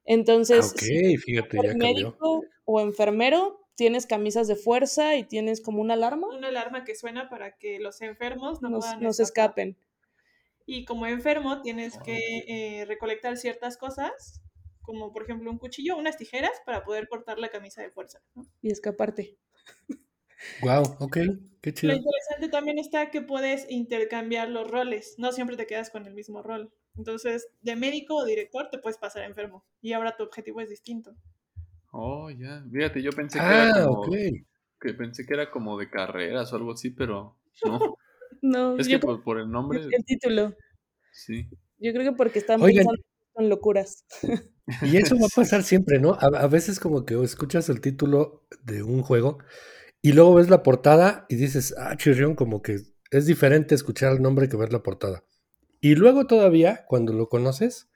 Entonces, 0.04 0.74
si 0.78 1.18
fíjate, 1.18 1.58
ya 1.64 1.74
médico 1.74 2.44
o 2.66 2.82
enfermero, 2.82 3.66
tienes 3.76 4.06
camisas 4.06 4.48
de 4.48 4.56
fuerza 4.56 5.16
y 5.16 5.24
tienes 5.24 5.62
como 5.62 5.82
una 5.82 5.96
alarma. 5.96 6.28
Una 6.28 6.50
alarma 6.50 6.84
que 6.84 6.96
suena 6.96 7.30
para 7.30 7.58
que 7.58 7.80
los 7.80 8.02
enfermos 8.02 8.62
no, 8.62 8.70
nos, 8.70 9.20
escapen. 9.20 9.78
y 10.66 10.86
como 10.86 11.08
enfermo 11.08 11.62
tienes 11.62 11.98
que 12.00 12.20
eh, 12.48 12.86
recolectar 12.86 13.38
ciertas 13.38 13.78
cosas, 13.78 14.42
como 14.82 15.12
por 15.12 15.24
ejemplo 15.24 15.50
un 15.50 15.58
cuchillo, 15.58 15.98
unas 15.98 16.18
tijeras 16.18 16.52
para 16.66 16.84
poder 16.84 17.08
cortar 17.08 17.40
la 17.40 17.50
camisa 17.50 17.82
de 17.82 17.90
fuerza. 17.90 18.22
¿no? 18.36 18.46
Y 18.62 18.72
escaparte. 18.72 19.38
Wow, 20.62 20.96
ok, 21.00 21.18
qué 21.62 21.74
Lo 21.84 21.94
chido. 21.94 21.94
interesante 21.94 22.50
también 22.50 22.80
está 22.80 23.12
que 23.12 23.22
puedes 23.22 23.66
intercambiar 23.70 24.50
los 24.50 24.70
roles, 24.70 25.16
no 25.18 25.32
siempre 25.32 25.58
te 25.58 25.66
quedas 25.68 25.90
con 25.90 26.06
el 26.06 26.14
mismo 26.14 26.42
rol. 26.42 26.72
Entonces, 26.98 27.48
de 27.62 27.76
médico 27.76 28.16
o 28.16 28.26
director 28.26 28.70
te 28.72 28.78
puedes 28.80 28.98
pasar 28.98 29.24
enfermo 29.24 29.66
y 29.82 29.94
ahora 29.94 30.16
tu 30.16 30.24
objetivo 30.24 30.62
es 30.62 30.70
distinto. 30.70 31.14
Oh, 31.92 32.30
ya. 32.30 32.64
Fíjate, 32.72 33.02
yo 33.02 33.12
pensé 33.12 33.40
que 33.40 33.46
era 33.46 33.70
Ah, 33.70 33.86
como. 33.86 34.12
Que 34.80 34.94
pensé 34.94 35.26
que 35.26 35.34
era 35.34 35.50
como 35.50 35.78
de 35.78 35.90
carreras 35.90 36.52
o 36.54 36.56
algo 36.58 36.74
así, 36.74 36.90
pero 36.92 37.38
no. 37.66 37.80
No, 38.42 38.78
Es 38.78 38.88
que 38.88 39.00
creo 39.00 39.00
por, 39.00 39.24
por 39.24 39.40
el 39.40 39.50
nombre, 39.50 39.80
que 39.90 39.96
el 39.96 40.06
título. 40.06 40.54
sí. 41.12 41.48
Yo 41.80 41.92
creo 41.94 42.12
que 42.12 42.18
porque 42.18 42.40
están 42.40 42.62
Oigan. 42.62 42.86
pensando 42.86 43.04
en 43.38 43.50
locuras. 43.50 44.06
Y 44.82 44.98
eso 44.98 45.16
va 45.18 45.26
a 45.26 45.30
pasar 45.36 45.64
siempre, 45.64 46.00
¿no? 46.00 46.14
A, 46.14 46.28
a 46.42 46.48
veces 46.48 46.80
como 46.80 47.06
que 47.06 47.22
escuchas 47.24 47.70
el 47.70 47.82
título 47.82 48.46
de 48.64 48.84
un 48.84 49.02
juego 49.02 49.40
y 50.06 50.12
luego 50.12 50.36
ves 50.36 50.52
la 50.52 50.62
portada 50.62 51.26
y 51.30 51.36
dices, 51.36 51.74
ah, 51.80 51.98
chirrión, 51.98 52.36
como 52.36 52.62
que 52.62 52.80
es 53.10 53.26
diferente 53.26 53.74
escuchar 53.74 54.14
el 54.14 54.22
nombre 54.22 54.48
que 54.48 54.56
ver 54.56 54.72
la 54.72 54.84
portada. 54.84 55.24
Y 55.82 55.96
luego 55.96 56.28
todavía, 56.28 56.86
cuando 56.88 57.12
lo 57.12 57.28
conoces, 57.28 57.90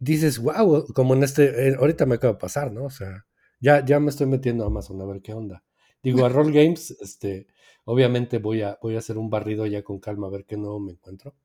dices, 0.00 0.40
wow, 0.40 0.92
como 0.94 1.14
en 1.14 1.22
este, 1.22 1.68
eh, 1.68 1.76
ahorita 1.78 2.06
me 2.06 2.16
acaba 2.16 2.32
de 2.32 2.40
pasar, 2.40 2.72
¿no? 2.72 2.86
O 2.86 2.90
sea, 2.90 3.24
ya, 3.60 3.84
ya 3.84 4.00
me 4.00 4.10
estoy 4.10 4.26
metiendo 4.26 4.64
a 4.64 4.66
Amazon 4.66 5.00
a 5.00 5.04
ver 5.04 5.22
qué 5.22 5.32
onda. 5.32 5.62
Digo, 6.02 6.26
a 6.26 6.28
Roll 6.28 6.50
Games, 6.52 6.90
este, 7.00 7.46
obviamente 7.84 8.38
voy 8.38 8.62
a, 8.62 8.76
voy 8.82 8.96
a 8.96 8.98
hacer 8.98 9.16
un 9.16 9.30
barrido 9.30 9.64
ya 9.64 9.84
con 9.84 10.00
calma 10.00 10.26
a 10.26 10.30
ver 10.30 10.44
qué 10.44 10.56
nuevo 10.56 10.80
me 10.80 10.90
encuentro. 10.90 11.36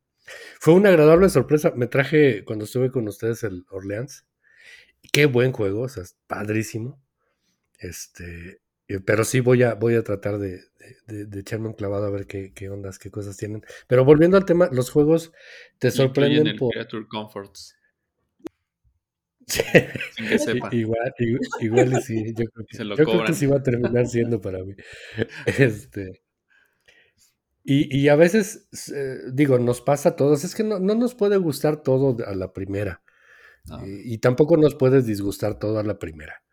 Fue 0.60 0.74
una 0.74 0.90
agradable 0.90 1.30
sorpresa. 1.30 1.72
Me 1.76 1.86
traje 1.86 2.44
cuando 2.46 2.66
estuve 2.66 2.90
con 2.90 3.08
ustedes 3.08 3.44
el 3.44 3.64
Orleans. 3.70 4.26
Qué 5.12 5.28
buen 5.28 5.52
juego, 5.52 5.82
o 5.82 5.90
sea, 5.90 6.02
es 6.02 6.18
padrísimo. 6.26 7.00
Este, 7.78 8.63
pero 9.02 9.24
sí 9.24 9.40
voy 9.40 9.64
a, 9.64 9.74
voy 9.76 9.96
a 9.96 10.04
tratar 10.04 10.38
de, 10.40 10.62
de- 11.08 11.26
de- 11.26 11.40
echarme 11.40 11.68
un 11.68 11.74
clavado 11.74 12.06
a 12.06 12.10
ver 12.10 12.28
qué, 12.28 12.52
qué 12.54 12.70
ondas, 12.70 13.00
qué 13.00 13.12
cosas 13.12 13.38
tienen. 13.38 13.64
Pero 13.88 14.06
volviendo 14.06 14.38
al 14.38 14.46
tema, 14.46 14.70
los 14.72 14.90
juegos 14.92 15.32
te 15.80 15.92
sorprenden 15.92 16.48
el 16.48 16.56
por. 16.58 16.74
Creature 16.74 17.08
Comforts. 17.08 17.76
Sí, 19.46 19.62
Sin 20.16 20.28
que 20.28 20.40
sepa. 20.40 20.70
igual, 20.72 21.14
igual, 21.20 21.40
igual 21.60 22.02
sí, 22.02 22.34
yo 22.34 22.46
creo 22.46 22.66
que, 22.66 22.78
yo 22.96 22.96
creo 22.96 23.26
que 23.26 23.34
sí 23.34 23.46
va 23.46 23.58
a 23.58 23.64
terminar 23.64 24.08
siendo 24.08 24.40
para 24.40 24.64
mí. 24.64 24.74
Este. 25.46 26.22
Y, 27.66 27.98
y 27.98 28.10
a 28.10 28.16
veces, 28.16 28.68
eh, 28.94 29.18
digo, 29.32 29.58
nos 29.58 29.82
pasa 29.82 30.10
a 30.10 30.16
todos, 30.16 30.44
es 30.44 30.54
que 30.54 30.64
no, 30.64 30.80
no 30.80 30.96
nos 30.96 31.16
puede 31.16 31.38
gustar 31.38 31.82
todo 31.82 32.18
a 32.26 32.36
la 32.36 32.52
primera. 32.52 33.02
No. 33.66 33.86
Y, 33.88 34.16
y 34.16 34.18
tampoco 34.20 34.58
nos 34.58 34.76
puedes 34.76 35.06
disgustar 35.06 35.60
todo 35.60 35.80
a 35.80 35.84
la 35.84 36.00
primera. 36.00 36.44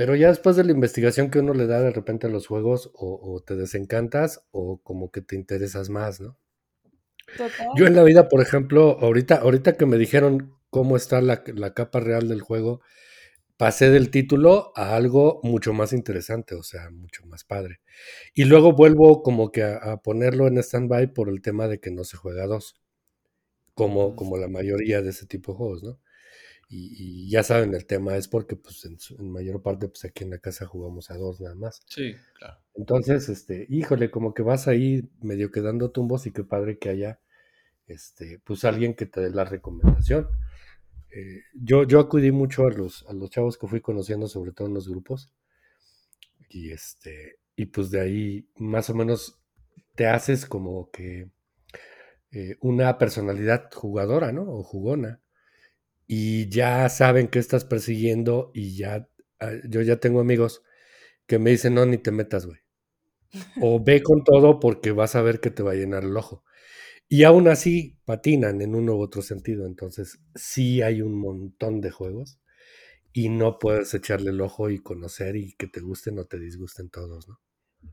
Pero 0.00 0.16
ya 0.16 0.28
después 0.28 0.56
de 0.56 0.64
la 0.64 0.72
investigación 0.72 1.30
que 1.30 1.40
uno 1.40 1.52
le 1.52 1.66
da 1.66 1.78
de 1.82 1.90
repente 1.90 2.26
a 2.26 2.30
los 2.30 2.46
juegos, 2.46 2.90
o, 2.94 3.20
o 3.22 3.42
te 3.42 3.54
desencantas 3.54 4.46
o 4.50 4.80
como 4.82 5.10
que 5.10 5.20
te 5.20 5.36
interesas 5.36 5.90
más, 5.90 6.22
¿no? 6.22 6.38
Total. 7.36 7.68
Yo 7.76 7.86
en 7.86 7.94
la 7.94 8.02
vida, 8.02 8.30
por 8.30 8.40
ejemplo, 8.40 8.96
ahorita, 8.98 9.34
ahorita 9.34 9.76
que 9.76 9.84
me 9.84 9.98
dijeron 9.98 10.56
cómo 10.70 10.96
está 10.96 11.20
la, 11.20 11.44
la 11.54 11.74
capa 11.74 12.00
real 12.00 12.28
del 12.30 12.40
juego, 12.40 12.80
pasé 13.58 13.90
del 13.90 14.10
título 14.10 14.72
a 14.74 14.96
algo 14.96 15.38
mucho 15.42 15.74
más 15.74 15.92
interesante, 15.92 16.54
o 16.54 16.62
sea, 16.62 16.90
mucho 16.90 17.26
más 17.26 17.44
padre. 17.44 17.82
Y 18.32 18.44
luego 18.44 18.72
vuelvo 18.72 19.22
como 19.22 19.52
que 19.52 19.64
a, 19.64 19.76
a 19.76 20.00
ponerlo 20.00 20.46
en 20.46 20.56
stand-by 20.56 21.12
por 21.12 21.28
el 21.28 21.42
tema 21.42 21.68
de 21.68 21.78
que 21.78 21.90
no 21.90 22.04
se 22.04 22.16
juega 22.16 22.44
a 22.44 22.46
dos, 22.46 22.80
como, 23.74 24.16
como 24.16 24.38
la 24.38 24.48
mayoría 24.48 25.02
de 25.02 25.10
ese 25.10 25.26
tipo 25.26 25.52
de 25.52 25.58
juegos, 25.58 25.82
¿no? 25.82 26.00
Y, 26.72 27.26
y 27.26 27.30
ya 27.30 27.42
saben, 27.42 27.74
el 27.74 27.84
tema 27.84 28.16
es 28.16 28.28
porque 28.28 28.54
pues 28.54 28.84
en 28.84 29.30
mayor 29.30 29.60
parte 29.60 29.88
pues 29.88 30.04
aquí 30.04 30.22
en 30.22 30.30
la 30.30 30.38
casa 30.38 30.66
jugamos 30.66 31.10
a 31.10 31.16
dos 31.16 31.40
nada 31.40 31.56
más. 31.56 31.82
Sí, 31.88 32.14
claro. 32.38 32.60
Entonces, 32.74 33.28
este, 33.28 33.66
híjole, 33.68 34.10
como 34.10 34.34
que 34.34 34.42
vas 34.42 34.68
ahí 34.68 35.10
medio 35.20 35.50
quedando 35.50 35.90
tumbos 35.90 36.26
y 36.26 36.32
qué 36.32 36.44
padre 36.44 36.78
que 36.78 36.88
haya, 36.90 37.20
este, 37.86 38.40
pues 38.44 38.64
alguien 38.64 38.94
que 38.94 39.06
te 39.06 39.20
dé 39.20 39.30
la 39.30 39.44
recomendación. 39.44 40.28
Eh, 41.10 41.42
yo, 41.54 41.84
yo 41.84 42.00
acudí 42.00 42.30
mucho 42.30 42.66
a 42.66 42.70
los, 42.70 43.04
a 43.08 43.12
los 43.12 43.30
chavos 43.30 43.58
que 43.58 43.66
fui 43.66 43.80
conociendo, 43.80 44.28
sobre 44.28 44.52
todo 44.52 44.68
en 44.68 44.74
los 44.74 44.88
grupos, 44.88 45.32
y 46.48 46.70
este, 46.70 47.38
y 47.56 47.66
pues 47.66 47.90
de 47.90 48.00
ahí 48.00 48.48
más 48.56 48.90
o 48.90 48.94
menos 48.94 49.40
te 49.96 50.06
haces 50.06 50.46
como 50.46 50.90
que 50.90 51.30
eh, 52.32 52.56
una 52.60 52.96
personalidad 52.98 53.70
jugadora, 53.72 54.32
¿no? 54.32 54.42
O 54.42 54.62
jugona. 54.62 55.20
Y 56.12 56.48
ya 56.48 56.88
saben 56.88 57.28
qué 57.28 57.38
estás 57.38 57.64
persiguiendo 57.64 58.50
y 58.52 58.76
ya, 58.76 59.08
ah, 59.38 59.52
yo 59.68 59.80
ya 59.80 60.00
tengo 60.00 60.18
amigos 60.18 60.64
que 61.28 61.38
me 61.38 61.50
dicen, 61.50 61.74
no, 61.74 61.86
ni 61.86 61.98
te 61.98 62.10
metas, 62.10 62.46
güey. 62.46 62.58
O 63.62 63.78
ve 63.84 64.02
con 64.02 64.24
todo 64.24 64.58
porque 64.58 64.90
vas 64.90 65.14
a 65.14 65.22
ver 65.22 65.38
que 65.38 65.52
te 65.52 65.62
va 65.62 65.70
a 65.70 65.76
llenar 65.76 66.02
el 66.02 66.16
ojo. 66.16 66.42
Y 67.08 67.22
aún 67.22 67.46
así 67.46 67.96
patinan 68.06 68.60
en 68.60 68.74
uno 68.74 68.96
u 68.96 69.02
otro 69.02 69.22
sentido. 69.22 69.66
Entonces, 69.66 70.18
sí 70.34 70.82
hay 70.82 71.00
un 71.00 71.16
montón 71.16 71.80
de 71.80 71.92
juegos 71.92 72.40
y 73.12 73.28
no 73.28 73.60
puedes 73.60 73.94
echarle 73.94 74.30
el 74.30 74.40
ojo 74.40 74.68
y 74.70 74.80
conocer 74.80 75.36
y 75.36 75.54
que 75.54 75.68
te 75.68 75.80
gusten 75.80 76.18
o 76.18 76.26
te 76.26 76.40
disgusten 76.40 76.90
todos, 76.90 77.28
¿no? 77.28 77.40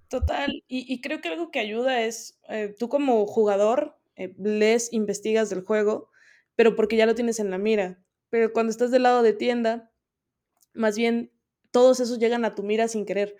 Total, 0.09 0.63
y, 0.67 0.91
y 0.91 1.01
creo 1.01 1.21
que 1.21 1.29
algo 1.29 1.51
que 1.51 1.59
ayuda 1.59 2.01
es, 2.01 2.39
eh, 2.49 2.73
tú 2.79 2.89
como 2.89 3.27
jugador, 3.27 3.99
eh, 4.15 4.33
lees, 4.39 4.91
investigas 4.91 5.51
del 5.51 5.61
juego, 5.61 6.09
pero 6.55 6.75
porque 6.75 6.97
ya 6.97 7.05
lo 7.05 7.13
tienes 7.13 7.39
en 7.39 7.51
la 7.51 7.59
mira. 7.59 8.01
Pero 8.29 8.53
cuando 8.53 8.71
estás 8.71 8.91
del 8.91 9.03
lado 9.03 9.23
de 9.23 9.33
tienda, 9.33 9.91
más 10.73 10.97
bien 10.97 11.31
todos 11.71 11.99
esos 11.99 12.19
llegan 12.19 12.45
a 12.45 12.55
tu 12.55 12.63
mira 12.63 12.87
sin 12.87 13.05
querer. 13.05 13.35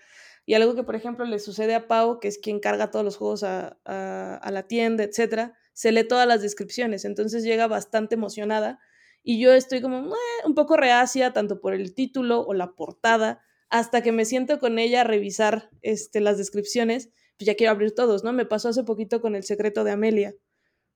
Y 0.46 0.54
algo 0.54 0.76
que, 0.76 0.84
por 0.84 0.96
ejemplo, 0.96 1.26
le 1.26 1.40
sucede 1.40 1.76
a 1.76 1.88
Pau, 1.88 2.20
que 2.20 2.28
es 2.30 2.38
quien 2.38 2.60
carga 2.60 2.90
todos 2.92 3.04
los 3.06 3.18
juegos 3.18 3.44
a, 3.44 3.78
a- 3.86 4.36
a 4.38 4.52
la 4.52 4.64
tienda, 4.68 5.04
etcétera, 5.04 5.56
se 5.74 5.92
lee 5.92 6.08
todas 6.08 6.28
las 6.28 6.42
descripciones, 6.42 7.06
entonces 7.06 7.44
llega 7.44 7.68
bastante 7.68 8.16
emocionada. 8.16 8.80
Y 9.24 9.40
yo 9.40 9.52
estoy 9.54 9.82
como 9.82 10.14
"Eh", 10.16 10.46
un 10.46 10.56
poco 10.56 10.78
reacia, 10.78 11.34
tanto 11.34 11.60
por 11.60 11.74
el 11.74 11.94
título 11.94 12.42
o 12.42 12.54
la 12.54 12.74
portada, 12.76 13.42
hasta 13.70 14.02
que 14.02 14.14
me 14.14 14.24
siento 14.26 14.60
con 14.60 14.80
ella 14.80 15.02
a 15.02 15.04
revisar 15.04 15.70
este, 15.82 16.22
las 16.22 16.38
descripciones, 16.38 17.10
pues 17.38 17.46
ya 17.48 17.56
quiero 17.56 17.72
abrir 17.72 17.94
todos, 17.94 18.24
¿no? 18.24 18.32
Me 18.34 18.46
pasó 18.46 18.70
hace 18.70 18.84
poquito 18.86 19.22
con 19.22 19.36
El 19.36 19.44
secreto 19.44 19.84
de 19.84 19.92
Amelia, 19.92 20.34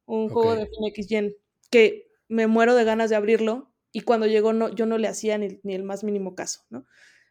un 0.06 0.30
juego 0.30 0.56
de 0.56 0.68
Phoenix 0.68 1.08
Gen, 1.08 1.36
que 1.72 2.10
me 2.30 2.48
muero 2.48 2.76
de 2.76 2.84
ganas 2.86 3.10
de 3.10 3.16
abrirlo 3.18 3.71
y 3.92 4.02
cuando 4.02 4.28
llegó 4.28 4.54
no, 4.54 4.70
yo 4.70 4.86
no 4.86 4.98
le 4.98 5.08
hacía 5.08 5.38
ni, 5.38 5.60
ni 5.64 5.76
el 5.76 5.84
más 5.84 6.04
mínimo 6.04 6.36
caso, 6.36 6.62
¿no? 6.70 6.86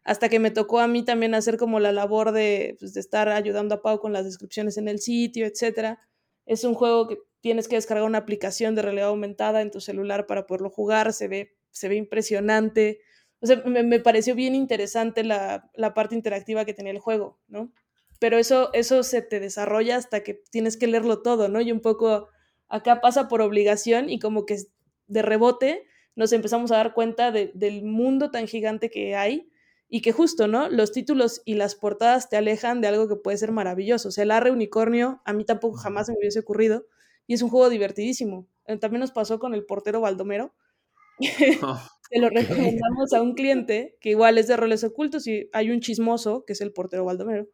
Hasta 0.05 0.29
que 0.29 0.39
me 0.39 0.51
tocó 0.51 0.81
a 0.81 0.89
mí 0.89 1.05
también 1.05 1.35
hacer 1.35 1.57
como 1.59 1.79
la 1.79 1.93
labor 1.93 2.33
de, 2.33 2.77
pues, 2.79 2.95
de 2.95 3.01
estar 3.01 3.29
ayudando 3.29 3.75
a 3.75 3.83
Pau 3.83 4.01
con 4.01 4.13
las 4.13 4.25
descripciones 4.25 4.79
en 4.79 4.89
el 4.89 4.99
sitio, 4.99 5.47
etcétera. 5.47 6.01
Es 6.47 6.65
un 6.65 6.75
juego 6.75 7.07
que 7.07 7.19
tienes 7.41 7.69
que 7.69 7.77
descargar 7.77 8.05
una 8.05 8.19
aplicación 8.19 8.75
de 8.75 8.83
realidad 8.83 9.09
aumentada 9.09 9.61
en 9.61 9.71
tu 9.71 9.81
celular 9.81 10.27
para 10.27 10.47
poderlo 10.47 10.71
jugar, 10.71 11.13
se 11.13 11.29
ve, 11.29 11.55
se 11.71 11.89
ve 11.89 11.97
impresionante. 11.97 13.01
O 13.41 13.47
sea, 13.47 13.63
me, 13.67 13.83
me 13.83 14.01
pareció 14.01 14.35
bien 14.35 14.55
interesante 14.55 15.23
la, 15.23 15.71
la 15.75 15.95
parte 15.95 16.15
interactiva 16.15 16.65
que 16.65 16.75
tenía 16.75 16.93
el 16.93 16.99
juego, 16.99 17.39
¿no? 17.49 17.73
Pero 18.19 18.39
eso, 18.39 18.71
eso 18.75 19.03
se 19.03 19.23
te 19.23 19.41
desarrolla 19.41 19.97
hasta 19.97 20.23
que 20.23 20.35
tienes 20.51 20.77
que 20.77 20.87
leerlo 20.87 21.23
todo, 21.23 21.49
¿no? 21.49 21.61
Y 21.61 21.73
un 21.73 21.81
poco 21.81 22.29
acá 22.69 23.01
pasa 23.01 23.29
por 23.29 23.41
obligación 23.43 24.11
y 24.11 24.19
como 24.19 24.45
que 24.47 24.59
de 25.07 25.23
rebote 25.23 25.87
nos 26.21 26.35
empezamos 26.35 26.71
a 26.71 26.77
dar 26.77 26.93
cuenta 26.93 27.33
de, 27.33 27.51
del 27.55 27.83
mundo 27.83 28.31
tan 28.31 28.47
gigante 28.47 28.91
que 28.91 29.17
hay 29.17 29.49
y 29.89 30.03
que 30.03 30.13
justo, 30.13 30.49
¿no? 30.49 30.69
Los 30.69 30.93
títulos 30.93 31.41
y 31.47 31.55
las 31.55 31.75
portadas 31.75 32.29
te 32.29 32.37
alejan 32.37 32.83
de 32.83 32.89
algo 32.89 33.09
que 33.09 33.17
puede 33.17 33.39
ser 33.39 33.53
maravilloso. 33.53 34.09
O 34.09 34.13
sea, 34.13 34.25
el 34.25 34.31
arre 34.31 34.51
unicornio 34.51 35.23
a 35.25 35.33
mí 35.33 35.47
tampoco 35.47 35.79
jamás 35.79 36.11
me 36.11 36.17
hubiese 36.19 36.41
ocurrido 36.41 36.85
y 37.27 37.33
es 37.33 37.41
un 37.41 37.49
juego 37.49 37.71
divertidísimo. 37.71 38.47
Eh, 38.67 38.77
También 38.77 39.01
nos 39.01 39.13
pasó 39.13 39.39
con 39.39 39.55
el 39.55 39.65
portero 39.65 40.03
Baldomero. 40.03 40.53
Oh, 41.63 41.81
Se 42.11 42.19
lo 42.19 42.29
recomendamos 42.29 43.15
a 43.15 43.23
un 43.23 43.33
cliente 43.33 43.97
que 44.03 44.11
igual 44.11 44.37
es 44.37 44.47
de 44.47 44.59
roles 44.59 44.85
ocultos 44.85 45.27
y 45.27 45.49
hay 45.55 45.71
un 45.71 45.81
chismoso 45.81 46.45
que 46.45 46.53
es 46.53 46.61
el 46.61 46.75
portero 46.75 47.07
Baldomero. 47.07 47.49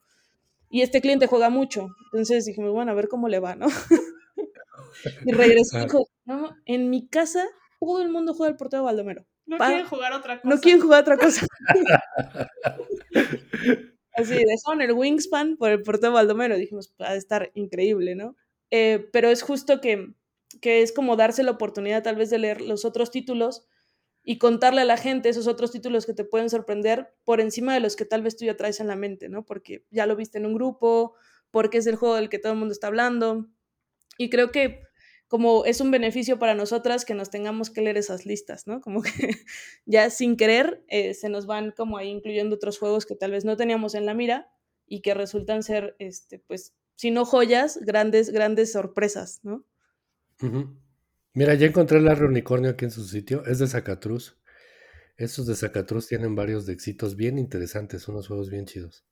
Y 0.71 0.83
este 0.83 1.01
cliente 1.01 1.29
juega 1.29 1.51
mucho. 1.51 1.87
Entonces 2.07 2.47
dijimos, 2.47 2.73
bueno, 2.73 2.91
a 2.91 2.97
ver 2.97 3.07
cómo 3.07 3.29
le 3.29 3.39
va, 3.39 3.55
¿no? 3.55 3.69
y 5.25 5.31
regresó 5.31 5.79
y 5.79 5.83
dijo, 5.83 6.09
no, 6.25 6.57
en 6.64 6.91
mi 6.91 7.07
casa 7.07 7.47
todo 7.81 8.03
el 8.03 8.09
mundo 8.11 8.35
juega 8.35 8.51
al 8.53 8.57
portero 8.57 8.85
Baldomero. 8.85 9.27
No 9.47 9.59
Pa- 9.59 9.68
quieren 9.68 9.87
jugar 9.87 10.12
otra 10.12 10.41
cosa. 10.41 10.55
No 10.55 10.61
quieren 10.61 10.81
jugar 10.81 11.03
otra 11.03 11.16
cosa. 11.18 11.47
Así, 14.14 14.35
dejaron 14.35 14.81
el 14.83 14.93
Wingspan 14.93 15.57
por 15.57 15.70
el 15.70 15.83
portero 15.83 16.12
Baldomero. 16.12 16.57
Dijimos, 16.57 16.95
va 17.01 17.11
a 17.11 17.14
estar 17.16 17.51
increíble, 17.55 18.14
¿no? 18.14 18.37
Eh, 18.70 19.09
pero 19.12 19.29
es 19.29 19.43
justo 19.43 19.81
que, 19.81 20.14
que 20.61 20.83
es 20.83 20.93
como 20.93 21.16
darse 21.16 21.43
la 21.43 21.53
oportunidad 21.53 22.03
tal 22.03 22.16
vez 22.16 22.31
de 22.31 22.39
leer 22.39 22.61
los 22.61 22.85
otros 22.85 23.11
títulos 23.11 23.66
y 24.24 24.39
contarle 24.39 24.81
a 24.81 24.85
la 24.87 24.97
gente 24.97 25.29
esos 25.29 25.47
otros 25.47 25.70
títulos 25.70 26.05
que 26.07 26.14
te 26.14 26.24
pueden 26.24 26.51
sorprender 26.51 27.14
por 27.24 27.41
encima 27.41 27.74
de 27.74 27.81
los 27.81 27.95
que 27.95 28.05
tal 28.07 28.22
vez 28.22 28.37
tú 28.37 28.45
ya 28.45 28.57
traes 28.57 28.81
en 28.81 28.89
la 28.89 28.97
mente, 28.97 29.29
¿no? 29.29 29.45
Porque 29.45 29.85
ya 29.91 30.07
lo 30.07 30.16
viste 30.16 30.39
en 30.39 30.47
un 30.47 30.55
grupo, 30.55 31.14
porque 31.51 31.79
es 31.79 31.87
el 31.87 31.97
juego 31.97 32.16
del 32.16 32.29
que 32.29 32.39
todo 32.39 32.53
el 32.53 32.59
mundo 32.59 32.72
está 32.72 32.89
hablando. 32.89 33.47
Y 34.18 34.31
creo 34.31 34.51
que 34.51 34.83
como 35.29 35.64
es 35.64 35.81
un 35.81 35.91
beneficio 35.91 36.39
para 36.39 36.55
nosotras 36.55 37.05
que 37.05 37.14
nos 37.14 37.31
tengamos 37.31 37.70
que 37.70 37.81
leer 37.81 37.97
esas 37.97 38.27
listas, 38.27 38.66
¿no? 38.66 38.81
Como 38.81 39.03
que 39.03 39.11
ya 39.87 40.11
sin 40.11 40.37
querer 40.37 40.85
eh, 40.89 41.14
se 41.14 41.29
nos 41.29 41.47
van 41.47 41.72
como 41.72 41.99
ahí 41.99 42.09
incluyendo 42.09 42.57
otros 42.57 42.79
juegos 42.79 43.07
que 43.07 43.16
tal 43.16 43.33
vez 43.33 43.45
no 43.45 43.57
teníamos 43.57 43.95
en 43.95 44.07
la 44.07 44.14
mira 44.14 44.49
y 44.87 45.01
que 45.01 45.14
resultan 45.14 45.62
ser, 45.62 45.97
este, 45.99 46.39
pues, 46.39 46.74
si 46.95 47.11
no 47.11 47.24
joyas, 47.24 47.79
grandes, 47.83 48.31
grandes 48.31 48.72
sorpresas, 48.72 49.41
¿no? 49.43 49.64
Mira, 51.33 51.55
ya 51.55 51.66
encontré 51.66 51.99
el 51.99 52.07
unicornio 52.22 52.70
aquí 52.70 52.85
en 52.85 52.91
su 52.91 53.05
sitio, 53.05 53.45
es 53.47 53.59
de 53.59 53.66
Zacatruz. 53.66 54.39
Esos 55.16 55.47
de 55.47 55.57
Zacatruz 55.57 56.07
tienen 56.07 56.35
varios 56.35 56.66
de 56.66 56.74
éxitos 56.74 57.16
bien 57.16 57.39
interesantes, 57.39 58.07
unos 58.07 58.29
juegos 58.29 58.49
bien 58.49 58.66
chidos. 58.66 59.05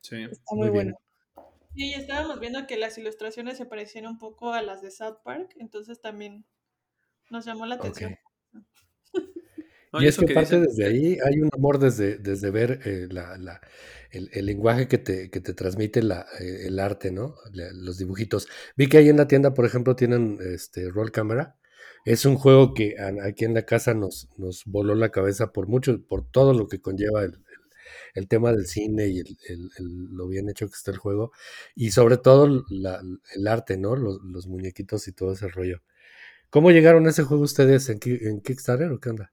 Sí, 0.00 0.16
está 0.22 0.54
muy, 0.54 0.68
bueno. 0.68 0.98
Sí, 1.74 1.92
estábamos 1.94 2.38
viendo 2.38 2.66
que 2.66 2.76
las 2.76 2.96
ilustraciones 2.98 3.58
se 3.58 3.66
parecían 3.66 4.06
un 4.06 4.18
poco 4.18 4.52
a 4.52 4.62
las 4.62 4.80
de 4.80 4.90
South 4.90 5.18
Park, 5.24 5.54
entonces 5.58 6.00
también 6.00 6.46
nos 7.30 7.44
llamó 7.44 7.66
la 7.66 7.74
atención. 7.74 8.16
y 9.94 10.06
es 10.06 10.16
que 10.16 10.32
parte 10.32 10.60
desde 10.60 10.86
ahí 10.86 11.18
hay 11.24 11.40
un 11.40 11.50
amor 11.52 11.80
desde, 11.80 12.18
desde 12.18 12.50
ver 12.50 12.80
eh, 12.84 13.08
la, 13.10 13.60
el, 14.12 14.46
lenguaje 14.46 14.86
que 14.86 14.98
te, 14.98 15.30
que 15.30 15.40
te 15.40 15.52
transmite 15.52 16.02
la, 16.02 16.26
eh, 16.38 16.66
el 16.66 16.78
arte, 16.78 17.10
¿no? 17.10 17.34
los 17.52 17.98
dibujitos. 17.98 18.46
Vi 18.76 18.88
que 18.88 18.98
ahí 18.98 19.08
en 19.08 19.16
la 19.16 19.26
tienda, 19.26 19.52
por 19.52 19.64
ejemplo, 19.64 19.96
tienen 19.96 20.38
este 20.40 20.90
Roll 20.90 21.10
Camera. 21.10 21.56
Es 22.04 22.24
un 22.24 22.36
juego 22.36 22.74
que 22.74 22.96
aquí 23.22 23.46
en 23.46 23.54
la 23.54 23.64
casa 23.64 23.94
nos, 23.94 24.28
nos 24.36 24.64
voló 24.66 24.94
la 24.94 25.10
cabeza 25.10 25.52
por 25.52 25.66
mucho, 25.66 26.06
por 26.06 26.30
todo 26.30 26.52
lo 26.52 26.68
que 26.68 26.80
conlleva 26.80 27.24
el, 27.24 27.43
el 28.14 28.28
tema 28.28 28.52
del 28.52 28.66
cine 28.66 29.08
y 29.08 29.20
el, 29.20 29.38
lo 30.10 30.28
bien 30.28 30.48
hecho 30.48 30.66
que 30.66 30.74
está 30.74 30.90
el 30.90 30.98
juego. 30.98 31.32
Y 31.74 31.90
sobre 31.90 32.16
todo 32.16 32.46
el 32.46 33.48
arte, 33.48 33.76
¿no? 33.76 33.96
Los, 33.96 34.46
muñequitos 34.46 35.08
y 35.08 35.12
todo 35.12 35.32
ese 35.32 35.48
rollo. 35.48 35.82
¿Cómo 36.50 36.70
llegaron 36.70 37.06
a 37.06 37.10
ese 37.10 37.24
juego 37.24 37.42
ustedes? 37.42 37.88
¿En, 37.88 37.98
en 38.04 38.40
Kickstarter 38.40 38.90
o 38.90 39.00
qué 39.00 39.10
onda? 39.10 39.32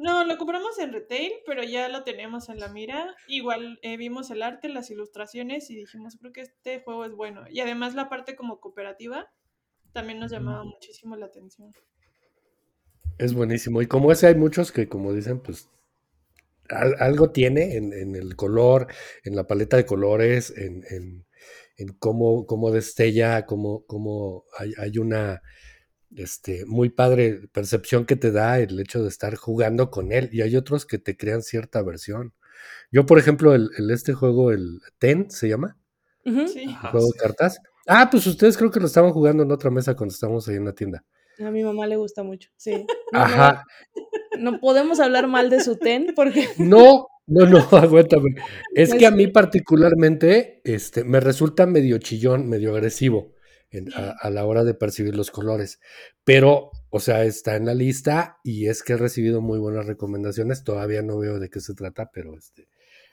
No, 0.00 0.24
lo 0.24 0.38
compramos 0.38 0.78
en 0.78 0.94
retail, 0.94 1.30
pero 1.44 1.62
ya 1.62 1.90
lo 1.90 2.04
tenemos 2.04 2.48
en 2.48 2.58
la 2.58 2.68
mira. 2.68 3.14
Igual 3.28 3.78
eh, 3.82 3.98
vimos 3.98 4.30
el 4.30 4.42
arte, 4.42 4.70
las 4.70 4.90
ilustraciones 4.90 5.68
y 5.70 5.76
dijimos, 5.76 6.16
creo 6.18 6.32
que 6.32 6.40
este 6.40 6.80
juego 6.80 7.04
es 7.04 7.12
bueno. 7.12 7.42
Y 7.50 7.60
además 7.60 7.94
la 7.94 8.08
parte 8.08 8.34
como 8.34 8.60
cooperativa 8.60 9.30
también 9.92 10.18
nos 10.18 10.30
llamaba 10.30 10.64
muchísimo 10.64 11.16
la 11.16 11.26
atención. 11.26 11.74
Es 13.18 13.34
buenísimo. 13.34 13.82
Y 13.82 13.86
como 13.86 14.10
ese 14.10 14.28
hay 14.28 14.34
muchos 14.34 14.72
que, 14.72 14.88
como 14.88 15.12
dicen, 15.12 15.38
pues 15.40 15.68
algo 16.70 17.30
tiene 17.30 17.76
en, 17.76 18.14
el 18.14 18.36
color, 18.36 18.86
en 19.24 19.36
la 19.36 19.46
paleta 19.46 19.76
de 19.76 19.86
colores, 19.86 20.52
en, 20.56 20.84
en, 20.90 21.26
cómo, 21.98 22.46
cómo, 22.46 22.70
destella, 22.70 23.46
cómo, 23.46 23.84
cómo 23.86 24.44
hay, 24.58 24.98
una 24.98 25.42
este, 26.14 26.64
muy 26.66 26.90
padre 26.90 27.48
percepción 27.52 28.04
que 28.04 28.16
te 28.16 28.32
da 28.32 28.58
el 28.60 28.78
hecho 28.78 29.02
de 29.02 29.08
estar 29.08 29.34
jugando 29.36 29.90
con 29.90 30.12
él. 30.12 30.28
Y 30.32 30.42
hay 30.42 30.56
otros 30.56 30.86
que 30.86 30.98
te 30.98 31.16
crean 31.16 31.42
cierta 31.42 31.82
versión. 31.82 32.34
Yo, 32.90 33.06
por 33.06 33.18
ejemplo, 33.18 33.54
el, 33.54 33.70
este 33.90 34.12
juego, 34.12 34.50
el 34.52 34.80
Ten, 34.98 35.30
¿se 35.30 35.48
llama? 35.48 35.76
sí. 36.24 36.74
juego 36.90 37.06
de 37.06 37.18
cartas. 37.18 37.60
Ah, 37.86 38.08
pues 38.10 38.26
ustedes 38.26 38.56
creo 38.56 38.70
que 38.70 38.80
lo 38.80 38.86
estaban 38.86 39.12
jugando 39.12 39.42
en 39.42 39.50
otra 39.50 39.70
mesa 39.70 39.96
cuando 39.96 40.12
estábamos 40.12 40.46
ahí 40.48 40.56
en 40.56 40.66
la 40.66 40.74
tienda. 40.74 41.04
A 41.40 41.50
mi 41.50 41.62
mamá 41.62 41.86
le 41.86 41.96
gusta 41.96 42.22
mucho, 42.22 42.50
sí. 42.56 42.86
Ajá 43.12 43.64
no 44.40 44.58
podemos 44.60 45.00
hablar 45.00 45.28
mal 45.28 45.50
de 45.50 45.60
su 45.60 45.76
ten 45.76 46.12
porque... 46.16 46.48
No, 46.58 47.08
no, 47.26 47.46
no, 47.46 47.58
aguántame. 47.70 48.34
Es 48.74 48.94
que 48.94 49.06
a 49.06 49.10
mí 49.10 49.28
particularmente 49.28 50.60
este, 50.64 51.04
me 51.04 51.20
resulta 51.20 51.66
medio 51.66 51.98
chillón, 51.98 52.48
medio 52.48 52.74
agresivo 52.74 53.34
a, 53.94 54.30
la 54.30 54.44
hora 54.46 54.64
de 54.64 54.74
percibir 54.74 55.14
los 55.14 55.30
colores. 55.30 55.78
Pero, 56.24 56.70
o 56.90 56.98
sea, 56.98 57.24
está 57.24 57.54
en 57.54 57.66
la 57.66 57.74
lista 57.74 58.38
y 58.42 58.66
es 58.66 58.82
que 58.82 58.94
he 58.94 58.96
recibido 58.96 59.40
muy 59.40 59.60
buenas 59.60 59.86
recomendaciones. 59.86 60.64
Todavía 60.64 61.02
no 61.02 61.18
veo 61.18 61.38
de 61.38 61.50
qué 61.50 61.60
se 61.60 61.74
trata, 61.74 62.10
pero 62.12 62.36
este, 62.36 62.66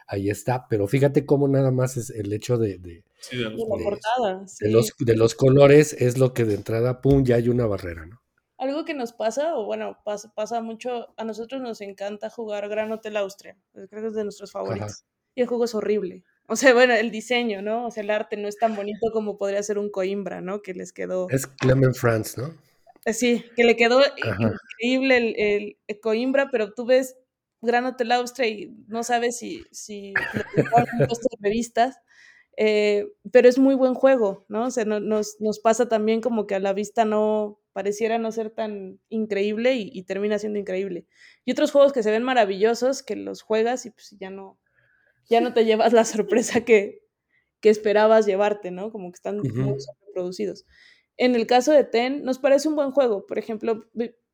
ahí 0.08 0.30
está. 0.30 0.68
Pero 0.70 0.88
fíjate 0.88 1.26
cómo 1.26 1.48
nada 1.48 1.72
más 1.72 1.98
es 1.98 2.10
el 2.10 2.32
hecho 2.34 2.58
de, 2.58 2.78
de, 2.78 3.04
los, 4.62 4.94
de 4.98 5.16
los 5.16 5.36
colores 5.36 5.94
es 5.94 6.18
lo 6.18 6.34
que 6.34 6.46
de 6.46 6.56
entrada, 6.56 7.02
pum, 7.02 7.24
ya 7.24 7.36
hay 7.36 7.50
una 7.50 7.66
barrera, 7.66 8.06
¿no? 8.06 8.22
Algo 8.58 8.86
que 8.86 8.96
nos 8.96 9.14
pasa, 9.14 9.56
o 9.56 9.66
bueno, 9.66 10.00
pasa, 10.04 10.34
pasa 10.34 10.62
mucho, 10.62 11.14
a 11.16 11.24
nosotros 11.24 11.62
nos 11.62 11.80
encanta 11.82 12.32
jugar 12.32 12.68
Gran 12.70 12.92
Hotel 12.92 13.16
Austria, 13.18 13.56
creo 13.74 14.02
que 14.02 14.08
es 14.08 14.16
de 14.16 14.24
nuestros 14.24 14.52
favoritos. 14.52 15.06
Y 15.36 15.42
el 15.42 15.48
juego 15.48 15.66
es 15.66 15.76
horrible. 15.76 16.24
O 16.48 16.56
sea, 16.56 16.74
bueno, 16.74 16.96
el 16.96 17.12
diseño, 17.12 17.62
¿no? 17.62 17.86
O 17.86 17.92
sea, 17.92 18.02
el 18.02 18.10
arte 18.10 18.36
no 18.36 18.48
es 18.48 18.58
tan 18.58 18.76
bonito 18.76 19.12
como 19.12 19.38
podría 19.38 19.62
ser 19.62 19.78
un 19.78 19.92
Coimbra, 19.92 20.42
¿no? 20.42 20.64
Que 20.64 20.74
les 20.74 20.92
quedó... 20.92 21.28
Es 21.30 21.46
Clement 21.46 21.96
France, 21.96 22.42
¿no? 22.42 22.56
Eh, 23.06 23.14
sí, 23.14 23.46
que 23.56 23.64
le 23.64 23.76
quedó 23.76 24.02
increíble 24.18 25.18
el, 25.18 25.78
el, 25.88 26.00
Coimbra, 26.00 26.50
pero 26.52 26.74
tú 26.74 26.86
ves 26.86 27.16
Gran 27.62 27.86
Hotel 27.86 28.12
Austria 28.12 28.48
y 28.48 28.76
no 28.88 29.04
sabes 29.04 29.38
si, 29.38 29.64
si 29.72 30.14
lo 30.14 31.08
revistas, 31.40 32.00
eh, 32.56 33.08
pero 33.32 33.48
es 33.48 33.58
muy 33.58 33.76
buen 33.76 33.94
juego, 33.94 34.46
¿no? 34.50 34.66
O 34.66 34.72
sea, 34.72 34.86
nos, 34.86 35.40
nos 35.40 35.60
pasa 35.60 35.88
también 35.88 36.22
como 36.22 36.48
que 36.48 36.56
a 36.56 36.60
la 36.60 36.74
vista 36.74 37.06
no, 37.06 37.60
pareciera 37.78 38.18
no 38.18 38.32
ser 38.32 38.50
tan 38.50 39.00
increíble 39.08 39.76
y, 39.76 40.02
termina 40.02 40.40
siendo 40.40 40.58
increíble. 40.58 41.06
Y 41.46 41.52
otros 41.52 41.72
juegos 41.72 41.94
que 41.94 42.02
se 42.02 42.10
ven 42.10 42.24
maravillosos, 42.24 43.04
que 43.04 43.16
los 43.16 43.44
juegas 43.44 43.86
y 43.86 43.92
pues 43.92 44.16
ya 44.20 44.32
no, 44.32 44.60
ya 45.30 45.42
no 45.42 45.54
te 45.54 45.64
llevas 45.64 45.94
la 45.94 46.04
sorpresa 46.04 46.66
que, 46.66 47.04
que 47.60 47.70
esperabas 47.70 48.26
llevarte, 48.26 48.72
¿no? 48.72 48.92
Como 48.92 49.12
que 49.12 49.18
están 49.18 49.38
muy 49.38 49.78
producidos. 50.12 50.66
En 51.18 51.36
el 51.36 51.46
caso 51.46 51.72
de 51.72 51.84
Ten, 51.84 52.24
nos 52.24 52.40
parece 52.40 52.68
un 52.68 52.76
buen 52.76 52.90
juego. 52.90 53.28
Por 53.28 53.38
ejemplo, 53.38 53.86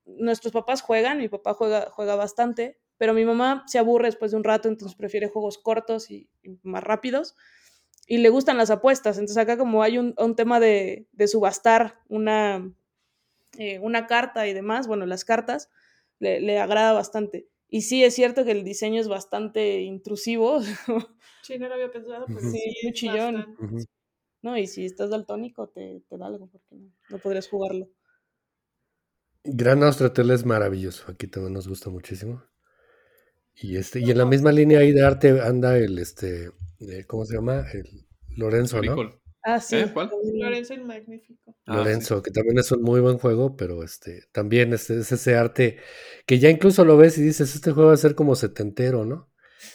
nuestros 0.06 0.54
papás 0.54 0.82
juegan, 0.82 1.18
mi 1.18 1.28
papá 1.28 1.54
juega, 1.54 1.90
juega 1.92 2.16
bastante, 2.16 2.80
pero 2.98 3.14
mi 3.14 3.26
mamá 3.26 3.64
se 3.68 3.80
aburre 3.80 4.08
después 4.08 4.32
de 4.32 4.38
un 4.38 4.44
rato, 4.44 4.70
entonces 4.70 4.96
prefiere 4.98 5.28
juegos 5.28 5.58
cortos 5.58 6.10
y, 6.12 6.30
más 6.64 6.84
rápidos. 6.84 7.36
Y 8.08 8.18
le 8.18 8.30
gustan 8.30 8.58
las 8.58 8.70
apuestas. 8.70 9.18
Entonces 9.18 9.38
acá 9.38 9.58
como 9.58 9.82
hay 9.82 9.98
un, 9.98 10.14
un 10.18 10.36
tema 10.36 10.60
de, 10.60 11.08
de 11.14 11.28
subastar 11.28 12.00
una, 12.10 12.70
eh, 13.58 13.80
una 13.80 14.08
carta 14.08 14.48
y 14.48 14.54
demás, 14.54 14.88
bueno, 14.88 15.06
las 15.06 15.26
cartas, 15.26 15.70
le, 16.20 16.60
agrada 16.60 16.94
bastante. 16.94 17.48
Y 17.70 17.82
sí, 17.82 18.04
es 18.04 18.16
cierto 18.16 18.46
que 18.46 18.52
el 18.52 18.64
diseño 18.64 19.00
es 19.00 19.08
bastante 19.08 19.82
intrusivo. 19.82 20.62
Sí, 21.44 21.58
no 21.60 21.68
lo 21.68 21.74
había 21.74 21.92
pensado, 21.92 22.26
pero 22.26 22.40
sí, 22.40 22.74
muy 22.84 22.94
chillón. 22.94 23.58
No, 24.42 24.58
y 24.58 24.66
si 24.66 24.86
estás 24.86 25.10
daltónico, 25.10 25.68
te, 25.68 26.02
te 26.08 26.18
da 26.18 26.28
algo, 26.28 26.48
porque 26.48 26.78
no, 27.10 27.18
podrías 27.18 27.50
jugarlo. 27.50 27.90
Gran 29.44 29.84
Austratel 29.84 30.32
es 30.32 30.46
maravilloso, 30.46 31.04
aquí 31.12 31.28
también 31.28 31.54
nos 31.54 31.68
gusta 31.68 31.90
muchísimo. 31.90 32.42
Y 33.56 33.78
este, 33.78 34.00
y 34.00 34.10
en 34.12 34.18
la 34.18 34.26
misma 34.26 34.52
línea 34.52 34.80
ahí 34.80 34.92
de 34.92 35.06
arte 35.06 35.42
anda 35.42 35.78
el 35.78 36.00
este, 36.00 36.52
eh, 36.80 37.06
¿cómo 37.08 37.26
se 37.26 37.36
llama? 37.36 37.66
El 37.74 38.06
Lorenzo, 38.36 38.82
¿no? 38.82 38.96
Ah, 39.44 39.60
sí. 39.60 39.76
¿Eh? 39.76 39.94
Lorenzo 40.36 40.74
el 40.74 40.86
Magnífico. 40.86 41.56
Ah, 41.66 41.78
Lorenzo, 41.78 42.22
que 42.22 42.32
también 42.32 42.58
es 42.60 42.72
un 42.72 42.82
muy 42.82 43.02
buen 43.02 43.18
juego, 43.18 43.56
pero 43.58 43.84
este 43.84 44.24
también 44.32 44.74
este, 44.74 45.00
es 45.00 45.12
ese 45.12 45.36
arte 45.36 45.78
que 46.26 46.40
ya 46.40 46.50
incluso 46.50 46.86
lo 46.86 46.98
ves 46.98 47.18
y 47.18 47.22
dices, 47.22 47.54
este 47.54 47.72
juego 47.72 47.90
va 47.90 47.94
a 47.94 47.98
ser 47.98 48.16
como 48.16 48.36
setentero, 48.36 49.06
¿no? 49.06 49.30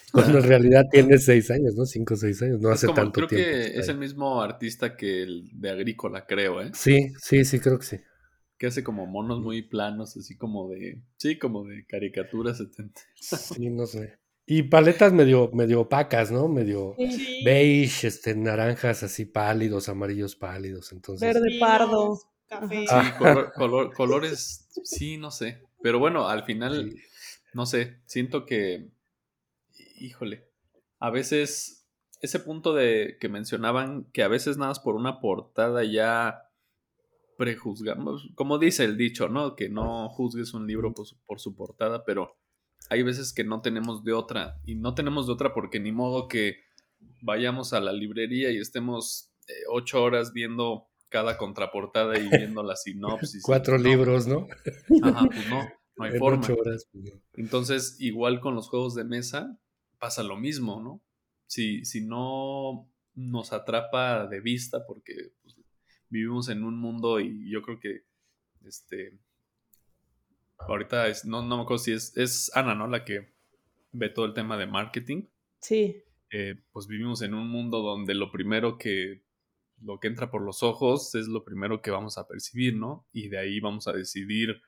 Cuando 0.12 0.38
en 0.38 0.44
realidad 0.44 0.86
tiene 0.90 1.18
seis 1.18 1.50
años, 1.50 1.74
¿no? 1.74 1.84
Cinco 1.84 2.14
o 2.14 2.16
seis 2.16 2.40
años, 2.42 2.60
no 2.60 2.70
hace 2.70 2.86
tanto 2.86 3.26
tiempo. 3.26 3.28
Creo 3.28 3.72
que 3.72 3.78
es 3.78 3.88
el 3.88 3.98
mismo 3.98 4.40
artista 4.40 4.96
que 4.96 5.22
el 5.22 5.50
de 5.52 5.70
Agrícola, 5.70 6.26
creo, 6.26 6.62
¿eh? 6.62 6.70
Sí, 6.72 7.12
sí, 7.20 7.44
sí, 7.44 7.60
creo 7.60 7.78
que 7.78 7.84
sí. 7.84 8.00
Que 8.59 8.66
hace 8.66 8.82
como 8.82 9.06
monos 9.06 9.40
muy 9.40 9.62
planos, 9.62 10.16
así 10.16 10.36
como 10.36 10.68
de, 10.68 11.00
sí, 11.16 11.38
como 11.38 11.64
de 11.64 11.86
caricatura 11.86 12.54
setenta. 12.54 13.00
Sí, 13.14 13.70
no 13.70 13.86
sé. 13.86 14.18
Y 14.46 14.62
paletas 14.64 15.12
medio, 15.12 15.50
medio 15.52 15.82
opacas, 15.82 16.30
¿no? 16.30 16.48
Medio 16.48 16.96
beige, 17.44 18.09
este, 18.09 18.34
naranjas 18.34 19.02
así 19.02 19.26
pálidos, 19.26 19.88
amarillos 19.88 20.36
pálidos. 20.36 20.90
Entonces... 20.92 21.34
Verde 21.34 21.59
pardo. 21.61 22.18
Café. 22.48 22.86
Sí, 22.86 22.94
colores, 23.94 24.66
sí, 24.84 25.18
no 25.18 25.30
sé. 25.30 25.62
Pero 25.82 25.98
bueno, 25.98 26.28
al 26.28 26.44
final, 26.44 26.94
no 27.52 27.66
sé, 27.66 28.00
siento 28.06 28.46
que, 28.46 28.88
híjole, 30.00 30.48
a 30.98 31.11
veces 31.11 31.86
ese 32.20 32.40
punto 32.40 32.74
de 32.74 33.16
que 33.20 33.28
mencionaban 33.28 34.04
que 34.12 34.22
a 34.22 34.28
veces 34.28 34.56
nada 34.56 34.70
más 34.70 34.80
por 34.80 34.96
una 34.96 35.20
portada 35.20 35.84
ya 35.84 36.47
prejuzgamos, 37.39 38.28
como 38.34 38.59
dice 38.59 38.84
el 38.84 38.97
dicho, 38.97 39.28
¿no? 39.28 39.55
Que 39.55 39.68
no 39.68 40.09
juzgues 40.09 40.55
un 40.55 40.66
libro 40.66 40.93
por 40.93 41.39
su 41.39 41.55
portada, 41.55 42.05
pero 42.05 42.36
hay 42.91 43.05
veces 43.05 43.32
que 43.32 43.45
no 43.45 43.61
tenemos 43.61 44.03
de 44.03 44.12
otra. 44.12 44.61
Y 44.66 44.74
no 44.74 44.95
tenemos 44.95 45.28
de 45.28 45.34
otra 45.34 45.55
porque 45.55 45.78
ni 45.78 45.93
modo 45.93 46.26
que 46.26 46.57
vayamos 47.22 47.72
a 47.72 47.80
la 47.80 47.93
librería 47.93 48.51
y 48.51 48.59
estemos 48.59 49.32
eh, 49.47 49.53
ocho 49.70 50.03
horas 50.03 50.32
viendo 50.32 50.89
cada 51.09 51.39
contraportada 51.39 52.18
y 52.18 52.28
viendo 52.28 52.64
la 52.64 52.74
sinopsis. 52.74 53.43
Cuatro 53.47 53.78
libros, 53.78 54.26
¿no? 54.26 54.49
Ajá, 55.05 55.26
pues 55.26 55.49
no, 55.49 55.62
no 55.97 56.05
hay 56.05 56.12
forma. 56.18 56.45
Horas, 56.45 56.89
pues 56.91 57.12
Entonces, 57.34 57.97
igual 58.01 58.41
con 58.41 58.57
los 58.57 58.68
juegos 58.68 58.97
de 58.97 59.05
mesa, 59.05 59.61
pasa 60.01 60.24
lo 60.24 60.36
mismo, 60.36 60.82
¿no? 60.82 61.03
Si, 61.47 61.84
si 61.84 62.05
no 62.05 62.91
nos 63.14 63.53
atrapa 63.53 64.26
de 64.26 64.41
vista, 64.41 64.84
porque 64.86 65.14
pues, 65.43 65.57
vivimos 66.11 66.48
en 66.48 66.64
un 66.64 66.76
mundo 66.78 67.20
y 67.20 67.50
yo 67.50 67.62
creo 67.62 67.80
que, 67.80 68.04
este, 68.66 69.18
ahorita 70.59 71.09
es, 71.09 71.24
no, 71.24 71.42
no 71.42 71.56
me 71.56 71.62
acuerdo 71.62 71.82
si 71.82 71.92
es, 71.92 72.16
es 72.16 72.50
Ana, 72.54 72.74
¿no? 72.74 72.86
La 72.86 73.04
que 73.04 73.32
ve 73.92 74.09
todo 74.09 74.26
el 74.26 74.34
tema 74.34 74.56
de 74.56 74.66
marketing. 74.66 75.24
Sí. 75.61 76.02
Eh, 76.30 76.56
pues 76.72 76.86
vivimos 76.86 77.22
en 77.22 77.34
un 77.34 77.48
mundo 77.48 77.80
donde 77.80 78.14
lo 78.14 78.30
primero 78.30 78.78
que, 78.78 79.22
lo 79.80 80.00
que 80.00 80.09
entra 80.09 80.30
por 80.30 80.42
los 80.42 80.62
ojos 80.62 81.14
es 81.14 81.28
lo 81.28 81.44
primero 81.44 81.80
que 81.80 81.90
vamos 81.90 82.18
a 82.18 82.26
percibir, 82.26 82.76
¿no? 82.76 83.06
Y 83.12 83.28
de 83.28 83.38
ahí 83.38 83.61
vamos 83.61 83.88
a 83.88 83.92
decidir 83.92 84.61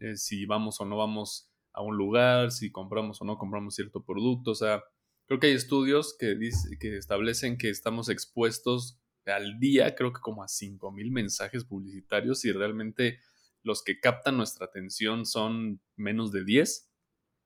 eh, 0.00 0.16
si 0.16 0.46
vamos 0.46 0.80
o 0.80 0.84
no 0.84 0.96
vamos 0.96 1.50
a 1.72 1.82
un 1.82 1.96
lugar, 1.96 2.52
si 2.52 2.70
compramos 2.70 3.20
o 3.20 3.24
no 3.24 3.36
compramos 3.36 3.74
cierto 3.74 4.02
producto, 4.02 4.52
o 4.52 4.54
sea, 4.54 4.82
creo 5.26 5.40
que 5.40 5.48
hay 5.48 5.52
estudios 5.52 6.16
que, 6.18 6.38
que 6.80 6.96
establecen 6.96 7.58
que 7.58 7.68
estamos 7.68 8.08
expuestos 8.08 8.98
al 9.32 9.58
día, 9.58 9.94
creo 9.94 10.12
que 10.12 10.20
como 10.20 10.42
a 10.42 10.46
5.000 10.46 11.10
mensajes 11.10 11.64
publicitarios 11.64 12.44
y 12.44 12.52
realmente 12.52 13.20
los 13.62 13.82
que 13.82 13.98
captan 13.98 14.36
nuestra 14.36 14.66
atención 14.66 15.26
son 15.26 15.80
menos 15.96 16.32
de 16.32 16.44
10. 16.44 16.88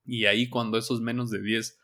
Y 0.05 0.27
ahí 0.27 0.49
cuando 0.49 0.79
esos 0.79 1.01
menos 1.01 1.31
de 1.31 1.41
10 1.41 1.79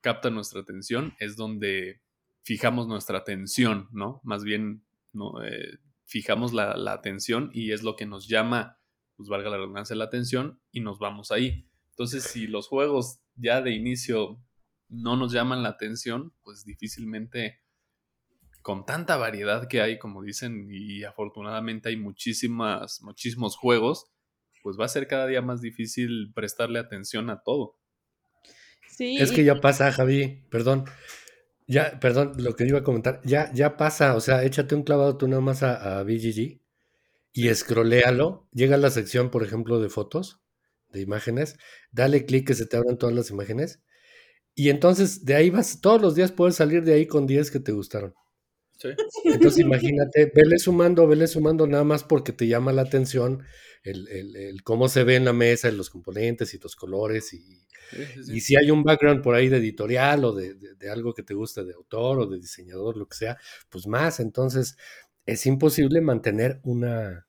captan 0.00 0.34
nuestra 0.34 0.60
atención 0.60 1.14
es 1.18 1.36
donde 1.36 2.02
fijamos 2.42 2.88
nuestra 2.88 3.18
atención, 3.18 3.88
¿no? 3.92 4.20
Más 4.24 4.44
bien, 4.44 4.84
¿no? 5.12 5.42
Eh, 5.44 5.78
fijamos 6.04 6.52
la, 6.52 6.76
la, 6.76 6.92
atención 6.92 7.50
y 7.52 7.72
es 7.72 7.82
lo 7.82 7.96
que 7.96 8.06
nos 8.06 8.28
llama, 8.28 8.78
pues 9.16 9.28
valga 9.28 9.50
la 9.50 9.58
redundancia, 9.58 9.96
la 9.96 10.04
atención 10.04 10.60
y 10.70 10.80
nos 10.80 10.98
vamos 10.98 11.30
ahí. 11.30 11.68
Entonces, 11.90 12.24
si 12.24 12.46
los 12.46 12.68
juegos 12.68 13.20
ya 13.36 13.62
de 13.62 13.72
inicio 13.72 14.42
no 14.88 15.16
nos 15.16 15.32
llaman 15.32 15.62
la 15.62 15.70
atención, 15.70 16.34
pues 16.42 16.64
difícilmente 16.64 17.61
con 18.62 18.86
tanta 18.86 19.16
variedad 19.16 19.68
que 19.68 19.80
hay, 19.80 19.98
como 19.98 20.22
dicen, 20.22 20.68
y 20.70 21.04
afortunadamente 21.04 21.88
hay 21.88 21.96
muchísimas, 21.96 23.02
muchísimos 23.02 23.56
juegos, 23.56 24.06
pues 24.62 24.76
va 24.78 24.84
a 24.84 24.88
ser 24.88 25.06
cada 25.06 25.26
día 25.26 25.42
más 25.42 25.60
difícil 25.60 26.32
prestarle 26.34 26.78
atención 26.78 27.30
a 27.30 27.42
todo. 27.42 27.76
Sí. 28.88 29.16
Es 29.18 29.32
que 29.32 29.44
ya 29.44 29.60
pasa, 29.60 29.90
Javi, 29.90 30.44
perdón. 30.50 30.84
Ya, 31.66 31.98
perdón, 32.00 32.32
lo 32.38 32.54
que 32.54 32.66
iba 32.66 32.80
a 32.80 32.82
comentar, 32.82 33.20
ya, 33.24 33.52
ya 33.52 33.76
pasa, 33.76 34.16
o 34.16 34.20
sea, 34.20 34.44
échate 34.44 34.74
un 34.74 34.82
clavado 34.82 35.16
tú 35.16 35.28
nada 35.28 35.40
más 35.40 35.62
a, 35.62 35.98
a 35.98 36.02
BGG 36.02 36.60
y 37.32 37.48
escroléalo, 37.48 38.48
llega 38.52 38.74
a 38.74 38.78
la 38.78 38.90
sección, 38.90 39.30
por 39.30 39.42
ejemplo, 39.42 39.80
de 39.80 39.88
fotos, 39.88 40.40
de 40.90 41.00
imágenes, 41.00 41.56
dale 41.90 42.26
clic 42.26 42.46
que 42.46 42.54
se 42.54 42.66
te 42.66 42.76
abran 42.76 42.98
todas 42.98 43.14
las 43.14 43.30
imágenes 43.30 43.80
y 44.54 44.68
entonces 44.70 45.24
de 45.24 45.34
ahí 45.34 45.50
vas, 45.50 45.80
todos 45.80 46.00
los 46.00 46.14
días 46.14 46.32
puedes 46.32 46.56
salir 46.56 46.84
de 46.84 46.94
ahí 46.94 47.06
con 47.06 47.26
10 47.26 47.50
que 47.50 47.60
te 47.60 47.72
gustaron. 47.72 48.14
Entonces 49.24 49.60
imagínate, 49.60 50.32
vele 50.34 50.58
sumando, 50.58 51.06
vele 51.06 51.26
sumando 51.26 51.66
nada 51.66 51.84
más 51.84 52.04
porque 52.04 52.32
te 52.32 52.46
llama 52.46 52.72
la 52.72 52.82
atención 52.82 53.42
el, 53.82 54.62
cómo 54.62 54.88
se 54.88 55.04
ve 55.04 55.16
en 55.16 55.24
la 55.24 55.32
mesa, 55.32 55.70
los 55.70 55.90
componentes 55.90 56.54
y 56.54 56.58
los 56.58 56.76
colores 56.76 57.32
y, 57.32 57.66
y 58.28 58.40
si 58.40 58.56
hay 58.56 58.70
un 58.70 58.82
background 58.84 59.22
por 59.22 59.34
ahí 59.34 59.48
de 59.48 59.58
editorial 59.58 60.24
o 60.24 60.32
de, 60.32 60.56
algo 60.90 61.14
que 61.14 61.22
te 61.22 61.34
guste 61.34 61.64
de 61.64 61.74
autor 61.74 62.20
o 62.20 62.26
de 62.26 62.38
diseñador, 62.38 62.96
lo 62.96 63.06
que 63.06 63.16
sea, 63.16 63.38
pues 63.68 63.86
más. 63.86 64.20
Entonces 64.20 64.76
es 65.26 65.46
imposible 65.46 66.00
mantener 66.00 66.60
una, 66.62 67.26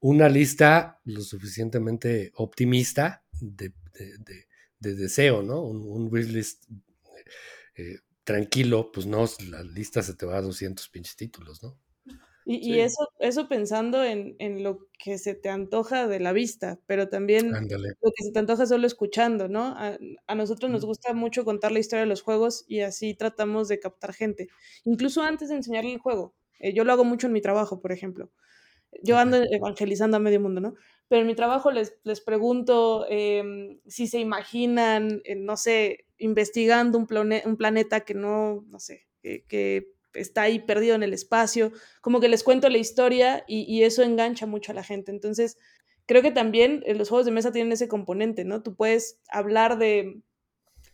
una 0.00 0.28
lista 0.28 1.00
lo 1.04 1.20
suficientemente 1.20 2.32
optimista 2.36 3.24
de, 3.40 3.72
deseo, 4.78 5.42
¿no? 5.42 5.62
Un, 5.62 5.82
un 5.86 6.08
wishlist 6.10 6.64
eh, 7.76 7.98
tranquilo, 8.30 8.92
pues 8.92 9.06
no, 9.06 9.24
la 9.50 9.62
lista 9.62 10.02
se 10.02 10.14
te 10.14 10.24
va 10.24 10.36
a 10.36 10.42
200 10.42 10.88
pinches 10.88 11.16
títulos, 11.16 11.62
¿no? 11.62 11.76
Y, 12.46 12.80
eso, 12.80 13.08
eso 13.20 13.48
pensando 13.48 14.02
en, 14.02 14.34
lo 14.62 14.88
que 14.98 15.18
se 15.18 15.34
te 15.34 15.50
antoja 15.50 16.08
de 16.08 16.18
la 16.18 16.32
vista, 16.32 16.80
pero 16.86 17.08
también 17.08 17.52
lo 17.52 18.12
que 18.12 18.24
se 18.24 18.32
te 18.32 18.38
antoja 18.40 18.66
solo 18.66 18.88
escuchando, 18.88 19.46
¿no? 19.46 19.74
A, 19.76 20.34
nosotros 20.34 20.70
nos 20.70 20.84
gusta 20.84 21.12
mucho 21.12 21.44
contar 21.44 21.70
la 21.70 21.78
historia 21.78 22.00
de 22.00 22.08
los 22.08 22.22
juegos 22.22 22.64
y 22.66 22.80
así 22.80 23.14
tratamos 23.14 23.68
de 23.68 23.78
captar 23.78 24.14
gente, 24.14 24.48
incluso 24.84 25.22
antes 25.22 25.48
de 25.48 25.56
enseñarle 25.56 25.92
el 25.92 25.98
juego. 25.98 26.34
Eh, 26.58 26.72
yo 26.72 26.82
lo 26.82 26.92
hago 26.92 27.04
mucho 27.04 27.28
en 27.28 27.34
mi 27.34 27.40
trabajo, 27.40 27.80
por 27.80 27.92
ejemplo. 27.92 28.32
Yo 29.02 29.18
ando 29.18 29.36
evangelizando 29.36 30.16
a 30.16 30.20
medio 30.20 30.40
mundo, 30.40 30.60
¿no? 30.60 30.74
Pero 31.06 31.20
en 31.20 31.28
mi 31.28 31.36
trabajo 31.36 31.70
les, 31.70 31.98
les 32.02 32.20
pregunto 32.20 33.06
em, 33.08 33.78
si 33.86 34.08
se 34.08 34.18
imaginan, 34.18 35.20
eh, 35.24 35.36
no 35.36 35.56
sé, 35.56 36.06
investigando 36.20 36.98
un, 36.98 37.08
un 37.44 37.56
planeta 37.56 38.00
que 38.00 38.14
no, 38.14 38.64
no 38.68 38.78
sé, 38.78 39.08
que, 39.22 39.88
está 40.12 40.42
ahí 40.42 40.58
perdido 40.58 40.96
en 40.96 41.04
el 41.04 41.12
espacio, 41.12 41.70
como 42.00 42.18
que 42.18 42.28
les 42.28 42.42
cuento 42.42 42.68
la 42.68 42.78
historia 42.78 43.44
y, 43.46 43.82
eso 43.84 44.02
engancha 44.02 44.44
mucho 44.44 44.72
a 44.72 44.74
la 44.74 44.82
gente. 44.82 45.12
Entonces, 45.12 45.56
creo 46.06 46.20
que 46.20 46.32
también 46.32 46.82
eh, 46.84 46.94
los 46.94 47.08
juegos 47.08 47.26
de 47.26 47.32
mesa 47.32 47.52
tienen 47.52 47.72
ese 47.72 47.86
componente, 47.86 48.44
¿no? 48.44 48.60
Tú 48.60 48.74
puedes 48.74 49.20
hablar 49.30 49.78
de 49.78 50.20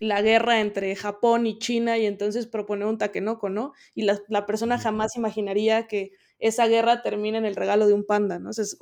la 0.01 0.21
guerra 0.21 0.61
entre 0.61 0.95
Japón 0.97 1.47
y 1.47 1.59
China 1.59 1.97
y 1.97 2.05
entonces 2.05 2.47
proponer 2.47 2.89
un 2.89 2.99
takenoko, 2.99 3.49
¿no? 3.49 3.73
Y 3.95 4.03
la, 4.03 4.21
la 4.29 4.45
persona 4.45 4.79
jamás 4.79 5.17
imaginaría 5.17 5.87
que 5.87 6.13
esa 6.39 6.67
guerra 6.67 7.03
termina 7.03 7.39
en 7.39 7.47
el 7.47 7.57
regalo 7.57 7.87
de 7.87 7.95
un 7.95 8.05
panda, 8.05 8.39
¿no? 8.39 8.51
es, 8.51 8.77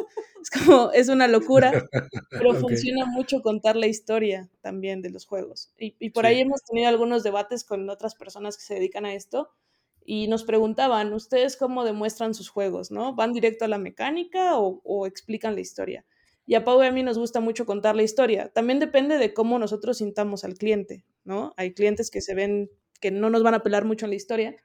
como, 0.52 0.90
es 0.92 1.08
una 1.08 1.28
locura, 1.28 1.88
pero 2.30 2.54
funciona 2.54 3.06
mucho 3.06 3.42
contar 3.42 3.76
la 3.76 3.86
historia 3.86 4.48
también 4.60 5.02
de 5.02 5.10
los 5.10 5.26
juegos. 5.26 5.72
Y, 5.78 6.10
por 6.10 6.26
ahí 6.26 6.40
hemos 6.40 6.62
tenido 6.64 6.88
algunos 6.88 7.22
debates 7.22 7.64
con 7.64 7.88
otras 7.88 8.14
personas 8.14 8.56
que 8.56 8.64
se 8.64 8.74
dedican 8.74 9.06
a 9.06 9.14
esto 9.14 9.50
y 10.04 10.28
nos 10.28 10.44
preguntaban, 10.44 11.12
¿ustedes 11.12 11.56
cómo 11.56 11.84
demuestran 11.84 12.34
sus 12.34 12.48
juegos, 12.48 12.90
no? 12.90 13.14
¿Van 13.14 13.32
directo 13.32 13.64
a 13.64 13.68
la 13.68 13.78
mecánica 13.78 14.58
o, 14.58 15.06
explican 15.06 15.54
la 15.54 15.60
historia? 15.60 16.04
Y 16.46 16.56
a 16.56 16.64
Pau 16.64 16.82
y 16.82 16.86
a 16.86 16.92
mí 16.92 17.02
nos 17.02 17.16
gusta 17.16 17.40
mucho 17.40 17.64
contar 17.64 17.96
la 17.96 18.02
historia. 18.02 18.50
También 18.50 18.78
depende 18.78 19.16
de 19.16 19.32
cómo 19.32 19.58
nosotros 19.58 19.98
sintamos 19.98 20.44
al 20.44 20.54
cliente, 20.54 21.02
¿no? 21.24 21.54
Hay 21.56 21.72
clientes 21.72 22.10
que 22.10 22.20
se 22.20 22.34
ven 22.34 22.70
que 23.00 23.10
no 23.10 23.30
nos 23.30 23.42
van 23.42 23.54
a 23.54 23.62
pelar 23.62 23.86
mucho 23.86 24.04
en 24.04 24.10
la 24.10 24.16
historia, 24.16 24.56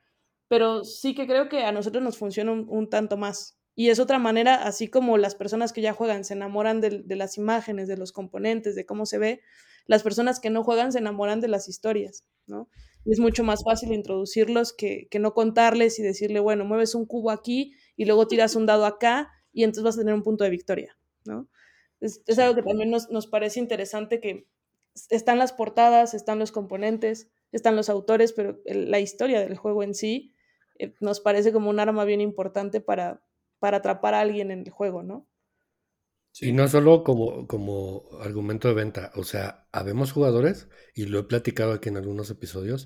pero 0.49 0.83
sí 0.83 1.13
que 1.13 1.27
creo 1.27 1.47
que 1.47 1.63
a 1.63 1.71
nosotros 1.71 2.03
nos 2.03 2.17
funciona 2.17 2.51
un, 2.51 2.89
tanto 2.89 3.15
más. 3.15 3.57
Y 3.75 3.89
es 3.89 3.99
otra 3.99 4.17
manera, 4.17 4.55
así 4.55 4.89
como 4.89 5.17
las 5.17 5.35
personas 5.35 5.71
que 5.71 5.81
ya 5.81 5.93
juegan 5.93 6.25
se 6.25 6.33
enamoran 6.33 6.81
de, 6.81 7.15
las 7.15 7.37
imágenes, 7.37 7.87
de 7.87 7.95
los 7.95 8.11
componentes, 8.11 8.75
de 8.75 8.85
cómo 8.85 9.05
se 9.05 9.19
ve, 9.19 9.41
las 9.85 10.03
personas 10.03 10.39
que 10.39 10.49
no 10.49 10.63
juegan 10.63 10.91
se 10.91 10.97
enamoran 10.97 11.39
de 11.39 11.47
las 11.47 11.69
historias, 11.69 12.25
¿no? 12.47 12.67
Y 13.05 13.13
es 13.13 13.19
mucho 13.19 13.43
más 13.43 13.63
fácil 13.63 13.93
introducirlos 13.93 14.73
que, 14.73 15.07
no 15.19 15.33
contarles 15.33 15.99
y 15.99 16.03
decirle, 16.03 16.39
bueno, 16.39 16.65
mueves 16.65 16.95
un 16.95 17.05
cubo 17.05 17.29
aquí 17.29 17.73
y 17.95 18.05
luego 18.05 18.27
tiras 18.27 18.55
un 18.55 18.65
dado 18.65 18.85
acá 18.85 19.31
y 19.53 19.63
entonces 19.63 19.83
vas 19.83 19.95
a 19.95 19.99
tener 19.99 20.15
un 20.15 20.23
punto 20.23 20.43
de 20.43 20.49
victoria, 20.49 20.97
¿no? 21.25 21.47
Es, 22.01 22.21
algo 22.39 22.55
que 22.55 22.63
también 22.63 22.89
nos, 22.89 23.09
nos 23.11 23.27
parece 23.27 23.59
interesante 23.59 24.19
que 24.19 24.47
están 25.09 25.37
las 25.37 25.53
portadas, 25.53 26.15
están 26.15 26.39
los 26.39 26.51
componentes, 26.51 27.29
están 27.51 27.75
los 27.75 27.89
autores, 27.89 28.33
pero 28.33 28.59
la 28.65 28.99
historia 28.99 29.39
del 29.41 29.55
juego 29.55 29.83
en 29.83 29.93
sí 29.93 30.33
eh, 30.79 30.93
nos 30.99 31.19
parece 31.19 31.53
como 31.53 31.69
un 31.69 31.79
arma 31.79 32.05
bien 32.05 32.21
importante 32.21 32.81
para, 32.81 33.21
para 33.59 33.77
atrapar 33.77 34.13
a 34.15 34.21
alguien 34.21 34.51
en 34.51 34.61
el 34.61 34.69
juego, 34.71 35.03
¿no? 35.03 35.27
Y 36.41 36.53
no 36.53 36.67
solo 36.67 37.03
como, 37.03 37.47
como 37.47 38.03
argumento 38.21 38.67
de 38.67 38.73
venta, 38.73 39.11
o 39.15 39.23
sea, 39.23 39.67
habemos 39.71 40.11
jugadores, 40.11 40.69
y 40.93 41.05
lo 41.05 41.19
he 41.19 41.23
platicado 41.23 41.73
aquí 41.73 41.89
en 41.89 41.97
algunos 41.97 42.29
episodios, 42.29 42.85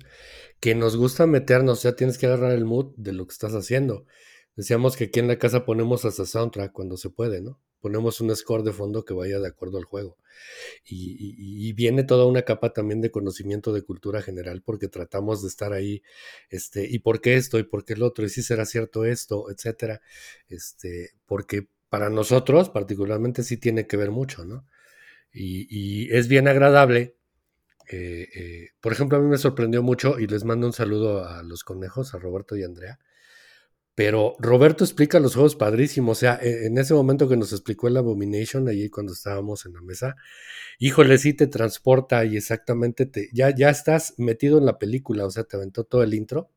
que 0.60 0.74
nos 0.74 0.96
gusta 0.96 1.26
meternos, 1.26 1.78
o 1.78 1.82
sea, 1.82 1.94
tienes 1.94 2.18
que 2.18 2.26
agarrar 2.26 2.52
el 2.52 2.64
mood 2.64 2.94
de 2.96 3.12
lo 3.12 3.26
que 3.26 3.32
estás 3.32 3.52
haciendo. 3.52 4.06
Decíamos 4.56 4.96
que 4.96 5.04
aquí 5.04 5.20
en 5.20 5.28
la 5.28 5.38
casa 5.38 5.64
ponemos 5.64 6.04
hasta 6.04 6.26
soundtrack 6.26 6.72
cuando 6.72 6.96
se 6.96 7.10
puede, 7.10 7.42
¿no? 7.42 7.60
Ponemos 7.84 8.22
un 8.22 8.34
score 8.34 8.62
de 8.62 8.72
fondo 8.72 9.04
que 9.04 9.12
vaya 9.12 9.38
de 9.38 9.46
acuerdo 9.46 9.76
al 9.76 9.84
juego. 9.84 10.16
Y, 10.86 11.70
viene 11.74 12.02
toda 12.02 12.24
una 12.24 12.40
capa 12.40 12.72
también 12.72 13.02
de 13.02 13.10
conocimiento 13.10 13.74
de 13.74 13.82
cultura 13.82 14.22
general 14.22 14.62
porque 14.62 14.88
tratamos 14.88 15.42
de 15.42 15.48
estar 15.48 15.74
ahí, 15.74 16.02
este, 16.48 16.88
y 16.88 17.00
por 17.00 17.20
qué 17.20 17.34
esto, 17.34 17.58
y 17.58 17.64
por 17.64 17.84
qué 17.84 17.92
el 17.92 18.02
otro, 18.02 18.24
y 18.24 18.30
si 18.30 18.42
será 18.42 18.64
cierto 18.64 19.04
esto, 19.04 19.50
etcétera, 19.50 20.00
este, 20.48 21.10
porque 21.26 21.68
para 21.90 22.08
nosotros 22.08 22.70
particularmente 22.70 23.42
sí 23.42 23.58
tiene 23.58 23.86
que 23.86 23.98
ver 23.98 24.10
mucho, 24.10 24.46
¿no? 24.46 24.66
Y, 25.30 26.10
es 26.10 26.26
bien 26.26 26.48
agradable. 26.48 27.16
Eh, 27.90 28.28
eh, 28.34 28.68
por 28.80 28.92
ejemplo, 28.92 29.18
a 29.18 29.20
mí 29.20 29.28
me 29.28 29.36
sorprendió 29.36 29.82
mucho 29.82 30.18
y 30.18 30.26
les 30.26 30.44
mando 30.44 30.66
un 30.66 30.72
saludo 30.72 31.28
a 31.28 31.42
los 31.42 31.64
conejos, 31.64 32.14
a 32.14 32.18
Roberto 32.18 32.56
y 32.56 32.64
Andrea 32.64 32.98
pero 33.94 34.34
Roberto 34.38 34.84
explica 34.84 35.20
los 35.20 35.34
juegos 35.34 35.56
padrísimos. 35.56 36.18
O 36.18 36.20
sea, 36.20 36.38
e, 36.42 36.66
en 36.66 36.78
ese 36.78 36.94
momento 36.94 37.28
que 37.28 37.36
nos 37.36 37.52
explicó 37.52 37.88
el 37.88 37.96
Abomination, 37.96 38.68
allí 38.68 38.90
cuando 38.90 39.12
estábamos 39.12 39.66
en 39.66 39.74
la 39.74 39.82
mesa, 39.82 40.16
híjole, 40.78 41.18
sí 41.18 41.34
te 41.34 41.46
transporta 41.46 42.24
y 42.24 42.36
exactamente 42.36 43.06
te, 43.06 43.28
ya, 43.32 43.54
ya 43.54 43.70
estás 43.70 44.14
metido 44.18 44.58
en 44.58 44.66
la 44.66 44.78
película. 44.78 45.26
O 45.26 45.30
sea, 45.30 45.44
te 45.44 45.56
aventó 45.56 45.84
todo 45.84 46.02
el 46.02 46.14
intro. 46.14 46.50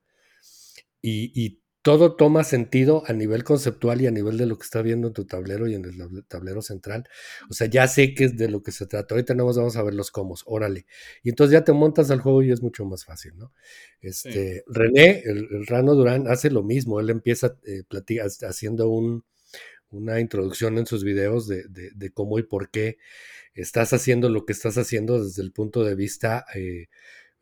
Y, 1.02 1.62
todo 1.88 2.18
toma 2.18 2.44
sentido 2.44 3.04
a 3.08 3.14
nivel 3.14 3.46
conceptual 3.46 4.02
y 4.02 4.08
a 4.08 4.12
nivel 4.12 4.38
de 4.38 4.46
lo 4.46 4.58
que 4.58 4.66
está 4.66 4.82
viendo 4.82 5.08
en 5.08 5.14
tu 5.14 5.24
tablero 5.24 5.70
y 5.70 5.76
en 5.76 5.86
el 5.86 6.26
tablero 6.28 6.62
central. 6.62 7.08
O 7.50 7.54
sea, 7.54 7.68
ya 7.68 7.88
sé 7.88 8.14
que 8.14 8.26
es 8.26 8.36
de 8.36 8.50
lo 8.50 8.62
que 8.62 8.74
se 8.74 8.88
trata. 8.88 9.16
Ahorita 9.16 9.34
no 9.34 9.46
vamos 9.46 9.78
a 9.78 9.84
ver 9.84 9.94
los 9.94 10.12
cómo, 10.12 10.36
órale. 10.48 10.86
Y 11.24 11.30
entonces 11.30 11.54
ya 11.54 11.64
te 11.64 11.72
montas 11.72 12.12
al 12.12 12.20
juego 12.20 12.44
y 12.44 12.52
es 12.52 12.62
mucho 12.62 12.84
más 12.84 13.06
fácil, 13.06 13.38
¿no? 13.38 13.54
Este, 14.02 14.66
René, 14.68 15.24
el, 15.24 15.66
Rano 15.66 15.96
Durán, 15.96 16.28
hace 16.28 16.52
lo 16.52 16.62
mismo. 16.62 17.00
Él 17.00 17.10
empieza 17.10 17.56
eh, 17.66 17.84
haciendo 18.42 18.90
un, 18.90 19.24
una 19.90 20.20
introducción 20.20 20.78
en 20.78 20.88
sus 20.88 21.06
videos 21.06 21.48
de, 21.48 21.64
de, 21.70 22.12
cómo 22.12 22.38
y 22.38 22.44
por 22.44 22.70
qué 22.70 22.98
estás 23.54 23.94
haciendo 23.94 24.28
lo 24.28 24.46
que 24.46 24.52
estás 24.52 24.78
haciendo 24.78 25.24
desde 25.24 25.42
el 25.42 25.54
punto 25.54 25.86
de 25.86 25.96
vista 25.96 26.46
eh, 26.54 26.88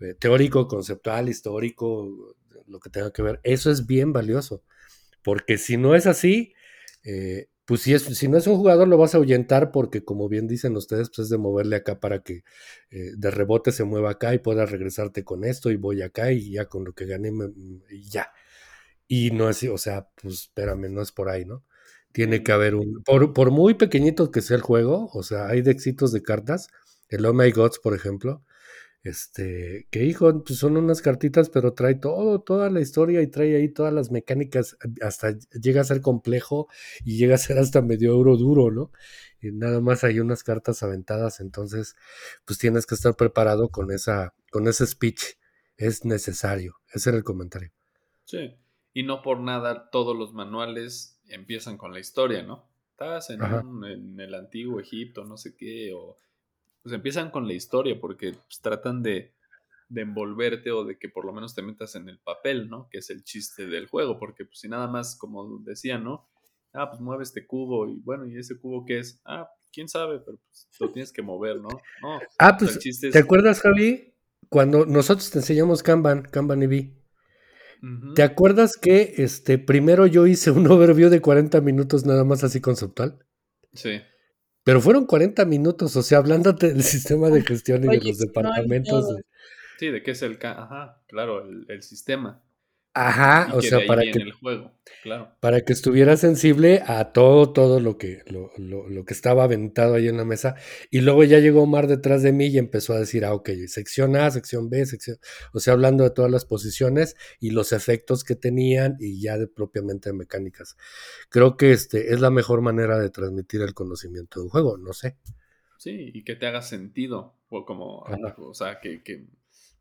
eh, 0.02 0.14
teórico, 0.14 0.68
conceptual, 0.68 1.30
histórico, 1.30 2.36
lo 2.68 2.80
que 2.80 2.90
tenga 2.90 3.12
que 3.12 3.22
ver. 3.22 3.40
Eso 3.44 3.72
es 3.72 3.86
bien 3.86 4.14
valioso, 4.14 4.64
porque 5.24 5.58
si 5.58 5.78
no 5.78 5.96
es 5.96 6.08
así, 6.08 6.54
eh, 7.04 7.50
pues 7.66 7.82
si, 7.82 7.94
es, 7.94 8.04
si 8.04 8.28
no 8.28 8.38
es 8.38 8.48
un 8.48 8.58
jugador 8.58 8.88
lo 8.88 8.98
vas 8.98 9.16
a 9.16 9.18
ahuyentar 9.18 9.72
porque 9.72 10.04
como 10.04 10.30
bien 10.30 10.48
dicen 10.48 10.76
ustedes, 10.76 11.10
pues 11.10 11.26
es 11.26 11.30
de 11.30 11.38
moverle 11.38 11.76
acá 11.78 12.00
para 12.00 12.22
que 12.22 12.44
de 12.92 13.32
rebote 13.32 13.72
se 13.72 13.84
mueva 13.84 14.12
acá 14.12 14.34
y 14.36 14.40
pueda 14.40 14.66
regresarte 14.66 15.24
con 15.24 15.44
esto 15.44 15.72
y 15.72 15.76
voy 15.76 16.04
acá 16.04 16.32
y 16.32 16.52
ya 16.52 16.66
con 16.66 16.86
lo 16.86 16.94
que 16.94 17.06
gané 17.06 17.32
y 17.90 18.04
ya. 18.10 18.32
Y 19.08 19.32
no 19.32 19.50
es, 19.50 19.64
o 19.64 19.78
sea, 19.78 20.10
pues 20.22 20.34
espérame, 20.36 20.92
no 20.92 21.02
es 21.02 21.12
por 21.12 21.30
ahí, 21.30 21.46
¿no? 21.46 21.64
Tiene 22.12 22.44
que 22.44 22.52
haber 22.52 22.76
un. 22.76 23.04
Por, 23.04 23.52
muy 23.52 23.76
pequeñito 23.76 24.32
que 24.32 24.42
sea 24.42 24.56
el 24.56 24.64
juego, 24.64 25.10
o 25.14 25.22
sea, 25.22 25.48
hay 25.48 25.62
de 25.62 25.72
éxitos 25.72 26.12
de 26.12 26.24
cartas. 26.24 26.70
El 27.10 27.26
Oh 27.26 27.34
My 27.34 27.52
Gods, 27.52 27.80
por 27.80 27.94
ejemplo. 27.94 28.44
Este, 29.06 29.88
que 29.92 30.04
hijo, 30.04 30.44
pues 30.44 30.58
son 30.58 30.78
unas 30.78 31.04
cartitas, 31.04 31.52
pero 31.52 31.74
trae 31.74 31.94
todo, 31.94 32.42
toda 32.42 32.72
la 32.72 32.82
historia 32.82 33.22
y 33.22 33.28
trae 33.28 33.56
ahí 33.56 33.70
todas 33.70 33.94
las 33.94 34.10
mecánicas, 34.10 34.80
hasta 35.00 35.38
llega 35.62 35.82
a 35.82 35.84
ser 35.84 36.02
complejo 36.02 36.68
y 37.04 37.16
llega 37.16 37.36
a 37.36 37.38
ser 37.38 37.60
hasta 37.60 37.84
medio 37.84 38.14
euro 38.14 38.36
duro, 38.36 38.72
¿no? 38.72 38.92
Y 39.40 39.52
nada 39.52 39.80
más 39.80 40.04
hay 40.04 40.20
unas 40.20 40.44
cartas 40.44 40.82
aventadas, 40.82 41.40
entonces, 41.40 41.96
pues 42.46 42.58
tienes 42.58 42.88
que 42.88 42.96
estar 42.96 43.16
preparado 43.16 43.70
con 43.70 43.92
esa, 43.92 44.34
con 44.50 44.68
ese 44.68 44.88
speech. 44.88 45.22
Es 45.78 46.04
necesario. 46.04 46.78
Ese 46.92 47.12
era 47.12 47.20
el 47.20 47.24
comentario. 47.24 47.72
Sí. 48.24 48.56
Y 48.92 49.04
no 49.04 49.22
por 49.22 49.40
nada 49.40 49.92
todos 49.92 50.18
los 50.18 50.34
manuales 50.34 51.22
empiezan 51.28 51.78
con 51.78 51.94
la 51.94 52.00
historia, 52.00 52.42
¿no? 52.42 52.68
Estás 52.90 53.30
en, 53.30 54.20
el 54.20 54.34
antiguo 54.34 54.80
Egipto, 54.80 55.26
no 55.26 55.38
sé 55.38 55.56
qué, 55.56 55.94
o 55.94 56.18
pues 56.86 56.94
empiezan 56.94 57.32
con 57.32 57.48
la 57.48 57.54
historia 57.54 58.00
porque 58.00 58.34
pues, 58.34 58.62
tratan 58.62 59.02
de, 59.02 59.34
envolverte 59.96 60.70
o 60.70 60.86
de 60.86 61.00
que 61.00 61.10
por 61.10 61.26
lo 61.26 61.34
menos 61.34 61.56
te 61.56 61.64
metas 61.64 61.96
en 61.96 62.08
el 62.10 62.20
papel, 62.20 62.70
¿no? 62.70 62.90
Que 62.92 63.00
es 63.00 63.10
el 63.10 63.24
chiste 63.24 63.66
del 63.66 63.88
juego, 63.88 64.20
porque 64.20 64.46
pues 64.46 64.60
si 64.60 64.70
nada 64.70 64.86
más, 64.86 65.18
como 65.18 65.58
decía, 65.64 65.98
¿no? 65.98 66.30
Ah, 66.74 66.88
pues 66.88 67.02
mueve 67.02 67.24
este 67.24 67.48
cubo 67.48 67.90
y 67.90 68.00
bueno, 68.02 68.28
¿y 68.28 68.38
ese 68.38 68.60
cubo 68.60 68.86
qué 68.86 69.00
es? 69.00 69.20
Ah, 69.26 69.50
quién 69.74 69.90
sabe, 69.90 70.20
pero 70.20 70.38
pues 70.38 70.70
lo 70.80 70.92
tienes 70.92 71.12
que 71.12 71.24
mover, 71.24 71.60
¿no? 71.60 71.70
ah, 72.38 72.56
pues, 72.56 72.78
¿te 72.78 73.18
acuerdas, 73.18 73.62
Javi? 73.62 74.14
Cuando 74.50 74.86
nosotros 74.86 75.32
te 75.32 75.40
enseñamos 75.40 75.82
Kanban, 75.82 76.22
Kanban 76.22 76.62
EV, 76.62 76.94
¿Te 78.14 78.22
acuerdas 78.22 78.78
que 78.78 79.16
este, 79.18 79.58
primero 79.58 80.06
yo 80.06 80.28
hice 80.28 80.52
un 80.52 80.68
overview 80.72 81.10
de 81.10 81.22
40 81.22 81.62
minutos 81.62 82.06
nada 82.06 82.24
más 82.24 82.44
así 82.44 82.62
conceptual? 82.62 83.26
Sí. 83.74 84.02
Pero 84.66 84.82
fueron 84.82 85.06
40 85.06 85.46
minutos, 85.46 85.96
o 85.96 86.02
sea, 86.02 86.18
hablándote 86.18 86.74
del 86.74 86.82
sistema 86.82 87.30
de 87.30 87.44
gestión 87.44 87.84
y 87.84 87.88
de 87.88 88.02
los 88.02 88.18
departamentos. 88.18 89.16
Sí, 89.78 89.90
de 89.90 90.02
qué 90.02 90.12
es 90.12 90.22
el... 90.24 90.40
Ajá, 90.42 91.00
claro, 91.08 91.48
el 91.48 91.84
sistema. 91.84 92.42
Ajá, 92.98 93.54
o 93.54 93.62
sea, 93.62 93.86
para 93.86 94.04
que, 94.04 94.20
el 94.20 94.32
juego, 94.32 94.72
claro. 95.04 95.30
para 95.42 95.66
que 95.66 95.74
estuviera 95.74 96.16
sensible 96.16 96.82
a 96.88 97.12
todo, 97.12 97.52
todo 97.52 97.82
lo 97.82 97.98
que, 97.98 98.22
lo, 98.26 98.54
lo, 98.58 99.04
que 99.04 99.14
estaba 99.14 99.44
aventado 99.44 99.96
ahí 99.96 100.08
en 100.08 100.16
la 100.16 100.24
mesa. 100.24 100.56
Y 100.92 101.02
luego 101.02 101.26
ya 101.26 101.40
llegó 101.40 101.64
Omar 101.64 101.88
detrás 101.88 102.24
de 102.24 102.32
mí 102.32 102.48
y 102.48 102.58
empezó 102.58 102.94
a 102.94 103.00
decir, 103.00 103.26
ah, 103.26 103.34
ok, 103.34 103.50
sección 103.68 104.16
A, 104.16 104.32
sección 104.32 104.70
B, 104.70 104.86
sección, 104.86 105.18
o 105.52 105.60
sea, 105.60 105.74
hablando 105.74 106.06
de 106.06 106.12
todas 106.12 106.32
las 106.32 106.46
posiciones 106.46 107.18
y 107.42 107.50
los 107.50 107.74
efectos 107.74 108.24
que 108.24 108.38
tenían 108.38 108.96
y 109.02 109.22
ya 109.22 109.38
de 109.38 109.48
propiamente 109.48 110.12
de 110.12 110.14
mecánicas. 110.14 110.78
Creo 111.28 111.58
que 111.58 111.74
este 111.74 112.14
es 112.14 112.22
la 112.22 112.30
mejor 112.30 112.62
manera 112.62 112.98
de 112.98 113.10
transmitir 113.10 113.62
el 113.62 113.74
conocimiento 113.74 114.40
de 114.40 114.46
un 114.46 114.50
juego, 114.50 114.78
no 114.78 114.94
sé. 114.94 115.18
Sí, 115.78 116.12
y 116.14 116.24
que 116.24 116.38
te 116.38 116.48
haga 116.48 116.62
sentido, 116.62 117.36
o 117.50 117.66
como, 117.66 118.06
o 118.38 118.54
sea, 118.54 118.80
que, 118.80 119.04
que 119.04 119.26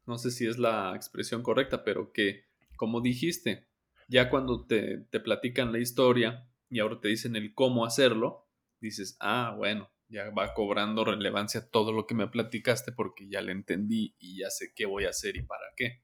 no 0.04 0.18
sé 0.18 0.32
si 0.32 0.48
es 0.48 0.58
la 0.58 0.96
expresión 0.96 1.44
correcta, 1.44 1.84
pero 1.84 2.10
que 2.10 2.52
como 2.76 3.00
dijiste, 3.00 3.66
ya 4.08 4.30
cuando 4.30 4.66
te, 4.66 4.98
te 5.10 5.20
platican 5.20 5.72
la 5.72 5.78
historia 5.78 6.48
y 6.68 6.80
ahora 6.80 7.00
te 7.00 7.08
dicen 7.08 7.36
el 7.36 7.54
cómo 7.54 7.84
hacerlo, 7.84 8.48
dices, 8.80 9.16
ah, 9.20 9.54
bueno, 9.56 9.90
ya 10.08 10.30
va 10.30 10.54
cobrando 10.54 11.04
relevancia 11.04 11.68
todo 11.68 11.92
lo 11.92 12.06
que 12.06 12.14
me 12.14 12.28
platicaste 12.28 12.92
porque 12.92 13.28
ya 13.28 13.40
le 13.40 13.52
entendí 13.52 14.14
y 14.18 14.38
ya 14.38 14.50
sé 14.50 14.72
qué 14.74 14.86
voy 14.86 15.04
a 15.04 15.10
hacer 15.10 15.36
y 15.36 15.42
para 15.42 15.64
qué. 15.76 16.02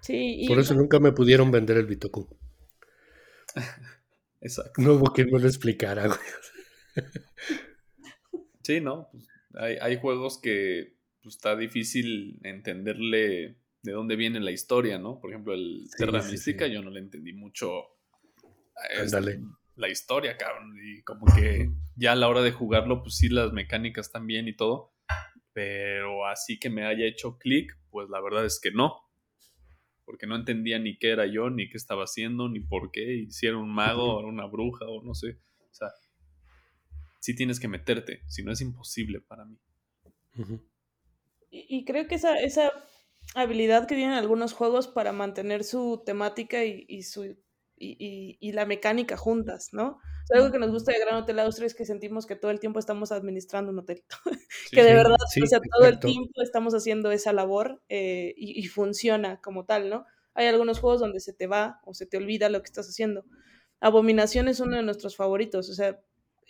Sí, 0.00 0.44
Por 0.48 0.58
eso 0.58 0.74
nunca 0.74 1.00
me 1.00 1.12
pudieron 1.12 1.50
vender 1.50 1.76
el 1.76 1.86
Bitoku. 1.86 2.28
Exacto. 4.40 4.80
No 4.80 4.94
hubo 4.94 5.12
quien 5.12 5.30
me 5.30 5.40
lo 5.40 5.46
explicara, 5.46 6.06
güey. 6.06 6.18
sí, 8.62 8.80
¿no? 8.80 9.08
Pues, 9.10 9.26
hay, 9.54 9.76
hay, 9.80 9.98
juegos 9.98 10.40
que 10.40 10.96
pues, 11.22 11.34
está 11.34 11.56
difícil 11.56 12.38
entenderle 12.44 13.57
de 13.82 13.92
dónde 13.92 14.16
viene 14.16 14.40
la 14.40 14.50
historia, 14.50 14.98
¿no? 14.98 15.20
Por 15.20 15.30
ejemplo, 15.30 15.54
el 15.54 15.88
Terra 15.96 16.22
Mística, 16.22 16.66
yo 16.66 16.82
no 16.82 16.90
le 16.90 17.00
entendí 17.00 17.32
mucho 17.32 17.84
la 19.76 19.88
historia, 19.88 20.36
cabrón. 20.36 20.76
Y 20.82 21.02
como 21.02 21.26
que 21.34 21.70
ya 21.96 22.12
a 22.12 22.16
la 22.16 22.28
hora 22.28 22.42
de 22.42 22.52
jugarlo, 22.52 23.02
pues 23.02 23.16
sí, 23.16 23.28
las 23.28 23.52
mecánicas 23.52 24.10
también 24.10 24.48
y 24.48 24.56
todo. 24.56 24.92
Pero 25.52 26.26
así 26.26 26.58
que 26.58 26.70
me 26.70 26.84
haya 26.84 27.06
hecho 27.06 27.38
clic, 27.38 27.78
pues 27.90 28.08
la 28.10 28.20
verdad 28.20 28.44
es 28.44 28.60
que 28.60 28.70
no. 28.70 28.94
Porque 30.04 30.26
no 30.26 30.36
entendía 30.36 30.78
ni 30.78 30.98
qué 30.98 31.10
era 31.10 31.26
yo, 31.26 31.50
ni 31.50 31.68
qué 31.68 31.76
estaba 31.76 32.04
haciendo, 32.04 32.48
ni 32.48 32.60
por 32.60 32.90
qué, 32.90 33.14
y 33.14 33.30
si 33.30 33.46
era 33.46 33.58
un 33.58 33.70
mago 33.70 34.16
o 34.16 34.26
una 34.26 34.46
bruja 34.46 34.86
o 34.86 35.02
no 35.02 35.14
sé. 35.14 35.38
O 35.70 35.74
sea, 35.74 35.88
sí 37.20 37.34
tienes 37.34 37.60
que 37.60 37.68
meterte, 37.68 38.22
si 38.26 38.42
no 38.42 38.52
es 38.52 38.60
imposible 38.60 39.20
para 39.20 39.44
mí. 39.44 39.58
y, 41.50 41.84
creo 41.84 42.06
que 42.06 42.14
esa, 42.14 42.38
esa 42.38 42.72
habilidad 43.34 43.86
que 43.86 43.94
tienen 43.94 44.16
algunos 44.16 44.52
juegos 44.52 44.88
para 44.88 45.12
mantener 45.12 45.64
su 45.64 46.02
temática 46.04 46.64
y, 46.64 47.02
su 47.02 47.36
y, 47.76 48.52
la 48.52 48.66
mecánica 48.66 49.16
juntas, 49.16 49.68
¿no? 49.72 50.00
algo 50.30 50.52
que 50.52 50.58
nos 50.58 50.70
gusta 50.70 50.92
de 50.92 50.98
Gran 50.98 51.22
Hotel 51.22 51.38
Austria 51.38 51.66
es 51.66 51.74
que 51.74 51.86
sentimos 51.86 52.26
que 52.26 52.36
todo 52.36 52.50
el 52.50 52.60
tiempo 52.60 52.78
estamos 52.78 53.12
administrando 53.12 53.72
un 53.72 53.78
hotel, 53.78 54.04
que 54.72 54.82
de 54.82 54.94
verdad, 54.94 55.16
o 55.42 55.46
sea, 55.46 55.60
todo 55.60 55.88
el 55.88 55.98
tiempo 56.00 56.42
estamos 56.42 56.74
haciendo 56.74 57.10
esa 57.10 57.32
labor 57.32 57.82
eh, 57.88 58.34
y, 58.36 58.66
funciona 58.66 59.40
como 59.40 59.64
tal, 59.64 59.88
¿no? 59.88 60.04
Hay 60.34 60.46
algunos 60.46 60.80
juegos 60.80 61.00
donde 61.00 61.20
se 61.20 61.32
te 61.32 61.46
va 61.46 61.80
o 61.84 61.94
se 61.94 62.06
te 62.06 62.16
olvida 62.16 62.48
lo 62.48 62.60
que 62.60 62.66
estás 62.66 62.88
haciendo. 62.88 63.24
Abominación 63.80 64.48
es 64.48 64.60
uno 64.60 64.76
de 64.76 64.82
nuestros 64.82 65.16
favoritos, 65.16 65.70
o 65.70 65.72
sea, 65.72 65.98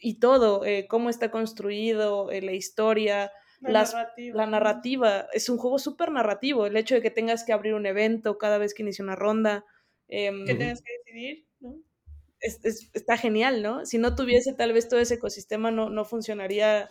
y 0.00 0.18
todo, 0.18 0.64
eh, 0.64 0.86
cómo 0.88 1.08
está 1.10 1.30
construido, 1.30 2.30
eh, 2.30 2.42
la 2.42 2.52
historia, 2.52 3.30
la, 3.60 3.84
narrativa. 3.84 4.36
la 4.36 4.46
narrativa. 4.46 5.26
Es 5.32 5.48
un 5.48 5.58
juego 5.58 5.78
súper 5.78 6.10
narrativo. 6.10 6.66
El 6.66 6.76
hecho 6.76 6.94
de 6.94 7.02
que 7.02 7.10
tengas 7.10 7.44
que 7.44 7.52
abrir 7.52 7.74
un 7.74 7.86
evento 7.86 8.38
cada 8.38 8.58
vez 8.58 8.74
que 8.74 8.82
inicia 8.82 9.04
una 9.04 9.16
ronda. 9.16 9.64
Em, 10.08 10.46
que 10.46 10.54
tengas 10.54 10.82
que 10.82 10.92
decidir, 11.04 11.46
¿no? 11.60 11.76
está 12.40 13.16
genial, 13.16 13.62
¿no? 13.62 13.84
Si 13.84 13.98
no 13.98 14.14
tuviese 14.14 14.52
tal 14.52 14.72
vez 14.72 14.88
todo 14.88 15.00
ese 15.00 15.14
ecosistema, 15.14 15.70
no, 15.70 15.90
no 15.90 16.04
funcionaría 16.04 16.88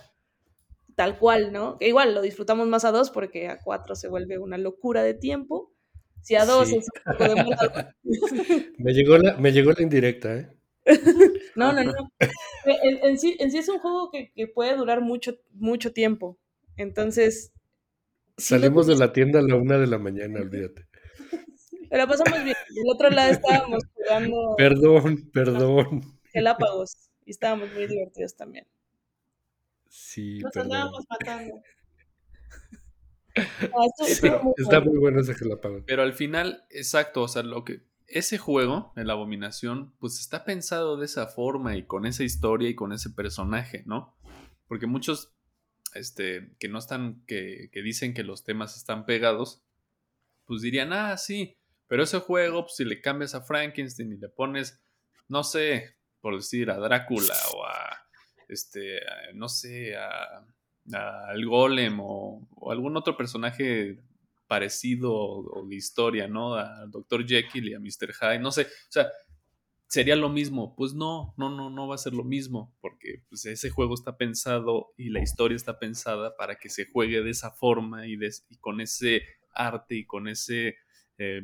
tal 0.96 1.18
cual, 1.20 1.54
¿no? 1.54 1.78
Que 1.78 1.88
igual 1.88 2.14
lo 2.14 2.22
disfrutamos 2.22 2.68
más 2.68 2.84
a 2.84 2.92
dos 2.92 3.12
porque 3.12 3.48
a 3.48 3.60
cuatro 3.62 3.96
se 3.96 4.08
vuelve 4.08 4.40
una 4.40 4.58
locura 4.58 5.04
de 5.04 5.14
tiempo. 5.14 5.72
Si 6.22 6.36
a 6.36 6.46
dos 6.46 6.70
es 6.70 6.88
un 7.06 7.18
poco 7.18 7.24
de 7.24 7.94
me, 8.78 8.94
llegó 8.94 9.18
la, 9.18 9.38
me 9.38 9.52
llegó 9.52 9.72
la 9.72 9.84
indirecta, 9.84 10.36
¿eh? 10.36 10.50
no, 11.56 11.72
no, 11.72 11.84
no. 11.84 11.94
En, 12.66 13.20
sí, 13.20 13.38
en 13.40 13.52
sí 13.52 13.58
es 13.58 13.70
un 13.70 13.80
juego 13.80 14.10
que, 14.10 14.32
que 14.34 14.48
puede 14.48 14.76
durar 14.76 15.02
mucho, 15.02 15.38
mucho 15.54 15.94
tiempo. 15.94 16.40
Entonces. 16.78 17.52
Salimos 18.38 18.86
de 18.86 18.96
la 18.96 19.12
tienda 19.12 19.40
a 19.40 19.42
la 19.42 19.56
una 19.56 19.78
de 19.78 19.88
la 19.88 19.98
mañana, 19.98 20.40
olvídate. 20.40 20.88
Pero 21.90 22.08
pasamos 22.08 22.44
bien. 22.44 22.56
Del 22.70 22.94
otro 22.94 23.10
lado 23.10 23.32
estábamos 23.32 23.84
jugando. 23.94 24.56
Perdón, 24.58 25.30
perdón. 25.34 26.20
Gelápagos. 26.32 27.10
Y 27.26 27.32
estábamos 27.32 27.74
muy 27.74 27.88
divertidos 27.88 28.36
también. 28.36 28.68
Sí, 29.90 30.40
Nos 30.40 30.56
andábamos 30.56 31.06
matando. 31.10 31.62
Ah, 33.40 33.86
está 34.58 34.80
muy 34.80 34.98
bueno 34.98 35.22
ese 35.22 35.36
Gelápagos. 35.36 35.84
Pero 35.86 36.02
al 36.02 36.14
final, 36.14 36.66
exacto, 36.72 37.22
o 37.22 37.28
sea, 37.28 37.44
lo 37.44 37.64
que. 37.64 37.84
Ese 38.08 38.40
juego, 38.40 38.94
el 38.96 39.12
Abominación, 39.12 39.94
pues 40.00 40.20
está 40.20 40.44
pensado 40.44 40.98
de 40.98 41.06
esa 41.06 41.28
forma 41.28 41.78
y 41.78 41.86
con 41.86 42.08
esa 42.08 42.24
historia 42.24 42.68
y 42.68 42.74
con 42.74 42.94
ese 42.94 43.12
personaje, 43.12 43.84
¿no? 43.86 44.18
Porque 44.68 44.88
muchos 44.88 45.37
este, 45.98 46.52
que 46.60 46.70
no 46.70 46.80
están, 46.80 47.24
que, 47.26 47.70
dicen 47.74 48.14
que 48.14 48.24
los 48.24 48.44
temas 48.44 48.78
están 48.78 49.06
pegados, 49.06 49.62
pues 50.46 50.62
dirían, 50.62 50.94
ah, 50.94 51.18
sí, 51.18 51.58
Pero 51.88 52.04
ese 52.04 52.20
juego, 52.20 52.64
pues, 52.64 52.76
si 52.76 52.86
le 52.86 53.02
cambias 53.02 53.36
a 53.36 53.42
Frankenstein 53.42 54.12
y 54.12 54.18
le 54.18 54.30
pones, 54.30 54.82
no 55.28 55.44
sé, 55.44 55.96
por 56.22 56.36
decir, 56.36 56.70
a 56.70 56.78
Drácula 56.78 57.36
o 57.56 57.66
a, 57.66 58.06
este, 58.48 59.00
no 59.34 59.50
sé, 59.50 59.96
a, 59.96 60.46
al 60.94 61.46
Golem 61.46 62.00
o, 62.02 62.48
algún 62.72 62.96
otro 62.98 63.18
personaje 63.18 64.00
parecido 64.48 65.14
o, 65.14 65.66
de 65.68 65.76
historia, 65.76 66.28
¿no? 66.28 66.56
A 66.56 66.86
Dr. 66.88 67.26
Jekyll 67.28 67.70
y 67.70 67.74
a 67.74 67.80
Mr. 67.80 68.14
Hyde, 68.14 68.40
no 68.40 68.52
sé, 68.52 68.64
o 68.64 68.92
sea, 68.92 69.10
sería 69.88 70.16
lo 70.16 70.30
mismo. 70.30 70.76
Pues 70.76 70.94
no, 70.94 71.34
no, 71.38 71.50
no, 71.50 71.70
no 71.70 71.88
va 71.88 71.96
a 71.96 72.00
ser 72.00 72.14
lo 72.14 72.24
mismo, 72.24 72.76
porque 72.82 73.24
pues, 73.30 73.46
ese 73.46 73.70
juego 73.70 73.94
está 73.94 74.18
pensado 74.18 74.94
y 74.98 75.10
la 75.10 75.22
historia 75.22 75.56
está 75.56 75.80
pensada 75.80 76.36
para 76.38 76.58
que 76.58 76.70
se 76.70 76.86
juegue 76.86 77.22
de 77.22 77.32
esa 77.32 77.52
forma 77.52 78.08
y, 78.08 78.18
y 78.50 78.58
con 78.58 78.82
ese 78.82 79.24
arte 79.54 79.96
y 79.96 80.06
con 80.06 80.28
ese, 80.28 80.76
eh, 81.18 81.42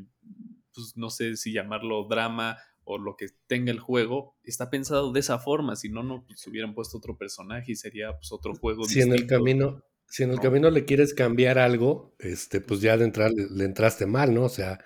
pues 0.73 0.93
no 0.95 1.09
sé 1.09 1.35
si 1.35 1.51
llamarlo 1.51 2.05
drama 2.07 2.57
o 2.85 2.97
lo 2.97 3.15
que 3.15 3.27
tenga 3.47 3.71
el 3.71 3.79
juego, 3.79 4.35
está 4.43 4.69
pensado 4.69 5.11
de 5.11 5.19
esa 5.19 5.39
forma, 5.39 5.75
si 5.75 5.89
no, 5.89 6.03
no 6.03 6.25
pues, 6.25 6.45
hubieran 6.47 6.75
puesto 6.75 6.97
otro 6.97 7.17
personaje 7.17 7.71
y 7.71 7.75
sería 7.75 8.13
pues 8.13 8.31
otro 8.31 8.53
juego. 8.55 8.83
Si 8.85 9.01
en 9.01 9.13
el 9.13 9.25
camino, 9.25 9.83
si 10.05 10.23
en 10.23 10.31
el 10.31 10.39
camino 10.39 10.69
le 10.69 10.85
quieres 10.85 11.13
cambiar 11.13 11.57
algo, 11.57 12.15
este, 12.19 12.61
pues 12.61 12.81
ya 12.81 12.97
de 12.97 13.05
entrar 13.05 13.31
le, 13.31 13.63
entraste 13.63 14.05
mal, 14.05 14.33
¿no? 14.33 14.43
O 14.43 14.49
sea, 14.49 14.83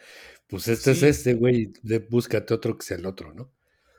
pues 0.47 0.67
este 0.67 0.91
es 0.91 1.03
este, 1.03 1.33
güey, 1.33 1.73
búscate 2.09 2.53
otro 2.53 2.77
que 2.77 2.85
sea 2.85 2.97
el 2.97 3.05
otro, 3.05 3.33
¿no? 3.33 3.49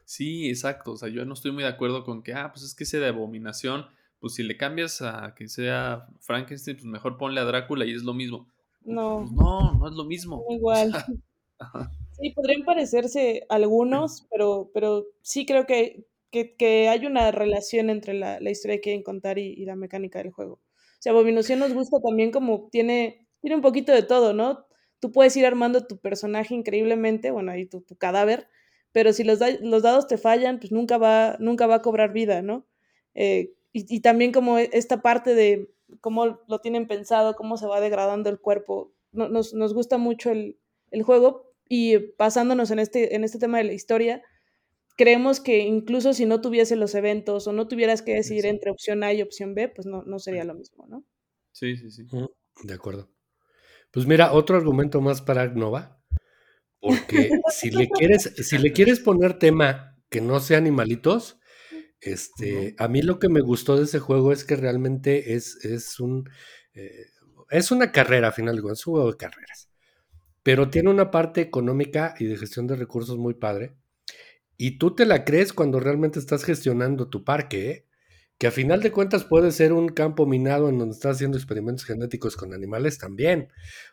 Sí, 0.04 0.48
exacto. 0.48 0.92
O 0.92 0.96
sea, 0.96 1.08
yo 1.08 1.24
no 1.24 1.34
estoy 1.34 1.52
muy 1.52 1.62
de 1.62 1.68
acuerdo 1.68 2.04
con 2.04 2.22
que, 2.22 2.32
ah, 2.32 2.50
pues 2.52 2.64
es 2.64 2.74
que 2.74 2.84
ese 2.84 2.98
de 2.98 3.08
abominación, 3.08 3.86
pues 4.20 4.34
si 4.34 4.42
le 4.42 4.56
cambias 4.56 5.02
a 5.02 5.34
que 5.36 5.48
sea 5.48 6.06
Frankenstein, 6.20 6.76
pues 6.76 6.86
mejor 6.86 7.18
ponle 7.18 7.40
a 7.40 7.44
Drácula 7.44 7.84
y 7.84 7.92
es 7.92 8.02
lo 8.04 8.14
mismo. 8.14 8.48
No. 8.84 9.20
Pues 9.20 9.32
no, 9.32 9.74
no 9.74 9.88
es 9.88 9.94
lo 9.94 10.04
mismo. 10.04 10.44
Igual. 10.48 10.92
Sí, 12.20 12.30
podrían 12.30 12.64
parecerse 12.64 13.46
algunos, 13.48 14.26
pero, 14.28 14.70
pero 14.74 15.06
sí 15.22 15.46
creo 15.46 15.66
que, 15.66 16.04
que, 16.32 16.88
hay 16.88 17.06
una 17.06 17.30
relación 17.30 17.90
entre 17.90 18.12
la, 18.12 18.50
historia 18.50 18.78
que 18.78 18.82
quieren 18.82 19.04
contar 19.04 19.38
y, 19.38 19.64
la 19.64 19.76
mecánica 19.76 20.18
del 20.18 20.32
juego. 20.32 20.54
O 20.54 21.00
sea, 21.00 21.12
Abominación 21.12 21.60
nos 21.60 21.72
gusta 21.72 21.98
también 22.00 22.32
como 22.32 22.68
tiene, 22.72 23.28
tiene 23.40 23.54
un 23.54 23.62
poquito 23.62 23.92
de 23.92 24.02
todo, 24.02 24.32
¿no? 24.32 24.66
Tú 25.00 25.12
puedes 25.12 25.36
ir 25.36 25.46
armando 25.46 25.86
tu 25.86 25.98
personaje 25.98 26.54
increíblemente, 26.54 27.30
bueno, 27.30 27.52
ahí 27.52 27.66
tu, 27.66 27.80
tu 27.80 27.96
cadáver, 27.96 28.48
pero 28.92 29.12
si 29.12 29.24
los, 29.24 29.38
los, 29.60 29.82
dados 29.82 30.06
te 30.06 30.18
fallan, 30.18 30.58
pues 30.58 30.72
nunca 30.72 30.98
va, 30.98 31.36
nunca 31.38 31.66
va 31.66 31.76
a 31.76 31.82
cobrar 31.82 32.12
vida, 32.12 32.42
¿no? 32.42 32.66
Eh, 33.14 33.54
y, 33.72 33.94
y, 33.94 34.00
también 34.00 34.32
como 34.32 34.58
esta 34.58 35.02
parte 35.02 35.34
de 35.34 35.70
cómo 36.00 36.40
lo 36.48 36.60
tienen 36.60 36.86
pensado, 36.86 37.36
cómo 37.36 37.56
se 37.56 37.66
va 37.66 37.80
degradando 37.80 38.30
el 38.30 38.40
cuerpo, 38.40 38.92
nos, 39.12 39.54
nos 39.54 39.74
gusta 39.74 39.98
mucho 39.98 40.30
el, 40.30 40.58
el 40.90 41.02
juego, 41.02 41.48
y 41.68 42.14
basándonos 42.16 42.70
en 42.70 42.78
este, 42.78 43.14
en 43.14 43.24
este 43.24 43.38
tema 43.38 43.58
de 43.58 43.64
la 43.64 43.72
historia, 43.74 44.22
creemos 44.96 45.40
que 45.40 45.60
incluso 45.60 46.14
si 46.14 46.26
no 46.26 46.40
tuviese 46.40 46.76
los 46.76 46.94
eventos 46.94 47.46
o 47.46 47.52
no 47.52 47.68
tuvieras 47.68 48.02
que 48.02 48.14
decidir 48.14 48.46
entre 48.46 48.70
opción 48.70 49.04
A 49.04 49.12
y 49.12 49.22
opción 49.22 49.54
B, 49.54 49.68
pues 49.68 49.86
no, 49.86 50.02
no 50.02 50.18
sería 50.18 50.44
lo 50.44 50.54
mismo, 50.54 50.86
¿no? 50.88 51.04
Sí, 51.52 51.76
sí, 51.76 51.90
sí. 51.90 52.06
De 52.64 52.74
acuerdo. 52.74 53.08
Pues 53.98 54.06
mira, 54.06 54.32
otro 54.32 54.56
argumento 54.56 55.00
más 55.00 55.22
para 55.22 55.48
Nova, 55.48 56.00
porque 56.80 57.30
si 57.50 57.72
le 57.72 57.88
quieres, 57.88 58.32
si 58.36 58.56
le 58.56 58.72
quieres 58.72 59.00
poner 59.00 59.40
tema 59.40 59.98
que 60.08 60.20
no 60.20 60.38
sea 60.38 60.58
animalitos, 60.58 61.40
este, 62.00 62.76
a 62.78 62.86
mí 62.86 63.02
lo 63.02 63.18
que 63.18 63.28
me 63.28 63.40
gustó 63.40 63.76
de 63.76 63.86
ese 63.86 63.98
juego 63.98 64.30
es 64.30 64.44
que 64.44 64.54
realmente 64.54 65.34
es, 65.34 65.64
es 65.64 65.98
un 65.98 66.30
eh, 66.74 67.06
es 67.50 67.72
una 67.72 67.90
carrera, 67.90 68.28
al 68.28 68.34
final, 68.34 68.58
es 68.58 68.86
un 68.86 68.92
juego 68.92 69.10
de 69.10 69.16
carreras 69.16 69.68
pero 70.44 70.70
tiene 70.70 70.90
una 70.90 71.10
parte 71.10 71.40
económica 71.40 72.14
y 72.18 72.26
de 72.26 72.38
gestión 72.38 72.66
de 72.66 72.76
recursos 72.76 73.18
muy 73.18 73.34
padre. 73.34 73.74
Y 74.56 74.78
tú 74.78 74.94
te 74.94 75.04
la 75.04 75.24
crees 75.26 75.52
cuando 75.52 75.80
realmente 75.80 76.18
estás 76.18 76.44
gestionando 76.44 77.10
tu 77.10 77.24
parque, 77.24 77.70
¿eh? 77.70 77.87
Que 78.38 78.46
a 78.46 78.52
final 78.52 78.80
de 78.80 78.92
cuentas 78.92 79.24
puede 79.24 79.50
ser 79.50 79.72
un 79.72 79.88
campo 79.88 80.24
minado 80.24 80.68
en 80.68 80.78
donde 80.78 80.94
estás 80.94 81.16
haciendo 81.16 81.36
experimentos 81.36 81.84
genéticos 81.84 82.36
con 82.36 82.54
animales 82.54 82.98
también. 82.98 83.48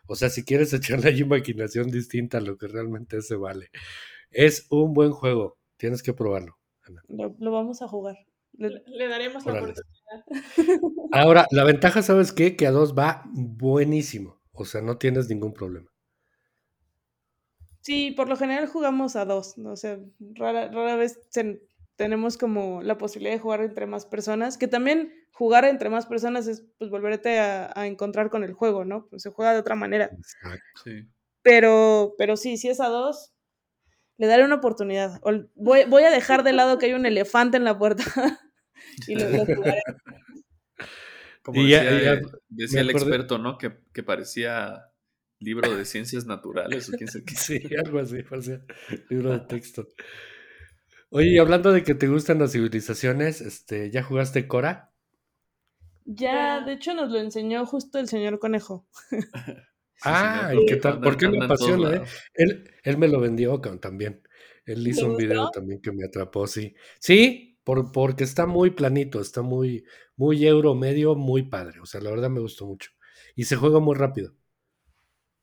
O 0.06 0.14
sea, 0.14 0.30
si 0.30 0.44
quieres 0.44 0.72
echarle 0.72 1.08
ahí 1.10 1.20
imaginación 1.20 1.90
distinta 1.90 2.38
a 2.38 2.40
lo 2.40 2.56
que 2.56 2.68
realmente 2.68 3.20
se 3.22 3.34
vale. 3.34 3.70
Es 4.30 4.66
un 4.70 4.94
buen 4.94 5.10
juego, 5.10 5.58
tienes 5.76 6.02
que 6.02 6.12
probarlo. 6.12 6.56
Lo, 7.08 7.50
vamos 7.50 7.82
a 7.82 7.88
jugar. 7.88 8.16
Le, 8.52 9.08
daremos 9.08 9.44
la 9.44 9.52
oportunidad. 9.54 9.84
Ahora, 11.12 11.46
la 11.50 11.64
ventaja, 11.64 12.00
¿sabes 12.00 12.32
qué? 12.32 12.56
Que 12.56 12.66
a 12.66 12.70
dos 12.70 12.94
va 12.94 13.24
buenísimo. 13.32 14.40
O 14.52 14.64
sea, 14.64 14.80
no 14.80 14.96
tienes 14.96 15.28
ningún 15.28 15.52
problema. 15.52 15.90
Sí, 17.80 18.12
por 18.12 18.28
lo 18.28 18.36
general 18.36 18.66
jugamos 18.66 19.14
a 19.14 19.24
dos, 19.24 19.58
¿no? 19.58 19.72
o 19.72 19.76
sea, 19.76 19.98
rara, 20.34 20.68
rara 20.72 20.96
vez 20.96 21.20
tenemos 21.96 22.36
como 22.36 22.82
la 22.82 22.98
posibilidad 22.98 23.34
de 23.34 23.40
jugar 23.40 23.62
entre 23.62 23.86
más 23.86 24.06
personas, 24.06 24.58
que 24.58 24.68
también 24.68 25.12
jugar 25.32 25.64
entre 25.64 25.88
más 25.88 26.06
personas 26.06 26.46
es 26.46 26.64
pues 26.78 26.90
volverte 26.90 27.38
a, 27.38 27.86
encontrar 27.86 28.30
con 28.30 28.44
el 28.44 28.52
juego, 28.52 28.84
¿no? 28.84 29.06
Pues 29.08 29.22
se 29.22 29.30
juega 29.30 29.52
de 29.52 29.60
otra 29.60 29.74
manera. 29.74 30.10
Sí. 30.84 31.08
Pero, 31.42 32.14
pero 32.18 32.36
sí, 32.36 32.56
si 32.56 32.68
es 32.68 32.80
a 32.80 32.88
dos, 32.88 33.32
le 34.18 34.26
daré 34.26 34.44
una 34.44 34.56
oportunidad. 34.56 35.20
Voy, 35.54 35.84
voy 35.84 36.02
a 36.02 36.10
dejar 36.10 36.42
de 36.42 36.52
lado 36.52 36.78
que 36.78 36.86
hay 36.86 36.92
un 36.92 37.06
elefante 37.06 37.56
en 37.56 37.64
la 37.64 37.78
puerta 37.78 38.04
y 39.08 39.14
lo, 39.14 39.44
jugaré. 39.44 39.82
Como 41.42 41.62
decía, 41.62 42.20
decía 42.48 42.80
el 42.80 42.90
experto, 42.90 43.38
¿no? 43.38 43.56
Que, 43.56 43.78
que 43.92 44.02
parecía 44.02 44.90
libro 45.38 45.76
de 45.76 45.84
ciencias 45.84 46.26
naturales 46.26 46.88
o 46.88 46.92
quién 46.96 47.08
sabe 47.08 47.24
qué. 47.24 47.34
Sí, 47.36 47.60
algo 47.76 48.00
así, 48.00 48.16
libro 49.08 49.32
de 49.32 49.40
texto. 49.40 49.88
Oye, 51.10 51.38
hablando 51.38 51.72
de 51.72 51.84
que 51.84 51.94
te 51.94 52.08
gustan 52.08 52.38
las 52.38 52.52
civilizaciones, 52.52 53.40
este, 53.40 53.90
¿ya 53.90 54.02
jugaste 54.02 54.48
Cora? 54.48 54.92
Ya, 56.04 56.60
de 56.60 56.74
hecho 56.74 56.94
nos 56.94 57.10
lo 57.10 57.18
enseñó 57.18 57.66
justo 57.66 57.98
el 57.98 58.08
señor 58.08 58.38
Conejo. 58.38 58.86
ah, 60.04 60.52
¿y 60.54 60.66
qué 60.66 60.76
tal? 60.76 61.00
¿Por 61.00 61.16
qué 61.16 61.28
me 61.28 61.44
apasiona? 61.44 61.96
Eh? 61.96 62.02
Él, 62.34 62.70
él 62.82 62.98
me 62.98 63.08
lo 63.08 63.20
vendió 63.20 63.60
también. 63.60 64.22
Él 64.64 64.86
hizo 64.86 65.06
un 65.06 65.16
video 65.16 65.50
también 65.50 65.80
que 65.80 65.92
me 65.92 66.04
atrapó, 66.04 66.46
sí. 66.46 66.74
Sí, 66.98 67.58
por, 67.62 67.92
porque 67.92 68.24
está 68.24 68.46
muy 68.46 68.70
planito, 68.70 69.20
está 69.20 69.42
muy, 69.42 69.84
muy 70.16 70.44
euro 70.46 70.74
medio, 70.74 71.14
muy 71.14 71.44
padre. 71.44 71.80
O 71.80 71.86
sea, 71.86 72.00
la 72.00 72.10
verdad 72.10 72.30
me 72.30 72.40
gustó 72.40 72.66
mucho. 72.66 72.90
Y 73.36 73.44
se 73.44 73.56
juega 73.56 73.78
muy 73.78 73.94
rápido. 73.94 74.34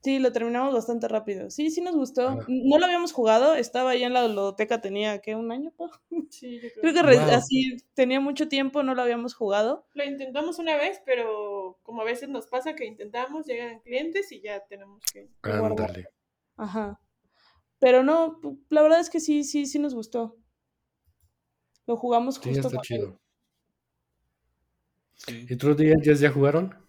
Sí, 0.04 0.20
lo 0.20 0.34
terminamos 0.34 0.74
bastante 0.74 1.08
rápido. 1.08 1.50
Sí, 1.50 1.72
sí 1.72 1.80
nos 1.80 1.96
gustó. 1.96 2.40
No 2.50 2.78
lo 2.78 2.86
habíamos 2.86 3.14
jugado, 3.14 3.56
estaba 3.56 3.92
ahí 3.92 4.04
en 4.04 4.12
la 4.12 4.26
biblioteca, 4.28 4.82
tenía, 4.82 5.20
¿qué? 5.20 5.36
¿Un 5.36 5.52
año? 5.52 5.72
Sí, 6.30 6.60
creo. 6.82 6.94
que 6.94 7.10
así 7.32 7.78
tenía 7.94 8.20
mucho 8.20 8.48
tiempo, 8.48 8.82
no 8.82 8.96
lo 8.96 9.04
habíamos 9.04 9.36
jugado. 9.36 9.86
Lo 9.94 10.04
intentamos 10.04 10.58
una 10.58 10.76
vez, 10.78 11.02
pero 11.06 11.78
como 11.84 12.02
a 12.02 12.06
veces 12.06 12.28
nos 12.28 12.48
pasa 12.48 12.74
que 12.76 12.86
intentamos, 12.86 13.46
llegan 13.46 13.80
clientes 13.82 14.32
y 14.32 14.42
ya 14.42 14.66
tenemos 14.66 15.04
que... 15.14 15.30
Ándale. 15.44 16.08
Ajá. 16.58 17.00
Pero 17.80 18.04
no, 18.04 18.40
la 18.70 18.82
verdad 18.82 19.00
es 19.00 19.10
que 19.10 19.20
sí, 19.20 19.44
sí, 19.44 19.68
sí 19.68 19.78
nos 19.78 19.94
gustó. 19.94 20.38
Lo 21.86 21.96
jugamos 21.98 22.40
justo. 22.40 22.70
Sí, 22.70 22.76
está 22.76 22.82
chido. 22.82 23.20
¿Y 25.28 25.54
otros 25.54 25.78
días 25.78 26.20
ya 26.20 26.32
jugaron? 26.32 26.83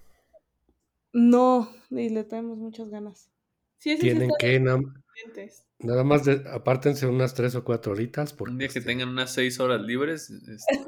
No, 1.14 1.72
y 1.90 2.08
le 2.08 2.24
tenemos 2.24 2.58
muchas 2.58 2.90
ganas. 2.90 3.30
Tienen 3.78 4.30
que 4.38 4.58
nada 4.58 6.02
más 6.02 6.24
de, 6.24 6.42
apártense 6.50 7.06
unas 7.06 7.34
tres 7.34 7.54
o 7.54 7.62
cuatro 7.62 7.92
horitas. 7.92 8.32
Porque, 8.32 8.52
Un 8.52 8.58
día 8.58 8.68
que 8.68 8.80
este 8.80 8.90
tengan 8.90 9.10
unas 9.10 9.32
seis 9.32 9.60
horas 9.60 9.80
libres. 9.80 10.28
Este 10.30 10.80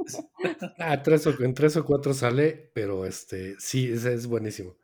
ah, 0.78 1.02
tres 1.02 1.26
o, 1.26 1.42
en 1.42 1.54
tres 1.54 1.78
o 1.78 1.84
cuatro 1.86 2.12
sale, 2.12 2.70
pero 2.74 3.06
este 3.06 3.56
sí, 3.58 3.90
ese 3.90 4.12
es 4.12 4.26
buenísimo. 4.26 4.76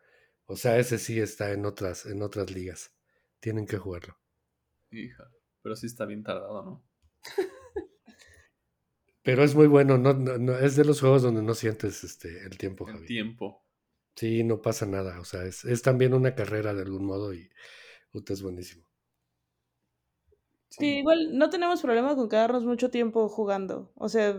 O 0.46 0.56
sea, 0.56 0.78
ese 0.78 0.98
sí 0.98 1.20
está 1.20 1.52
en 1.52 1.66
otras, 1.66 2.06
en 2.06 2.22
otras 2.22 2.50
ligas. 2.50 2.94
Tienen 3.40 3.66
que 3.66 3.76
jugarlo. 3.76 4.16
Hija, 4.90 5.30
pero 5.60 5.76
sí 5.76 5.86
está 5.86 6.06
bien 6.06 6.22
tardado, 6.22 6.62
¿no? 6.62 6.84
Pero 9.22 9.42
es 9.42 9.54
muy 9.54 9.66
bueno, 9.66 9.96
no, 9.96 10.12
no, 10.12 10.58
es 10.58 10.76
de 10.76 10.84
los 10.84 11.00
juegos 11.00 11.22
donde 11.22 11.42
no 11.42 11.54
sientes 11.54 12.04
este, 12.04 12.44
el 12.44 12.58
tiempo, 12.58 12.86
El 12.88 13.06
tiempo. 13.06 13.63
Sí, 14.16 14.44
no 14.44 14.62
pasa 14.62 14.86
nada. 14.86 15.20
O 15.20 15.24
sea, 15.24 15.44
es, 15.44 15.82
también 15.82 16.14
una 16.14 16.34
carrera 16.34 16.72
de 16.74 16.82
algún 16.82 17.04
modo 17.04 17.34
y 17.34 17.50
usted 18.12 18.34
es 18.34 18.42
buenísimo. 18.42 18.84
Sí. 20.70 20.98
igual 20.98 21.38
no 21.38 21.50
tenemos 21.50 21.82
problema 21.82 22.16
con 22.16 22.28
quedarnos 22.28 22.64
mucho 22.64 22.90
tiempo 22.90 23.28
jugando. 23.28 23.92
O 23.94 24.08
sea, 24.08 24.36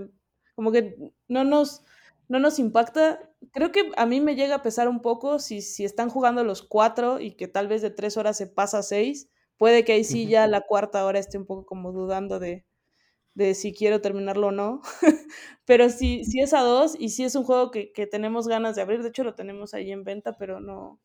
como 0.55 0.71
que 0.71 1.13
no 1.27 1.43
nos, 1.43 1.83
no 2.27 2.39
nos 2.39 2.59
impacta. 2.59 3.31
Creo 3.51 3.71
que 3.71 3.91
a 3.95 4.05
mí 4.05 4.21
me 4.21 4.35
llega 4.35 4.55
a 4.55 4.63
pesar 4.63 4.87
un 4.87 5.01
poco 5.01 5.39
si, 5.39 5.61
si 5.61 5.85
están 5.85 6.09
jugando 6.09 6.43
los 6.43 6.61
cuatro 6.61 7.19
y 7.19 7.35
que 7.35 7.47
tal 7.47 7.67
vez 7.67 7.81
de 7.81 7.91
tres 7.91 8.17
horas 8.17 8.37
se 8.37 8.47
pasa 8.47 8.79
a 8.79 8.83
seis. 8.83 9.29
Puede 9.57 9.85
que 9.85 9.93
ahí 9.93 10.03
sí 10.03 10.27
ya 10.27 10.47
la 10.47 10.61
cuarta 10.61 11.05
hora 11.05 11.19
esté 11.19 11.37
un 11.37 11.45
poco 11.45 11.65
como 11.65 11.93
dudando 11.93 12.39
de, 12.39 12.65
de 13.35 13.53
si 13.53 13.73
quiero 13.73 14.01
terminarlo 14.01 14.47
o 14.47 14.51
no. 14.51 14.81
pero 15.65 15.89
sí, 15.89 16.23
sí 16.25 16.39
es 16.39 16.53
a 16.53 16.61
dos 16.61 16.95
y 16.97 17.09
sí 17.09 17.23
es 17.23 17.35
un 17.35 17.43
juego 17.43 17.69
que, 17.69 17.91
tenemos 18.09 18.47
ganas 18.47 18.75
de 18.75 18.81
abrir. 18.81 19.03
De 19.03 19.09
hecho, 19.09 19.23
lo 19.23 19.35
tenemos 19.35 19.73
ahí 19.73 19.91
en 19.91 20.03
venta, 20.03 20.37
pero 20.37 20.59
no, 20.59 20.99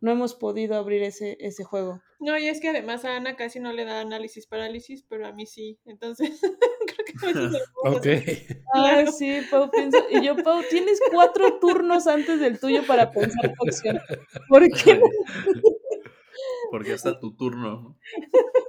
no 0.00 0.10
hemos 0.10 0.34
podido 0.34 0.74
abrir 0.76 1.02
ese, 1.02 1.38
ese 1.40 1.64
juego. 1.64 2.02
No, 2.18 2.36
y 2.36 2.48
es 2.48 2.60
que 2.60 2.68
además 2.68 3.04
a 3.04 3.16
Ana 3.16 3.36
casi 3.36 3.60
no 3.60 3.72
le 3.72 3.84
da 3.84 4.00
análisis 4.00 4.46
parálisis, 4.46 5.04
pero 5.08 5.26
a 5.26 5.32
mí 5.32 5.46
sí. 5.46 5.78
Entonces, 5.86 6.40
creo 6.86 7.06
que 7.06 7.12
a 7.24 7.26
veces 7.26 7.52
me 7.52 7.58
Ok. 7.96 8.06
Ah, 8.74 9.06
sí, 9.06 9.40
Pau 9.50 9.70
piensa. 9.70 9.98
Y 10.10 10.26
yo, 10.26 10.36
Pau, 10.36 10.62
tienes 10.68 11.00
cuatro 11.12 11.58
turnos 11.60 12.06
antes 12.08 12.40
del 12.40 12.58
tuyo 12.58 12.84
para 12.86 13.10
pensar 13.12 13.54
tu 13.54 13.64
acción. 13.64 14.00
¿Por 14.48 14.68
qué? 14.68 15.00
Porque 16.70 16.92
hasta 16.92 17.18
tu 17.18 17.34
turno. 17.36 17.96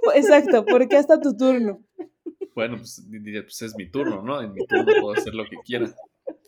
¿no? 0.03 0.13
Exacto, 0.13 0.65
porque 0.65 0.97
hasta 0.97 1.19
tu 1.19 1.35
turno. 1.35 1.83
Bueno, 2.55 2.77
pues, 2.77 3.01
pues 3.43 3.61
es 3.61 3.75
mi 3.75 3.89
turno, 3.89 4.21
¿no? 4.21 4.41
En 4.41 4.53
mi 4.53 4.65
turno 4.65 4.85
puedo 4.99 5.13
hacer 5.13 5.33
lo 5.33 5.45
que 5.45 5.57
quiera. 5.65 5.93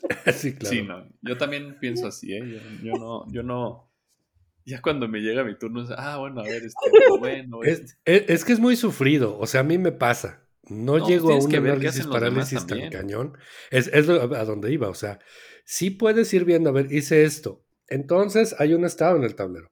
sí, 0.34 0.54
claro. 0.56 0.76
Sí, 0.76 0.82
no. 0.82 1.08
Yo 1.22 1.38
también 1.38 1.78
pienso 1.80 2.08
así, 2.08 2.34
¿eh? 2.34 2.41
Yo, 2.45 2.60
yo 2.91 2.97
no, 2.99 3.32
yo 3.32 3.43
no. 3.43 3.89
Ya 4.66 4.82
cuando 4.82 5.08
me 5.08 5.20
llega 5.20 5.43
mi 5.43 5.58
turno, 5.58 5.84
es, 5.84 5.89
ah, 5.97 6.18
bueno, 6.18 6.41
a 6.41 6.43
ver, 6.43 6.64
este, 6.64 6.91
bueno, 7.20 7.64
Es, 7.64 7.80
este. 7.80 7.93
es- 8.06 8.30
es 8.30 8.45
que 8.45 8.54
es 8.54 8.60
muy 8.60 8.76
sufrido, 8.76 9.38
o 9.38 9.45
sea, 9.45 9.62
a 9.62 9.64
mí 9.64 9.78
me 9.78 9.91
pasa. 9.91 10.47
No, 10.70 10.97
No, 10.99 11.08
llego 11.08 11.34
a 11.34 11.38
un 11.38 11.54
análisis 11.56 12.08
parálisis 12.08 12.66
tan 12.66 12.89
cañón. 12.89 13.38
Es, 13.72 13.88
es 13.93 14.08
lo- 14.08 14.22
a 14.36 14.45
donde 14.45 14.72
iba, 14.72 14.88
o 14.88 14.93
sea, 14.93 15.20
sí 15.66 15.89
puedes 15.89 16.34
ir 16.34 16.45
viendo, 16.45 16.70
a 16.70 16.74
ver, 16.74 16.89
hice 16.93 17.24
esto. 17.26 17.66
Entonces 17.89 18.56
hay 18.60 18.74
un 18.74 18.86
estado 18.86 19.18
en 19.18 19.24
el 19.24 19.36
tablero. 19.36 19.70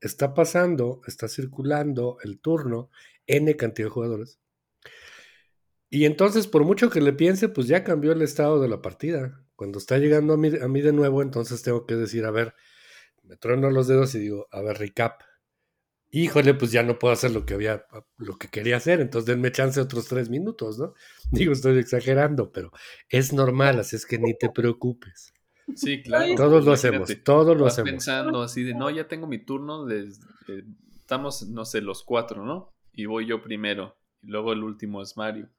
Está 0.00 0.32
pasando, 0.32 1.02
está 1.06 1.28
circulando 1.28 2.16
el 2.22 2.40
turno, 2.40 2.90
N 3.26 3.54
cantidad 3.56 3.88
de 3.88 3.90
jugadores. 3.92 4.40
Y 5.88 6.04
entonces, 6.04 6.46
por 6.46 6.64
mucho 6.64 6.90
que 6.90 7.00
le 7.00 7.12
piense, 7.12 7.48
pues 7.48 7.68
ya 7.68 7.84
cambió 7.84 8.12
el 8.12 8.22
estado 8.22 8.60
de 8.60 8.68
la 8.68 8.82
partida. 8.82 9.44
Cuando 9.54 9.78
está 9.78 9.98
llegando 9.98 10.34
a 10.34 10.36
mí, 10.36 10.50
a 10.60 10.68
mí 10.68 10.80
de 10.82 10.92
nuevo, 10.92 11.22
entonces 11.22 11.62
tengo 11.62 11.86
que 11.86 11.94
decir, 11.94 12.24
a 12.24 12.30
ver, 12.30 12.54
me 13.22 13.36
trueno 13.36 13.70
los 13.70 13.88
dedos 13.88 14.14
y 14.14 14.18
digo, 14.20 14.48
a 14.50 14.62
ver, 14.62 14.78
recap. 14.78 15.22
Híjole, 16.10 16.54
pues 16.54 16.70
ya 16.72 16.82
no 16.82 16.98
puedo 16.98 17.12
hacer 17.12 17.32
lo 17.32 17.44
que 17.44 17.54
había, 17.54 17.84
lo 18.16 18.38
que 18.38 18.48
quería 18.48 18.76
hacer, 18.76 19.00
entonces 19.00 19.26
denme 19.26 19.52
chance 19.52 19.80
otros 19.80 20.06
tres 20.06 20.30
minutos, 20.30 20.78
¿no? 20.78 20.94
Digo, 21.32 21.52
estoy 21.52 21.78
exagerando, 21.78 22.52
pero 22.52 22.70
es 23.08 23.32
normal, 23.32 23.80
así 23.80 23.96
es 23.96 24.06
que 24.06 24.18
ni 24.18 24.32
te 24.38 24.48
preocupes. 24.50 25.34
Sí, 25.74 26.02
claro. 26.02 26.34
Todos 26.36 26.64
lo 26.64 26.72
hacemos, 26.72 27.12
todos 27.24 27.56
lo 27.56 27.64
Vas 27.64 27.74
hacemos. 27.74 27.92
pensando 27.92 28.42
así 28.42 28.62
de, 28.62 28.74
no, 28.74 28.88
ya 28.88 29.08
tengo 29.08 29.26
mi 29.26 29.38
turno, 29.44 29.86
les- 29.86 30.20
eh, 30.48 30.62
estamos, 30.96 31.48
no 31.48 31.64
sé, 31.64 31.80
los 31.80 32.02
cuatro, 32.04 32.44
¿no? 32.44 32.72
Y 32.92 33.06
voy 33.06 33.26
yo 33.26 33.42
primero, 33.42 33.96
y 34.22 34.28
luego 34.28 34.52
el 34.52 34.62
último 34.62 35.02
es 35.02 35.16
Mario. 35.16 35.50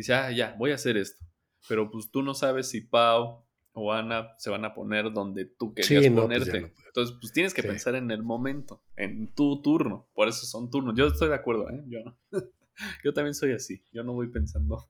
Dice, 0.00 0.14
ah, 0.14 0.30
ya, 0.32 0.54
voy 0.58 0.70
a 0.70 0.76
hacer 0.76 0.96
esto. 0.96 1.24
Pero 1.68 1.90
pues 1.90 2.10
tú 2.10 2.22
no 2.22 2.32
sabes 2.32 2.70
si 2.70 2.80
Pau 2.80 3.46
o 3.72 3.92
Ana 3.92 4.30
se 4.38 4.48
van 4.48 4.64
a 4.64 4.72
poner 4.72 5.12
donde 5.12 5.44
tú 5.44 5.74
querías 5.74 6.04
Sí, 6.04 6.08
no, 6.10 6.26
pues, 6.26 6.38
ponerte. 6.40 6.60
no. 6.62 6.70
Entonces, 6.86 7.16
pues 7.20 7.32
tienes 7.34 7.52
que 7.52 7.60
Sí. 7.62 7.68
pensar 7.68 7.94
en 7.96 8.10
el 8.10 8.22
momento, 8.22 8.82
en 8.96 9.32
tu 9.34 9.60
turno. 9.60 10.08
Por 10.14 10.28
eso 10.28 10.46
son 10.46 10.70
turnos. 10.70 10.94
Yo 10.96 11.06
estoy 11.06 11.28
de 11.28 11.34
acuerdo, 11.34 11.68
¿eh? 11.68 11.84
Yo, 11.86 11.98
yo 13.04 13.12
también 13.12 13.34
soy 13.34 13.52
así. 13.52 13.84
Yo 13.92 14.02
no 14.02 14.14
voy 14.14 14.28
pensando 14.28 14.88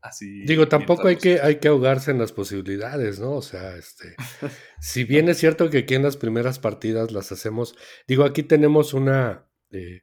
así. 0.00 0.44
Digo, 0.44 0.68
tampoco 0.68 1.08
hay 1.08 1.16
que, 1.16 1.40
hay 1.40 1.56
que 1.56 1.68
ahogarse 1.68 2.10
en 2.12 2.18
las 2.18 2.32
posibilidades, 2.32 3.18
¿no? 3.18 3.32
O 3.32 3.42
sea, 3.42 3.76
este, 3.76 4.14
si 4.80 5.02
bien 5.04 5.28
es 5.28 5.38
cierto 5.38 5.68
que 5.70 5.78
aquí 5.78 5.94
en 5.94 6.02
las 6.04 6.16
primeras 6.16 6.58
partidas 6.60 7.10
las 7.10 7.32
hacemos, 7.32 7.74
digo, 8.06 8.24
aquí 8.24 8.42
tenemos 8.44 8.94
una, 8.94 9.50
eh, 9.70 10.02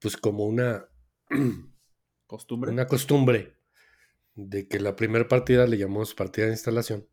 pues 0.00 0.16
como 0.16 0.44
una, 0.44 0.88
Una 2.72 2.86
costumbre 2.86 3.54
de 4.34 4.66
que 4.68 4.80
la 4.80 4.96
primera 4.96 5.28
partida 5.28 5.66
le 5.66 5.78
llamamos 5.78 6.14
partida 6.14 6.46
de 6.46 6.52
instalación. 6.52 7.06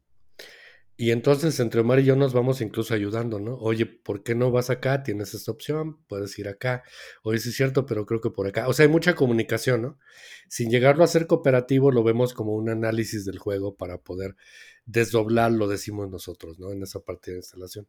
Y 0.98 1.10
entonces 1.10 1.60
entre 1.60 1.82
Omar 1.82 2.00
y 2.00 2.04
yo 2.04 2.16
nos 2.16 2.32
vamos 2.32 2.62
incluso 2.62 2.94
ayudando, 2.94 3.40
¿no? 3.40 3.56
Oye, 3.56 3.88
¿por 3.88 4.22
qué 4.22 4.36
no 4.36 4.52
vas 4.52 4.70
acá? 4.70 5.02
Tienes 5.02 5.34
esta 5.34 5.52
opción, 5.52 5.98
puedes 6.08 6.38
ir 6.38 6.48
acá. 6.48 6.84
Oye, 7.24 7.40
sí 7.40 7.50
es 7.50 7.56
cierto, 7.56 7.88
pero 7.88 8.06
creo 8.06 8.22
que 8.22 8.30
por 8.30 8.46
acá. 8.46 8.68
O 8.68 8.74
sea, 8.74 8.86
hay 8.86 8.92
mucha 8.92 9.16
comunicación, 9.16 9.82
¿no? 9.82 9.98
Sin 10.48 10.70
llegarlo 10.70 11.04
a 11.04 11.08
ser 11.08 11.26
cooperativo, 11.26 11.92
lo 11.92 12.04
vemos 12.04 12.36
como 12.36 12.54
un 12.54 12.70
análisis 12.70 13.26
del 13.26 13.40
juego 13.40 13.76
para 13.76 13.98
poder 13.98 14.36
desdoblarlo, 14.86 15.68
decimos 15.68 16.10
nosotros, 16.10 16.60
¿no? 16.60 16.72
En 16.72 16.84
esa 16.84 17.00
partida 17.00 17.34
de 17.34 17.40
instalación. 17.40 17.88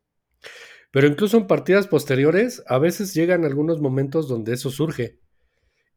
Pero 0.90 1.06
incluso 1.06 1.36
en 1.36 1.46
partidas 1.46 1.88
posteriores, 1.88 2.62
a 2.66 2.78
veces 2.78 3.14
llegan 3.14 3.44
algunos 3.44 3.80
momentos 3.80 4.28
donde 4.28 4.54
eso 4.54 4.70
surge 4.70 5.18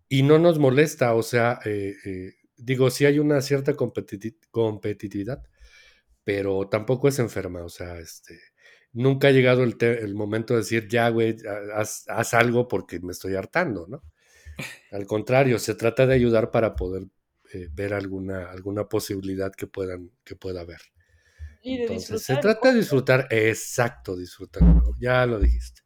y 0.09 0.23
no 0.23 0.39
nos 0.39 0.59
molesta, 0.59 1.13
o 1.15 1.23
sea, 1.23 1.59
eh, 1.65 1.95
eh, 2.05 2.33
digo, 2.57 2.89
sí 2.91 3.05
hay 3.05 3.19
una 3.19 3.41
cierta 3.41 3.73
competiti- 3.75 4.37
competitividad, 4.51 5.43
pero 6.23 6.67
tampoco 6.69 7.07
es 7.07 7.19
enferma, 7.19 7.63
o 7.63 7.69
sea, 7.69 7.99
este, 7.99 8.39
nunca 8.93 9.29
ha 9.29 9.31
llegado 9.31 9.63
el, 9.63 9.77
el 9.81 10.15
momento 10.15 10.53
de 10.55 10.61
decir, 10.61 10.87
ya, 10.89 11.09
güey, 11.09 11.37
haz, 11.75 12.05
haz 12.09 12.33
algo 12.33 12.67
porque 12.67 12.99
me 13.01 13.11
estoy 13.13 13.35
hartando, 13.35 13.87
¿no? 13.87 14.03
Al 14.91 15.05
contrario, 15.07 15.59
se 15.59 15.75
trata 15.75 16.07
de 16.07 16.15
ayudar 16.15 16.51
para 16.51 16.75
poder 16.75 17.03
eh, 17.53 17.69
ver 17.73 17.93
alguna, 17.93 18.49
alguna 18.51 18.87
posibilidad 18.89 19.51
que, 19.53 19.67
puedan, 19.67 20.11
que 20.23 20.35
pueda 20.35 20.61
haber. 20.61 20.81
Y 21.63 21.77
de 21.77 21.81
Entonces, 21.81 22.23
se 22.23 22.37
trata 22.37 22.71
de 22.71 22.79
disfrutar, 22.79 23.27
exacto, 23.31 24.15
disfrutar, 24.15 24.63
¿no? 24.63 24.91
ya 24.99 25.25
lo 25.25 25.39
dijiste. 25.39 25.81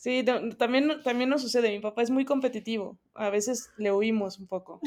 Sí, 0.00 0.24
también, 0.58 1.02
también 1.02 1.28
nos 1.28 1.42
sucede. 1.42 1.70
Mi 1.70 1.80
papá 1.80 2.02
es 2.02 2.10
muy 2.10 2.24
competitivo. 2.24 2.98
A 3.14 3.30
veces 3.30 3.70
le 3.78 3.90
huimos 3.92 4.38
un 4.38 4.46
poco. 4.46 4.80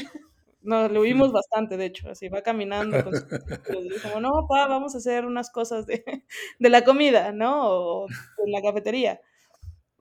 No, 0.62 0.88
le 0.88 1.00
huimos 1.00 1.32
bastante, 1.34 1.76
de 1.78 1.86
hecho. 1.88 2.10
Así 2.10 2.30
va 2.30 2.42
caminando 2.44 3.02
con 3.02 3.16
es 3.16 3.24
como, 4.04 4.22
no, 4.22 4.32
papá, 4.48 4.68
vamos 4.68 4.96
a 4.96 5.00
hacer 5.00 5.26
unas 5.26 5.50
cosas 5.52 5.86
de, 5.86 6.04
de 6.60 6.70
la 6.70 6.84
comida, 6.86 7.34
¿no? 7.34 7.68
O 7.70 8.08
en 8.46 8.52
la 8.54 8.62
cafetería. 8.62 9.22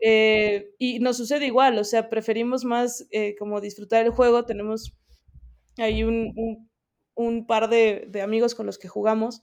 Eh, 0.01 0.75
y 0.79 1.01
nos 1.01 1.17
sucede 1.19 1.47
igual, 1.47 1.79
o 1.79 1.85
sea, 1.85 2.11
preferimos 2.11 2.65
más 2.65 3.07
eh, 3.11 3.37
como 3.39 3.61
disfrutar 3.61 4.05
el 4.07 4.13
juego. 4.13 4.47
Tenemos 4.47 4.95
ahí 5.79 6.03
un, 6.05 6.33
un- 6.37 6.71
un 7.15 7.47
par 7.47 7.69
de, 7.69 8.07
de 8.09 8.23
amigos 8.23 8.55
con 8.55 8.67
los 8.67 8.79
que 8.79 8.89
jugamos 8.89 9.43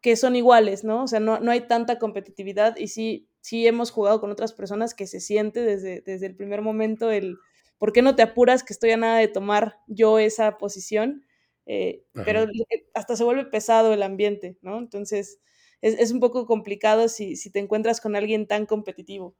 que 0.00 0.16
son 0.16 0.36
iguales, 0.36 0.84
¿no? 0.84 1.02
O 1.04 1.08
sea, 1.08 1.18
no, 1.20 1.40
no 1.40 1.50
hay 1.50 1.62
tanta 1.62 1.98
competitividad 1.98 2.76
y 2.76 2.88
sí, 2.88 3.28
sí 3.48 3.66
hemos 3.66 3.90
jugado 3.90 4.20
con 4.20 4.30
otras 4.30 4.52
personas 4.52 4.94
que 4.94 5.06
se 5.06 5.20
siente 5.20 5.62
desde, 5.62 6.02
desde 6.02 6.26
el 6.26 6.36
primer 6.36 6.60
momento 6.60 7.10
el, 7.10 7.38
¿por 7.78 7.94
qué 7.94 8.02
no 8.02 8.14
te 8.14 8.20
apuras 8.20 8.62
que 8.62 8.74
estoy 8.74 8.90
a 8.90 8.98
nada 8.98 9.18
de 9.18 9.28
tomar 9.28 9.78
yo 9.86 10.18
esa 10.18 10.58
posición? 10.58 11.24
Eh, 11.64 12.04
pero 12.12 12.44
hasta 12.92 13.16
se 13.16 13.24
vuelve 13.24 13.46
pesado 13.46 13.94
el 13.94 14.02
ambiente, 14.02 14.58
¿no? 14.60 14.76
Entonces 14.76 15.40
es, 15.80 15.98
es 15.98 16.12
un 16.12 16.20
poco 16.20 16.44
complicado 16.44 17.08
si, 17.08 17.36
si 17.36 17.50
te 17.50 17.58
encuentras 17.58 18.02
con 18.02 18.16
alguien 18.16 18.46
tan 18.46 18.66
competitivo. 18.66 19.34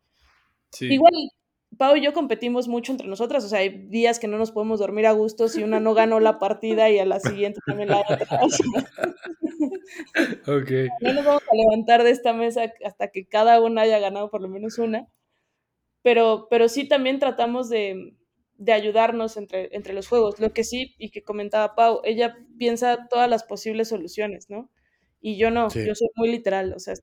Sí. 0.72 0.86
Igual, 0.86 1.12
Pau 1.76 1.96
y 1.96 2.00
yo 2.02 2.12
competimos 2.12 2.66
mucho 2.66 2.92
entre 2.92 3.06
nosotras, 3.06 3.44
o 3.44 3.48
sea, 3.48 3.60
hay 3.60 3.68
días 3.88 4.18
que 4.18 4.26
no 4.26 4.38
nos 4.38 4.50
podemos 4.52 4.80
dormir 4.80 5.06
a 5.06 5.12
gusto 5.12 5.48
si 5.48 5.62
una 5.62 5.80
no 5.80 5.94
ganó 5.94 6.18
la 6.18 6.38
partida 6.38 6.88
y 6.90 6.98
a 6.98 7.04
la 7.06 7.20
siguiente 7.20 7.60
también 7.66 7.90
la 7.90 8.00
otra. 8.00 8.18
Ok. 10.46 10.70
no 11.00 11.12
nos 11.14 11.24
vamos 11.24 11.42
a 11.50 11.56
levantar 11.56 12.04
de 12.04 12.10
esta 12.10 12.32
mesa 12.32 12.72
hasta 12.84 13.08
que 13.08 13.26
cada 13.26 13.60
una 13.60 13.82
haya 13.82 13.98
ganado 13.98 14.30
por 14.30 14.40
lo 14.42 14.48
menos 14.48 14.78
una. 14.78 15.08
Pero, 16.02 16.46
pero 16.50 16.68
sí 16.68 16.86
también 16.88 17.18
tratamos 17.18 17.68
de, 17.68 18.14
de 18.56 18.72
ayudarnos 18.72 19.36
entre, 19.36 19.74
entre 19.74 19.94
los 19.94 20.08
juegos. 20.08 20.38
Lo 20.40 20.52
que 20.52 20.64
sí, 20.64 20.94
y 20.98 21.10
que 21.10 21.22
comentaba 21.22 21.74
Pau, 21.74 22.00
ella 22.04 22.36
piensa 22.58 23.08
todas 23.10 23.28
las 23.28 23.44
posibles 23.44 23.88
soluciones, 23.88 24.48
¿no? 24.50 24.70
Y 25.20 25.38
yo 25.38 25.50
no, 25.50 25.70
Sí. 25.70 25.84
yo 25.86 25.94
soy 25.94 26.08
muy 26.16 26.30
literal, 26.30 26.72
o 26.74 26.78
sea, 26.78 26.94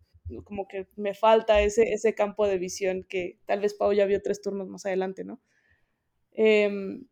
como 0.44 0.68
que 0.68 0.88
me 0.96 1.14
falta 1.14 1.62
ese, 1.62 1.94
ese 1.94 2.16
campo 2.16 2.48
de 2.48 2.58
visión 2.58 3.04
que 3.04 3.40
tal 3.46 3.60
vez 3.60 3.74
Pau 3.74 3.94
ya 3.94 4.06
vio 4.06 4.22
tres 4.22 4.42
turnos 4.42 4.68
más 4.68 4.86
adelante, 4.86 5.24
¿no? 5.24 5.40
Em, 6.32 7.06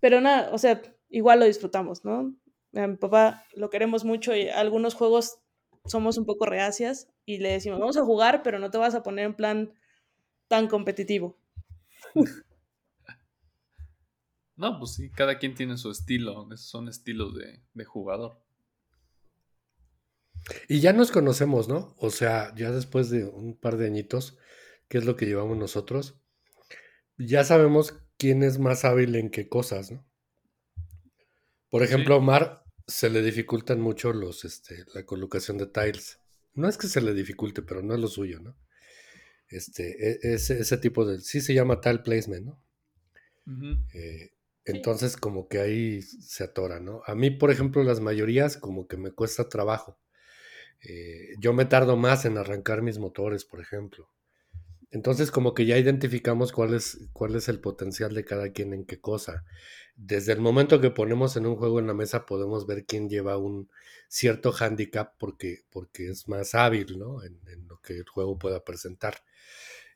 pero 0.00 0.20
nada, 0.20 0.50
o 0.52 0.58
sea, 0.58 0.82
igual 1.08 1.40
lo 1.40 1.46
disfrutamos, 1.46 2.04
¿no? 2.04 2.34
A 2.74 2.86
mi 2.86 2.96
papá 2.96 3.44
lo 3.54 3.70
queremos 3.70 4.04
mucho 4.04 4.36
y 4.36 4.48
algunos 4.48 4.94
juegos 4.94 5.38
somos 5.86 6.18
un 6.18 6.26
poco 6.26 6.46
reacias 6.46 7.08
y 7.24 7.38
le 7.38 7.50
decimos, 7.50 7.80
vamos 7.80 7.96
a 7.96 8.04
jugar, 8.04 8.42
pero 8.42 8.58
no 8.58 8.70
te 8.70 8.78
vas 8.78 8.94
a 8.94 9.02
poner 9.02 9.24
en 9.24 9.34
plan 9.34 9.72
tan 10.48 10.68
competitivo. 10.68 11.36
No, 14.58 14.78
pues 14.78 14.94
sí, 14.94 15.10
cada 15.10 15.38
quien 15.38 15.54
tiene 15.54 15.76
su 15.76 15.90
estilo. 15.90 16.48
Son 16.56 16.88
estilos 16.88 17.34
de, 17.34 17.60
de 17.74 17.84
jugador. 17.84 18.40
Y 20.68 20.80
ya 20.80 20.92
nos 20.92 21.10
conocemos, 21.10 21.68
¿no? 21.68 21.94
O 21.98 22.10
sea, 22.10 22.54
ya 22.56 22.70
después 22.70 23.10
de 23.10 23.24
un 23.24 23.56
par 23.58 23.76
de 23.76 23.86
añitos, 23.86 24.38
¿qué 24.88 24.98
es 24.98 25.04
lo 25.04 25.16
que 25.16 25.26
llevamos 25.26 25.56
nosotros? 25.58 26.20
Ya 27.18 27.44
sabemos 27.44 27.94
quién 28.18 28.42
es 28.42 28.58
más 28.58 28.84
hábil 28.86 29.16
en 29.16 29.30
qué 29.30 29.48
cosas, 29.48 29.90
¿no? 29.92 30.06
Por 31.70 31.82
ejemplo, 31.82 32.14
a 32.14 32.18
Sí. 32.18 32.18
Omar 32.18 32.64
se 32.88 33.08
le 33.10 33.22
dificultan 33.22 33.80
mucho 33.80 34.12
los, 34.12 34.44
este, 34.44 34.84
la 34.94 35.04
colocación 35.04 35.58
de 35.58 35.66
tiles. 35.66 36.20
No 36.54 36.68
es 36.68 36.76
que 36.78 36.88
se 36.88 37.00
le 37.00 37.12
dificulte, 37.14 37.62
pero 37.62 37.82
no 37.82 37.94
es 37.94 38.00
lo 38.00 38.08
suyo, 38.08 38.40
¿no? 38.40 38.56
Este, 39.48 40.12
e- 40.12 40.34
ese, 40.34 40.60
ese 40.60 40.78
tipo 40.78 41.06
de, 41.06 41.20
sí 41.20 41.40
se 41.40 41.54
llama 41.54 41.80
tile 41.80 42.00
placement, 42.00 42.46
¿no? 42.46 42.62
Eh, 43.94 44.30
entonces 44.64 45.16
como 45.16 45.48
que 45.48 45.58
ahí 45.60 46.02
se 46.02 46.44
atora, 46.44 46.80
¿no? 46.80 47.02
A 47.06 47.14
mí, 47.14 47.30
por 47.30 47.50
ejemplo, 47.50 47.82
las 47.84 48.00
mayorías 48.00 48.56
como 48.56 48.86
que 48.88 48.96
me 48.96 49.12
cuesta 49.12 49.48
trabajo. 49.48 49.98
Eh, 50.82 51.34
yo 51.38 51.52
me 51.52 51.64
tardo 51.64 51.96
más 51.96 52.24
en 52.24 52.38
arrancar 52.38 52.82
mis 52.82 52.98
motores, 52.98 53.44
por 53.44 53.60
ejemplo. 53.60 54.08
Entonces, 54.90 55.30
como 55.30 55.52
que 55.54 55.66
ya 55.66 55.78
identificamos 55.78 56.52
cuál 56.52 56.74
es, 56.74 57.08
cuál 57.12 57.34
es 57.34 57.48
el 57.48 57.60
potencial 57.60 58.14
de 58.14 58.24
cada 58.24 58.52
quien 58.52 58.72
en 58.72 58.84
qué 58.86 59.00
cosa. 59.00 59.44
Desde 59.96 60.32
el 60.32 60.40
momento 60.40 60.80
que 60.80 60.90
ponemos 60.90 61.36
en 61.36 61.46
un 61.46 61.56
juego 61.56 61.80
en 61.80 61.86
la 61.86 61.94
mesa, 61.94 62.26
podemos 62.26 62.66
ver 62.66 62.84
quién 62.86 63.08
lleva 63.08 63.36
un 63.36 63.68
cierto 64.08 64.54
handicap 64.58 65.14
porque, 65.18 65.64
porque 65.70 66.08
es 66.08 66.28
más 66.28 66.54
hábil 66.54 66.98
¿no? 66.98 67.22
en, 67.24 67.40
en 67.48 67.66
lo 67.66 67.80
que 67.80 67.94
el 67.94 68.08
juego 68.08 68.38
pueda 68.38 68.64
presentar. 68.64 69.22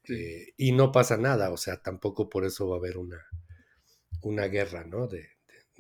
Eh, 0.09 0.55
y 0.57 0.73
no 0.73 0.93
pasa 0.93 1.17
nada, 1.17 1.51
o 1.51 1.57
sea, 1.57 1.83
tampoco 1.83 2.29
por 2.29 2.45
eso 2.45 2.69
va 2.69 2.77
a 2.77 2.79
haber 2.79 2.97
una, 2.99 3.19
una 4.23 4.47
guerra, 4.47 4.85
¿no? 4.85 5.07
De, 5.07 5.29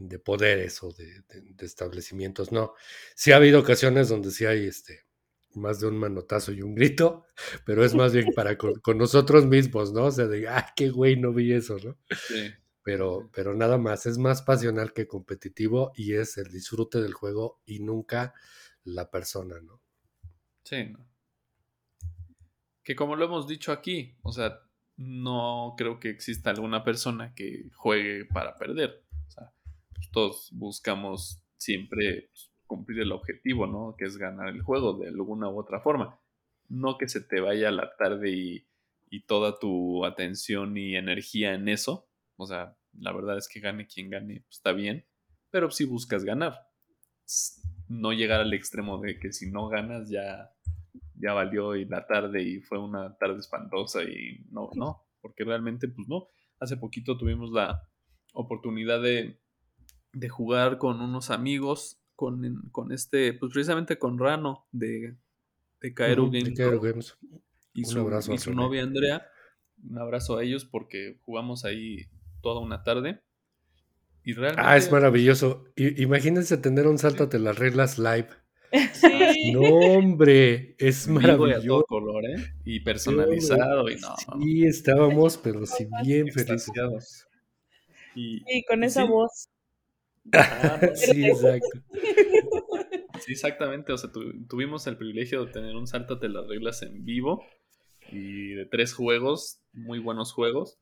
de, 0.00 0.18
poderes 0.18 0.82
o 0.82 0.92
de, 0.92 1.22
de, 1.28 1.66
establecimientos, 1.66 2.52
no. 2.52 2.74
Sí 3.14 3.32
ha 3.32 3.36
habido 3.36 3.60
ocasiones 3.60 4.08
donde 4.08 4.30
sí 4.30 4.46
hay 4.46 4.66
este, 4.66 5.06
más 5.54 5.80
de 5.80 5.88
un 5.88 5.98
manotazo 5.98 6.52
y 6.52 6.62
un 6.62 6.74
grito, 6.74 7.26
pero 7.66 7.84
es 7.84 7.94
más 7.94 8.12
bien 8.12 8.32
para 8.34 8.56
con, 8.56 8.80
con 8.80 8.98
nosotros 8.98 9.46
mismos, 9.46 9.92
¿no? 9.92 10.06
O 10.06 10.10
sea, 10.10 10.26
de, 10.26 10.48
ah, 10.48 10.72
qué 10.74 10.90
güey, 10.90 11.16
no 11.16 11.32
vi 11.32 11.52
eso, 11.52 11.76
¿no? 11.84 11.98
Sí. 12.28 12.50
Pero, 12.82 13.30
pero 13.34 13.54
nada 13.54 13.76
más, 13.76 14.06
es 14.06 14.16
más 14.16 14.42
pasional 14.42 14.94
que 14.94 15.06
competitivo 15.06 15.92
y 15.94 16.14
es 16.14 16.38
el 16.38 16.50
disfrute 16.50 17.02
del 17.02 17.12
juego 17.12 17.60
y 17.66 17.80
nunca 17.80 18.32
la 18.84 19.10
persona, 19.10 19.60
¿no? 19.60 19.82
Sí, 20.64 20.84
¿no? 20.84 21.06
Que 22.82 22.96
como 22.96 23.16
lo 23.16 23.26
hemos 23.26 23.46
dicho 23.46 23.70
aquí, 23.70 24.16
o 24.22 24.32
sea, 24.32 24.60
no 24.96 25.74
creo 25.76 26.00
que 26.00 26.08
exista 26.08 26.50
alguna 26.50 26.82
persona 26.82 27.34
que 27.34 27.68
juegue 27.74 28.24
para 28.24 28.56
perder. 28.56 29.04
Pues, 29.94 30.10
todos 30.10 30.50
buscamos 30.52 31.42
siempre 31.56 32.28
pues, 32.30 32.52
cumplir 32.66 33.00
el 33.00 33.12
objetivo, 33.12 33.66
¿no? 33.66 33.94
Que 33.96 34.04
es 34.04 34.16
ganar 34.16 34.48
el 34.48 34.62
juego 34.62 34.98
de 34.98 35.08
alguna 35.08 35.48
u 35.48 35.58
otra 35.58 35.80
forma. 35.80 36.20
No 36.68 36.98
que 36.98 37.08
se 37.08 37.20
te 37.20 37.40
vaya 37.40 37.70
la 37.70 37.96
tarde 37.96 38.30
y, 38.30 38.68
y 39.10 39.24
toda 39.24 39.58
tu 39.58 40.04
atención 40.04 40.76
y 40.76 40.96
energía 40.96 41.54
en 41.54 41.68
eso. 41.68 42.08
O 42.36 42.46
sea, 42.46 42.76
la 42.92 43.12
verdad 43.12 43.38
es 43.38 43.48
que 43.48 43.60
gane 43.60 43.86
quien 43.86 44.10
gane, 44.10 44.40
pues, 44.42 44.56
está 44.56 44.72
bien. 44.72 45.06
Pero 45.50 45.70
si 45.70 45.84
buscas 45.84 46.24
ganar, 46.24 46.54
no 47.88 48.12
llegar 48.12 48.40
al 48.40 48.54
extremo 48.54 49.00
de 49.00 49.18
que 49.18 49.32
si 49.32 49.50
no 49.50 49.68
ganas 49.68 50.08
ya 50.08 50.52
ya 51.20 51.32
valió 51.32 51.76
y 51.76 51.84
la 51.84 52.06
tarde 52.06 52.42
y 52.42 52.60
fue 52.60 52.78
una 52.78 53.16
tarde 53.18 53.38
espantosa 53.38 54.02
y 54.02 54.44
no, 54.50 54.70
no, 54.74 55.06
porque 55.20 55.44
realmente 55.44 55.88
pues 55.88 56.08
no. 56.08 56.28
Hace 56.58 56.76
poquito 56.76 57.16
tuvimos 57.16 57.50
la 57.50 57.88
oportunidad 58.32 59.02
de, 59.02 59.40
de 60.12 60.28
jugar 60.28 60.78
con 60.78 61.00
unos 61.00 61.30
amigos, 61.30 62.00
con, 62.16 62.68
con, 62.72 62.92
este, 62.92 63.32
pues 63.32 63.52
precisamente 63.52 63.98
con 63.98 64.18
Rano 64.18 64.66
de, 64.72 65.16
de 65.80 65.94
Kaeru 65.94 66.30
Games. 66.30 67.16
Y 67.72 67.84
su, 67.84 68.32
y 68.32 68.38
su 68.38 68.54
novia 68.54 68.82
Andrea. 68.82 69.26
Un 69.88 69.98
abrazo 69.98 70.36
a 70.36 70.42
ellos 70.42 70.64
porque 70.64 71.18
jugamos 71.22 71.64
ahí 71.64 72.08
toda 72.42 72.60
una 72.60 72.82
tarde. 72.82 73.20
Y 74.24 74.34
realmente... 74.34 74.62
Ah, 74.64 74.76
es 74.76 74.92
maravilloso. 74.92 75.64
imagínense 75.76 76.58
tener 76.58 76.86
un 76.86 76.98
sáltate 76.98 77.38
las 77.38 77.58
reglas 77.58 77.98
live. 77.98 78.28
Sí. 78.92 79.52
No, 79.52 79.62
hombre, 79.62 80.76
es 80.78 81.08
maravilloso. 81.08 81.84
color, 81.88 82.24
¿eh? 82.26 82.54
Y 82.64 82.80
personalizado. 82.80 83.88
Sí, 83.88 83.94
y 83.94 84.00
no, 84.00 84.16
sí 84.40 84.64
estábamos, 84.66 85.38
pero 85.38 85.66
sí 85.66 85.88
bien 86.04 86.28
felices. 86.28 87.26
Y, 88.14 88.64
con 88.64 88.84
esa 88.84 89.04
voz. 89.04 89.48
Ah, 90.32 90.80
sí, 90.94 91.26
exacto. 91.26 91.80
Sí, 93.20 93.32
exactamente. 93.32 93.92
O 93.92 93.98
sea, 93.98 94.10
tuvimos 94.48 94.86
el 94.86 94.96
privilegio 94.96 95.44
de 95.44 95.52
tener 95.52 95.76
un 95.76 95.86
salto 95.86 96.16
de 96.16 96.28
las 96.28 96.46
reglas 96.46 96.82
en 96.82 97.04
vivo 97.04 97.44
y 98.10 98.54
de 98.54 98.66
tres 98.66 98.94
juegos, 98.94 99.60
muy 99.72 99.98
buenos 99.98 100.32
juegos. 100.32 100.78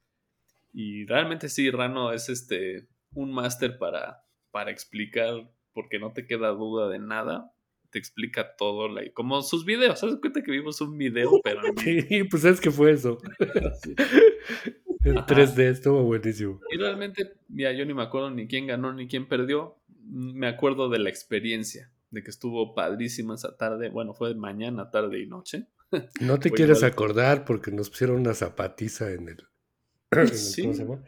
Y 0.72 1.06
realmente 1.06 1.48
sí, 1.48 1.70
Rano 1.70 2.12
es 2.12 2.28
este 2.28 2.86
un 3.14 3.32
máster 3.32 3.78
para, 3.78 4.24
para 4.50 4.70
explicar 4.70 5.50
porque 5.72 5.98
no 5.98 6.12
te 6.12 6.26
queda 6.26 6.50
duda 6.50 6.88
de 6.88 6.98
nada 6.98 7.52
te 7.90 7.98
explica 7.98 8.56
todo, 8.56 8.88
como 9.14 9.42
sus 9.42 9.64
videos. 9.64 10.00
¿Sabes 10.00 10.16
cuenta 10.20 10.42
que 10.42 10.50
vimos 10.50 10.80
un 10.80 10.96
video, 10.98 11.40
pero. 11.42 11.60
sí, 11.82 12.24
pues 12.30 12.44
es 12.44 12.60
que 12.60 12.70
fue 12.70 12.92
eso. 12.92 13.18
En 15.10 15.16
3D 15.16 15.58
estuvo 15.70 16.02
buenísimo. 16.02 16.60
Y 16.70 16.76
realmente, 16.76 17.32
mira, 17.48 17.72
yo 17.72 17.84
ni 17.84 17.94
me 17.94 18.02
acuerdo 18.02 18.30
ni 18.30 18.46
quién 18.46 18.66
ganó 18.66 18.92
ni 18.92 19.08
quién 19.08 19.28
perdió. 19.28 19.76
Me 20.04 20.48
acuerdo 20.48 20.88
de 20.88 20.98
la 20.98 21.10
experiencia, 21.10 21.90
de 22.10 22.22
que 22.22 22.30
estuvo 22.30 22.74
padrísima 22.74 23.34
esa 23.34 23.56
tarde. 23.56 23.90
Bueno, 23.90 24.14
fue 24.14 24.34
mañana, 24.34 24.90
tarde 24.90 25.20
y 25.20 25.26
noche. 25.26 25.66
No 26.20 26.38
te 26.38 26.50
quieres 26.50 26.82
acordar 26.82 27.46
porque 27.46 27.70
nos 27.70 27.88
pusieron 27.88 28.16
una 28.20 28.34
zapatiza 28.34 29.10
en 29.10 29.28
el. 29.30 29.44
¿Cómo 30.10 30.26
se 30.26 30.62
llama? 30.62 31.02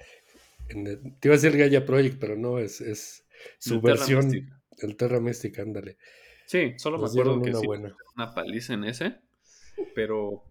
te 0.71 1.29
iba 1.29 1.35
a 1.35 1.39
decir 1.39 1.57
Gaia 1.57 1.85
Project, 1.85 2.19
pero 2.19 2.37
no, 2.37 2.59
es, 2.59 2.81
es 2.81 3.27
su 3.59 3.81
versión. 3.81 4.31
El 4.79 4.97
Terra 4.97 5.21
Mystic, 5.21 5.59
ándale. 5.59 5.99
Sí, 6.47 6.75
solo 6.79 6.99
me 6.99 7.07
acuerdo 7.07 7.43
que 7.43 7.55
sí, 7.55 7.67
una 8.17 8.35
paliza 8.35 8.75
en 8.75 8.85
ese, 8.85 9.19
pero, 9.95 10.45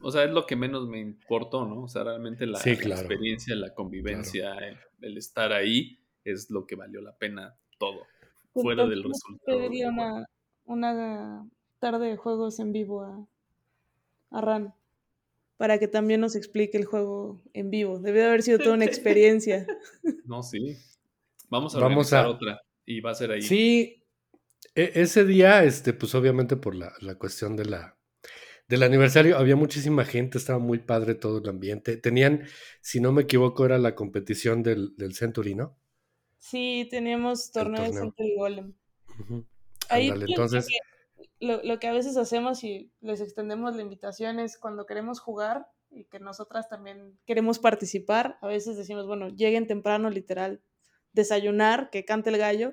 o 0.00 0.10
sea, 0.10 0.24
es 0.24 0.30
lo 0.30 0.46
que 0.46 0.56
menos 0.56 0.88
me 0.88 1.00
importó, 1.00 1.64
¿no? 1.66 1.82
O 1.82 1.88
sea, 1.88 2.04
realmente 2.04 2.46
la, 2.46 2.58
experiencia, 2.58 3.54
la 3.56 3.74
convivencia, 3.74 4.54
el, 5.00 5.16
estar 5.16 5.52
ahí 5.52 5.98
es 6.24 6.50
lo 6.50 6.66
que 6.66 6.76
valió 6.76 7.00
la 7.00 7.16
pena 7.16 7.56
todo, 7.78 8.06
fuera 8.52 8.86
del 8.86 9.02
resultado. 9.02 9.58
una, 9.88 10.26
una 10.64 11.48
tarde 11.78 12.08
de 12.08 12.16
juegos 12.16 12.58
en 12.60 12.72
vivo 12.72 13.02
a, 13.02 13.26
a 14.30 14.40
Ran 14.40 14.74
para 15.62 15.78
que 15.78 15.86
también 15.86 16.20
nos 16.20 16.34
explique 16.34 16.76
el 16.76 16.86
juego 16.86 17.40
en 17.52 17.70
vivo. 17.70 18.00
Debe 18.00 18.24
haber 18.24 18.42
sido 18.42 18.58
toda 18.58 18.74
una 18.74 18.84
experiencia. 18.84 19.64
No, 20.24 20.42
sí. 20.42 20.76
Vamos 21.50 21.76
a 21.76 21.78
Vamos 21.78 22.12
a... 22.12 22.28
otra 22.28 22.60
y 22.84 23.00
va 23.00 23.12
a 23.12 23.14
ser 23.14 23.30
ahí. 23.30 23.42
Sí, 23.42 24.02
e, 24.74 24.90
ese 24.94 25.24
día, 25.24 25.62
este, 25.62 25.92
pues 25.92 26.16
obviamente 26.16 26.56
por 26.56 26.74
la, 26.74 26.92
la 27.00 27.14
cuestión 27.16 27.56
de 27.56 27.66
la, 27.66 27.96
del 28.72 28.84
aniversario, 28.84 29.36
había 29.36 29.54
muchísima 29.54 30.02
gente, 30.06 30.38
estaba 30.38 30.58
muy 30.58 30.78
padre 30.78 31.14
todo 31.14 31.42
el 31.42 31.48
ambiente. 31.50 31.98
Tenían, 31.98 32.46
si 32.80 33.00
no 33.00 33.12
me 33.12 33.24
equivoco, 33.24 33.66
era 33.66 33.76
la 33.76 33.94
competición 33.94 34.62
del, 34.62 34.96
del 34.96 35.14
Century, 35.14 35.54
¿no? 35.54 35.76
Sí, 36.38 36.88
teníamos 36.90 37.52
torneo, 37.52 37.82
de 37.82 37.92
Century 37.92 38.34
Golem. 38.34 38.72
Ahí 39.90 40.08
entonces... 40.08 40.68
lo, 41.38 41.62
lo, 41.62 41.78
que 41.78 41.86
a 41.86 41.92
veces 41.92 42.16
hacemos 42.16 42.64
y 42.64 42.90
les 43.02 43.20
extendemos 43.20 43.76
la 43.76 43.82
invitación 43.82 44.38
es 44.38 44.56
cuando 44.56 44.86
queremos 44.86 45.20
jugar 45.20 45.66
y 45.90 46.04
que 46.04 46.18
nosotras 46.18 46.70
también 46.70 47.18
queremos 47.26 47.58
participar, 47.58 48.38
a 48.40 48.46
veces 48.46 48.78
decimos, 48.78 49.06
bueno, 49.06 49.28
lleguen 49.28 49.66
temprano, 49.66 50.08
literal, 50.08 50.62
desayunar, 51.12 51.90
que 51.90 52.06
cante 52.06 52.30
el 52.30 52.38
gallo, 52.38 52.72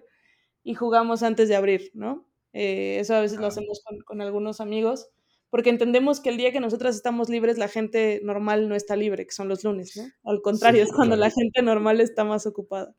y 0.64 0.76
jugamos 0.76 1.24
antes 1.24 1.50
de 1.50 1.58
abrir, 1.58 1.92
¿no? 1.94 2.26
Eh, 2.54 3.00
eso 3.02 3.16
a 3.16 3.20
veces 3.20 3.38
lo 3.38 3.48
hacemos 3.48 3.84
con, 4.06 4.22
algunos 4.22 4.62
amigos, 4.62 5.10
porque 5.50 5.70
entendemos 5.70 6.20
que 6.20 6.30
el 6.30 6.38
día 6.38 6.52
que 6.52 6.60
nosotras 6.60 6.96
estamos 6.96 7.30
libres, 7.30 7.58
la 7.58 7.68
gente 7.68 8.22
normal 8.24 8.70
no 8.70 8.76
está 8.76 8.96
libre, 8.96 9.26
que 9.26 9.32
son 9.32 9.48
los 9.48 9.64
lunes, 9.64 9.98
¿no? 9.98 10.04
Al 10.30 10.42
contrario, 10.42 10.84
es 10.84 10.92
cuando 10.92 11.16
la 11.16 11.32
gente 11.32 11.62
normal 11.62 12.02
está 12.02 12.24
más 12.24 12.46
ocupada. 12.46 12.96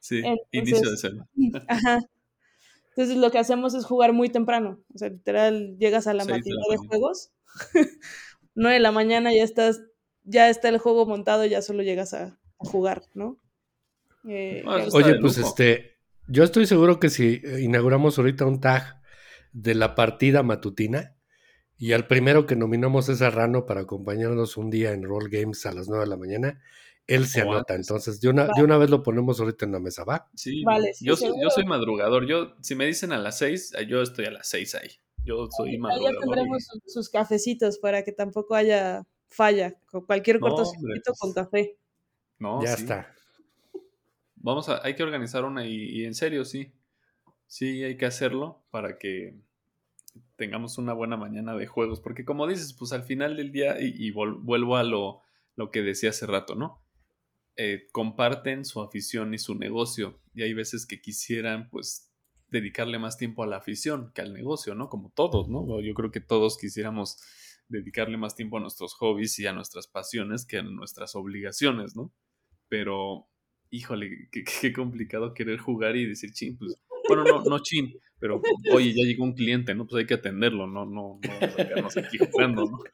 Sí, 0.00 0.22
inicio 0.52 0.90
de 0.90 0.96
semana. 0.96 1.28
Ajá. 1.66 1.98
Entonces 2.90 3.16
lo 3.16 3.30
que 3.30 3.38
hacemos 3.38 3.74
es 3.74 3.84
jugar 3.84 4.12
muy 4.12 4.28
temprano. 4.28 4.80
O 4.94 4.98
sea, 4.98 5.08
literal, 5.08 5.76
llegas 5.78 6.06
a 6.06 6.14
la 6.14 6.24
mañana 6.24 6.44
de, 6.70 6.76
juegos, 6.76 7.32
9 8.54 8.74
de 8.74 8.80
la 8.80 8.92
mañana 8.92 9.32
ya 9.32 9.42
estás, 9.42 9.82
ya 10.22 10.48
está 10.48 10.68
el 10.68 10.78
juego 10.78 11.06
montado, 11.06 11.44
ya 11.44 11.62
solo 11.62 11.82
llegas 11.82 12.14
a, 12.14 12.38
jugar, 12.56 13.02
¿no? 13.14 13.38
Eh, 14.28 14.62
Oye, 14.92 15.18
pues 15.20 15.36
este, 15.38 15.98
yo 16.28 16.44
estoy 16.44 16.66
seguro 16.66 16.98
que 16.98 17.10
si 17.10 17.42
eh, 17.44 17.60
inauguramos 17.60 18.16
ahorita 18.16 18.46
un 18.46 18.60
tag 18.60 19.02
de 19.52 19.74
la 19.74 19.94
partida 19.94 20.42
matutina 20.42 21.13
y 21.84 21.92
al 21.92 22.06
primero 22.06 22.46
que 22.46 22.56
nominamos 22.56 23.10
es 23.10 23.20
a 23.20 23.28
Rano 23.28 23.66
para 23.66 23.82
acompañarnos 23.82 24.56
un 24.56 24.70
día 24.70 24.92
en 24.92 25.02
Roll 25.02 25.28
Games 25.28 25.66
a 25.66 25.72
las 25.72 25.86
9 25.86 26.04
de 26.04 26.08
la 26.08 26.16
mañana, 26.16 26.62
él 27.06 27.26
se 27.26 27.42
anota. 27.42 27.74
Entonces, 27.74 28.22
de 28.22 28.30
una, 28.30 28.48
de 28.56 28.62
una 28.62 28.78
vez 28.78 28.88
lo 28.88 29.02
ponemos 29.02 29.38
ahorita 29.38 29.66
en 29.66 29.72
la 29.72 29.80
mesa, 29.80 30.02
¿va? 30.02 30.30
Sí, 30.34 30.64
vale, 30.64 30.92
yo, 30.98 31.14
soy, 31.14 31.34
yo 31.42 31.50
soy 31.50 31.66
madrugador. 31.66 32.26
Yo, 32.26 32.54
si 32.62 32.74
me 32.74 32.86
dicen 32.86 33.12
a 33.12 33.18
las 33.18 33.36
6, 33.36 33.74
yo 33.86 34.00
estoy 34.00 34.24
a 34.24 34.30
las 34.30 34.48
6 34.48 34.76
ahí. 34.76 34.88
Yo 35.26 35.46
soy 35.54 35.76
madrugador. 35.76 36.14
Ya 36.14 36.20
tendremos 36.20 36.68
sus 36.86 37.10
cafecitos 37.10 37.76
para 37.76 38.02
que 38.02 38.12
tampoco 38.12 38.54
haya 38.54 39.06
falla. 39.28 39.74
Con 39.84 40.06
cualquier 40.06 40.40
cortocircuito 40.40 41.12
con 41.18 41.34
pues, 41.34 41.44
café. 41.44 41.78
No, 42.38 42.64
ya 42.64 42.72
está. 42.72 43.14
Vamos 44.36 44.70
a, 44.70 44.82
hay 44.82 44.94
que 44.94 45.02
organizar 45.02 45.44
una 45.44 45.66
y, 45.66 46.02
en 46.06 46.14
serio, 46.14 46.46
sí. 46.46 46.72
Sí, 47.46 47.84
hay 47.84 47.98
que 47.98 48.06
hacerlo 48.06 48.64
para 48.70 48.96
que 48.96 49.34
tengamos 50.36 50.78
una 50.78 50.92
buena 50.92 51.16
mañana 51.16 51.54
de 51.56 51.66
juegos. 51.66 52.00
Porque 52.00 52.24
como 52.24 52.46
dices, 52.46 52.74
pues 52.74 52.92
al 52.92 53.04
final 53.04 53.36
del 53.36 53.52
día, 53.52 53.76
y, 53.80 54.10
vuelvo 54.10 54.76
a 54.76 54.82
lo, 54.82 55.20
lo, 55.56 55.70
que 55.70 55.82
decía 55.82 56.10
hace 56.10 56.26
rato, 56.26 56.54
¿no? 56.54 56.82
Eh, 57.56 57.86
comparten 57.92 58.64
su 58.64 58.80
afición 58.80 59.34
y 59.34 59.38
su 59.38 59.54
negocio. 59.54 60.20
Y 60.34 60.42
hay 60.42 60.54
veces 60.54 60.86
que 60.86 61.00
quisieran, 61.00 61.68
pues, 61.70 62.12
dedicarle 62.48 62.98
más 62.98 63.16
tiempo 63.16 63.42
a 63.42 63.46
la 63.46 63.56
afición 63.56 64.12
que 64.14 64.22
al 64.22 64.32
negocio, 64.32 64.74
¿no? 64.74 64.88
Como 64.88 65.10
todos, 65.10 65.48
¿no? 65.48 65.80
Yo 65.80 65.94
creo 65.94 66.10
que 66.10 66.20
todos 66.20 66.58
quisiéramos 66.58 67.18
dedicarle 67.68 68.16
más 68.16 68.36
tiempo 68.36 68.58
a 68.58 68.60
nuestros 68.60 68.94
hobbies 68.94 69.38
y 69.38 69.46
a 69.46 69.52
nuestras 69.52 69.86
pasiones 69.86 70.46
que 70.46 70.58
a 70.58 70.62
nuestras 70.62 71.14
obligaciones, 71.16 71.96
¿no? 71.96 72.12
Pero, 72.68 73.28
híjole, 73.70 74.28
qué, 74.30 74.72
complicado 74.72 75.34
querer 75.34 75.58
jugar 75.58 75.96
y 75.96 76.06
decir, 76.06 76.32
chin, 76.32 76.56
pues, 76.58 76.76
bueno, 77.08 77.24
no, 77.24 77.44
no 77.44 77.58
chin, 77.62 77.92
pero 78.18 78.40
oye, 78.72 78.92
ya 78.94 79.04
llegó 79.04 79.24
un 79.24 79.34
cliente, 79.34 79.74
¿no? 79.74 79.86
Pues 79.86 80.00
hay 80.00 80.06
que 80.06 80.14
atenderlo, 80.14 80.66
no, 80.66 80.84
no, 80.86 81.20
no, 81.22 81.80
no 81.82 81.88
aquí 81.88 82.18
jugando, 82.18 82.64
¿no? 82.64 82.78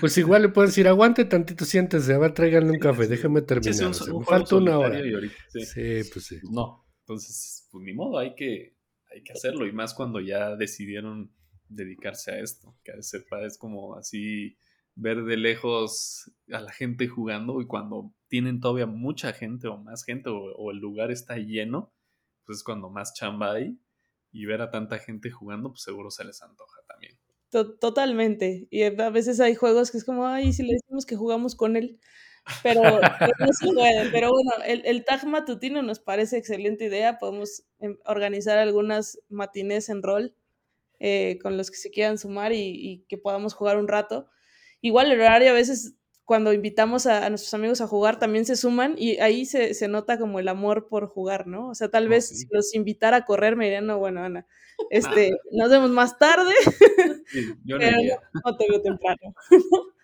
Pues 0.00 0.16
igual 0.16 0.42
le 0.42 0.48
puedes 0.48 0.70
decir, 0.70 0.88
aguante 0.88 1.26
tantito, 1.26 1.66
siéntese, 1.66 2.14
a 2.14 2.18
ver, 2.18 2.32
tráiganle 2.32 2.70
un 2.70 2.78
café, 2.78 3.06
déjeme 3.06 3.42
terminar. 3.42 3.90
me 3.90 4.24
falta 4.24 4.56
una 4.56 4.78
hora. 4.78 4.98
sí. 5.50 6.00
pues 6.10 6.26
sí. 6.26 6.38
No, 6.50 6.86
entonces, 7.00 7.68
pues 7.70 7.84
ni 7.84 7.92
modo, 7.92 8.18
hay 8.18 8.34
que, 8.34 8.76
hay 9.14 9.22
que 9.22 9.32
hacerlo. 9.32 9.66
Y 9.66 9.72
más 9.72 9.92
cuando 9.92 10.20
ya 10.20 10.56
decidieron 10.56 11.32
dedicarse 11.68 12.32
a 12.32 12.40
esto, 12.40 12.76
que 12.82 12.92
a 12.92 12.96
veces 12.96 13.26
es 13.44 13.58
como 13.58 13.96
así 13.96 14.56
ver 14.94 15.24
de 15.24 15.36
lejos 15.36 16.32
a 16.50 16.60
la 16.60 16.72
gente 16.72 17.06
jugando 17.06 17.60
y 17.60 17.66
cuando 17.66 18.14
tienen 18.28 18.60
todavía 18.60 18.86
mucha 18.86 19.32
gente 19.32 19.68
o 19.68 19.76
más 19.76 20.04
gente 20.04 20.30
o, 20.30 20.70
el 20.70 20.78
lugar 20.78 21.10
está 21.10 21.36
lleno, 21.36 21.92
pues 22.46 22.58
es 22.58 22.64
cuando 22.64 22.88
más 22.88 23.12
chamba 23.14 23.52
hay 23.52 23.78
y 24.32 24.46
ver 24.46 24.62
a 24.62 24.70
tanta 24.70 24.98
gente 24.98 25.30
jugando, 25.30 25.70
pues 25.70 25.82
seguro 25.82 26.10
se 26.10 26.24
les 26.24 26.42
antoja 26.42 26.80
también. 26.86 27.18
Totalmente. 27.50 28.66
Y 28.70 28.82
a 28.82 29.10
veces 29.10 29.40
hay 29.40 29.54
juegos 29.54 29.90
que 29.90 29.98
es 29.98 30.04
como, 30.04 30.26
ay, 30.26 30.52
si 30.52 30.62
le 30.62 30.74
decimos 30.74 31.06
que 31.06 31.16
jugamos 31.16 31.54
con 31.54 31.76
él. 31.76 31.98
Pero, 32.62 32.82
Pero 34.12 34.30
bueno, 34.30 34.50
el, 34.64 34.82
el, 34.84 35.04
tag 35.04 35.26
matutino 35.26 35.82
nos 35.82 35.98
parece 35.98 36.36
excelente 36.36 36.84
idea. 36.84 37.18
Podemos 37.18 37.64
em, 37.80 37.98
organizar 38.04 38.58
algunas 38.58 39.18
matines 39.28 39.88
en 39.88 40.02
rol 40.02 40.34
eh, 40.98 41.38
con 41.42 41.56
los 41.56 41.70
que 41.70 41.76
se 41.76 41.90
quieran 41.90 42.18
sumar 42.18 42.52
y, 42.52 43.04
que 43.08 43.18
podamos 43.18 43.54
jugar 43.54 43.78
un 43.78 43.88
rato. 43.88 44.28
Igual 44.80 45.10
el 45.10 45.20
horario 45.20 45.50
a 45.50 45.54
veces 45.54 45.95
cuando 46.26 46.52
invitamos 46.52 47.06
a, 47.06 47.30
nuestros 47.30 47.54
amigos 47.54 47.80
a 47.80 47.86
jugar 47.86 48.18
también 48.18 48.44
se 48.44 48.56
suman 48.56 48.96
y 48.98 49.18
ahí 49.20 49.46
se, 49.46 49.74
se, 49.74 49.86
nota 49.86 50.18
como 50.18 50.40
el 50.40 50.48
amor 50.48 50.88
por 50.88 51.06
jugar, 51.06 51.46
¿no? 51.46 51.68
O 51.68 51.74
sea, 51.74 51.88
tal 51.88 52.08
vez 52.08 52.28
si 52.28 52.46
los 52.50 52.74
invitara 52.74 53.18
a 53.18 53.24
correr 53.24 53.54
me 53.54 53.66
dirían, 53.66 53.86
no, 53.86 53.98
bueno, 53.98 54.24
Ana, 54.24 54.44
este, 54.90 55.30
nos 55.52 55.70
vemos 55.70 55.90
más 55.90 56.18
tarde, 56.18 56.52
yo 57.64 57.78
no, 57.78 57.86
no, 58.44 58.56
te 58.56 58.66
veo 58.68 58.82
temprano. 58.82 59.34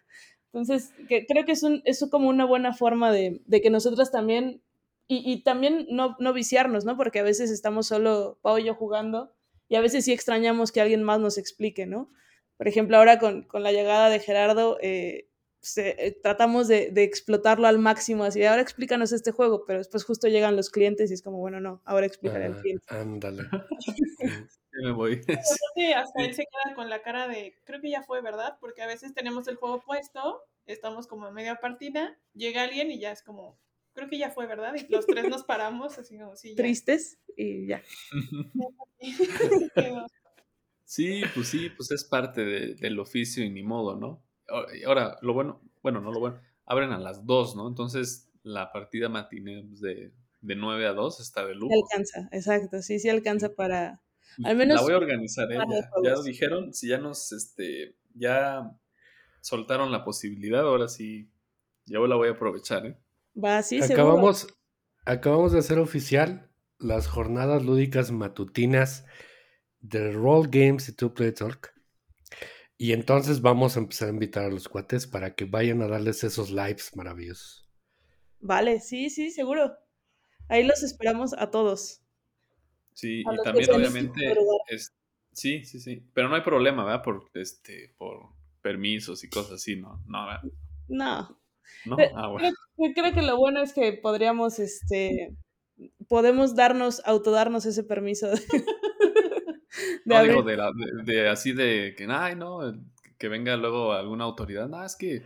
Entonces, 0.52 0.92
que, 1.08 1.26
creo 1.26 1.44
que 1.44 1.52
es, 1.52 1.64
un, 1.64 1.82
es 1.84 2.06
como 2.08 2.28
una 2.28 2.44
buena 2.44 2.72
forma 2.72 3.10
de, 3.10 3.42
de 3.46 3.60
que 3.60 3.70
nosotras 3.70 4.12
también, 4.12 4.62
y, 5.08 5.28
y, 5.28 5.42
también 5.42 5.86
no, 5.90 6.14
no 6.20 6.32
viciarnos, 6.32 6.84
¿no? 6.84 6.96
Porque 6.96 7.18
a 7.18 7.24
veces 7.24 7.50
estamos 7.50 7.88
solo 7.88 8.38
Pau 8.42 8.58
y 8.58 8.64
yo 8.64 8.74
jugando 8.74 9.34
y 9.68 9.74
a 9.74 9.80
veces 9.80 10.04
sí 10.04 10.12
extrañamos 10.12 10.70
que 10.70 10.80
alguien 10.80 11.02
más 11.02 11.18
nos 11.18 11.36
explique, 11.36 11.84
¿no? 11.84 12.12
Por 12.58 12.68
ejemplo, 12.68 12.96
ahora 12.96 13.18
con, 13.18 13.42
con 13.42 13.64
la 13.64 13.72
llegada 13.72 14.08
de 14.08 14.20
Gerardo, 14.20 14.78
eh, 14.82 15.26
eh, 15.76 16.18
tratamos 16.22 16.68
de, 16.68 16.90
de, 16.90 17.04
explotarlo 17.04 17.66
al 17.66 17.78
máximo, 17.78 18.24
así, 18.24 18.44
ahora 18.44 18.62
explícanos 18.62 19.12
este 19.12 19.30
juego, 19.30 19.64
pero 19.64 19.78
después 19.78 20.04
justo 20.04 20.28
llegan 20.28 20.56
los 20.56 20.70
clientes 20.70 21.10
y 21.10 21.14
es 21.14 21.22
como, 21.22 21.38
bueno, 21.38 21.60
no, 21.60 21.82
ahora 21.84 22.06
explícale 22.06 22.46
al 22.46 22.54
ah, 22.54 22.60
cliente. 22.60 22.84
Ándale. 22.88 23.42
me 24.72 24.92
voy. 24.92 25.20
hasta 25.96 26.24
él 26.24 26.34
se 26.34 26.44
queda 26.44 26.74
con 26.74 26.88
la 26.88 27.02
cara 27.02 27.28
de, 27.28 27.58
creo 27.64 27.80
que 27.80 27.90
ya 27.90 28.02
fue, 28.02 28.20
¿verdad? 28.22 28.56
Porque 28.60 28.82
a 28.82 28.86
veces 28.86 29.14
tenemos 29.14 29.46
el 29.48 29.56
juego 29.56 29.82
puesto, 29.82 30.42
estamos 30.66 31.06
como 31.06 31.26
a 31.26 31.30
media 31.30 31.56
partida, 31.56 32.18
llega 32.34 32.62
alguien 32.62 32.90
y 32.90 32.98
ya 32.98 33.12
es 33.12 33.22
como, 33.22 33.58
creo 33.92 34.08
que 34.08 34.18
ya 34.18 34.30
fue, 34.30 34.46
¿verdad? 34.46 34.74
Y 34.74 34.90
los 34.90 35.06
tres 35.06 35.28
nos 35.28 35.44
paramos 35.44 35.98
así 35.98 36.18
como, 36.18 36.36
sí, 36.36 36.54
Tristes 36.54 37.18
y 37.36 37.66
ya. 37.66 37.82
sí, 40.84 41.22
pues 41.34 41.48
sí, 41.48 41.70
pues 41.70 41.90
es 41.90 42.04
parte 42.04 42.44
del 42.44 42.98
oficio 42.98 43.44
y 43.44 43.50
ni 43.50 43.62
modo, 43.62 43.96
¿no? 43.96 44.24
Ahora, 44.86 45.18
lo 45.22 45.34
bueno, 45.34 45.62
bueno, 45.82 46.00
no 46.00 46.12
lo 46.12 46.20
bueno, 46.20 46.40
abren 46.66 46.92
a 46.92 46.98
las 46.98 47.24
2, 47.26 47.56
¿no? 47.56 47.68
Entonces 47.68 48.30
la 48.42 48.72
partida 48.72 49.08
matiné 49.08 49.64
pues, 49.68 49.80
de, 49.80 50.12
de 50.40 50.56
9 50.56 50.86
a 50.86 50.92
2 50.92 51.20
está 51.20 51.46
de 51.46 51.54
lujo. 51.54 51.72
Alcanza, 51.74 52.28
exacto, 52.32 52.82
sí, 52.82 52.98
sí 52.98 53.08
alcanza 53.08 53.54
para... 53.54 54.02
Al 54.44 54.56
menos... 54.56 54.76
La 54.76 54.82
voy 54.82 54.94
a 54.94 54.96
organizar, 54.96 55.50
¿eh? 55.52 55.58
Ya, 56.02 56.14
ya 56.14 56.22
dijeron, 56.22 56.72
si 56.72 56.88
ya 56.88 56.98
nos, 56.98 57.32
este, 57.32 57.96
ya 58.14 58.76
soltaron 59.40 59.92
la 59.92 60.04
posibilidad, 60.04 60.62
ahora 60.62 60.88
sí, 60.88 61.30
ya 61.84 61.98
la 61.98 62.16
voy 62.16 62.28
a 62.28 62.32
aprovechar, 62.32 62.86
¿eh? 62.86 62.98
Va, 63.42 63.62
sí, 63.62 63.82
acabamos, 63.82 64.46
acabamos 65.04 65.52
de 65.52 65.58
hacer 65.58 65.78
oficial 65.78 66.50
las 66.78 67.06
jornadas 67.06 67.64
lúdicas 67.64 68.10
matutinas 68.10 69.04
de 69.80 70.12
Roll 70.12 70.48
Games 70.48 70.88
y 70.88 70.94
Two 70.94 71.14
Play 71.14 71.32
Talk. 71.32 71.71
Y 72.82 72.92
entonces 72.92 73.40
vamos 73.40 73.76
a 73.76 73.78
empezar 73.78 74.08
a 74.08 74.10
invitar 74.10 74.46
a 74.46 74.50
los 74.50 74.68
cuates 74.68 75.06
para 75.06 75.36
que 75.36 75.44
vayan 75.44 75.82
a 75.82 75.86
darles 75.86 76.24
esos 76.24 76.50
lives 76.50 76.96
maravillosos. 76.96 77.70
Vale, 78.40 78.80
sí, 78.80 79.08
sí, 79.08 79.30
seguro. 79.30 79.72
Ahí 80.48 80.64
los 80.64 80.82
esperamos 80.82 81.32
a 81.32 81.52
todos. 81.52 82.02
Sí, 82.92 83.20
y 83.20 83.42
también 83.44 83.70
obviamente 83.70 84.34
es, 84.66 84.92
sí, 85.30 85.64
sí, 85.64 85.78
sí, 85.78 86.04
pero 86.12 86.28
no 86.28 86.34
hay 86.34 86.42
problema, 86.42 86.84
¿verdad? 86.84 87.04
Por 87.04 87.30
este 87.34 87.94
por 87.96 88.30
permisos 88.62 89.22
y 89.22 89.30
cosas 89.30 89.52
así, 89.52 89.76
¿no? 89.76 90.02
No, 90.08 90.26
¿verdad? 90.26 90.42
No. 90.88 91.40
¿No? 91.84 91.96
Ah, 92.16 92.26
bueno. 92.26 92.50
creo, 92.76 92.92
creo, 92.94 93.12
que 93.14 93.22
lo 93.22 93.36
bueno 93.36 93.62
es 93.62 93.74
que 93.74 93.92
podríamos 93.92 94.58
este 94.58 95.36
podemos 96.08 96.56
darnos 96.56 97.00
autodarnos 97.04 97.64
ese 97.64 97.84
permiso 97.84 98.28
de, 100.04 100.14
no, 100.14 100.22
digo, 100.22 100.72
de, 101.04 101.28
así 101.28 101.52
de 101.52 101.94
que, 101.96 102.06
ay, 102.10 102.36
no, 102.36 102.60
que 103.18 103.28
venga 103.28 103.56
luego 103.56 103.92
alguna 103.92 104.24
autoridad. 104.24 104.68
No, 104.68 104.84
es 104.84 104.96
que 104.96 105.22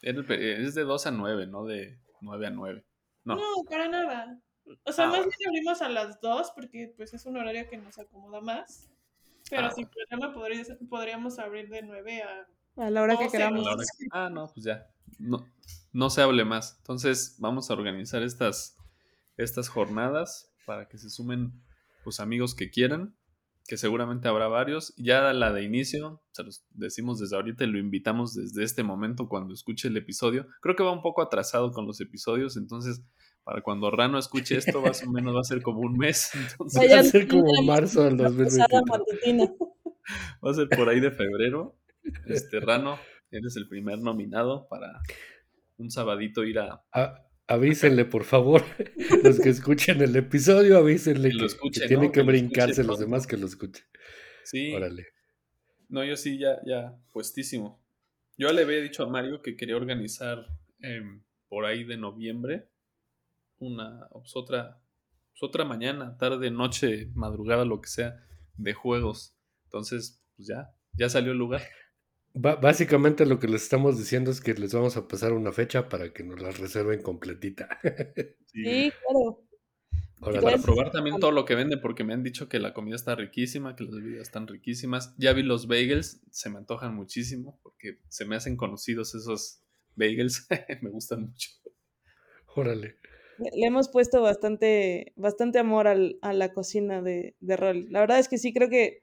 es 0.00 0.74
de 0.74 0.82
2 0.82 1.06
a 1.06 1.10
9, 1.12 1.46
no 1.46 1.64
de 1.64 1.98
9 2.20 2.46
a 2.46 2.50
9. 2.50 2.84
No, 3.24 3.36
no 3.36 3.64
para 3.68 3.88
nada. 3.88 4.40
O 4.84 4.92
sea, 4.92 5.06
ah, 5.06 5.08
más 5.08 5.20
bien 5.20 5.48
abrimos 5.48 5.82
a 5.82 5.88
las 5.88 6.20
2 6.20 6.52
porque 6.54 6.92
pues 6.96 7.14
es 7.14 7.24
un 7.26 7.36
horario 7.36 7.68
que 7.68 7.78
nos 7.78 7.98
acomoda 7.98 8.40
más. 8.40 8.90
Pero 9.48 9.66
ah, 9.66 9.70
sin 9.70 9.86
problema 9.86 10.32
podríamos 10.88 11.38
abrir 11.38 11.68
de 11.68 11.82
9 11.82 12.22
a... 12.22 12.46
A 12.84 12.90
la 12.90 13.02
hora 13.02 13.18
que 13.18 13.28
queramos. 13.28 13.66
ah, 14.12 14.30
no, 14.32 14.48
pues 14.48 14.64
ya. 14.64 14.86
No, 15.18 15.46
no 15.92 16.10
se 16.10 16.22
hable 16.22 16.44
más. 16.44 16.76
Entonces 16.78 17.36
vamos 17.38 17.70
a 17.70 17.74
organizar 17.74 18.22
estas, 18.22 18.76
estas 19.36 19.68
jornadas 19.68 20.52
para 20.64 20.88
que 20.88 20.98
se 20.98 21.10
sumen 21.10 21.52
pues 22.02 22.18
amigos 22.18 22.54
que 22.54 22.70
quieran 22.70 23.14
que 23.66 23.76
seguramente 23.76 24.28
habrá 24.28 24.48
varios. 24.48 24.94
Ya 24.96 25.32
la 25.32 25.52
de 25.52 25.62
inicio, 25.64 26.22
se 26.32 26.42
los 26.42 26.64
decimos 26.70 27.18
desde 27.18 27.36
ahorita 27.36 27.64
y 27.64 27.68
lo 27.68 27.78
invitamos 27.78 28.34
desde 28.34 28.64
este 28.64 28.82
momento 28.82 29.28
cuando 29.28 29.54
escuche 29.54 29.88
el 29.88 29.96
episodio. 29.96 30.46
Creo 30.60 30.76
que 30.76 30.82
va 30.82 30.92
un 30.92 31.02
poco 31.02 31.22
atrasado 31.22 31.72
con 31.72 31.86
los 31.86 32.00
episodios, 32.00 32.56
entonces 32.56 33.02
para 33.44 33.62
cuando 33.62 33.90
Rano 33.90 34.18
escuche 34.18 34.56
esto, 34.56 34.80
más 34.82 35.02
o 35.04 35.10
menos 35.10 35.34
va 35.34 35.40
a 35.40 35.44
ser 35.44 35.62
como 35.62 35.80
un 35.80 35.96
mes. 35.96 36.30
va 36.60 37.00
a 37.00 37.02
ser 37.02 37.26
como 37.26 37.62
marzo 37.62 38.04
del 38.04 38.16
2020. 38.16 39.54
Va 40.44 40.50
a 40.50 40.54
ser 40.54 40.68
por 40.68 40.88
ahí 40.88 41.00
de 41.00 41.10
febrero. 41.10 41.76
Este 42.26 42.60
Rano, 42.60 42.98
eres 43.30 43.56
el 43.56 43.68
primer 43.68 43.98
nominado 43.98 44.68
para 44.68 45.00
un 45.76 45.90
sabadito 45.90 46.44
ir 46.44 46.58
a, 46.58 46.84
ah, 46.92 47.14
avísenle, 47.46 48.04
por 48.04 48.24
favor, 48.24 48.62
los 49.24 49.40
que 49.40 49.48
escuchen 49.48 50.00
el 50.00 50.14
episodio, 50.16 50.78
avísenle 50.78 51.30
que, 51.30 51.86
tiene 51.86 52.12
que, 52.12 52.22
brincarse 52.22 52.84
los 52.84 52.98
demás 52.98 53.26
que 53.26 53.36
lo 53.36 53.46
escuchen. 53.46 53.84
Sí. 54.44 54.72
Órale. 54.74 55.06
No, 55.88 56.04
yo 56.04 56.16
sí, 56.16 56.38
ya, 56.38 56.60
ya, 56.64 56.96
puestísimo. 57.12 57.82
Yo 58.38 58.52
le 58.52 58.62
había 58.62 58.80
dicho 58.80 59.02
a 59.02 59.08
Mario 59.08 59.42
que 59.42 59.56
quería 59.56 59.76
organizar 59.76 60.46
em, 60.80 61.22
por 61.48 61.66
ahí 61.66 61.84
de 61.84 61.98
noviembre 61.98 62.68
una, 63.58 64.08
pues, 64.10 64.34
otra, 64.34 64.80
pues, 65.32 65.42
otra 65.42 65.64
mañana, 65.64 66.16
tarde, 66.16 66.50
noche, 66.50 67.10
madrugada, 67.14 67.64
lo 67.64 67.80
que 67.80 67.88
sea, 67.88 68.24
de 68.56 68.72
juegos. 68.72 69.36
Entonces, 69.64 70.24
pues 70.36 70.48
ya, 70.48 70.74
ya 70.94 71.08
salió 71.08 71.32
el 71.32 71.38
lugar 71.38 71.62
básicamente 72.34 73.26
lo 73.26 73.38
que 73.38 73.48
les 73.48 73.62
estamos 73.62 73.98
diciendo 73.98 74.30
es 74.30 74.40
que 74.40 74.54
les 74.54 74.74
vamos 74.74 74.96
a 74.96 75.06
pasar 75.06 75.32
una 75.32 75.52
fecha 75.52 75.88
para 75.88 76.12
que 76.12 76.24
nos 76.24 76.40
la 76.40 76.50
reserven 76.50 77.02
completita. 77.02 77.68
sí, 78.46 78.92
claro. 79.06 80.42
para 80.42 80.58
probar 80.58 80.90
también 80.90 81.18
todo 81.18 81.30
lo 81.30 81.44
que 81.44 81.54
venden, 81.54 81.80
porque 81.80 82.04
me 82.04 82.14
han 82.14 82.22
dicho 82.22 82.48
que 82.48 82.58
la 82.58 82.72
comida 82.72 82.96
está 82.96 83.14
riquísima, 83.14 83.76
que 83.76 83.84
las 83.84 83.94
bebidas 83.94 84.22
están 84.22 84.46
riquísimas. 84.46 85.14
Ya 85.18 85.32
vi 85.32 85.42
los 85.42 85.66
bagels, 85.66 86.22
se 86.30 86.48
me 86.48 86.58
antojan 86.58 86.94
muchísimo, 86.94 87.58
porque 87.62 87.98
se 88.08 88.24
me 88.24 88.36
hacen 88.36 88.56
conocidos 88.56 89.14
esos 89.14 89.62
bagels, 89.96 90.46
me 90.82 90.90
gustan 90.90 91.22
mucho. 91.22 91.50
Órale. 92.54 92.96
Le 93.38 93.66
hemos 93.66 93.88
puesto 93.88 94.22
bastante, 94.22 95.12
bastante 95.16 95.58
amor 95.58 95.88
al, 95.88 96.18
a 96.22 96.32
la 96.32 96.52
cocina 96.52 97.02
de, 97.02 97.34
de 97.40 97.56
rol. 97.56 97.86
La 97.90 98.00
verdad 98.00 98.18
es 98.18 98.28
que 98.28 98.38
sí, 98.38 98.52
creo 98.52 98.68
que 98.68 99.01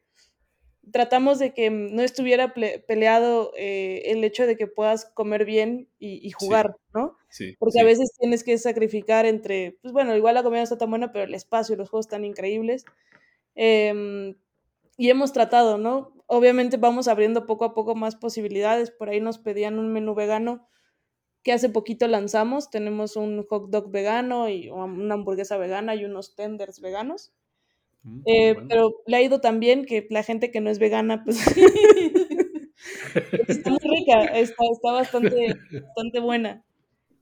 tratamos 0.92 1.40
de 1.40 1.54
que 1.54 1.70
no 1.70 2.02
estuviera 2.02 2.54
peleado 2.54 3.52
eh, 3.58 4.04
el 4.06 4.24
hecho 4.24 4.48
de 4.48 4.58
que 4.58 4.68
puedas 4.68 5.06
comer 5.06 5.46
bien 5.46 5.90
y, 6.00 6.32
jugar, 6.32 6.76
¿no? 6.94 7.18
Sí, 7.30 7.56
Porque 7.60 7.80
a 7.80 7.84
veces 7.84 8.12
tienes 8.20 8.44
que 8.44 8.58
sacrificar 8.58 9.26
entre, 9.26 9.78
pues 9.82 9.94
bueno, 9.94 10.16
igual 10.16 10.36
la 10.36 10.44
comida 10.44 10.60
no 10.60 10.64
está 10.64 10.78
tan 10.78 10.90
buena, 10.90 11.12
pero 11.12 11.26
el 11.26 11.36
espacio 11.36 11.76
y 11.76 11.78
los 11.78 11.90
juegos 11.90 12.08
están 12.08 12.26
increíbles. 12.26 12.86
Em, 13.56 14.36
y 14.98 15.10
hemos 15.10 15.32
tratado, 15.32 15.78
¿no? 15.78 16.14
obviamente 16.30 16.78
vamos 16.78 17.08
abriendo 17.08 17.46
poco 17.48 17.66
a 17.66 17.74
poco 17.74 17.96
más 17.96 18.16
posibilidades. 18.16 18.92
Por 18.92 19.10
ahí 19.10 19.20
nos 19.20 19.40
pedían 19.40 19.80
un 19.80 19.92
menú 19.92 20.14
vegano 20.14 20.70
que 21.44 21.52
hace 21.52 21.70
poquito 21.70 22.08
lanzamos. 22.08 22.70
Tenemos 22.70 23.16
un 23.16 23.46
hot 23.48 23.70
dog 23.70 23.92
vegano 23.92 24.48
y 24.48 24.70
una 24.70 25.16
hamburguesa 25.16 25.58
vegana 25.58 25.96
y 25.96 26.06
unos 26.06 26.36
tenders 26.36 26.80
veganos. 26.80 27.34
Mm, 28.04 28.22
Eh, 28.26 28.54
bueno. 28.54 28.70
Pero 28.70 28.96
le 29.08 29.18
ha 29.18 29.22
ido 29.22 29.42
tan 29.42 29.60
bien 29.60 29.86
que 29.86 30.08
la 30.10 30.24
gente 30.24 30.52
que 30.52 30.62
no 30.62 30.70
es 30.70 30.80
vegana, 30.80 31.24
pues 31.24 31.38
está 33.48 33.70
muy 33.72 33.80
rica, 34.00 34.26
está, 34.40 34.64
está 34.72 34.92
bastante, 34.94 35.62
bastante 35.86 36.20
buena. 36.20 36.64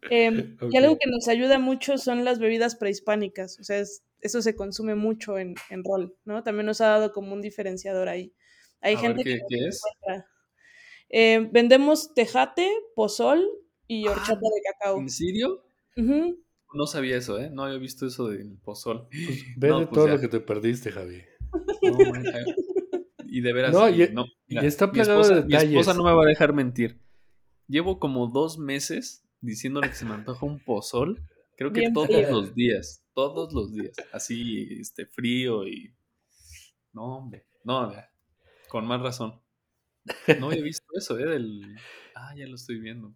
Em, 0.10 0.58
Y 0.72 0.78
algo 0.78 0.98
que 1.00 1.10
nos 1.10 1.28
ayuda 1.30 1.60
mucho 1.60 1.98
son 1.98 2.26
las 2.26 2.40
bebidas 2.40 2.76
prehispánicas, 2.76 3.60
o 3.60 3.64
sea, 3.66 3.80
es- 3.80 4.04
eso 4.22 4.42
se 4.42 4.56
consume 4.56 4.96
mucho 4.96 5.38
en, 5.40 5.56
en 5.70 5.84
rol, 5.84 6.16
¿no? 6.26 6.44
También 6.44 6.66
nos 6.68 6.82
ha 6.82 6.88
dado 6.90 7.12
como 7.14 7.34
un 7.34 7.42
diferenciador 7.42 8.10
ahí. 8.10 8.34
Hay 8.82 8.96
A 8.96 9.02
ver 9.02 9.12
gente 9.14 9.24
que 9.24 9.30
qué, 9.30 9.38
no 9.42 9.48
qué 9.50 9.68
es. 9.68 9.82
Eh, 11.10 11.50
vendemos 11.52 12.14
tejate, 12.14 12.70
pozol 12.96 13.48
y 13.88 14.06
Ah, 14.08 14.12
horchata 14.12 14.40
de 14.56 14.62
cacao. 14.62 15.00
¿En 15.00 15.10
serio? 15.10 15.64
Ujú. 15.98 16.38
No 16.74 16.86
sabía 16.86 17.18
eso, 17.18 17.40
¿eh? 17.40 17.50
No 17.52 17.64
había 17.64 17.78
visto 17.80 18.06
eso 18.06 18.28
del 18.28 18.58
pozol. 18.64 19.08
Pues 19.10 19.44
ve 19.58 19.70
No, 19.70 19.80
de 19.80 19.88
pues 19.88 19.96
todo 19.96 20.08
ya. 20.08 20.14
lo 20.16 20.20
que 20.20 20.28
te 20.28 20.40
perdiste, 20.40 20.92
Javi. 20.92 21.24
No, 21.84 21.98
man, 22.12 22.26
eh, 22.28 22.46
y 23.26 23.42
de 23.42 23.54
veras, 23.54 23.74
No, 23.74 23.90
y 23.90 24.04
y- 24.04 24.10
no, 24.14 24.26
y 24.48 24.56
mira, 24.56 24.64
está 24.64 24.88
mi 24.88 24.94
plagado 24.94 25.22
esposa, 25.22 25.42
de 25.42 25.46
mi 25.48 25.56
esposa 25.56 25.94
no 25.94 26.04
me 26.04 26.12
va 26.14 26.24
a 26.24 26.28
dejar 26.28 26.54
mentir. 26.54 27.00
Llevo 27.68 28.00
como 28.00 28.28
dos 28.28 28.58
meses 28.58 29.24
diciéndole 29.42 29.90
que 29.90 29.96
se 29.96 30.06
me 30.06 30.14
antoja 30.14 30.46
un 30.46 30.60
pozol. 30.64 31.22
Creo 31.58 31.72
que 31.74 31.82
Bien 31.82 31.94
todos 31.94 32.08
frío. 32.08 32.32
los 32.32 32.54
días, 32.54 33.04
todos 33.14 33.52
los 33.54 33.74
días. 33.74 33.94
Así, 34.12 34.68
este, 34.80 35.06
frío 35.08 35.68
y... 35.68 35.96
No, 36.94 37.18
hombre, 37.18 37.46
no, 37.64 37.92
con 38.70 38.86
más 38.86 39.02
razón. 39.02 39.42
No 40.40 40.48
había 40.50 40.62
visto 40.64 40.86
eso, 40.96 41.18
¿eh? 41.20 41.26
Del... 41.26 41.76
Ah, 42.16 42.34
ya 42.38 42.46
lo 42.48 42.56
estoy 42.56 42.80
viendo. 42.80 43.14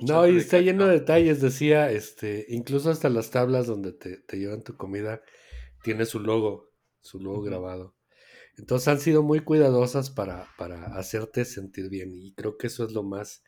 No, 0.00 0.26
y 0.28 0.36
de 0.36 0.38
está 0.38 0.60
lleno 0.60 0.86
de 0.86 0.92
detalles, 1.00 1.40
decía, 1.40 1.90
este, 1.90 2.46
incluso 2.48 2.90
hasta 2.90 3.08
las 3.08 3.30
tablas 3.30 3.66
donde 3.66 3.92
te, 3.92 4.18
te 4.18 4.38
llevan 4.38 4.62
tu 4.62 4.76
comida, 4.76 5.22
tiene 5.82 6.06
su 6.06 6.20
logo, 6.20 6.72
su 7.00 7.20
logo 7.20 7.42
grabado. 7.42 7.96
Entonces 8.58 8.88
han 8.88 9.00
sido 9.00 9.22
muy 9.22 9.40
cuidadosas 9.40 10.10
para, 10.10 10.48
para 10.58 10.96
hacerte 10.98 11.44
sentir 11.46 11.90
bien 11.90 12.12
y 12.14 12.34
creo 12.34 12.58
que 12.58 12.68
eso 12.68 12.84
es 12.84 12.92
lo 12.92 13.02
más, 13.04 13.42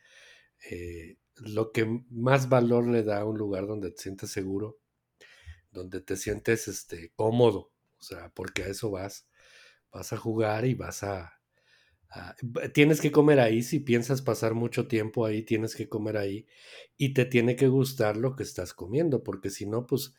eh, 0.71 1.19
lo 1.37 1.73
que 1.73 1.87
más 2.11 2.49
valor 2.51 2.89
le 2.89 3.05
da 3.05 3.21
a 3.23 3.27
un 3.27 3.39
lugar 3.39 3.67
donde 3.67 3.93
te 3.93 4.03
sientes 4.03 4.31
seguro, 4.33 4.79
donde 5.71 6.01
te 6.01 6.17
sientes 6.17 6.69
este, 6.69 7.13
cómodo, 7.17 7.73
o 7.99 8.03
sea, 8.03 8.31
porque 8.35 8.65
a 8.65 8.69
eso 8.69 8.91
vas, 8.91 9.29
vas 9.93 10.13
a 10.13 10.17
jugar 10.19 10.67
y 10.67 10.75
vas 10.75 11.03
a- 11.05 11.40
tienes 12.75 13.01
que 13.01 13.13
comer 13.13 13.41
ahí, 13.41 13.63
si 13.63 13.81
piensas 13.81 14.23
pasar 14.23 14.55
mucho 14.55 14.89
tiempo 14.89 15.27
ahí, 15.27 15.43
tienes 15.43 15.75
que 15.77 15.89
comer 15.89 16.17
ahí 16.17 16.47
y 16.97 17.15
te 17.15 17.25
tiene 17.25 17.57
que 17.57 17.69
gustar 17.69 18.17
lo 18.17 18.37
que 18.37 18.43
estás 18.43 18.75
comiendo, 18.75 19.23
porque 19.23 19.51
si 19.51 19.67
no, 19.67 19.87
pues 19.87 20.15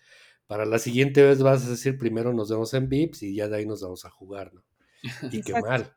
para 0.47 0.65
la 0.65 0.79
siguiente 0.79 1.23
vez 1.23 1.41
vas 1.41 1.65
a 1.65 1.69
decir 1.71 1.97
primero 1.97 2.33
nos 2.33 2.49
vemos 2.49 2.73
en 2.73 2.89
Vips 2.89 3.23
y 3.23 3.35
ya 3.35 3.47
de 3.49 3.57
ahí 3.57 3.65
nos 3.65 3.81
vamos 3.81 4.05
a 4.05 4.09
jugar, 4.09 4.53
¿no? 4.53 4.63
Y 5.31 5.41
qué 5.43 5.55
mal. 5.55 5.95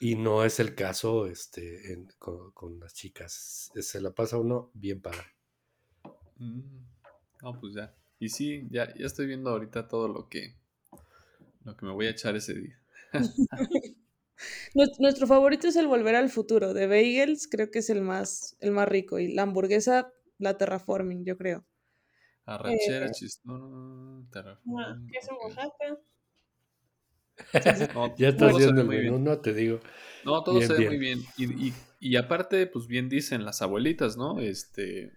Y 0.00 0.16
no 0.16 0.44
es 0.44 0.60
el 0.60 0.74
caso 0.74 1.26
este, 1.26 1.92
en- 1.94 2.08
con, 2.18 2.52
con 2.52 2.80
las 2.80 2.94
chicas. 2.94 3.70
Se 3.74 4.00
la 4.00 4.12
pasa 4.12 4.38
uno 4.38 4.70
bien 4.74 5.00
padre. 5.02 5.26
Mm, 6.38 6.60
No, 7.42 7.60
pues 7.60 7.74
ya. 7.74 7.94
Y 8.18 8.28
sí, 8.28 8.66
ya, 8.70 8.92
ya 8.94 9.06
estoy 9.06 9.26
viendo 9.26 9.50
ahorita 9.50 9.88
todo 9.88 10.08
lo 10.08 10.28
que, 10.28 10.56
lo 11.64 11.76
que 11.76 11.86
me 11.86 11.92
voy 11.92 12.06
a 12.06 12.10
echar 12.10 12.36
ese 12.36 12.54
día. 12.54 12.78
Nues- 14.74 14.98
Nuestro 14.98 15.26
favorito 15.26 15.68
es 15.68 15.76
el 15.76 15.86
Volver 15.86 16.14
al 16.16 16.30
Futuro, 16.30 16.74
de 16.74 16.86
Bagels, 16.86 17.48
creo 17.48 17.70
que 17.70 17.80
es 17.80 17.90
el 17.90 18.02
más, 18.02 18.56
el 18.60 18.72
más 18.72 18.88
rico. 18.88 19.18
Y 19.18 19.32
la 19.32 19.42
hamburguesa, 19.42 20.12
la 20.38 20.56
Terraforming, 20.58 21.24
yo 21.24 21.36
creo. 21.36 21.64
Arrachera, 22.44 23.06
Eh, 23.06 23.12
chistón, 23.12 24.26
Ah, 24.26 24.30
terraform, 24.32 25.06
queso. 25.12 25.32
No, 27.94 28.14
Ya 28.16 28.28
estás 28.28 28.66
el 28.66 28.74
muy 28.84 28.96
menú, 28.96 29.12
bien. 29.12 29.24
no 29.24 29.38
te 29.40 29.52
digo. 29.54 29.80
No, 30.24 30.42
todo 30.44 30.58
Bien, 30.58 30.68
se 30.68 30.74
ve 30.74 30.80
bien. 30.80 30.90
muy 30.90 30.98
bien. 30.98 31.20
Y, 31.36 31.68
y- 31.68 31.74
y 32.00 32.16
aparte, 32.16 32.66
pues 32.66 32.86
bien 32.86 33.08
dicen 33.08 33.44
las 33.44 33.62
abuelitas, 33.62 34.16
¿no? 34.16 34.40
Este, 34.40 35.12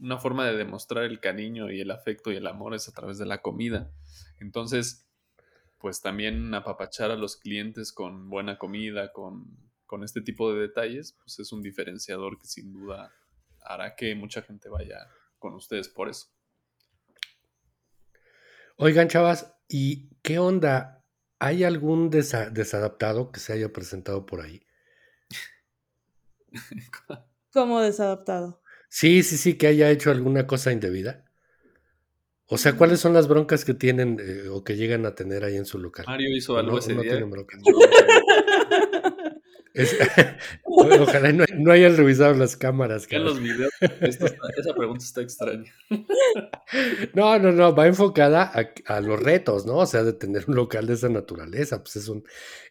una 0.00 0.18
forma 0.18 0.46
de 0.46 0.56
demostrar 0.56 1.04
el 1.04 1.20
cariño 1.20 1.70
y 1.70 1.80
el 1.80 1.90
afecto 1.90 2.32
y 2.32 2.36
el 2.36 2.46
amor 2.46 2.74
es 2.74 2.88
a 2.88 2.92
través 2.92 3.18
de 3.18 3.26
la 3.26 3.42
comida. 3.42 3.90
Entonces, 4.40 5.09
pues 5.80 6.00
también 6.02 6.54
apapachar 6.54 7.10
a 7.10 7.16
los 7.16 7.36
clientes 7.36 7.92
con 7.92 8.28
buena 8.28 8.58
comida, 8.58 9.12
con, 9.12 9.46
con 9.86 10.04
este 10.04 10.20
tipo 10.20 10.52
de 10.52 10.60
detalles, 10.60 11.14
pues 11.22 11.38
es 11.38 11.52
un 11.52 11.62
diferenciador 11.62 12.38
que 12.38 12.46
sin 12.46 12.72
duda 12.72 13.12
hará 13.62 13.96
que 13.96 14.14
mucha 14.14 14.42
gente 14.42 14.68
vaya 14.68 15.08
con 15.38 15.54
ustedes 15.54 15.88
por 15.88 16.08
eso. 16.08 16.28
Oigan, 18.76 19.08
chavas, 19.08 19.54
¿y 19.68 20.10
qué 20.22 20.38
onda? 20.38 21.04
¿Hay 21.38 21.64
algún 21.64 22.10
desa- 22.10 22.50
desadaptado 22.50 23.32
que 23.32 23.40
se 23.40 23.52
haya 23.54 23.72
presentado 23.72 24.26
por 24.26 24.42
ahí? 24.42 24.62
Como 27.52 27.80
desadaptado. 27.80 28.62
Sí, 28.88 29.22
sí, 29.22 29.36
sí, 29.36 29.56
que 29.56 29.68
haya 29.68 29.90
hecho 29.90 30.10
alguna 30.10 30.46
cosa 30.46 30.72
indebida. 30.72 31.29
O 32.50 32.58
sea, 32.58 32.76
¿cuáles 32.76 33.00
son 33.00 33.14
las 33.14 33.28
broncas 33.28 33.64
que 33.64 33.74
tienen 33.74 34.18
eh, 34.20 34.48
o 34.50 34.64
que 34.64 34.76
llegan 34.76 35.06
a 35.06 35.14
tener 35.14 35.44
ahí 35.44 35.56
en 35.56 35.64
su 35.66 35.78
local? 35.78 36.04
Mario 36.08 36.36
hizo 36.36 36.54
¿O 36.54 36.58
algo 36.58 36.72
no, 36.72 36.78
ese 36.78 36.94
no 36.94 37.02
día. 37.02 37.12
tienen 37.12 37.30
broncas? 37.30 37.60
Es- 39.72 39.96
Ojalá 40.64 41.32
no, 41.32 41.44
no 41.54 41.70
hayan 41.72 41.96
revisado 41.96 42.34
las 42.34 42.56
cámaras. 42.56 43.06
En 43.10 43.24
los 43.24 43.40
videos, 43.40 43.70
está- 44.00 44.34
esa 44.56 44.74
pregunta 44.74 45.04
está 45.04 45.20
extraña. 45.22 45.72
No, 47.14 47.36
no, 47.40 47.50
no, 47.50 47.74
va 47.74 47.88
enfocada 47.88 48.44
a, 48.54 48.94
a 48.94 49.00
los 49.00 49.20
retos, 49.20 49.66
¿no? 49.66 49.78
O 49.78 49.86
sea, 49.86 50.04
de 50.04 50.12
tener 50.12 50.44
un 50.46 50.54
local 50.54 50.86
de 50.86 50.94
esa 50.94 51.08
naturaleza, 51.08 51.82
pues 51.82 51.96
es 51.96 52.06
un, 52.08 52.24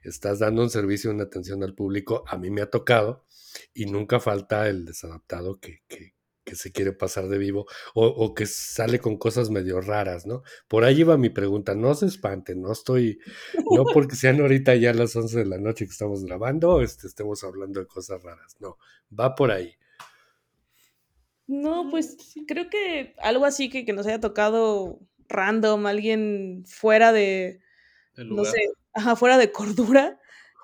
estás 0.03 0.39
dando 0.39 0.61
un 0.61 0.69
servicio, 0.69 1.11
una 1.11 1.23
atención 1.23 1.63
al 1.63 1.75
público, 1.75 2.23
a 2.25 2.37
mí 2.37 2.49
me 2.49 2.61
ha 2.61 2.69
tocado 2.69 3.25
y 3.73 3.87
nunca 3.87 4.21
falta 4.21 4.69
el 4.69 4.85
desadaptado 4.85 5.59
que, 5.59 5.81
que, 5.89 6.13
que 6.49 6.55
se 6.55 6.71
quiere 6.71 6.91
pasar 6.93 7.27
de 7.27 7.37
vivo 7.37 7.67
o, 7.93 8.07
o 8.07 8.33
que 8.33 8.45
sale 8.47 8.99
con 8.99 9.17
cosas 9.17 9.49
medio 9.51 9.79
raras, 9.81 10.25
¿no? 10.25 10.41
Por 10.67 10.83
ahí 10.83 11.03
va 11.03 11.17
mi 11.17 11.29
pregunta, 11.29 11.75
no 11.75 11.93
se 11.93 12.07
espanten, 12.07 12.61
no 12.61 12.71
estoy, 12.71 13.19
no 13.71 13.83
porque 13.93 14.15
sean 14.15 14.41
ahorita 14.41 14.75
ya 14.75 14.93
las 14.93 15.15
11 15.15 15.39
de 15.39 15.45
la 15.45 15.57
noche 15.59 15.85
que 15.85 15.91
estamos 15.91 16.23
grabando, 16.25 16.81
este, 16.81 17.07
estemos 17.07 17.43
hablando 17.43 17.79
de 17.79 17.87
cosas 17.87 18.23
raras, 18.23 18.57
no, 18.59 18.77
va 19.17 19.35
por 19.35 19.51
ahí. 19.51 19.75
No, 21.47 21.89
pues 21.89 22.15
creo 22.47 22.69
que 22.69 23.15
algo 23.19 23.45
así 23.45 23.69
que, 23.69 23.85
que 23.85 23.93
nos 23.93 24.05
haya 24.05 24.19
tocado 24.19 24.99
random, 25.27 25.85
alguien 25.87 26.63
fuera 26.67 27.11
de, 27.11 27.61
no 28.17 28.45
sé, 28.45 28.59
ajá, 28.93 29.15
fuera 29.15 29.37
de 29.37 29.51
cordura. 29.51 30.19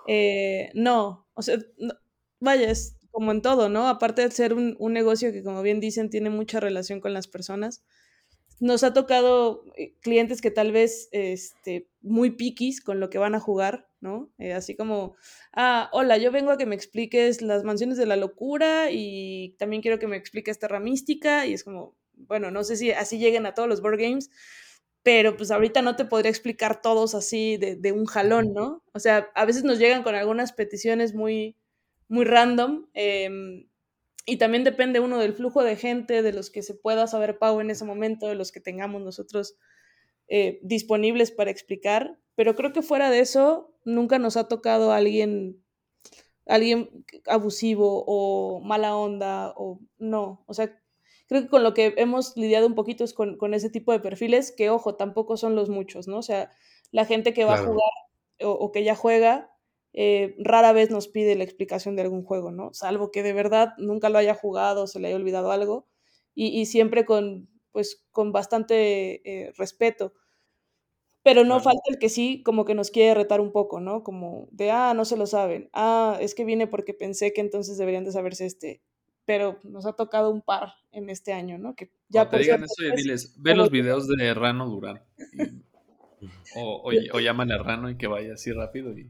eh, 0.07 0.69
no, 0.75 1.27
o 1.33 1.41
sea, 1.41 1.57
no- 1.77 1.95
vaya, 2.39 2.69
es 2.69 2.97
como 3.15 3.31
en 3.31 3.41
todo, 3.41 3.69
¿no? 3.69 3.87
Aparte 3.87 4.21
de 4.23 4.31
ser 4.31 4.53
un, 4.53 4.75
un 4.79 4.93
negocio 4.93 5.31
que, 5.31 5.43
como 5.43 5.61
bien 5.63 5.79
dicen, 5.79 6.09
tiene 6.09 6.29
mucha 6.29 6.59
relación 6.59 7.01
con 7.01 7.13
las 7.13 7.27
personas, 7.27 7.83
nos 8.59 8.83
ha 8.83 8.93
tocado 8.93 9.63
eh, 9.77 9.95
clientes 10.01 10.41
que 10.41 10.51
tal 10.51 10.71
vez 10.71 11.09
este, 11.11 11.89
muy 12.01 12.31
piquis 12.31 12.81
con 12.81 12.99
lo 12.99 13.09
que 13.09 13.17
van 13.17 13.35
a 13.35 13.39
jugar, 13.39 13.87
¿no? 13.99 14.31
Eh, 14.37 14.53
así 14.53 14.75
como, 14.75 15.15
ah, 15.53 15.89
hola, 15.93 16.17
yo 16.17 16.31
vengo 16.31 16.51
a 16.51 16.57
que 16.57 16.65
me 16.65 16.75
expliques 16.75 17.41
las 17.41 17.63
mansiones 17.63 17.97
de 17.97 18.05
la 18.05 18.15
locura 18.15 18.91
y 18.91 19.55
también 19.59 19.81
quiero 19.81 19.99
que 19.99 20.07
me 20.07 20.15
expliques 20.17 20.59
Terra 20.59 20.79
Mística 20.79 21.45
y 21.45 21.53
es 21.53 21.63
como, 21.65 21.95
bueno, 22.13 22.49
no 22.51 22.63
sé 22.63 22.77
si 22.77 22.91
así 22.91 23.17
lleguen 23.19 23.45
a 23.45 23.53
todos 23.53 23.67
los 23.69 23.81
board 23.81 23.99
games, 23.99 24.29
pero 25.03 25.37
pues 25.37 25.51
ahorita 25.51 25.81
no 25.81 25.95
te 25.95 26.05
podría 26.05 26.29
explicar 26.31 26.81
todos 26.81 27.13
así 27.13 27.57
de, 27.57 27.75
de 27.75 27.91
un 27.91 28.05
jalón, 28.05 28.53
¿no? 28.53 28.83
O 28.93 28.99
sea, 28.99 29.29
a 29.35 29.45
veces 29.45 29.63
nos 29.63 29.79
llegan 29.79 30.03
con 30.03 30.15
algunas 30.15 30.53
peticiones 30.53 31.13
muy, 31.13 31.57
muy 32.07 32.25
random. 32.25 32.87
em, 32.93 33.67
y 34.25 34.37
también 34.37 34.63
depende 34.63 34.99
uno 34.99 35.19
del 35.19 35.33
flujo 35.33 35.63
de 35.63 35.75
gente, 35.75 36.23
de 36.23 36.33
los 36.33 36.49
que 36.49 36.63
se 36.63 36.73
pueda 36.73 37.05
saber 37.07 37.37
pago 37.37 37.61
en 37.61 37.69
ese 37.69 37.85
momento, 37.85 38.27
de 38.27 38.35
los 38.35 38.51
que 38.51 38.59
tengamos 38.59 39.01
nosotros 39.01 39.55
eh, 40.27 40.59
disponibles 40.63 41.31
para 41.31 41.51
explicar. 41.51 42.17
Pero 42.35 42.55
creo 42.55 42.73
que 42.73 42.81
fuera 42.81 43.09
de 43.11 43.19
eso, 43.19 43.73
nunca 43.85 44.17
nos 44.17 44.35
ha 44.35 44.47
tocado 44.47 44.91
alguien, 44.91 45.63
alguien 46.47 47.05
abusivo 47.27 48.03
o 48.07 48.61
mala 48.61 48.95
onda 48.95 49.53
o 49.55 49.79
no. 49.99 50.43
O 50.47 50.53
sea, 50.55 50.75
creo 51.27 51.43
que 51.43 51.49
con 51.49 51.63
lo 51.63 51.73
que 51.75 51.93
hemos 51.97 52.35
lidiado 52.35 52.67
un 52.67 52.75
poquito 52.75 53.03
es 53.03 53.13
con, 53.13 53.37
con 53.37 53.53
ese 53.53 53.69
tipo 53.69 53.91
de 53.91 53.99
perfiles, 53.99 54.51
que 54.51 54.71
ojo, 54.71 54.95
tampoco 54.95 55.37
son 55.37 55.55
los 55.55 55.69
muchos, 55.69 56.07
¿no? 56.07 56.17
O 56.17 56.23
sea, 56.23 56.51
la 56.91 57.05
gente 57.05 57.33
que 57.33 57.45
va 57.45 57.55
a 57.55 57.63
jugar 57.63 57.91
o, 58.41 58.51
o 58.51 58.71
que 58.71 58.83
ya 58.83 58.95
juega, 58.95 59.54
eh, 59.97 60.35
rara 60.39 60.73
vez 60.73 60.91
nos 60.91 61.07
pide 61.07 61.35
la 61.35 61.43
explicación 61.45 61.95
de 61.95 62.03
algún 62.03 62.23
juego, 62.23 62.51
¿no? 62.51 62.73
Salvo 62.73 63.11
que 63.11 63.23
de 63.23 63.33
verdad 63.33 63.69
nunca 63.77 64.09
lo 64.09 64.17
haya 64.19 64.35
jugado, 64.35 64.87
se 64.87 64.99
le 64.99 65.07
haya 65.07 65.15
olvidado 65.15 65.51
algo, 65.51 65.87
y, 66.35 66.47
y 66.59 66.65
siempre 66.67 67.05
con, 67.05 67.49
pues, 67.71 68.05
con 68.11 68.31
bastante 68.33 69.21
eh, 69.47 69.53
respeto. 69.57 70.13
Pero 71.23 71.41
no 71.43 71.55
Claro. 71.55 71.63
falta 71.63 71.81
el 71.89 71.97
que 71.97 72.09
sí, 72.09 72.43
como 72.43 72.65
que 72.65 72.75
nos 72.75 72.91
quiere 72.91 73.15
retar 73.15 73.41
un 73.41 73.51
poco, 73.51 73.79
¿no? 73.79 74.03
Como 74.03 74.47
de, 74.51 74.69
ah, 74.69 74.93
no 74.93 75.05
se 75.05 75.17
lo 75.17 75.25
saben. 75.25 75.69
Ah, 75.73 76.17
es 76.21 76.35
que 76.35 76.45
viene 76.45 76.67
porque 76.67 76.93
pensé 76.93 77.33
que 77.33 77.41
entonces 77.41 77.77
deberían 77.77 78.03
de 78.03 78.11
saberse 78.11 78.45
este. 78.45 78.81
Pero 79.25 79.57
nos 79.63 79.87
ha 79.87 79.93
tocado 79.93 80.29
un 80.29 80.43
par 80.43 80.73
en 80.91 81.09
este 81.09 81.33
año, 81.33 81.57
¿no? 81.57 81.75
Que 81.75 81.89
ya 82.09 82.29
te 82.29 82.37
digan 82.37 82.63
eso, 82.63 82.83
y 82.83 82.95
diles, 82.95 83.33
ve 83.41 83.55
los 83.55 83.71
videos 83.71 84.07
de 84.07 84.33
Rano 84.35 84.69
Durán. 84.69 85.01
y- 85.33 85.63
o, 86.55 86.81
o, 86.83 86.91
o 87.13 87.19
llaman 87.19 87.51
a 87.51 87.57
Rano 87.57 87.89
y 87.89 87.97
que 87.97 88.07
vaya 88.07 88.33
así 88.33 88.51
rápido 88.51 88.95
y 88.97 89.09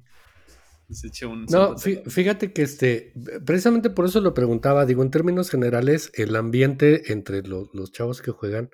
se 0.94 1.08
eche 1.08 1.26
un... 1.26 1.46
No, 1.46 1.78
fíjate 1.78 2.54
que 2.54 2.62
este, 2.62 3.14
precisamente 3.46 3.90
por 3.90 4.06
eso 4.06 4.22
lo 4.22 4.34
preguntaba, 4.34 4.86
digo, 4.86 5.02
en 5.04 5.12
términos 5.12 5.50
generales, 5.50 6.12
el 6.16 6.36
ambiente 6.36 7.12
entre 7.12 7.42
lo- 7.42 7.70
los 7.74 7.92
chavos 7.92 8.22
que 8.22 8.32
juegan, 8.32 8.70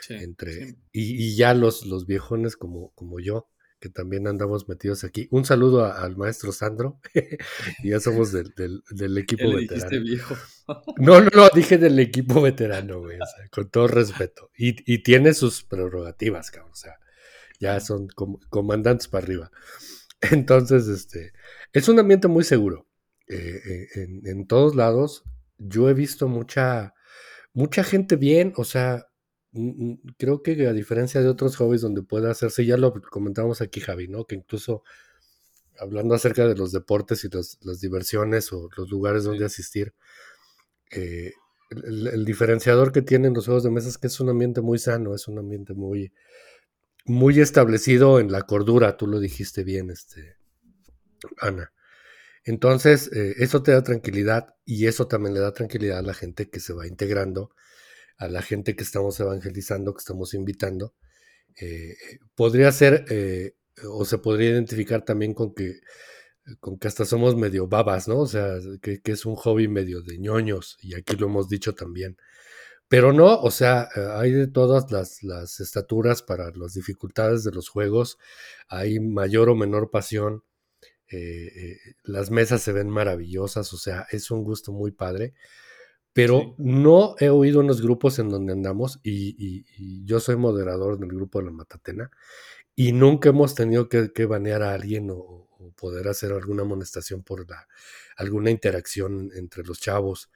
Sí, 0.00 0.14
entre, 0.14 0.68
sí. 0.68 0.76
y, 0.92 1.24
y 1.26 1.36
ya 1.36 1.52
los, 1.54 1.84
los 1.86 2.06
viejones 2.06 2.56
como, 2.56 2.90
como 2.94 3.20
yo, 3.20 3.48
que 3.78 3.88
también 3.90 4.26
andamos 4.26 4.68
metidos 4.68 5.04
aquí. 5.04 5.26
Un 5.30 5.44
saludo 5.44 5.84
a- 5.84 6.02
al 6.02 6.16
maestro 6.16 6.52
Sandro, 6.52 7.00
y 7.82 7.90
ya 7.90 8.00
somos 8.00 8.32
del, 8.32 8.54
del- 8.56 9.18
equipo 9.18 9.44
le 9.44 9.66
veterano. 9.66 10.02
viejo. 10.02 10.34
No, 10.98 11.20
no, 11.20 11.28
no, 11.34 11.48
dije 11.52 11.78
del 11.78 11.98
equipo 11.98 12.40
veterano, 12.40 13.00
güey, 13.00 13.16
o 13.20 13.26
sea, 13.26 13.48
con 13.50 13.68
todo 13.70 13.88
respeto. 13.88 14.50
Y, 14.56 14.76
y 14.92 15.02
tiene 15.02 15.34
sus 15.34 15.64
prerrogativas, 15.64 16.52
cabrón, 16.52 16.70
o 16.70 16.76
sea, 16.76 16.94
ya 17.58 17.80
son 17.80 18.06
com- 18.08 18.38
comandantes 18.50 19.08
para 19.08 19.24
arriba. 19.24 19.50
Entonces, 20.20 20.88
este, 20.88 21.32
es 21.72 21.88
un 21.88 21.98
ambiente 21.98 22.28
muy 22.28 22.44
seguro. 22.44 22.86
Eh, 23.28 23.60
eh, 23.66 23.88
en, 23.94 24.26
en 24.26 24.46
todos 24.46 24.74
lados, 24.76 25.24
yo 25.58 25.88
he 25.88 25.94
visto 25.94 26.28
mucha, 26.28 26.94
mucha 27.54 27.84
gente 27.84 28.16
bien, 28.16 28.52
o 28.56 28.64
sea, 28.64 29.06
creo 30.18 30.42
que 30.42 30.66
a 30.66 30.72
diferencia 30.72 31.20
de 31.20 31.28
otros 31.28 31.56
hobbies 31.56 31.82
donde 31.82 32.02
puede 32.02 32.30
hacerse, 32.30 32.64
ya 32.66 32.76
lo 32.76 32.92
comentábamos 33.02 33.60
aquí, 33.60 33.80
Javi, 33.80 34.08
¿no? 34.08 34.24
Que 34.24 34.36
incluso 34.36 34.82
hablando 35.78 36.14
acerca 36.14 36.46
de 36.46 36.56
los 36.56 36.72
deportes 36.72 37.24
y 37.24 37.28
los- 37.30 37.58
las 37.62 37.80
diversiones 37.80 38.52
o 38.52 38.68
los 38.76 38.90
lugares 38.90 39.24
donde 39.24 39.44
asistir, 39.46 39.94
eh, 40.92 41.32
el, 41.70 41.84
el- 41.84 42.06
el 42.08 42.24
diferenciador 42.24 42.92
que 42.92 43.02
tienen 43.02 43.34
los 43.34 43.46
juegos 43.46 43.64
de 43.64 43.70
mesa 43.70 43.88
es 43.88 43.98
que 43.98 44.08
es 44.08 44.20
un 44.20 44.28
ambiente 44.30 44.60
muy 44.60 44.78
sano, 44.78 45.14
es 45.14 45.28
un 45.28 45.38
ambiente 45.38 45.74
muy, 45.74 46.12
muy 47.04 47.40
establecido 47.40 48.20
en 48.20 48.32
la 48.32 48.42
cordura, 48.42 48.96
tú 48.96 49.06
lo 49.06 49.20
dijiste 49.20 49.64
bien, 49.64 49.90
este, 49.90 50.36
Ana. 51.38 51.72
Entonces, 52.44 53.10
eh, 53.12 53.34
eso 53.38 53.62
te 53.62 53.72
da 53.72 53.82
tranquilidad 53.82 54.54
y 54.64 54.86
eso 54.86 55.06
también 55.06 55.34
le 55.34 55.40
da 55.40 55.52
tranquilidad 55.52 55.98
a 55.98 56.02
la 56.02 56.14
gente 56.14 56.48
que 56.48 56.60
se 56.60 56.72
va 56.72 56.86
integrando, 56.86 57.54
a 58.16 58.28
la 58.28 58.42
gente 58.42 58.76
que 58.76 58.82
estamos 58.82 59.20
evangelizando, 59.20 59.94
que 59.94 60.00
estamos 60.00 60.34
invitando. 60.34 60.94
Eh, 61.60 61.96
podría 62.34 62.72
ser, 62.72 63.04
eh, 63.10 63.54
o 63.84 64.04
se 64.04 64.18
podría 64.18 64.50
identificar 64.50 65.04
también 65.04 65.34
con 65.34 65.54
que, 65.54 65.80
con 66.60 66.78
que 66.78 66.88
hasta 66.88 67.04
somos 67.04 67.36
medio 67.36 67.66
babas, 67.68 68.08
¿no? 68.08 68.20
O 68.20 68.26
sea, 68.26 68.58
que, 68.82 69.00
que 69.00 69.12
es 69.12 69.26
un 69.26 69.36
hobby 69.36 69.68
medio 69.68 70.02
de 70.02 70.18
ñoños, 70.18 70.78
y 70.80 70.94
aquí 70.94 71.16
lo 71.16 71.26
hemos 71.26 71.48
dicho 71.48 71.74
también. 71.74 72.16
Pero 72.90 73.14
no, 73.14 73.40
o 73.40 73.52
sea, 73.52 73.88
eh, 73.96 74.00
hay 74.16 74.32
de 74.32 74.48
todas 74.48 74.92
las, 74.92 75.22
las 75.24 75.60
estaturas 75.60 76.22
para 76.22 76.50
las 76.52 76.74
dificultades 76.74 77.44
de 77.44 77.52
los 77.52 77.70
juegos, 77.70 78.18
hay 78.68 79.00
mayor 79.00 79.48
o 79.50 79.56
menor 79.56 79.90
pasión, 79.92 80.44
eh, 81.10 81.50
eh, 81.56 81.78
las 82.04 82.30
mesas 82.30 82.62
se 82.62 82.72
ven 82.72 82.90
maravillosas, 82.90 83.72
o 83.74 83.78
sea, 83.78 84.06
es 84.12 84.30
un 84.30 84.44
gusto 84.44 84.72
muy 84.72 84.92
padre. 84.92 85.34
Pero 86.14 86.40
Sí. 86.40 86.54
no 86.58 87.14
he 87.20 87.28
oído 87.30 87.60
en 87.60 87.68
los 87.68 87.82
grupos 87.82 88.18
en 88.18 88.28
donde 88.30 88.52
andamos, 88.54 89.00
y, 89.04 89.36
y- 89.38 89.64
y 89.78 90.04
yo 90.06 90.20
soy 90.20 90.36
moderador 90.36 90.98
del 90.98 91.10
grupo 91.10 91.40
de 91.40 91.46
la 91.46 91.52
Matatena, 91.52 92.10
y 92.76 92.92
nunca 92.92 93.30
hemos 93.30 93.54
tenido 93.54 93.88
que, 93.88 94.12
que 94.12 94.26
banear 94.26 94.62
a 94.62 94.74
alguien 94.74 95.10
o, 95.10 95.16
o 95.16 95.72
poder 95.76 96.08
hacer 96.08 96.32
alguna 96.32 96.62
amonestación 96.62 97.22
por 97.24 97.48
la, 97.50 97.68
alguna 98.16 98.50
interacción 98.50 99.30
entre 99.34 99.64
los 99.64 99.80
chavos, 99.80 100.30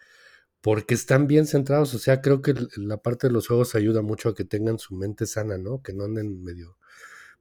porque 0.64 0.94
están 0.94 1.26
bien 1.26 1.46
centrados, 1.46 1.92
o 1.92 1.98
sea, 1.98 2.22
creo 2.22 2.40
que 2.40 2.54
la 2.76 2.96
parte 2.96 3.26
de 3.26 3.34
los 3.34 3.48
juegos 3.48 3.74
ayuda 3.74 4.00
mucho 4.00 4.30
a 4.30 4.34
que 4.34 4.46
tengan 4.46 4.78
su 4.78 4.94
mente 4.94 5.26
sana, 5.26 5.58
¿no? 5.58 5.82
Que 5.82 5.92
no 5.92 6.04
anden 6.04 6.42
medio, 6.42 6.78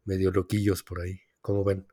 medio 0.04 0.30
loquillos 0.30 0.84
por 0.84 1.00
ahí, 1.00 1.22
como 1.40 1.64
ven. 1.64 1.88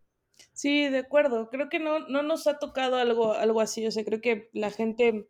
Sí, 0.55 0.89
de 0.89 0.99
acuerdo. 0.99 1.49
Creo 1.49 1.69
que 1.69 1.79
no, 1.79 2.01
no 2.09 2.25
nos 2.25 2.49
ha 2.49 2.59
tocado 2.59 2.97
algo, 2.97 3.35
algo 3.35 3.61
así. 3.61 3.87
O 3.87 3.93
sea, 3.93 4.05
creo 4.05 4.21
que 4.21 4.51
la 4.53 4.73
gente, 4.73 5.29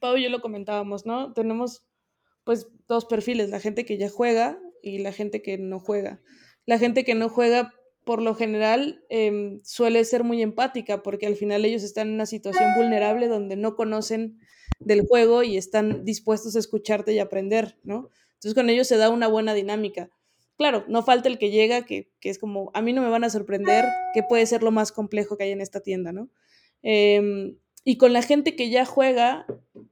Pau 0.00 0.16
y 0.16 0.24
yo 0.24 0.30
lo 0.30 0.40
comentábamos, 0.40 1.06
¿no? 1.06 1.32
Tenemos 1.32 1.86
pues 2.42 2.66
dos 2.88 3.04
perfiles, 3.04 3.50
la 3.50 3.60
gente 3.60 3.84
que 3.84 3.96
ya 3.96 4.10
juega 4.10 4.58
y 4.82 4.98
la 4.98 5.12
gente 5.12 5.42
que 5.42 5.58
no 5.58 5.78
juega. 5.78 6.20
La 6.66 6.80
gente 6.80 7.04
que 7.04 7.14
no 7.14 7.28
juega, 7.28 7.72
por 8.04 8.20
lo 8.20 8.34
general, 8.34 9.04
em, 9.10 9.60
suele 9.62 10.04
ser 10.04 10.24
muy 10.24 10.42
empática 10.42 11.04
porque 11.04 11.28
al 11.28 11.36
final 11.36 11.64
ellos 11.64 11.84
están 11.84 12.08
en 12.08 12.14
una 12.14 12.26
situación 12.26 12.74
vulnerable 12.74 13.28
donde 13.28 13.54
no 13.54 13.76
conocen 13.76 14.40
del 14.80 15.06
juego 15.06 15.42
y 15.42 15.56
están 15.56 16.04
dispuestos 16.04 16.56
a 16.56 16.58
escucharte 16.58 17.12
y 17.12 17.18
aprender, 17.18 17.78
¿no? 17.84 18.08
Entonces 18.34 18.54
con 18.54 18.68
ellos 18.70 18.86
se 18.88 18.96
da 18.96 19.10
una 19.10 19.28
buena 19.28 19.54
dinámica. 19.54 20.10
Claro, 20.56 20.84
no 20.88 21.02
falta 21.02 21.28
el 21.28 21.38
que 21.38 21.50
llega, 21.50 21.84
que, 21.84 22.10
que 22.20 22.30
es 22.30 22.38
como, 22.38 22.70
a 22.74 22.82
mí 22.82 22.92
no 22.92 23.02
me 23.02 23.08
van 23.10 23.24
a 23.24 23.30
sorprender, 23.30 23.84
que 24.14 24.22
puede 24.22 24.46
ser 24.46 24.62
lo 24.62 24.70
más 24.70 24.92
complejo 24.92 25.36
que 25.36 25.44
hay 25.44 25.50
en 25.50 25.60
esta 25.60 25.80
tienda, 25.80 26.12
¿no? 26.12 26.28
Em, 26.82 27.56
y 27.84 27.96
con 27.98 28.12
la 28.12 28.22
gente 28.22 28.56
que 28.56 28.70
ya 28.70 28.84
juega, 28.84 29.46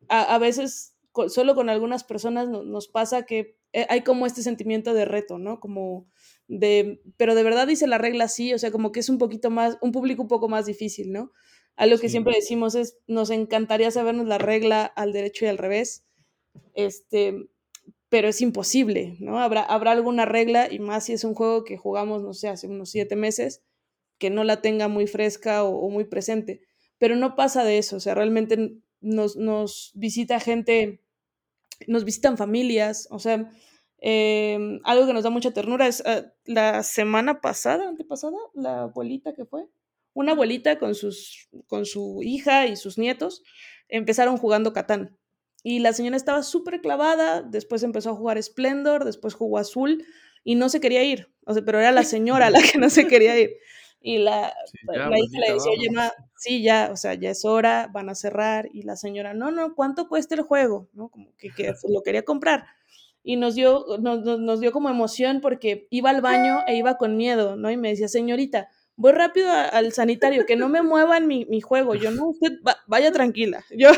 a, 0.08 0.34
a 0.34 0.38
veces 0.38 0.94
solo 1.28 1.54
con 1.54 1.68
algunas 1.68 2.04
personas 2.04 2.48
no- 2.48 2.62
nos 2.62 2.88
pasa 2.88 3.24
que 3.26 3.56
eh, 3.72 3.86
hay 3.88 4.02
como 4.02 4.26
este 4.26 4.42
sentimiento 4.42 4.94
de 4.94 5.04
reto, 5.04 5.38
¿no? 5.38 5.60
Como 5.60 6.06
de, 6.48 7.00
pero 7.16 7.34
de 7.34 7.42
verdad 7.42 7.66
dice 7.66 7.86
la 7.86 7.98
regla 7.98 8.24
así, 8.24 8.52
o 8.54 8.58
sea, 8.58 8.70
como 8.70 8.92
que 8.92 9.00
es 9.00 9.08
un 9.08 9.18
poquito 9.18 9.50
más, 9.50 9.78
un 9.80 9.92
público 9.92 10.22
un 10.22 10.28
poco 10.28 10.48
más 10.48 10.66
difícil, 10.66 11.12
¿no? 11.12 11.32
Algo 11.76 11.96
que 11.96 12.08
Sí. 12.08 12.12
siempre 12.12 12.34
decimos 12.34 12.74
es, 12.74 12.98
nos 13.06 13.30
encantaría 13.30 13.90
sabernos 13.90 14.26
la 14.26 14.38
regla 14.38 14.84
al 14.84 15.12
derecho 15.12 15.44
y 15.44 15.48
al 15.48 15.58
revés, 15.58 16.04
este, 16.74 17.48
pero 18.08 18.28
es 18.28 18.40
imposible, 18.42 19.16
¿no? 19.20 19.38
Habrá, 19.40 19.62
habrá 19.62 19.92
alguna 19.92 20.24
regla, 20.26 20.68
y 20.70 20.78
más 20.78 21.04
si 21.06 21.14
es 21.14 21.24
un 21.24 21.34
juego 21.34 21.64
que 21.64 21.78
jugamos, 21.78 22.22
no 22.22 22.34
sé, 22.34 22.48
hace 22.48 22.66
unos 22.68 22.90
siete 22.90 23.16
meses, 23.16 23.62
que 24.18 24.30
no 24.30 24.44
la 24.44 24.60
tenga 24.60 24.88
muy 24.88 25.06
fresca 25.06 25.64
o, 25.64 25.78
o 25.78 25.88
muy 25.90 26.04
presente. 26.04 26.60
Pero 26.98 27.16
no 27.16 27.34
pasa 27.36 27.64
de 27.64 27.78
eso, 27.78 27.96
o 27.96 28.00
sea, 28.00 28.14
realmente 28.14 28.76
nos, 29.00 29.36
nos 29.36 29.92
visita 29.94 30.38
gente, 30.40 31.00
nos 31.88 32.04
visitan 32.04 32.36
familias, 32.36 33.08
o 33.10 33.18
sea, 33.18 33.50
eh, 34.04 34.78
algo 34.84 35.06
que 35.06 35.12
nos 35.12 35.24
da 35.24 35.30
mucha 35.30 35.52
ternura 35.52 35.86
es 35.88 36.00
uh, 36.00 36.24
la 36.44 36.82
semana 36.82 37.40
pasada, 37.40 37.88
antepasada, 37.88 38.36
la 38.54 38.82
abuelita 38.82 39.32
que 39.32 39.44
fue, 39.44 39.66
una 40.14 40.32
abuelita 40.32 40.78
con, 40.78 40.94
sus, 40.94 41.48
con 41.66 41.86
su 41.86 42.20
hija 42.22 42.66
y 42.66 42.76
sus 42.76 42.98
nietos 42.98 43.42
empezaron 43.88 44.36
jugando 44.36 44.72
Catán. 44.72 45.16
Y 45.62 45.78
la 45.78 45.92
señora 45.92 46.16
estaba 46.16 46.42
súper 46.42 46.80
clavada, 46.80 47.42
después 47.42 47.82
empezó 47.82 48.10
a 48.10 48.16
jugar 48.16 48.42
Splendor, 48.42 49.04
después 49.04 49.34
jugó 49.34 49.58
Azul 49.58 50.04
y 50.44 50.56
no 50.56 50.68
se 50.68 50.80
quería 50.80 51.04
ir, 51.04 51.32
o 51.46 51.54
sea, 51.54 51.62
pero 51.64 51.78
era 51.78 51.92
la 51.92 52.02
señora 52.02 52.50
la 52.50 52.60
que 52.60 52.78
no 52.78 52.90
se 52.90 53.06
quería 53.06 53.38
ir. 53.38 53.50
Y 54.04 54.18
la, 54.18 54.52
Sí, 54.66 54.78
ya, 54.92 55.08
la 55.08 55.18
hija 55.18 55.38
le 55.38 55.54
decía, 55.54 55.70
oye, 55.70 55.90
ma, 55.90 56.12
sí, 56.36 56.62
ya, 56.62 56.90
o 56.92 56.96
sea, 56.96 57.14
ya 57.14 57.30
es 57.30 57.44
hora, 57.44 57.88
van 57.92 58.08
a 58.08 58.16
cerrar. 58.16 58.68
Y 58.72 58.82
la 58.82 58.96
señora, 58.96 59.32
no, 59.32 59.52
no, 59.52 59.76
¿cuánto 59.76 60.08
cuesta 60.08 60.34
el 60.34 60.42
juego? 60.42 60.88
¿No? 60.92 61.08
Como 61.08 61.32
que, 61.36 61.50
que 61.50 61.72
lo 61.88 62.02
quería 62.02 62.24
comprar. 62.24 62.66
Y 63.22 63.36
nos 63.36 63.54
dio, 63.54 63.84
nos, 64.00 64.24
nos 64.40 64.60
dio 64.60 64.72
como 64.72 64.90
emoción 64.90 65.40
porque 65.40 65.86
iba 65.90 66.10
al 66.10 66.20
baño 66.20 66.58
e 66.66 66.76
iba 66.76 66.98
con 66.98 67.16
miedo, 67.16 67.54
¿no? 67.54 67.70
Y 67.70 67.76
me 67.76 67.90
decía, 67.90 68.08
señorita, 68.08 68.68
voy 68.96 69.12
rápido 69.12 69.50
a- 69.50 69.64
al 69.64 69.92
sanitario, 69.92 70.46
que 70.46 70.56
no 70.56 70.68
me 70.68 70.82
muevan 70.82 71.26
mi, 71.26 71.44
mi 71.46 71.60
juego. 71.60 71.94
Yo, 71.94 72.10
no, 72.10 72.28
usted 72.28 72.52
va- 72.66 72.78
vaya 72.86 73.10
tranquila, 73.12 73.64
yo, 73.76 73.90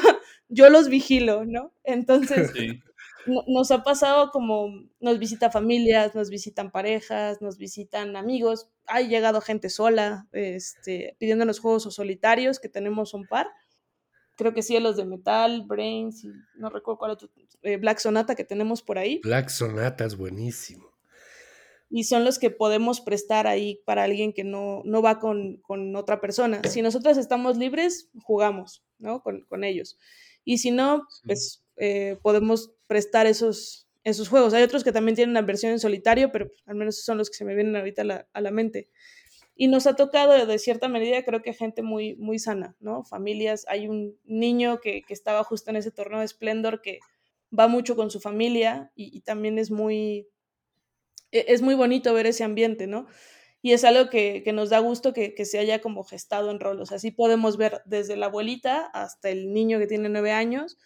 yo 0.49 0.69
los 0.71 0.89
vigilo, 0.89 1.45
¿no? 1.45 1.73
Entonces, 1.85 2.53
Sí. 2.55 2.81
no- 3.27 3.45
nos 3.49 3.71
ha 3.71 3.83
pasado 3.83 4.31
como 4.31 4.69
nos 5.01 5.19
visita 5.19 5.51
familias, 5.51 6.15
nos 6.15 6.31
visitan 6.31 6.71
parejas, 6.71 7.41
nos 7.43 7.59
visitan 7.59 8.17
amigos, 8.17 8.69
ha 8.87 9.01
llegado 9.01 9.41
gente 9.41 9.71
sola, 9.71 10.27
este, 10.33 11.17
pidiéndonos 11.19 11.59
juegos 11.61 11.87
o 11.87 11.91
solitarios, 11.91 12.61
que 12.61 12.69
tenemos 12.69 13.15
un 13.15 13.27
par. 13.27 13.49
Creo 14.37 14.53
que 14.53 14.63
sí, 14.63 14.79
los 14.81 14.97
de 14.97 15.05
Metal, 15.05 15.63
Brains, 15.65 16.25
y 16.25 16.29
no 16.57 16.69
recuerdo 16.69 16.99
cuál 16.99 17.11
otro, 17.13 17.29
eh, 17.63 17.77
Black 17.77 17.99
Sonata 17.99 18.35
que 18.35 18.45
tenemos 18.45 18.83
por 18.83 18.99
ahí. 18.99 19.21
Black 19.23 19.49
Sonata 19.49 20.05
es 20.05 20.17
buenísimo. 20.17 20.89
Y 21.97 22.03
son 22.05 22.25
los 22.25 22.41
que 22.41 22.51
podemos 22.51 23.01
prestar 23.01 23.47
ahí 23.47 23.81
para 23.87 24.03
alguien 24.03 24.33
que 24.33 24.43
no, 24.43 24.83
no 24.85 25.01
va 25.01 25.21
con, 25.21 25.59
con 25.59 25.95
otra 25.95 26.21
persona. 26.21 26.61
Si 26.69 26.83
nosotros 26.83 27.17
estamos 27.19 27.57
libres, 27.57 28.11
jugamos, 28.25 28.83
¿no? 28.99 29.23
Con, 29.23 29.43
con 29.43 29.63
ellos. 29.63 29.97
Y 30.45 30.59
si 30.59 30.73
no, 30.73 31.07
Sí. 31.09 31.21
pues 31.27 31.65
eh, 31.77 32.19
podemos 32.21 32.73
prestar 32.89 33.27
esos, 33.29 33.87
esos 34.03 34.29
juegos. 34.29 34.55
Hay 34.55 34.65
otros 34.65 34.83
que 34.83 34.91
también 34.91 35.15
tienen 35.15 35.35
la 35.35 35.43
versión 35.43 35.71
en 35.71 35.79
solitario, 35.79 36.33
pero 36.33 36.51
al 36.67 36.75
menos 36.75 37.05
son 37.05 37.17
los 37.17 37.31
que 37.31 37.37
se 37.37 37.45
me 37.45 37.55
vienen 37.55 37.77
ahorita 37.77 38.03
a 38.03 38.05
la, 38.05 38.29
a 38.33 38.41
la 38.41 38.51
mente. 38.51 38.89
Y 39.55 39.69
nos 39.69 39.87
ha 39.87 39.95
tocado 39.95 40.47
de 40.47 40.59
cierta 40.59 40.89
medida, 40.89 41.23
creo 41.25 41.43
que 41.43 41.53
gente 41.53 41.83
muy, 41.83 42.17
muy 42.17 42.41
sana, 42.41 42.75
¿no? 42.81 43.05
Familias, 43.05 43.67
hay 43.69 43.87
un 43.87 44.19
niño 44.25 44.81
que, 44.81 45.03
que 45.03 45.15
estaba 45.15 45.45
justo 45.45 45.71
en 45.71 45.77
ese 45.77 45.93
torneo 45.93 46.19
de 46.19 46.27
Splendor 46.27 46.83
que 46.83 46.99
va 47.57 47.69
mucho 47.69 47.95
con 47.95 48.11
su 48.11 48.19
familia 48.19 48.91
y, 48.97 49.17
y 49.17 49.21
también 49.21 49.61
es 49.61 49.71
muy, 49.71 50.27
es 51.35 51.63
muy 51.63 51.75
bonito 51.75 52.15
ver 52.15 52.27
ese 52.27 52.45
ambiente, 52.45 52.87
¿no? 52.87 53.07
Y 53.63 53.73
es 53.73 53.85
algo 53.85 54.11
que, 54.11 54.43
que 54.45 54.53
nos 54.53 54.71
da 54.71 54.79
gusto 54.79 55.13
que, 55.13 55.35
que, 55.35 55.45
se 55.45 55.59
haya 55.59 55.81
como 55.81 56.05
gestado 56.05 56.51
en 56.51 56.61
rolos. 56.61 56.93
Así 56.93 57.11
podemos 57.11 57.57
ver 57.57 57.81
desde 57.87 58.17
la 58.17 58.27
abuelita 58.27 58.87
hasta 58.93 59.31
el 59.31 59.53
niño 59.53 59.79
que 59.79 59.87
tiene 59.87 60.09
nueve 60.09 60.33
años 60.33 60.77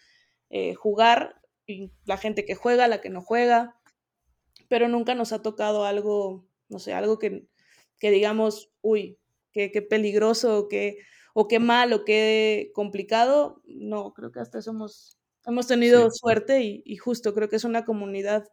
eh, 0.49 0.73
jugar, 0.73 1.39
y 1.67 1.91
la 2.05 2.17
gente 2.17 2.45
que 2.45 2.55
juega, 2.55 2.87
la 2.87 3.01
que 3.01 3.09
no 3.09 3.21
juega, 3.21 3.75
pero 4.67 4.87
nunca 4.87 5.13
nos 5.13 5.31
ha 5.31 5.41
tocado 5.41 5.85
algo, 5.85 6.47
no 6.67 6.79
sé, 6.79 6.93
algo 6.93 7.19
que, 7.19 7.45
que 7.99 8.09
digamos, 8.09 8.71
uy, 8.81 9.19
qué, 9.51 9.71
qué 9.71 9.81
peligroso, 9.83 10.67
qué, 10.67 10.97
o 11.33 11.47
qué 11.47 11.59
mal, 11.59 11.93
o 11.93 12.03
qué 12.05 12.71
complicado. 12.73 13.61
No, 13.65 14.13
creo 14.13 14.31
que 14.31 14.39
hasta 14.39 14.59
eso 14.59 14.71
hemos, 14.71 15.19
hemos 15.45 15.67
tenido 15.67 16.09
sí. 16.09 16.17
suerte 16.19 16.63
y, 16.63 16.81
y, 16.85 16.97
justo 16.97 17.35
creo 17.35 17.49
que 17.49 17.57
es 17.57 17.63
una 17.63 17.85
comunidad 17.85 18.45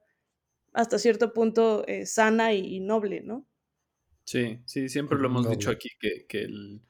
hasta 0.77 0.99
cierto 0.99 1.33
punto 1.33 1.87
eh, 1.89 2.05
sana 2.05 2.53
y, 2.53 2.77
y, 2.77 2.81
noble, 2.81 3.23
¿no? 3.23 3.47
Sí, 4.25 4.61
sí, 4.67 4.91
siempre 4.91 5.19
lo 5.19 5.29
hemos 5.29 5.45
noble. 5.45 5.57
dicho 5.57 5.71
aquí 5.71 5.89
que, 5.99 6.27
que 6.29 6.43
el, 6.43 6.83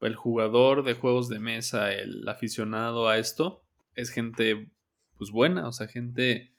el, 0.00 0.14
jugador 0.14 0.84
de 0.84 0.94
juegos 0.94 1.28
de 1.28 1.40
mesa, 1.40 1.92
el 1.92 2.26
aficionado 2.28 3.08
a 3.08 3.18
esto, 3.18 3.64
es 3.96 4.10
gente 4.10 4.70
pues 5.16 5.32
buena, 5.32 5.66
o 5.66 5.72
sea, 5.72 5.88
gente 5.88 6.54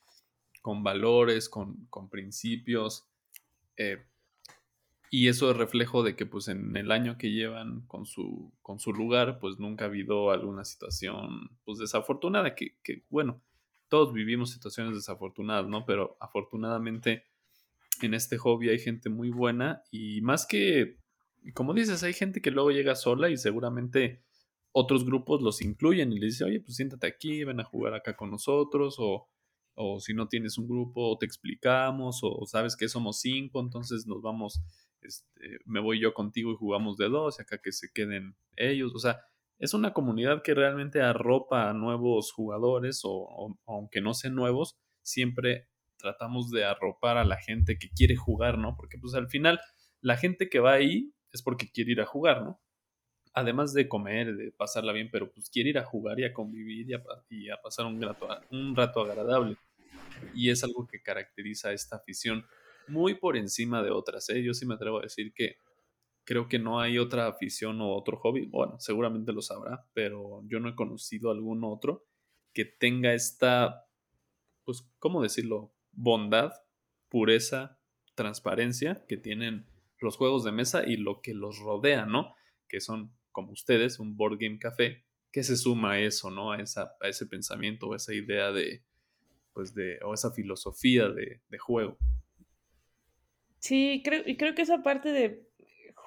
con 0.61 0.83
valores, 0.83 1.47
con, 1.47 1.85
con 1.85 2.09
principios. 2.09 3.07
Eh, 3.77 4.03
y 5.09 5.29
eso 5.29 5.51
es 5.51 5.55
reflejo 5.55 6.03
de 6.03 6.17
que 6.17 6.25
pues 6.25 6.49
en 6.49 6.75
el 6.75 6.91
año 6.91 7.17
que 7.17 7.31
llevan 7.31 7.87
con 7.87 8.05
su, 8.05 8.51
con 8.61 8.79
su 8.79 8.91
lugar, 8.91 9.39
pues 9.39 9.59
nunca 9.59 9.85
ha 9.85 9.87
habido 9.87 10.31
alguna 10.31 10.65
situación 10.65 11.57
pues 11.63 11.79
desafortunada, 11.79 12.53
que, 12.53 12.75
que 12.83 13.05
bueno, 13.09 13.41
todos 13.89 14.13
vivimos 14.13 14.51
situaciones 14.51 14.95
desafortunadas, 14.95 15.67
¿no? 15.67 15.85
Pero 15.85 16.17
afortunadamente 16.19 17.25
en 18.01 18.13
este 18.13 18.37
hobby 18.37 18.69
hay 18.69 18.79
gente 18.79 19.09
muy 19.09 19.29
buena 19.29 19.83
y 19.91 20.21
más 20.21 20.45
que, 20.45 20.99
como 21.53 21.73
dices, 21.73 22.03
hay 22.03 22.13
gente 22.13 22.41
que 22.41 22.51
luego 22.51 22.71
llega 22.71 22.95
sola 22.95 23.29
y 23.29 23.37
seguramente 23.37 24.23
otros 24.71 25.05
grupos 25.05 25.41
los 25.41 25.61
incluyen 25.61 26.13
y 26.13 26.19
les 26.19 26.33
dicen, 26.33 26.47
oye, 26.47 26.61
pues 26.61 26.77
siéntate 26.77 27.07
aquí, 27.07 27.43
ven 27.43 27.59
a 27.59 27.65
jugar 27.65 27.93
acá 27.95 28.15
con 28.15 28.31
nosotros 28.31 28.95
o 28.99 29.27
o 29.81 30.01
si 30.01 30.13
no 30.13 30.27
tienes 30.27 30.57
un 30.57 30.67
grupo, 30.67 31.17
te 31.17 31.25
explicamos, 31.25 32.19
o 32.21 32.45
sabes 32.45 32.75
que 32.75 32.89
somos 32.89 33.21
cinco, 33.21 33.61
entonces 33.61 34.05
nos 34.05 34.21
vamos, 34.21 34.61
este, 35.01 35.59
me 35.63 35.79
voy 35.79 36.01
yo 36.01 36.13
contigo 36.13 36.51
y 36.51 36.57
jugamos 36.57 36.97
de 36.97 37.07
dos, 37.07 37.39
y 37.39 37.43
acá 37.43 37.59
que 37.59 37.71
se 37.71 37.89
queden 37.93 38.35
ellos, 38.57 38.93
o 38.93 38.99
sea, 38.99 39.21
es 39.59 39.73
una 39.73 39.93
comunidad 39.93 40.41
que 40.41 40.53
realmente 40.53 41.01
arropa 41.01 41.69
a 41.69 41.73
nuevos 41.73 42.31
jugadores, 42.31 43.01
o, 43.03 43.57
aunque 43.65 44.01
no 44.01 44.13
sean 44.13 44.35
nuevos, 44.35 44.77
siempre 45.03 45.67
tratamos 45.97 46.49
de 46.49 46.65
arropar 46.65 47.17
a 47.17 47.25
la 47.25 47.37
gente 47.37 47.77
que 47.77 47.89
quiere 47.89 48.15
jugar, 48.15 48.57
¿no? 48.57 48.75
Porque 48.75 48.97
pues 48.97 49.13
al 49.15 49.29
final 49.29 49.59
la 50.01 50.17
gente 50.17 50.49
que 50.49 50.59
va 50.59 50.73
ahí 50.73 51.13
es 51.31 51.43
porque 51.43 51.69
quiere 51.69 51.91
ir 51.91 52.01
a 52.01 52.05
jugar, 52.05 52.41
¿no? 52.41 52.61
además 53.33 53.73
de 53.73 53.87
comer, 53.87 54.35
de 54.35 54.51
pasarla 54.51 54.93
bien, 54.93 55.09
pero 55.11 55.31
pues 55.31 55.49
quiere 55.49 55.69
ir 55.69 55.77
a 55.77 55.83
jugar 55.83 56.19
y 56.19 56.25
a 56.25 56.33
convivir 56.33 56.89
y 56.89 56.93
a, 56.93 57.03
y 57.29 57.49
a 57.49 57.57
pasar 57.57 57.85
un, 57.85 57.99
grato, 57.99 58.27
un 58.51 58.75
rato 58.75 59.01
agradable. 59.01 59.57
Y 60.33 60.49
es 60.49 60.63
algo 60.63 60.87
que 60.87 61.01
caracteriza 61.01 61.69
a 61.69 61.73
esta 61.73 61.97
afición 61.97 62.45
muy 62.87 63.15
por 63.15 63.37
encima 63.37 63.83
de 63.83 63.91
otras. 63.91 64.29
¿eh? 64.29 64.43
Yo 64.43 64.53
sí 64.53 64.65
me 64.65 64.75
atrevo 64.75 64.99
a 64.99 65.03
decir 65.03 65.33
que 65.33 65.57
creo 66.29 66.47
que 66.47 66.59
no 66.59 66.79
hay 66.79 66.99
otra 66.99 67.25
afición 67.25 67.81
o 67.81 67.95
otro 67.95 68.17
hobby, 68.17 68.45
bueno, 68.45 68.79
seguramente 68.79 69.33
lo 69.33 69.41
sabrá, 69.41 69.87
pero 69.93 70.43
yo 70.45 70.59
no 70.59 70.69
he 70.69 70.75
conocido 70.75 71.31
algún 71.31 71.63
otro 71.63 72.05
que 72.53 72.65
tenga 72.65 73.15
esta, 73.15 73.87
pues, 74.63 74.87
¿cómo 74.99 75.23
decirlo? 75.23 75.73
Bondad, 75.91 76.51
pureza, 77.09 77.79
transparencia 78.13 79.03
que 79.07 79.17
tienen 79.17 79.65
los 79.97 80.17
juegos 80.17 80.43
de 80.43 80.51
mesa 80.51 80.83
y 80.85 80.97
lo 80.97 81.19
que 81.21 81.33
los 81.33 81.57
rodea, 81.57 82.05
¿no? 82.05 82.35
Que 82.67 82.79
son 82.79 83.11
como 83.31 83.51
ustedes, 83.51 83.97
un 83.97 84.15
board 84.15 84.37
game 84.39 84.59
café, 84.59 85.07
que 85.31 85.41
se 85.41 85.57
suma 85.57 85.93
a 85.93 85.99
eso, 85.99 86.29
¿no? 86.29 86.51
A, 86.51 86.61
esa, 86.61 86.95
a 87.01 87.07
ese 87.07 87.25
pensamiento 87.25 87.87
o 87.87 87.95
esa 87.95 88.13
idea 88.13 88.51
de, 88.51 88.83
pues 89.51 89.73
de, 89.73 89.97
o 90.03 90.13
esa 90.13 90.29
filosofía 90.29 91.09
de, 91.09 91.41
de 91.49 91.57
juego. 91.57 91.97
Sí, 93.57 94.03
creo, 94.05 94.21
y 94.27 94.37
creo 94.37 94.53
que 94.53 94.61
esa 94.61 94.83
parte 94.83 95.11
de 95.11 95.48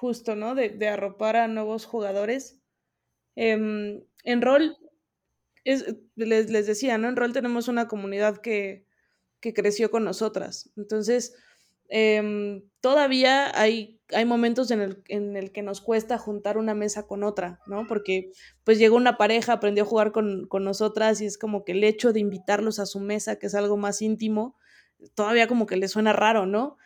justo, 0.03 0.35
¿no? 0.35 0.53
De, 0.53 0.85
arropar 0.89 1.37
a 1.37 1.47
nuevos 1.47 1.85
jugadores. 1.85 2.59
Eh, 3.37 3.53
en 4.25 4.41
rol, 4.41 4.77
es, 5.63 5.95
les, 6.15 6.49
les, 6.49 6.67
decía, 6.67 6.97
¿no? 6.97 7.07
En 7.07 7.15
rol 7.15 7.31
tenemos 7.31 7.69
una 7.69 7.87
comunidad 7.87 8.39
que, 8.39 8.85
que 9.39 9.53
creció 9.53 9.91
con 9.91 10.03
nosotras. 10.03 10.69
Entonces, 10.75 11.37
eh, 11.87 12.61
todavía 12.81 13.57
hay, 13.57 14.01
hay 14.13 14.25
momentos 14.25 14.71
en 14.71 14.81
el, 14.81 15.03
en 15.07 15.37
el, 15.37 15.53
que 15.53 15.61
nos 15.61 15.79
cuesta 15.79 16.17
juntar 16.17 16.57
una 16.57 16.75
mesa 16.75 17.07
con 17.07 17.23
otra, 17.23 17.61
¿no? 17.65 17.87
Porque 17.87 18.33
pues 18.65 18.79
llegó 18.79 18.97
una 18.97 19.15
pareja, 19.15 19.53
aprendió 19.53 19.85
a 19.85 19.87
jugar 19.87 20.11
con, 20.11 20.47
con, 20.47 20.65
nosotras 20.65 21.21
y 21.21 21.27
es 21.27 21.37
como 21.37 21.63
que 21.63 21.71
el 21.71 21.83
hecho 21.85 22.11
de 22.11 22.19
invitarlos 22.19 22.79
a 22.79 22.85
su 22.85 22.99
mesa, 22.99 23.37
que 23.39 23.47
es 23.47 23.55
algo 23.55 23.77
más 23.77 24.01
íntimo, 24.01 24.57
todavía 25.15 25.47
como 25.47 25.65
que 25.65 25.77
le 25.77 25.87
suena 25.87 26.11
raro, 26.11 26.45
¿no? 26.45 26.77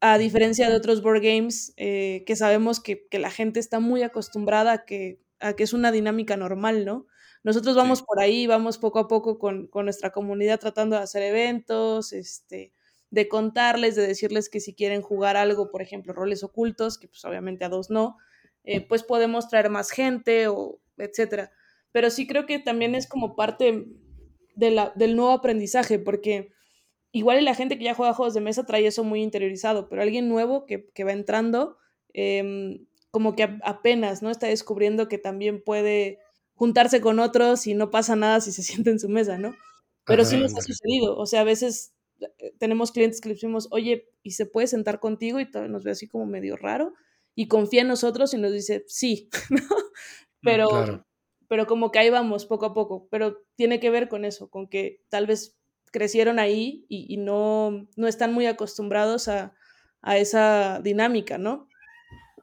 A 0.00 0.18
diferencia 0.18 0.68
de 0.68 0.76
otros 0.76 1.02
board 1.02 1.22
games 1.22 1.72
eh, 1.76 2.22
que 2.26 2.36
sabemos 2.36 2.80
que, 2.80 3.06
que, 3.08 3.18
la 3.18 3.30
gente 3.30 3.60
está 3.60 3.80
muy 3.80 4.02
acostumbrada 4.02 4.72
a 4.72 4.84
que, 4.84 5.20
a 5.40 5.54
que 5.54 5.64
es 5.64 5.72
una 5.72 5.90
dinámica 5.90 6.36
normal, 6.36 6.84
¿no? 6.84 7.06
Nosotros 7.42 7.76
vamos 7.76 8.00
sí. 8.00 8.04
por 8.06 8.20
ahí, 8.20 8.46
vamos 8.46 8.78
poco 8.78 8.98
a 8.98 9.08
poco 9.08 9.38
con, 9.38 9.68
con 9.68 9.84
nuestra 9.86 10.10
comunidad 10.10 10.60
tratando 10.60 10.96
de 10.96 11.02
hacer 11.02 11.22
eventos, 11.22 12.12
este, 12.12 12.72
de 13.10 13.28
contarles, 13.28 13.94
de 13.94 14.06
decirles 14.06 14.48
que 14.48 14.60
si 14.60 14.74
quieren 14.74 15.00
jugar 15.00 15.36
algo, 15.36 15.70
por 15.70 15.80
ejemplo, 15.80 16.12
roles 16.12 16.42
ocultos, 16.42 16.98
que 16.98 17.08
pues 17.08 17.24
obviamente 17.24 17.64
a 17.64 17.68
dos 17.68 17.88
no, 17.88 18.16
eh, 18.64 18.80
pues 18.80 19.02
podemos 19.02 19.48
traer 19.48 19.70
más 19.70 19.90
gente 19.90 20.48
o 20.48 20.80
etcétera. 20.98 21.52
Pero 21.92 22.10
sí 22.10 22.26
creo 22.26 22.46
que 22.46 22.58
también 22.58 22.94
es 22.94 23.06
como 23.06 23.36
parte 23.36 23.86
de 24.54 24.70
la, 24.70 24.92
del 24.96 25.16
nuevo 25.16 25.32
aprendizaje, 25.32 25.98
porque 25.98 26.52
igual 27.18 27.44
la 27.44 27.54
gente 27.54 27.78
que 27.78 27.84
ya 27.84 27.94
juega 27.94 28.12
juegos 28.12 28.34
de 28.34 28.40
mesa 28.40 28.66
trae 28.66 28.86
eso 28.86 29.04
muy 29.04 29.22
interiorizado, 29.22 29.88
pero 29.88 30.02
alguien 30.02 30.28
nuevo 30.28 30.66
que, 30.66 30.90
que 30.92 31.04
va 31.04 31.12
entrando, 31.12 31.78
eh, 32.12 32.80
como 33.10 33.34
que 33.34 33.58
apenas, 33.62 34.22
¿no? 34.22 34.30
Está 34.30 34.48
descubriendo 34.48 35.08
que 35.08 35.16
también 35.16 35.62
puede 35.64 36.18
juntarse 36.54 37.00
con 37.00 37.18
otros 37.18 37.66
y 37.66 37.74
no 37.74 37.90
pasa 37.90 38.16
nada 38.16 38.40
si 38.40 38.52
se 38.52 38.62
siente 38.62 38.90
en 38.90 38.98
su 38.98 39.08
mesa, 39.08 39.38
¿no? 39.38 39.54
Pero 40.04 40.22
Ajá, 40.22 40.30
sí 40.30 40.36
nos 40.36 40.54
ha 40.56 40.60
sucedido, 40.60 41.16
o 41.16 41.26
sea, 41.26 41.40
a 41.40 41.44
veces 41.44 41.94
eh, 42.20 42.52
tenemos 42.58 42.92
clientes 42.92 43.20
que 43.20 43.28
le 43.28 43.34
decimos, 43.34 43.68
oye, 43.70 44.08
¿y 44.22 44.32
se 44.32 44.46
puede 44.46 44.66
sentar 44.66 45.00
contigo? 45.00 45.40
Y 45.40 45.48
nos 45.68 45.84
ve 45.84 45.92
así 45.92 46.06
como 46.08 46.26
medio 46.26 46.56
raro. 46.56 46.94
Y 47.34 47.48
confía 47.48 47.82
en 47.82 47.88
nosotros 47.88 48.32
y 48.34 48.38
nos 48.38 48.52
dice, 48.52 48.84
sí, 48.86 49.28
¿no? 49.50 49.62
Pero, 50.42 50.68
claro. 50.68 51.06
pero 51.48 51.66
como 51.66 51.90
que 51.90 51.98
ahí 51.98 52.10
vamos 52.10 52.46
poco 52.46 52.66
a 52.66 52.74
poco. 52.74 53.08
Pero 53.10 53.42
tiene 53.56 53.80
que 53.80 53.90
ver 53.90 54.08
con 54.08 54.24
eso, 54.24 54.48
con 54.48 54.68
que 54.68 55.02
tal 55.08 55.26
vez 55.26 55.56
crecieron 55.96 56.38
ahí 56.38 56.84
y, 56.90 57.06
y 57.08 57.16
no, 57.16 57.88
no 57.96 58.06
están 58.06 58.34
muy 58.34 58.44
acostumbrados 58.44 59.28
a, 59.28 59.54
a 60.02 60.18
esa 60.18 60.78
dinámica, 60.84 61.38
¿no? 61.38 61.70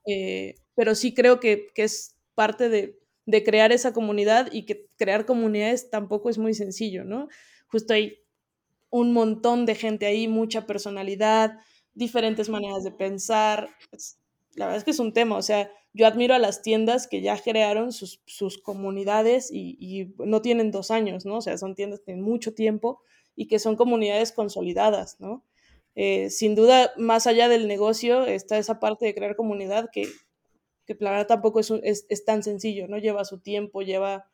Eh, 0.08 0.56
pero 0.74 0.96
sí 0.96 1.14
creo 1.14 1.40
que, 1.40 1.68
que 1.76 1.84
es 1.84 2.18
parte 2.34 2.68
de, 2.68 2.98
de, 3.28 3.44
crear 3.44 3.72
esa 3.72 3.94
comunidad 3.94 4.50
y 4.52 4.66
que 4.66 4.88
crear 4.98 5.28
comunidades 5.28 5.92
tampoco 5.92 6.32
es 6.32 6.40
muy 6.40 6.56
sencillo, 6.56 7.04
¿no? 7.04 7.28
Justo 7.68 7.94
ahí 7.94 8.18
un 8.90 9.14
montón 9.14 9.68
de 9.68 9.76
gente 9.76 10.08
ahí, 10.08 10.28
mucha 10.28 10.66
personalidad, 10.66 11.60
diferentes 11.94 12.50
maneras 12.50 12.84
de 12.84 12.92
pensar. 12.92 13.70
La 14.56 14.66
verdad 14.66 14.80
es 14.80 14.84
que 14.84 14.92
es 14.92 15.00
un 15.00 15.14
tema, 15.14 15.38
o 15.38 15.44
sea, 15.44 15.70
yo 15.94 16.08
admiro 16.08 16.34
a 16.34 16.40
las 16.40 16.64
tiendas 16.64 17.06
que 17.08 17.22
ya 17.22 17.38
crearon 17.38 17.92
sus, 17.92 18.24
sus 18.26 18.58
comunidades 18.58 19.52
y, 19.52 19.78
y, 19.80 20.12
no 20.18 20.42
tienen 20.42 20.72
dos 20.72 20.90
años, 20.90 21.24
¿no? 21.24 21.38
O 21.38 21.42
sea, 21.42 21.56
son 21.60 21.76
tiendas 21.76 22.00
que 22.00 22.06
tienen 22.06 22.24
mucho 22.24 22.56
tiempo 22.56 23.04
y 23.36 23.48
que 23.48 23.60
son 23.60 23.76
comunidades 23.76 24.32
consolidadas, 24.32 25.20
¿no? 25.20 25.44
Eh, 25.96 26.30
sin 26.30 26.56
duda, 26.56 26.92
más 26.98 27.28
allá 27.28 27.48
del 27.50 27.68
negocio, 27.68 28.26
está 28.26 28.58
esa 28.58 28.80
parte 28.80 29.06
de 29.06 29.14
crear 29.14 29.36
comunidad 29.36 29.90
que, 29.92 30.08
que 30.86 30.96
tampoco 30.96 31.60
es, 31.60 31.72
es, 31.84 32.06
es 32.10 32.26
tan 32.26 32.44
sencillo, 32.44 32.88
¿no? 32.88 32.98
Lleva 32.98 33.26
su 33.26 33.40
tiempo, 33.40 33.82
lleva, 33.82 34.28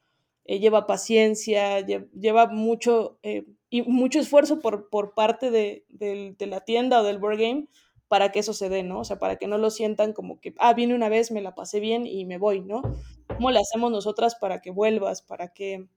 eh, 0.46 0.60
lleva 0.60 0.88
paciencia, 0.88 1.82
lleva, 1.82 2.06
lleva 2.14 2.48
mucho 2.48 3.20
eh, 3.24 3.46
y 3.70 3.82
mucho 3.84 4.20
esfuerzo 4.20 4.62
por, 4.62 4.90
por 4.90 5.14
parte 5.14 5.52
de, 5.52 5.86
de, 5.90 6.36
de, 6.38 6.48
la 6.48 6.62
tienda 6.62 7.02
o 7.02 7.04
del 7.04 7.20
board 7.20 7.38
game 7.38 7.68
para 8.08 8.32
que 8.32 8.40
eso 8.40 8.54
se 8.54 8.70
dé, 8.70 8.82
¿no? 8.82 9.02
O 9.02 9.04
sea, 9.04 9.20
para 9.20 9.36
que 9.36 9.48
no 9.48 9.58
lo 9.58 9.70
sientan 9.70 10.14
como 10.14 10.40
que, 10.40 10.56
ah, 10.58 10.74
vine 10.74 10.96
una 10.96 11.10
vez, 11.10 11.32
me 11.32 11.42
la 11.42 11.54
pasé 11.54 11.80
bien 11.80 12.08
y 12.08 12.26
me 12.26 12.38
voy, 12.38 12.62
¿no? 12.62 12.82
¿Cómo 13.28 13.52
le 13.52 13.60
hacemos 13.60 13.92
nosotras 13.92 14.36
para 14.36 14.62
que 14.62 14.72
vuelvas, 14.72 15.22
para 15.22 15.50
que, 15.50 15.88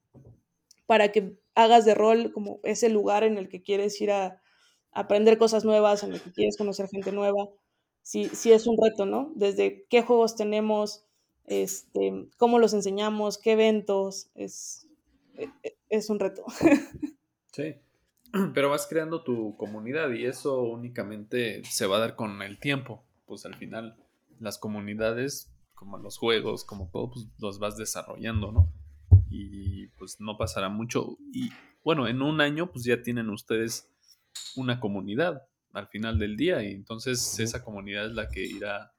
para 0.87 1.11
que 1.11 1.39
hagas 1.55 1.85
de 1.85 1.95
rol 1.95 2.33
como 2.33 2.61
ese 2.63 2.89
lugar 2.89 3.25
en 3.25 3.39
el 3.39 3.49
que 3.49 3.63
quieres 3.63 4.01
ir 4.01 4.11
a, 4.11 4.41
aprender 4.95 5.39
cosas 5.39 5.65
nuevas, 5.65 6.03
en 6.03 6.13
el 6.13 6.21
que 6.21 6.33
quieres 6.33 6.59
conocer 6.59 6.87
gente 6.89 7.13
nueva? 7.13 7.49
Sí, 8.03 8.29
sí 8.33 8.53
es 8.53 8.67
un 8.67 8.77
reto, 8.83 9.07
¿no? 9.07 9.33
Desde 9.37 9.87
qué 9.89 10.03
juegos 10.03 10.37
tenemos, 10.37 11.07
este, 11.47 12.29
cómo 12.37 12.59
los 12.59 12.75
enseñamos, 12.75 13.39
qué 13.39 13.53
eventos, 13.53 14.31
es, 14.35 14.87
e, 15.35 15.49
e, 15.63 15.79
es 15.89 16.11
un 16.11 16.19
reto. 16.21 16.45
Sí. 17.55 17.75
pero 18.55 18.71
vas 18.71 18.87
creando 18.87 19.23
tu 19.23 19.57
comunidad 19.57 20.11
y 20.11 20.25
eso 20.25 20.63
únicamente 20.63 21.63
se 21.65 21.87
va 21.87 21.97
a 21.97 22.01
dar 22.01 22.17
con 22.17 22.43
el 22.43 22.59
tiempo. 22.59 23.05
Pues 23.27 23.45
al 23.47 23.55
final 23.55 23.97
las 24.41 24.59
comunidades, 24.59 25.53
como 25.75 25.99
los 25.99 26.19
juegos, 26.19 26.65
como 26.65 26.89
todo, 26.91 27.11
pues 27.11 27.27
los 27.39 27.59
vas 27.59 27.77
desarrollando, 27.77 28.53
¿no? 28.53 28.73
Y 29.33 29.89
pues 29.99 30.21
no 30.21 30.37
pasará 30.37 30.69
mucho. 30.69 31.17
Y 31.33 31.51
bueno, 31.83 32.07
en 32.07 32.23
un 32.23 32.41
año 32.41 32.71
pues 32.71 32.85
ya 32.85 33.03
tienen 33.03 33.31
ustedes 33.31 33.91
una 34.57 34.79
comunidad 34.79 35.43
al 35.73 35.89
final 35.89 36.19
del 36.19 36.37
día 36.37 36.63
y 36.63 36.73
entonces 36.73 37.39
esa 37.39 37.65
comunidad 37.65 38.07
es 38.07 38.13
la 38.13 38.29
que 38.29 38.45
irá 38.45 38.93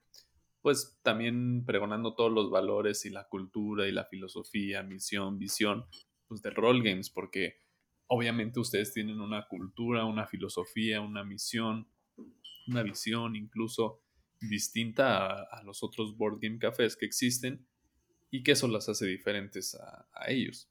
pues 0.60 0.98
también 1.02 1.64
pregonando 1.66 2.14
todos 2.14 2.32
los 2.32 2.50
valores 2.50 3.04
y 3.04 3.10
la 3.10 3.28
cultura 3.28 3.86
y 3.86 3.92
la 3.92 4.06
filosofía, 4.06 4.82
misión, 4.82 5.38
visión 5.38 5.84
pues 6.26 6.42
de 6.42 6.50
Roll 6.50 6.82
Games 6.82 7.10
porque 7.10 7.58
obviamente 8.06 8.60
ustedes 8.60 8.92
tienen 8.92 9.20
una 9.20 9.46
cultura, 9.46 10.04
una 10.04 10.26
filosofía, 10.26 11.00
una 11.00 11.22
misión, 11.22 11.88
una 12.66 12.82
visión 12.82 13.36
incluso 13.36 14.00
distinta 14.40 15.42
a, 15.42 15.62
los 15.64 15.82
otros 15.82 16.16
board 16.16 16.38
game 16.40 16.58
cafés 16.58 16.96
que 16.96 17.06
existen 17.06 17.66
y 18.34 18.42
que 18.42 18.50
eso 18.50 18.66
las 18.66 18.88
hace 18.88 19.06
diferentes 19.06 19.76
a, 19.76 20.08
ellos. 20.26 20.68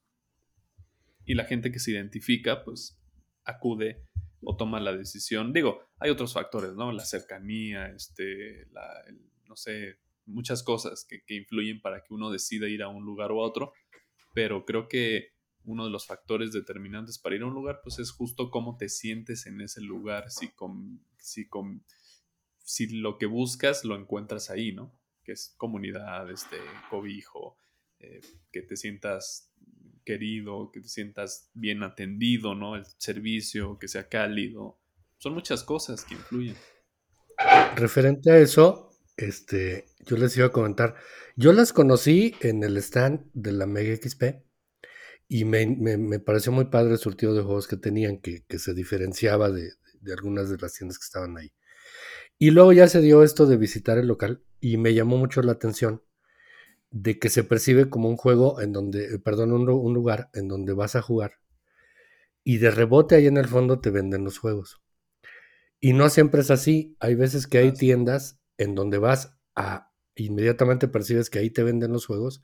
Y 1.23 1.33
la 1.33 1.45
gente 1.45 1.71
que 1.71 1.79
se 1.79 1.91
identifica 1.91 2.65
pues 2.65 2.99
acude 3.45 4.03
o 4.41 4.57
toma 4.57 4.81
la 4.81 4.91
decisión. 4.91 5.53
Digo, 5.53 5.81
hay 5.97 6.09
otros 6.09 6.33
factores, 6.33 6.73
¿no? 6.73 6.91
La 6.91 7.05
cercanía, 7.05 7.87
este, 7.87 8.67
no 9.47 9.55
sé, 9.55 9.95
muchas 10.25 10.61
cosas 10.61 11.05
que, 11.07 11.23
influyen 11.33 11.79
para 11.79 12.03
que 12.03 12.13
uno 12.13 12.31
decida 12.31 12.67
ir 12.67 12.83
a 12.83 12.89
un 12.89 13.05
lugar 13.05 13.31
o 13.31 13.41
a 13.41 13.47
otro, 13.47 13.71
pero 14.33 14.65
creo 14.65 14.89
que 14.89 15.29
uno 15.63 15.85
de 15.85 15.91
los 15.91 16.05
factores 16.05 16.51
determinantes 16.51 17.17
para 17.17 17.37
ir 17.37 17.43
a 17.43 17.45
un 17.45 17.53
lugar, 17.53 17.79
pues 17.81 17.97
es 17.97 18.11
justo 18.11 18.51
cómo 18.51 18.75
te 18.75 18.89
sientes 18.89 19.45
en 19.45 19.61
ese 19.61 19.79
lugar, 19.79 20.31
si, 20.31 20.49
con, 20.49 20.99
si, 21.17 21.47
con, 21.47 21.85
si 22.57 22.87
lo 22.87 23.17
que 23.17 23.25
buscas 23.25 23.85
lo 23.85 23.95
encuentras 23.95 24.49
ahí, 24.49 24.73
¿no? 24.73 24.99
Que 25.23 25.33
es 25.33 25.53
comunidad, 25.57 26.29
este, 26.29 26.57
cobijo, 26.89 27.57
eh, 27.99 28.21
que 28.51 28.61
te 28.61 28.75
sientas 28.75 29.53
querido, 30.03 30.71
que 30.71 30.81
te 30.81 30.89
sientas 30.89 31.49
bien 31.53 31.83
atendido, 31.83 32.55
¿no? 32.55 32.75
El 32.75 32.85
servicio, 32.97 33.77
que 33.79 33.87
sea 33.87 34.09
cálido. 34.09 34.79
Son 35.17 35.33
muchas 35.33 35.63
cosas 35.63 36.03
que 36.03 36.15
influyen. 36.15 36.55
Referente 37.75 38.31
a 38.31 38.37
eso, 38.37 38.91
este, 39.17 39.85
yo 40.05 40.17
les 40.17 40.35
iba 40.37 40.47
a 40.47 40.51
comentar, 40.51 40.95
yo 41.35 41.53
las 41.53 41.73
conocí 41.73 42.35
en 42.41 42.63
el 42.63 42.77
stand 42.77 43.29
de 43.33 43.51
la 43.51 43.65
Mega 43.65 43.95
XP 43.95 44.23
y 45.27 45.45
me, 45.45 46.19
pareció 46.19 46.51
muy 46.51 46.65
padre 46.65 46.93
el 46.93 46.99
surtido 46.99 47.33
de 47.33 47.41
juegos 47.41 47.67
que 47.67 47.77
tenían, 47.77 48.19
que, 48.19 48.43
se 48.59 48.73
diferenciaba 48.73 49.49
de, 49.49 49.71
de, 50.01 50.13
algunas 50.13 50.49
de 50.49 50.57
las 50.57 50.73
tiendas 50.73 50.99
que 50.99 51.05
estaban 51.05 51.37
ahí. 51.37 51.53
Y 52.43 52.51
luego 52.51 52.73
ya 52.73 52.89
se 52.89 52.99
dio 52.99 53.23
esto 53.23 53.45
de 53.45 53.55
visitar 53.55 53.97
el 53.97 54.07
local 54.07 54.43
y 54.59 54.75
me 54.75 54.93
llamó 54.93 55.15
mucho 55.15 55.41
la 55.41 55.53
atención 55.53 56.03
de 56.91 57.17
que 57.17 57.29
se 57.29 57.45
percibe 57.45 57.89
como 57.89 58.09
un 58.09 58.17
juego 58.17 58.59
en 58.59 58.73
donde, 58.73 59.15
eh, 59.15 59.17
perdón, 59.17 59.53
un, 59.53 59.93
lugar 59.93 60.29
en 60.33 60.49
donde 60.49 60.73
vas 60.73 60.97
a 60.97 61.01
jugar 61.01 61.39
y 62.43 62.57
de 62.57 62.69
rebote 62.69 63.15
ahí 63.15 63.27
en 63.27 63.37
el 63.37 63.47
fondo 63.47 63.79
te 63.79 63.91
venden 63.91 64.25
los 64.25 64.39
juegos. 64.39 64.81
Y 65.79 65.93
no 65.93 66.09
siempre 66.09 66.41
es 66.41 66.51
así. 66.51 66.97
Hay 66.99 67.15
veces 67.15 67.47
que 67.47 67.59
hay 67.59 67.71
tiendas 67.71 68.41
en 68.57 68.75
donde 68.75 68.97
vas 68.97 69.37
a 69.55 69.93
inmediatamente 70.15 70.89
percibes 70.89 71.29
que 71.29 71.39
ahí 71.39 71.49
te 71.49 71.63
venden 71.63 71.93
los 71.93 72.05
juegos 72.05 72.41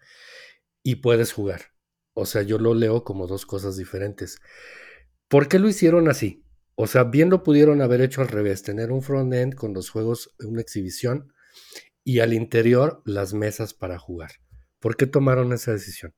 y 0.82 0.96
puedes 0.96 1.34
jugar. 1.34 1.74
O 2.14 2.26
sea, 2.26 2.42
yo 2.44 2.58
lo 2.58 2.74
leo 2.74 3.04
como 3.04 3.28
dos 3.28 3.46
cosas 3.46 3.76
diferentes. 3.76 4.40
¿Por 5.28 5.50
qué 5.50 5.60
lo 5.60 5.68
hicieron 5.68 6.08
así? 6.08 6.46
O 6.82 6.88
sea, 6.88 7.04
bien 7.04 7.30
lo 7.30 7.44
pudieron 7.44 7.82
haber 7.82 8.00
hecho 8.00 8.22
al 8.22 8.30
revés, 8.30 8.64
tener 8.64 8.94
un 8.94 9.02
front-end 9.02 9.54
con 9.54 9.74
los 9.74 9.90
juegos, 9.90 10.34
una 10.40 10.62
exhibición 10.62 11.34
y 12.06 12.20
al 12.20 12.34
interior 12.34 13.02
las 13.04 13.34
mesas 13.34 13.74
para 13.74 14.00
jugar. 14.00 14.32
¿Por 14.80 14.96
qué 14.96 15.06
tomaron 15.06 15.52
esa 15.52 15.74
decisión? 15.74 16.16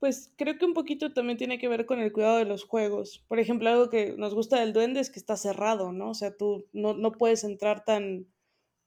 Pues 0.00 0.32
creo 0.36 0.58
que 0.58 0.64
un 0.64 0.74
poquito 0.74 1.12
también 1.12 1.38
tiene 1.38 1.60
que 1.60 1.68
ver 1.68 1.86
con 1.86 2.00
el 2.00 2.10
cuidado 2.10 2.38
de 2.38 2.46
los 2.46 2.64
juegos. 2.64 3.24
Por 3.28 3.38
ejemplo, 3.38 3.70
algo 3.70 3.90
que 3.90 4.16
nos 4.18 4.34
gusta 4.34 4.58
del 4.58 4.72
duende 4.72 4.98
es 4.98 5.08
que 5.08 5.20
está 5.20 5.36
cerrado, 5.36 5.92
¿no? 5.92 6.10
O 6.10 6.14
sea, 6.14 6.36
tú 6.36 6.66
no, 6.72 7.12
puedes 7.12 7.44
entrar 7.44 7.84
tan 7.84 8.26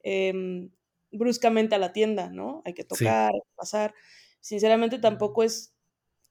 em, 0.02 0.70
bruscamente 1.14 1.76
a 1.76 1.80
la 1.80 1.94
tienda, 1.94 2.30
¿no? 2.30 2.62
Hay 2.66 2.74
que 2.74 2.84
tocar, 2.84 3.32
pasar. 3.56 3.94
Sinceramente 4.42 5.00
tampoco 5.00 5.44
es, 5.44 5.74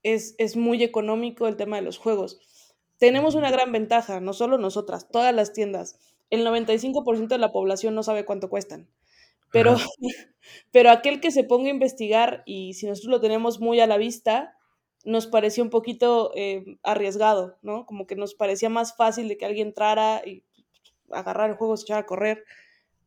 es, 0.03 0.35
es 0.37 0.55
muy 0.55 0.83
económico 0.83 1.47
el 1.47 1.57
tema 1.57 1.77
de 1.77 1.81
los 1.81 1.97
juegos. 1.97 2.39
Tenemos 3.03 3.35
una 3.35 3.51
gran 3.51 3.73
ventaja, 3.73 4.21
no 4.21 4.31
solo 4.31 4.57
nosotras, 4.57 5.09
todas 5.11 5.35
las 5.35 5.51
tiendas 5.51 5.99
el 6.29 6.47
95% 6.47 7.27
de 7.27 7.37
la 7.37 7.51
población 7.51 7.95
no 7.95 8.01
sabe 8.01 8.23
cuánto 8.23 8.49
cuestan. 8.49 8.87
Pero, 9.51 9.75
pero 10.71 10.89
aquel 10.89 11.19
que 11.19 11.29
se 11.29 11.43
ponga 11.43 11.67
a 11.67 11.73
investigar 11.73 12.43
y 12.45 12.75
si 12.75 12.87
nosotros 12.87 13.11
lo 13.11 13.19
tenemos 13.19 13.59
muy 13.59 13.81
a 13.81 13.87
la 13.87 13.97
vista, 13.97 14.57
nos 15.03 15.27
pareció 15.27 15.65
un 15.65 15.69
poquito 15.69 16.31
eh, 16.33 16.77
arriesgado, 16.81 17.57
¿no? 17.61 17.85
Como 17.85 18.07
que 18.07 18.15
nos 18.15 18.35
parecía 18.35 18.69
más 18.69 18.95
fácil 18.95 19.27
de 19.27 19.35
que 19.35 19.45
alguien 19.45 19.67
entrara 19.67 20.21
y 20.25 20.45
agarrar 21.11 21.49
el 21.49 21.57
juego, 21.57 21.75
se 21.75 21.83
echara 21.83 21.99
a 21.99 22.05
correr 22.05 22.45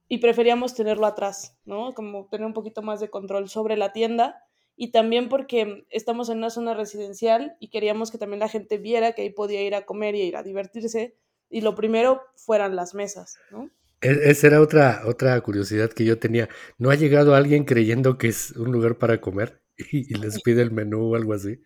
y 0.09 0.18
preferíamos 0.18 0.74
tenerlo 0.74 1.06
atrás, 1.06 1.56
¿no? 1.64 1.94
Como 1.94 2.27
tener 2.27 2.47
un 2.47 2.52
poquito 2.52 2.82
más 2.82 3.01
de 3.01 3.09
control 3.09 3.48
sobre 3.48 3.78
la 3.78 3.94
tienda 3.94 4.45
y 4.76 4.90
también 4.90 5.28
porque 5.28 5.86
estamos 5.90 6.28
en 6.28 6.38
una 6.38 6.50
zona 6.50 6.74
residencial 6.74 7.56
y 7.60 7.68
queríamos 7.68 8.10
que 8.10 8.18
también 8.18 8.40
la 8.40 8.48
gente 8.48 8.76
viera 8.76 9.12
que 9.12 9.22
ahí 9.22 9.30
podía 9.30 9.62
ir 9.62 9.74
a 9.74 9.86
comer 9.86 10.14
y 10.14 10.20
ir 10.20 10.36
a 10.36 10.42
divertirse 10.42 11.16
y 11.48 11.62
lo 11.62 11.74
primero 11.74 12.20
fueran 12.34 12.76
las 12.76 12.94
mesas, 12.94 13.38
¿no? 13.50 13.70
E-, 14.02 14.30
esa 14.30 14.48
era 14.48 14.60
otra, 14.60 15.02
otra 15.06 15.40
curiosidad 15.40 15.90
que 15.90 16.04
yo 16.04 16.18
tenía. 16.18 16.48
¿No 16.76 16.90
ha 16.90 16.94
llegado 16.94 17.34
alguien 17.34 17.64
creyendo 17.64 18.18
que 18.18 18.28
es 18.28 18.50
un 18.52 18.70
lugar 18.70 18.98
para 18.98 19.20
comer 19.20 19.62
y, 19.92 20.14
les 20.14 20.42
pide 20.42 20.62
el 20.62 20.70
menú 20.70 21.12
o 21.12 21.16
algo 21.16 21.32
así? 21.32 21.60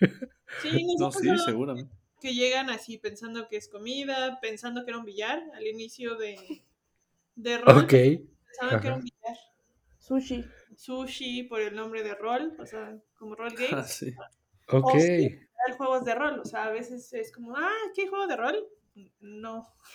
Sí, 0.60 0.84
no, 0.98 1.10
sí, 1.10 1.30
seguramente. 1.46 1.96
Que 2.20 2.34
llegan 2.34 2.68
así 2.68 2.98
pensando 2.98 3.48
que 3.48 3.56
es 3.56 3.68
comida, 3.68 4.38
pensando 4.42 4.84
que 4.84 4.90
era 4.90 4.98
un 4.98 5.06
billar 5.06 5.42
al 5.54 5.66
inicio 5.66 6.16
de, 6.16 6.36
de 7.36 7.58
rol. 7.58 7.78
Ok. 7.78 7.88
Pensaban 7.88 8.80
que 8.80 8.86
era 8.86 8.96
un 8.96 9.02
billar. 9.02 9.36
Sushi. 9.98 10.44
Sushi 10.82 11.44
por 11.44 11.60
el 11.60 11.74
nombre 11.74 12.02
de 12.02 12.14
rol, 12.14 12.56
o 12.58 12.66
sea, 12.66 12.96
como 13.14 13.34
rol 13.34 13.54
games. 13.54 13.72
Ah, 13.72 13.84
sí. 13.84 14.14
Ok 14.68 14.94
hay 15.66 15.76
juegos 15.76 16.04
de 16.04 16.14
rol, 16.14 16.40
o 16.40 16.44
sea, 16.44 16.64
a 16.64 16.70
veces 16.70 17.12
es 17.12 17.32
como, 17.32 17.56
ah, 17.56 17.70
¿qué 17.94 18.08
juego 18.08 18.26
de 18.26 18.36
rol? 18.36 18.68
No. 19.20 19.66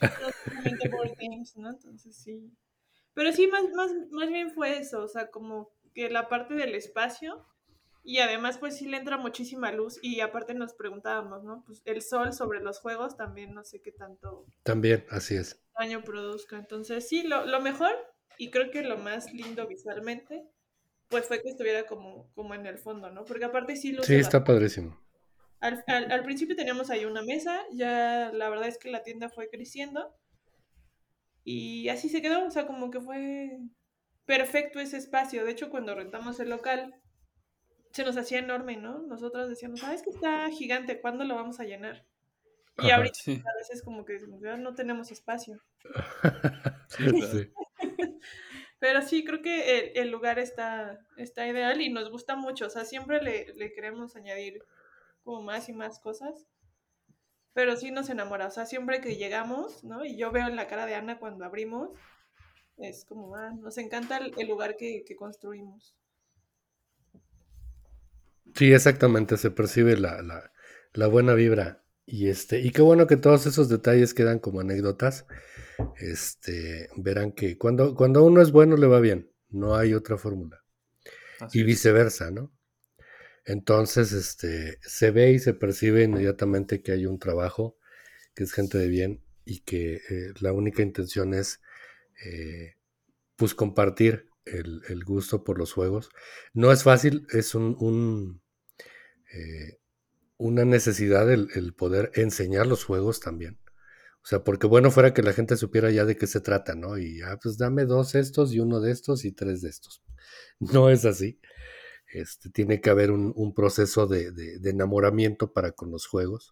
no 0.00 0.96
board 0.96 1.14
games, 1.18 1.56
¿no? 1.56 1.70
Entonces 1.70 2.16
sí. 2.16 2.52
Pero 3.14 3.32
sí, 3.32 3.46
más, 3.48 3.64
más, 3.74 3.90
más 4.10 4.28
bien 4.28 4.50
fue 4.50 4.78
eso, 4.78 5.02
o 5.02 5.08
sea, 5.08 5.30
como 5.30 5.72
que 5.94 6.10
la 6.10 6.28
parte 6.28 6.54
del 6.54 6.74
espacio 6.74 7.46
y 8.04 8.18
además 8.18 8.58
pues 8.58 8.76
sí 8.76 8.86
le 8.86 8.96
entra 8.96 9.18
muchísima 9.18 9.72
luz 9.72 9.98
y 10.02 10.20
aparte 10.20 10.54
nos 10.54 10.72
preguntábamos, 10.74 11.42
¿no? 11.44 11.64
Pues 11.66 11.82
el 11.84 12.00
sol 12.00 12.32
sobre 12.32 12.60
los 12.60 12.78
juegos 12.78 13.16
también 13.16 13.54
no 13.54 13.64
sé 13.64 13.82
qué 13.82 13.92
tanto... 13.92 14.46
También, 14.62 15.04
así 15.10 15.34
es. 15.34 15.60
Daño 15.78 16.02
produzca. 16.02 16.56
Entonces 16.56 17.08
sí, 17.08 17.22
lo, 17.24 17.44
lo 17.44 17.60
mejor 17.60 17.90
y 18.38 18.50
creo 18.50 18.70
que 18.70 18.82
lo 18.82 18.96
más 18.96 19.32
lindo 19.32 19.66
visualmente 19.66 20.46
pues 21.08 21.26
fue 21.26 21.42
que 21.42 21.48
estuviera 21.48 21.86
como, 21.86 22.30
como 22.34 22.54
en 22.54 22.66
el 22.66 22.78
fondo, 22.78 23.10
¿no? 23.10 23.24
Porque 23.24 23.46
aparte 23.46 23.76
sí 23.76 23.92
lo... 23.92 24.02
Sí, 24.02 24.14
está 24.14 24.44
padrísimo. 24.44 25.00
Al, 25.60 25.82
al, 25.88 26.22
principio 26.22 26.54
teníamos 26.54 26.90
ahí 26.90 27.04
una 27.04 27.22
mesa, 27.22 27.62
ya 27.72 28.30
la 28.32 28.48
verdad 28.48 28.68
es 28.68 28.78
que 28.78 28.90
la 28.90 29.02
tienda 29.02 29.28
fue 29.28 29.48
creciendo 29.48 30.14
y 31.42 31.88
así 31.88 32.08
se 32.08 32.22
quedó, 32.22 32.46
o 32.46 32.50
sea, 32.50 32.66
como 32.66 32.90
que 32.90 33.00
fue 33.00 33.58
perfecto 34.24 34.78
ese 34.78 34.98
espacio. 34.98 35.44
De 35.44 35.50
hecho, 35.50 35.70
cuando 35.70 35.94
rentamos 35.94 36.38
el 36.38 36.50
local, 36.50 36.94
se 37.90 38.04
nos 38.04 38.16
hacía 38.16 38.38
enorme, 38.38 38.76
¿no? 38.76 39.00
Nosotros 39.00 39.48
decíamos, 39.48 39.80
¿sabes 39.80 40.02
que 40.02 40.10
está 40.10 40.48
gigante? 40.50 41.00
¿Cuándo 41.00 41.24
lo 41.24 41.34
vamos 41.34 41.58
a 41.58 41.64
llenar? 41.64 42.04
Y 42.80 42.90
ahorita 42.90 43.18
a 43.32 43.58
veces 43.58 43.82
como 43.82 44.04
que 44.04 44.20
ya 44.40 44.56
no 44.58 44.74
tenemos 44.74 45.10
espacio. 45.10 45.60
sí. 46.88 47.50
Pero 48.78 49.02
sí, 49.02 49.24
creo 49.24 49.42
que 49.42 49.92
el, 49.96 50.10
lugar 50.10 50.38
está, 50.38 51.00
está 51.16 51.46
ideal 51.48 51.80
y 51.80 51.90
nos 51.90 52.10
gusta 52.10 52.36
mucho. 52.36 52.66
O 52.66 52.70
sea, 52.70 52.84
siempre 52.84 53.20
le, 53.20 53.72
queremos 53.72 54.14
añadir 54.14 54.62
como 55.24 55.42
más 55.42 55.68
y 55.68 55.72
más 55.72 55.98
cosas. 55.98 56.46
Pero 57.54 57.76
sí 57.76 57.90
nos 57.90 58.08
enamora. 58.08 58.46
O 58.46 58.50
sea, 58.50 58.66
siempre 58.66 59.00
que 59.00 59.16
llegamos, 59.16 59.82
¿no? 59.82 60.04
Y 60.04 60.16
yo 60.16 60.30
veo 60.30 60.46
en 60.46 60.54
la 60.54 60.68
cara 60.68 60.86
de 60.86 60.94
Ana 60.94 61.18
cuando 61.18 61.44
abrimos, 61.44 61.90
es 62.76 63.04
como, 63.04 63.34
ah, 63.34 63.50
nos 63.58 63.78
encanta 63.78 64.18
el, 64.18 64.46
lugar 64.46 64.76
que, 64.76 65.04
construimos. 65.16 65.96
Sí, 68.54 68.72
exactamente, 68.72 69.36
se 69.36 69.50
percibe 69.50 69.96
la, 69.96 70.22
la, 70.22 70.52
la, 70.92 71.06
buena 71.08 71.34
vibra. 71.34 71.82
Y 72.06 72.28
este, 72.28 72.60
y 72.60 72.70
qué 72.70 72.80
bueno 72.80 73.08
que 73.08 73.16
todos 73.16 73.46
esos 73.46 73.68
detalles 73.68 74.14
quedan 74.14 74.38
como 74.38 74.60
anécdotas 74.60 75.26
este, 75.98 76.88
verán 76.96 77.32
que 77.32 77.56
cuando, 77.58 77.94
cuando 77.94 78.24
uno 78.24 78.40
es 78.42 78.52
bueno 78.52 78.76
le 78.76 78.86
va 78.86 79.00
bien, 79.00 79.30
no 79.50 79.76
hay 79.76 79.94
otra 79.94 80.18
fórmula. 80.18 80.62
y 81.52 81.62
viceversa, 81.62 82.30
¿no? 82.30 82.52
Entonces, 83.44 84.12
este, 84.12 84.78
se 84.82 85.10
ve 85.10 85.32
y 85.32 85.38
se 85.38 85.54
percibe 85.54 86.02
inmediatamente 86.02 86.82
que 86.82 86.92
hay 86.92 87.06
un 87.06 87.18
trabajo, 87.18 87.78
que 88.34 88.44
es 88.44 88.52
gente 88.52 88.76
de 88.78 88.88
bien 88.88 89.22
y 89.44 89.60
que 89.60 89.94
eh, 90.10 90.32
la 90.40 90.52
única 90.52 90.82
intención 90.82 91.32
es, 91.32 91.60
eh, 92.26 92.74
pues, 93.36 93.54
compartir 93.54 94.28
el, 94.44 94.82
el, 94.88 95.04
gusto 95.04 95.44
por 95.44 95.58
los 95.58 95.72
juegos. 95.72 96.10
No 96.52 96.72
es 96.72 96.82
fácil, 96.82 97.26
es 97.32 97.54
un, 97.54 97.76
un 97.78 98.42
eh, 99.32 99.78
una 100.38 100.64
necesidad 100.64 101.30
el, 101.30 101.48
el, 101.54 101.74
poder 101.74 102.12
enseñar 102.14 102.66
los 102.66 102.84
juegos 102.84 103.20
también. 103.20 103.58
O 104.28 104.30
sea, 104.30 104.44
porque 104.44 104.66
bueno 104.66 104.90
fuera 104.90 105.14
que 105.14 105.22
la 105.22 105.32
gente 105.32 105.56
supiera 105.56 105.90
ya 105.90 106.04
de 106.04 106.14
qué 106.14 106.26
se 106.26 106.42
trata, 106.42 106.74
¿no? 106.74 106.98
Y, 106.98 107.22
ah, 107.22 107.38
pues 107.42 107.56
dame 107.56 107.86
dos 107.86 108.14
estos 108.14 108.52
y 108.52 108.60
uno 108.60 108.78
de 108.78 108.92
estos 108.92 109.24
y 109.24 109.32
tres 109.32 109.62
de 109.62 109.70
estos. 109.70 110.02
No 110.60 110.90
es 110.90 111.06
así. 111.06 111.40
Este, 112.12 112.50
tiene 112.50 112.82
que 112.82 112.90
haber 112.90 113.10
un, 113.10 113.54
proceso 113.54 114.06
de, 114.06 114.30
enamoramiento 114.64 115.54
para 115.54 115.72
con 115.72 115.90
los 115.90 116.06
juegos. 116.06 116.50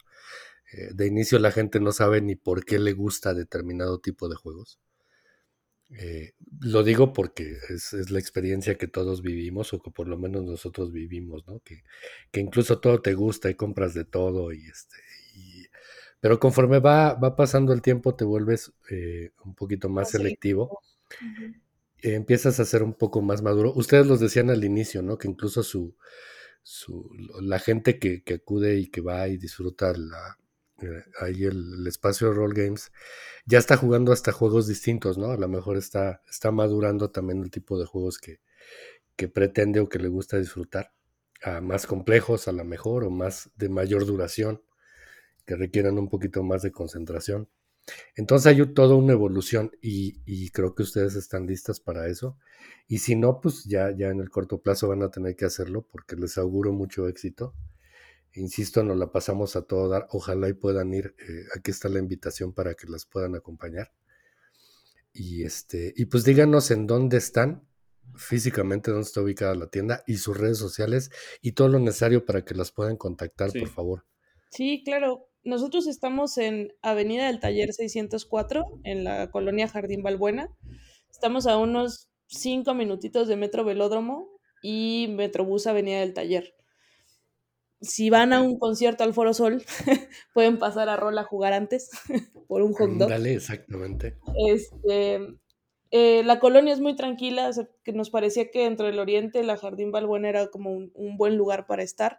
Eh, 0.73 0.89
de 0.95 1.07
inicio 1.07 1.39
la 1.39 1.53
gente 1.53 1.79
no 1.79 1.93
sabe 1.93 2.23
ni 2.23 2.35
por 2.35 2.65
qué 2.65 2.79
le 2.79 2.95
gusta 2.95 3.35
determinado 3.35 4.01
tipo 4.01 4.31
de 4.31 4.37
juegos. 4.37 4.81
Eh, 5.91 6.33
lo 6.61 6.83
digo 6.83 7.13
porque 7.13 7.59
es, 7.69 7.93
la 8.11 8.19
experiencia 8.19 8.77
que 8.79 8.89
todos 8.89 9.21
vivimos, 9.21 9.75
o 9.75 9.83
que 9.83 9.91
por 9.91 10.09
lo 10.09 10.17
menos 10.17 10.45
nosotros 10.45 10.93
vivimos, 10.93 11.47
¿no? 11.47 11.61
Que, 11.61 11.83
que 12.33 12.41
incluso 12.41 12.81
todo 12.81 13.03
te 13.03 13.13
gusta 13.13 13.51
y 13.51 13.55
compras 13.55 13.93
de 13.93 14.07
todo, 14.07 14.53
y 14.55 14.65
este, 14.67 14.97
pero 16.21 16.39
conforme 16.41 16.79
va, 16.81 17.15
va 17.15 17.37
pasando 17.37 17.73
el 17.73 17.83
tiempo 17.83 18.15
te 18.15 18.25
vuelves 18.25 18.73
eh, 18.91 19.33
un 19.45 19.55
poquito 19.55 19.89
más 19.89 20.11
selectivo. 20.11 20.81
Uh 21.21 21.25
-huh. 21.25 21.55
eh, 22.03 22.15
empiezas 22.15 22.61
a 22.61 22.65
ser 22.65 22.83
un 22.83 22.95
poco 22.95 23.23
más 23.23 23.43
maduro. 23.43 23.73
Ustedes 23.75 24.07
los 24.07 24.21
decían 24.21 24.51
al 24.51 24.65
inicio, 24.65 25.03
¿no? 25.03 25.19
Que 25.19 25.29
incluso 25.29 25.63
su, 25.63 25.97
su 26.63 27.11
la 27.41 27.59
gente 27.59 27.99
que, 27.99 28.23
que 28.23 28.35
acude 28.35 28.77
y 28.77 28.89
que 28.89 29.01
va 29.01 29.29
y 29.29 29.37
disfruta 29.39 29.93
la, 29.93 30.39
eh, 30.83 31.05
ahí 31.21 31.45
el, 31.45 31.81
el, 31.81 31.87
espacio 31.87 32.29
de 32.29 32.35
Roll 32.35 32.53
Games, 32.53 32.93
ya 33.47 33.59
está 33.59 33.77
jugando 33.77 34.13
hasta 34.13 34.33
juegos 34.33 34.67
distintos, 34.67 35.17
¿no? 35.17 35.31
A 35.31 35.37
lo 35.39 35.49
mejor 35.49 35.77
está, 35.79 36.23
está 36.29 36.51
madurando 36.51 37.11
también 37.11 37.43
el 37.43 37.51
tipo 37.51 37.79
de 37.79 37.87
juegos 37.87 38.19
que, 38.19 38.41
que 39.17 39.29
pretende 39.29 39.81
o 39.81 39.89
que 39.89 39.99
le 39.99 40.09
gusta 40.09 40.39
disfrutar, 40.39 40.93
a 41.43 41.61
más 41.61 41.87
complejos 41.87 42.49
a 42.49 42.53
lo 42.53 42.65
mejor 42.65 43.05
o 43.05 43.11
más 43.11 43.51
de 43.57 43.69
mayor 43.69 44.05
duración, 44.07 44.63
que 45.47 45.57
requieran 45.57 45.99
un 45.99 46.09
poquito 46.09 46.43
más 46.43 46.63
de 46.63 46.73
concentración. 46.73 47.49
Entonces 48.17 48.47
hay 48.47 48.75
toda 48.75 48.97
una 48.97 49.13
evolución 49.13 49.71
y, 49.81 50.21
y, 50.27 50.51
creo 50.51 50.75
que 50.75 50.83
ustedes 50.83 51.15
están 51.15 51.47
listas 51.47 51.79
para 51.79 52.09
eso. 52.09 52.37
Y 52.89 52.99
si 52.99 53.15
no, 53.15 53.41
pues 53.41 53.65
ya, 53.65 53.93
ya 53.97 54.09
en 54.09 54.21
el 54.21 54.29
corto 54.29 54.61
plazo 54.61 54.89
van 54.89 55.03
a 55.03 55.11
tener 55.11 55.37
que 55.37 55.45
hacerlo 55.45 55.87
porque 55.91 56.17
les 56.17 56.37
auguro 56.37 56.73
mucho 56.73 57.07
éxito. 57.07 57.55
Insisto, 58.33 58.83
nos 58.83 58.97
la 58.97 59.13
pasamos 59.13 59.55
a 59.55 59.63
todo 59.63 59.89
dar. 59.89 60.09
Ojalá 60.11 60.49
y 60.49 60.55
puedan 60.55 60.93
ir. 60.93 61.15
Eh, 61.19 61.45
aquí 61.57 61.71
está 61.71 61.89
la 61.89 62.01
invitación 62.01 62.53
para 62.53 62.75
que 62.75 62.89
las 62.89 63.07
puedan 63.07 63.37
acompañar. 63.37 63.93
Y 65.13 65.45
este, 65.45 65.95
y 65.97 66.07
pues 66.07 66.25
díganos 66.25 66.71
en 66.71 66.87
dónde 66.87 67.17
están 67.17 67.67
físicamente, 68.17 68.91
dónde 68.91 69.07
está 69.07 69.23
ubicada 69.23 69.55
la 69.55 69.69
tienda 69.69 70.03
y 70.07 70.17
sus 70.17 70.37
redes 70.37 70.59
sociales 70.59 71.11
y 71.41 71.53
todo 71.53 71.69
lo 71.69 71.79
necesario 71.79 72.25
para 72.25 72.45
que 72.45 72.55
las 72.55 72.73
puedan 72.73 72.97
contactar, 72.97 73.51
sí. 73.51 73.61
por 73.61 73.69
favor. 73.69 74.05
Sí, 74.51 74.83
claro. 74.85 75.29
Nosotros 75.47 75.87
estamos 75.87 76.37
en 76.39 76.75
Avenida 76.83 77.29
del 77.29 77.41
Taller 77.41 77.73
604, 77.73 78.81
en 78.85 79.05
la 79.05 79.31
colonia 79.31 79.69
Jardín 79.69 80.03
Balbuena. 80.03 80.51
Estamos 81.11 81.47
a 81.47 81.57
unos 81.57 82.11
cinco 82.27 82.75
minutitos 82.75 83.29
de 83.29 83.37
Metro 83.37 83.65
Velódromo 83.65 84.29
y 84.61 85.07
Metrobús 85.17 85.67
Avenida 85.67 86.01
del 86.01 86.15
Taller 86.15 86.57
si 87.81 88.11
van 88.11 88.33
a 88.33 88.43
un 88.43 88.59
concierto 88.59 89.05
al 89.05 89.15
Foro 89.15 89.35
Sol, 89.35 89.63
pueden 90.35 90.59
pasar 90.59 90.89
a 90.89 90.97
Rol 90.97 91.17
a 91.19 91.25
jugar 91.25 91.53
antes 91.53 91.91
por 92.49 92.63
un 92.63 92.73
hot 92.73 92.91
dog. 92.91 93.09
Dale, 93.09 93.35
exactamente. 93.35 94.17
Este, 94.49 95.21
eh, 95.91 96.23
la 96.25 96.41
colonia 96.41 96.73
es 96.73 96.81
muy 96.81 96.97
tranquila, 96.97 97.49
o 97.49 97.53
sea, 97.53 97.69
que 97.85 97.93
nos 97.93 98.11
parecía 98.11 98.51
que 98.51 98.65
entre 98.65 98.89
el 98.89 98.99
oriente 98.99 99.43
la 99.45 99.57
Jardín 99.57 99.93
Balbuena 99.93 100.29
era 100.29 100.49
como 100.49 100.73
un, 100.73 100.91
un 100.95 101.17
buen 101.17 101.37
lugar 101.37 101.67
para 101.67 101.83
estar. 101.83 102.19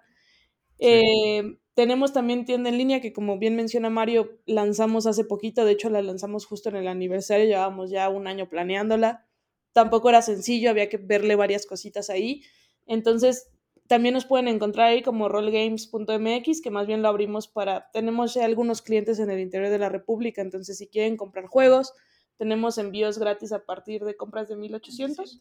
Sí. 0.79 0.85
Eh, 0.87 1.57
tenemos 1.77 2.11
también 2.11 2.43
tienda 2.43 2.71
en 2.71 2.79
línea 2.79 3.01
que 3.01 3.13
como 3.13 3.37
bien 3.37 3.55
menciona 3.55 3.91
Mario, 3.91 4.39
lanzamos 4.47 5.05
hace 5.05 5.23
poquito, 5.23 5.63
de 5.63 5.73
hecho 5.73 5.91
la 5.91 6.01
lanzamos 6.01 6.47
justo 6.47 6.69
en 6.69 6.75
el 6.75 6.87
aniversario, 6.87 7.45
llevábamos 7.45 7.91
ya 7.91 8.09
un 8.09 8.25
año 8.25 8.49
planeándola. 8.49 9.27
Tampoco 9.73 10.09
era 10.09 10.23
sencillo, 10.23 10.71
había 10.71 10.89
que 10.89 10.97
verle 10.97 11.35
varias 11.35 11.67
cositas 11.67 12.09
ahí. 12.09 12.41
Entonces, 12.87 13.51
también 13.85 14.15
nos 14.15 14.25
pueden 14.25 14.47
encontrar 14.47 14.87
ahí 14.87 15.03
como 15.03 15.29
rollgames.mx, 15.29 16.61
que 16.63 16.71
más 16.71 16.87
bien 16.87 17.03
lo 17.03 17.09
abrimos 17.09 17.47
para, 17.47 17.91
tenemos 17.93 18.33
ya 18.33 18.45
algunos 18.45 18.81
clientes 18.81 19.19
en 19.19 19.29
el 19.29 19.39
interior 19.39 19.69
de 19.69 19.77
la 19.77 19.89
República, 19.89 20.41
entonces 20.41 20.79
si 20.79 20.87
quieren 20.87 21.15
comprar 21.15 21.45
juegos, 21.45 21.93
tenemos 22.37 22.79
envíos 22.79 23.19
gratis 23.19 23.51
a 23.51 23.65
partir 23.65 24.03
de 24.03 24.17
compras 24.17 24.49
de 24.49 24.55
1800 24.55 25.39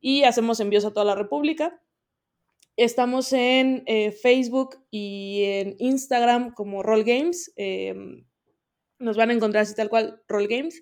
y 0.00 0.24
hacemos 0.24 0.58
envíos 0.58 0.84
a 0.84 0.92
toda 0.92 1.06
la 1.06 1.14
República. 1.14 1.80
Estamos 2.76 3.32
en 3.32 3.82
eh, 3.86 4.12
Facebook 4.12 4.76
y 4.90 5.42
en 5.44 5.76
Instagram 5.78 6.54
como 6.54 6.82
Roll 6.82 7.04
Games. 7.04 7.52
Eh, 7.56 7.94
nos 8.98 9.16
van 9.16 9.30
a 9.30 9.34
encontrar 9.34 9.62
así 9.62 9.74
tal 9.74 9.88
cual 9.88 10.22
Roll 10.28 10.48
Games. 10.48 10.80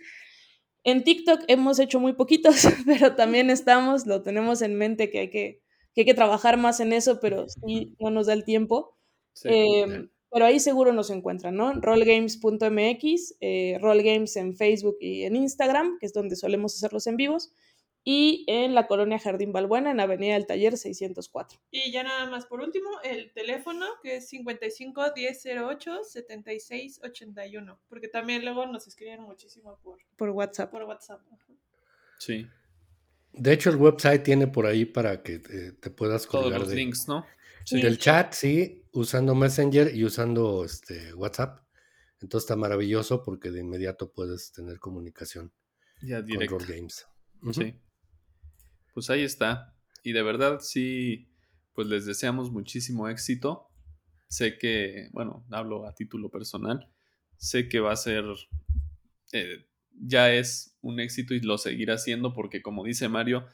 En 0.84 1.04
TikTok 1.04 1.42
hemos 1.48 1.78
hecho 1.78 2.00
muy 2.00 2.14
poquitos, 2.14 2.62
pero 2.86 3.14
también 3.14 3.50
estamos, 3.50 4.06
lo 4.06 4.22
tenemos 4.22 4.62
en 4.62 4.74
mente 4.74 5.10
que 5.10 5.18
hay 5.20 5.30
que 5.30 5.62
que 5.98 6.02
hay 6.02 6.06
que 6.06 6.14
trabajar 6.14 6.56
más 6.58 6.78
en 6.78 6.92
eso, 6.92 7.18
pero 7.18 7.48
sí 7.48 7.96
no 7.98 8.10
nos 8.10 8.28
da 8.28 8.32
el 8.32 8.44
tiempo. 8.44 8.96
Sí, 9.32 9.48
eh, 9.50 10.08
pero 10.30 10.44
ahí 10.44 10.60
seguro 10.60 10.92
nos 10.92 11.10
encuentran, 11.10 11.56
¿no? 11.56 11.72
rollgames.mx, 11.72 13.34
eh, 13.40 13.78
rollgames 13.80 14.36
en 14.36 14.54
Facebook 14.54 14.96
y 15.00 15.24
en 15.24 15.34
Instagram, 15.34 15.98
que 15.98 16.06
es 16.06 16.12
donde 16.12 16.36
solemos 16.36 16.76
hacer 16.76 16.92
los 16.92 17.08
en 17.08 17.16
vivos, 17.16 17.50
y 18.10 18.46
en 18.46 18.74
la 18.74 18.86
colonia 18.86 19.18
Jardín 19.18 19.52
Balbuena, 19.52 19.90
en 19.90 20.00
Avenida 20.00 20.32
del 20.32 20.46
Taller 20.46 20.78
604. 20.78 21.60
Y 21.70 21.92
ya 21.92 22.02
nada 22.02 22.24
más 22.24 22.46
por 22.46 22.62
último, 22.62 22.88
el 23.04 23.30
teléfono 23.34 23.84
que 24.02 24.16
es 24.16 24.30
55 24.30 25.12
1008 25.14 26.04
76 26.04 27.00
81, 27.04 27.78
porque 27.86 28.08
también 28.08 28.46
luego 28.46 28.64
nos 28.64 28.86
escriben 28.86 29.20
muchísimo 29.20 29.78
por, 29.82 29.98
por 30.16 30.30
WhatsApp. 30.30 30.70
Por 30.70 30.84
WhatsApp. 30.84 31.20
Sí. 32.18 32.46
De 33.34 33.52
hecho, 33.52 33.68
el 33.68 33.76
website 33.76 34.22
tiene 34.22 34.46
por 34.46 34.64
ahí 34.64 34.86
para 34.86 35.22
que 35.22 35.40
te, 35.40 35.72
te 35.72 35.90
puedas 35.90 36.26
colgar 36.26 36.48
Todos 36.48 36.60
los 36.60 36.68
de, 36.70 36.76
links, 36.76 37.08
¿no? 37.08 37.26
Sí. 37.66 37.82
Del 37.82 37.98
chat, 37.98 38.32
sí, 38.32 38.86
usando 38.94 39.34
Messenger 39.34 39.94
y 39.94 40.02
usando 40.02 40.64
este 40.64 41.12
WhatsApp. 41.12 41.60
Entonces 42.22 42.46
está 42.46 42.56
maravilloso 42.56 43.22
porque 43.22 43.50
de 43.50 43.60
inmediato 43.60 44.10
puedes 44.14 44.50
tener 44.50 44.78
comunicación 44.78 45.52
ya 46.00 46.22
directo. 46.22 46.56
con 46.56 46.66
Roll 46.66 46.74
Games. 46.74 47.06
Uh 47.42 47.48
-huh. 47.48 47.52
Sí. 47.52 47.87
Pues 48.98 49.10
ahí 49.10 49.22
está. 49.22 49.76
Y 50.02 50.10
de 50.10 50.22
verdad, 50.24 50.58
sí, 50.58 51.28
pues 51.72 51.86
les 51.86 52.04
deseamos 52.04 52.50
muchísimo 52.50 53.08
éxito. 53.08 53.68
Sé 54.26 54.58
que, 54.58 55.08
bueno, 55.12 55.46
hablo 55.52 55.86
a 55.86 55.94
título 55.94 56.30
personal. 56.30 56.92
Sé 57.36 57.68
que 57.68 57.78
va 57.78 57.92
a 57.92 57.96
ser 57.96 58.24
eh, 59.30 59.68
ya 59.92 60.32
es 60.34 60.76
un 60.80 60.98
éxito 60.98 61.32
y 61.32 61.38
lo 61.38 61.58
seguirá 61.58 61.96
siendo 61.96 62.32
porque 62.32 62.60
como 62.60 62.82
dice 62.82 63.08
Mario, 63.08 63.46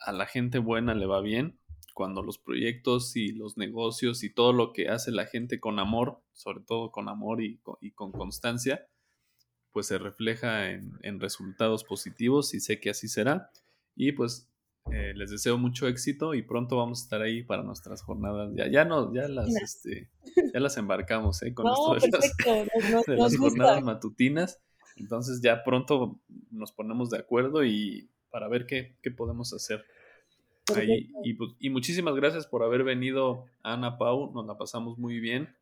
a 0.00 0.10
la 0.10 0.26
gente 0.26 0.58
buena 0.58 0.94
le 0.94 1.06
va 1.06 1.20
bien 1.20 1.60
cuando 1.94 2.20
los 2.20 2.38
proyectos 2.38 3.14
y 3.14 3.28
los 3.28 3.56
negocios 3.56 4.24
y 4.24 4.34
todo 4.34 4.52
lo 4.52 4.72
que 4.72 4.88
hace 4.88 5.12
la 5.12 5.26
gente 5.26 5.60
con 5.60 5.78
amor, 5.78 6.20
sobre 6.32 6.64
todo 6.64 6.90
con 6.90 7.08
amor 7.08 7.40
y 7.40 7.60
con, 7.94 8.10
constancia, 8.10 8.88
pues 9.70 9.86
se 9.86 9.98
refleja 9.98 10.72
en, 10.72 10.98
en, 11.02 11.20
resultados 11.20 11.84
positivos 11.84 12.52
y 12.52 12.58
sé 12.58 12.80
que 12.80 12.90
así 12.90 13.06
será. 13.06 13.52
Y 13.94 14.10
pues 14.10 14.48
eh, 14.92 15.12
les 15.14 15.30
deseo 15.30 15.58
mucho 15.58 15.86
éxito 15.86 16.34
y 16.34 16.42
pronto 16.42 16.76
vamos 16.76 17.00
a 17.00 17.02
estar 17.04 17.22
ahí 17.22 17.42
para 17.42 17.62
nuestras 17.62 18.02
jornadas. 18.02 18.50
Ya, 18.54 18.68
ya 18.68 18.84
no, 18.84 19.12
ya 19.14 19.28
las, 19.28 19.48
este, 19.56 20.08
ya 20.52 20.60
las 20.60 20.76
embarcamos, 20.76 21.42
¿eh? 21.42 21.52
Con 21.54 21.66
no, 21.66 21.96
esto 21.96 22.18
de 22.18 22.66
las, 22.66 22.90
nos, 22.90 23.06
de 23.06 23.16
las 23.16 23.36
jornadas 23.36 23.82
matutinas. 23.82 24.60
Entonces 24.96 25.40
ya 25.42 25.62
pronto 25.62 26.18
nos 26.50 26.72
ponemos 26.72 27.10
de 27.10 27.18
acuerdo 27.18 27.64
y 27.64 28.08
para 28.30 28.48
ver 28.48 28.66
qué, 28.66 28.96
qué 29.02 29.10
podemos 29.10 29.52
hacer. 29.52 29.84
Ahí. 30.74 31.10
Y, 31.24 31.34
pues, 31.34 31.52
y, 31.58 31.70
muchísimas 31.70 32.14
gracias 32.14 32.46
por 32.46 32.62
haber 32.62 32.84
venido, 32.84 33.46
Ana 33.62 33.96
Pau. 33.96 34.32
Nos 34.34 34.46
la 34.46 34.58
pasamos 34.58 34.98
muy 34.98 35.18
bien 35.18 35.54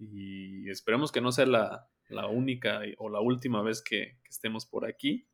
y 0.00 0.68
esperemos 0.68 1.12
que 1.12 1.20
no 1.20 1.30
sea 1.30 1.46
la, 1.46 1.88
la 2.08 2.26
única 2.26 2.80
o 2.98 3.08
la 3.08 3.20
última 3.20 3.62
vez 3.62 3.82
que, 3.82 4.16
que, 4.22 4.30
estemos 4.30 4.66
por 4.66 4.84
aquí 4.84 5.26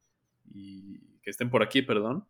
y 0.53 0.99
que 1.23 1.31
estén 1.31 1.51
por 1.51 1.63
aquí, 1.63 1.81
perdón, 1.81 2.27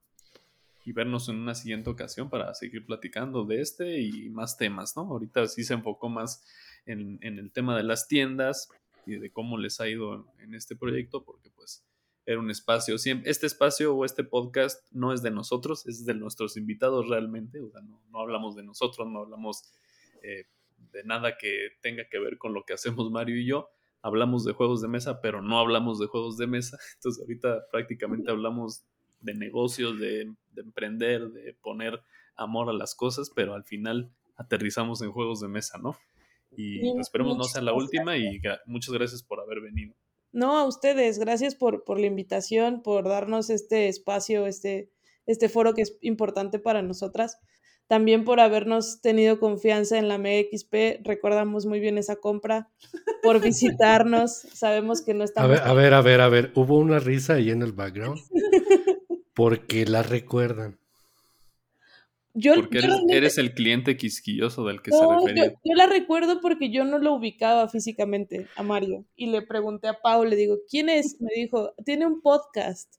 y 0.84 0.92
vernos 0.92 1.28
en 1.28 1.36
una 1.36 1.54
siguiente 1.54 1.90
ocasión 1.90 2.28
para 2.28 2.52
seguir 2.54 2.84
platicando 2.84 3.44
de 3.44 3.60
este 3.60 4.00
y 4.00 4.28
más 4.30 4.56
temas, 4.56 4.96
¿no? 4.96 5.02
Ahorita 5.02 5.46
sí 5.48 5.64
se 5.64 5.74
enfocó 5.74 6.08
más 6.08 6.44
en, 6.86 7.18
el 7.22 7.50
tema 7.52 7.76
de 7.76 7.82
las 7.82 8.06
tiendas, 8.06 8.68
y 9.06 9.16
de 9.16 9.30
cómo 9.30 9.58
les 9.58 9.80
ha 9.80 9.88
ido 9.88 10.26
en 10.38 10.54
este 10.54 10.76
proyecto, 10.76 11.24
porque 11.24 11.50
pues 11.50 11.84
era 12.26 12.38
un 12.38 12.50
espacio, 12.50 12.94
este 12.96 13.46
espacio 13.46 13.94
o 13.94 14.04
este 14.04 14.24
podcast 14.24 14.82
no 14.92 15.12
es 15.12 15.22
de 15.22 15.30
nosotros, 15.30 15.86
es 15.86 16.06
de 16.06 16.14
nuestros 16.14 16.56
invitados 16.56 17.08
realmente, 17.08 17.60
o 17.60 17.70
sea, 17.70 17.82
no, 17.82 18.02
no 18.10 18.20
hablamos 18.20 18.56
de 18.56 18.62
nosotros, 18.62 19.06
no 19.06 19.20
hablamos 19.20 19.62
eh, 20.22 20.46
de 20.92 21.04
nada 21.04 21.36
que 21.36 21.70
tenga 21.82 22.08
que 22.08 22.18
ver 22.18 22.38
con 22.38 22.54
lo 22.54 22.64
que 22.64 22.72
hacemos 22.72 23.10
Mario 23.10 23.36
y 23.36 23.46
yo. 23.46 23.68
Hablamos 24.00 24.44
de 24.44 24.52
juegos 24.52 24.82
de 24.82 24.88
mesa, 24.88 25.20
pero 25.20 25.42
no 25.42 25.58
hablamos 25.58 25.98
de 25.98 26.06
juegos 26.06 26.36
de 26.36 26.46
mesa. 26.46 26.78
Entonces 26.94 27.22
ahorita 27.22 27.66
prácticamente 27.70 28.30
hablamos 28.30 28.84
de 29.24 29.34
negocios, 29.34 29.98
de, 29.98 30.32
de 30.52 30.62
emprender, 30.62 31.28
de 31.30 31.54
poner 31.54 32.00
amor 32.36 32.68
a 32.70 32.72
las 32.72 32.94
cosas, 32.94 33.30
pero 33.34 33.54
al 33.54 33.64
final 33.64 34.10
aterrizamos 34.36 35.02
en 35.02 35.12
juegos 35.12 35.40
de 35.40 35.48
mesa, 35.48 35.78
¿no? 35.78 35.96
Y 36.56 36.80
Bien, 36.80 37.00
esperemos 37.00 37.36
no 37.36 37.44
sea 37.44 37.62
la 37.62 37.72
última 37.72 38.16
y 38.16 38.38
gra- 38.40 38.60
muchas 38.66 38.94
gracias 38.94 39.22
por 39.22 39.40
haber 39.40 39.60
venido. 39.60 39.94
No, 40.32 40.56
a 40.58 40.66
ustedes, 40.66 41.18
gracias 41.18 41.54
por, 41.54 41.84
por 41.84 41.98
la 41.98 42.06
invitación, 42.06 42.82
por 42.82 43.04
darnos 43.08 43.50
este 43.50 43.88
espacio, 43.88 44.46
este, 44.46 44.90
este 45.26 45.48
foro 45.48 45.74
que 45.74 45.82
es 45.82 45.96
importante 46.00 46.58
para 46.58 46.82
nosotras. 46.82 47.38
También 47.86 48.24
por 48.24 48.40
habernos 48.40 49.00
tenido 49.02 49.38
confianza 49.38 49.98
en 49.98 50.08
la 50.08 50.16
MXP. 50.18 51.04
Recordamos 51.06 51.66
muy 51.66 51.80
bien 51.80 51.98
esa 51.98 52.16
compra, 52.16 52.70
por 53.22 53.40
visitarnos. 53.42 54.32
Sabemos 54.54 55.02
que 55.02 55.12
no 55.12 55.22
A 55.22 55.24
estamos. 55.26 55.50
ver, 55.50 55.60
a 55.62 55.72
ver, 55.74 55.94
a 55.94 56.00
ver, 56.02 56.20
a 56.22 56.28
ver. 56.28 56.50
Hubo 56.54 56.78
una 56.78 56.98
risa 56.98 57.34
ahí 57.34 57.50
en 57.50 57.60
el 57.62 57.72
background. 57.72 58.18
Porque 59.34 59.84
la 59.86 60.02
recuerdan. 60.02 60.78
Yo, 62.36 62.54
Porque 62.56 62.74
yo 62.74 62.78
eres, 62.80 62.90
realmente- 62.90 63.16
eres 63.16 63.38
el 63.38 63.54
cliente 63.54 63.96
quisquilloso 63.96 64.64
del 64.64 64.82
que 64.82 64.90
se 64.90 64.96
yo, 64.98 65.18
refería. 65.20 65.50
yo 65.64 65.74
la 65.76 65.86
recuerdo 65.86 66.40
porque 66.40 66.68
yo 66.70 66.84
no 66.84 66.98
lo 66.98 67.14
ubicaba 67.14 67.68
físicamente 67.68 68.48
a 68.56 68.62
Mario. 68.64 69.04
Y 69.14 69.26
le 69.26 69.42
pregunté 69.42 69.86
a 69.86 70.00
Pau, 70.00 70.24
le 70.24 70.34
digo, 70.34 70.58
¿quién 70.68 70.88
es? 70.88 71.20
Me 71.20 71.30
dijo, 71.36 71.74
tiene 71.84 72.06
un 72.06 72.20
podcast. 72.20 72.92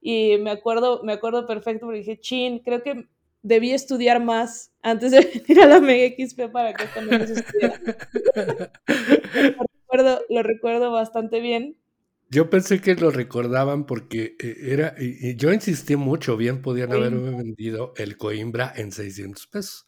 Y 0.00 0.36
me 0.38 0.50
acuerdo, 0.50 1.02
me 1.04 1.12
acuerdo 1.14 1.46
perfecto 1.46 1.86
porque 1.86 2.00
dije, 2.00 2.20
chin, 2.20 2.58
creo 2.58 2.82
que 2.82 3.06
debí 3.42 3.70
estudiar 3.72 4.22
más 4.22 4.72
antes 4.82 5.10
de 5.12 5.20
venir 5.48 5.62
a 5.62 5.66
la 5.68 5.80
Mega 5.80 6.14
XP 6.14 6.50
para 6.52 6.74
que 6.74 6.84
esto 6.84 7.00
no 7.00 7.26
se 7.26 7.32
estudiara. 7.32 7.80
Lo 9.34 9.64
recuerdo, 9.88 10.22
lo 10.28 10.42
recuerdo 10.42 10.90
bastante 10.90 11.40
bien. 11.40 11.76
Yo 12.32 12.48
pensé 12.48 12.80
que 12.80 12.94
lo 12.94 13.10
recordaban 13.10 13.84
porque 13.84 14.36
eh, 14.40 14.56
era. 14.62 14.94
y- 14.98 15.36
yo 15.36 15.52
insistí 15.52 15.96
mucho, 15.96 16.38
bien 16.38 16.62
podían 16.62 16.90
haberme 16.90 17.30
vendido 17.36 17.92
el 17.98 18.16
Coimbra 18.16 18.72
en 18.74 18.90
600 18.90 19.46
pesos. 19.48 19.86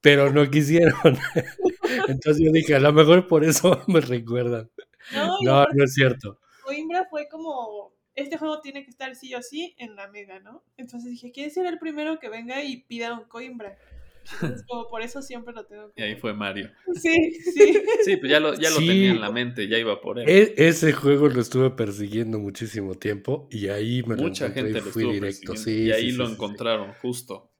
Pero 0.00 0.30
no 0.32 0.48
quisieron. 0.48 0.94
Entonces 2.08 2.42
yo 2.44 2.52
dije, 2.52 2.76
a 2.76 2.78
lo 2.80 2.92
mejor 2.92 3.26
por 3.26 3.42
eso 3.44 3.82
me 3.88 4.00
recuerdan. 4.00 4.70
No, 5.12 5.38
No, 5.42 5.66
no 5.74 5.84
es 5.84 5.94
cierto. 5.94 6.38
Coimbra 6.62 7.06
fue 7.10 7.26
como, 7.28 7.92
este 8.14 8.38
juego 8.38 8.60
tiene 8.60 8.84
que 8.84 8.90
estar 8.90 9.16
sí 9.16 9.34
o 9.34 9.42
sí 9.42 9.74
en 9.78 9.96
la 9.96 10.06
mega, 10.08 10.38
¿no? 10.38 10.62
Entonces 10.76 11.10
dije, 11.10 11.32
¿quién 11.32 11.50
será 11.50 11.70
el 11.70 11.78
primero 11.80 12.20
que 12.20 12.28
venga 12.28 12.62
y 12.62 12.82
pida 12.84 13.14
un 13.18 13.24
Coimbra? 13.24 13.76
Como 14.68 14.88
por 14.88 15.02
eso 15.02 15.22
siempre 15.22 15.52
lo 15.54 15.66
tengo. 15.66 15.92
Y 15.96 16.02
ahí 16.02 16.10
como- 16.12 16.20
fue 16.20 16.34
Mario. 16.34 16.70
Sí. 16.94 17.32
Sí. 17.54 17.74
Sí, 18.04 18.16
pues 18.16 18.30
ya 18.30 18.40
lo, 18.40 18.54
ya 18.54 18.70
lo 18.70 18.76
Sí. 18.76 18.86
tenía 18.86 19.10
en 19.10 19.20
la 19.20 19.30
mente, 19.30 19.68
ya 19.68 19.78
iba 19.78 20.00
por 20.00 20.18
él. 20.18 20.28
E- 20.28 20.54
ese 20.56 20.92
juego 20.92 21.28
lo 21.28 21.40
estuve 21.40 21.70
persiguiendo 21.70 22.38
muchísimo 22.38 22.94
tiempo 22.94 23.48
y 23.50 23.68
ahí 23.68 24.02
me 24.02 24.16
lo 24.16 24.22
Mucha 24.22 24.46
encontré 24.46 24.62
gente 24.62 24.78
y 24.78 24.82
lo 24.82 24.90
fui 24.90 25.02
estuvo 25.02 25.12
directo. 25.12 25.56
Sí, 25.56 25.82
y 25.84 25.92
ahí 25.92 26.10
sí, 26.10 26.16
lo 26.16 26.24
sí, 26.24 26.30
sí, 26.32 26.36
sí. 26.36 26.44
encontraron, 26.44 26.92
justo. 27.00 27.50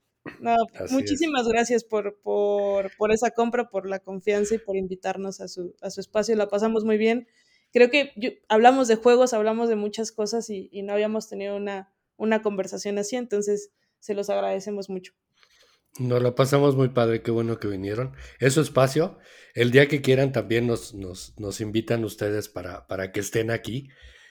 No, 0.41 0.55
Así 0.75 0.85
es. 0.85 0.93
muchísimas 0.93 1.47
gracias 1.47 1.85
por, 1.85 2.19
por, 2.23 2.91
por 2.97 3.13
esa 3.13 3.31
compra, 3.31 3.69
por 3.69 3.87
la 3.89 3.99
confianza 3.99 4.55
y 4.55 4.59
por 4.59 4.77
invitarnos 4.77 5.41
a 5.41 5.49
su, 5.49 5.75
a 5.83 5.91
su 5.91 6.01
espacio. 6.01 6.35
La 6.37 6.49
pasamos 6.49 6.85
muy 6.85 6.97
bien. 6.97 7.29
Creo 7.73 7.91
que 7.91 8.13
yo- 8.17 8.31
hablamos 8.49 8.89
de 8.89 8.97
juegos, 8.97 9.35
hablamos 9.35 9.69
de 9.69 9.77
muchas 9.77 10.13
cosas 10.13 10.49
y, 10.49 10.69
y 10.73 10.83
no 10.83 10.93
habíamos 10.95 11.29
tenido 11.29 11.57
una, 11.57 11.93
una 12.17 12.41
conversación 12.41 12.97
así, 12.99 13.17
entonces 13.17 13.71
se 13.99 14.15
los 14.15 14.31
agradecemos 14.31 14.89
mucho. 14.89 15.13
Nos 15.99 16.23
la 16.23 16.35
pasamos 16.35 16.75
muy 16.75 16.89
padre, 16.89 17.23
qué 17.23 17.31
bueno 17.31 17.59
que 17.61 17.69
vinieron. 17.69 18.15
Es 18.41 18.55
su 18.55 18.61
espacio. 18.61 19.19
El 19.55 19.71
día 19.71 19.87
que 19.87 20.03
quieran 20.03 20.33
también 20.33 20.67
nos, 20.67 20.95
nos, 20.95 21.39
nos 21.39 21.61
invitan 21.61 22.05
ustedes 22.05 22.49
para, 22.49 22.87
para 22.89 23.13
que 23.13 23.21
estén 23.21 23.51
aquí. 23.51 23.89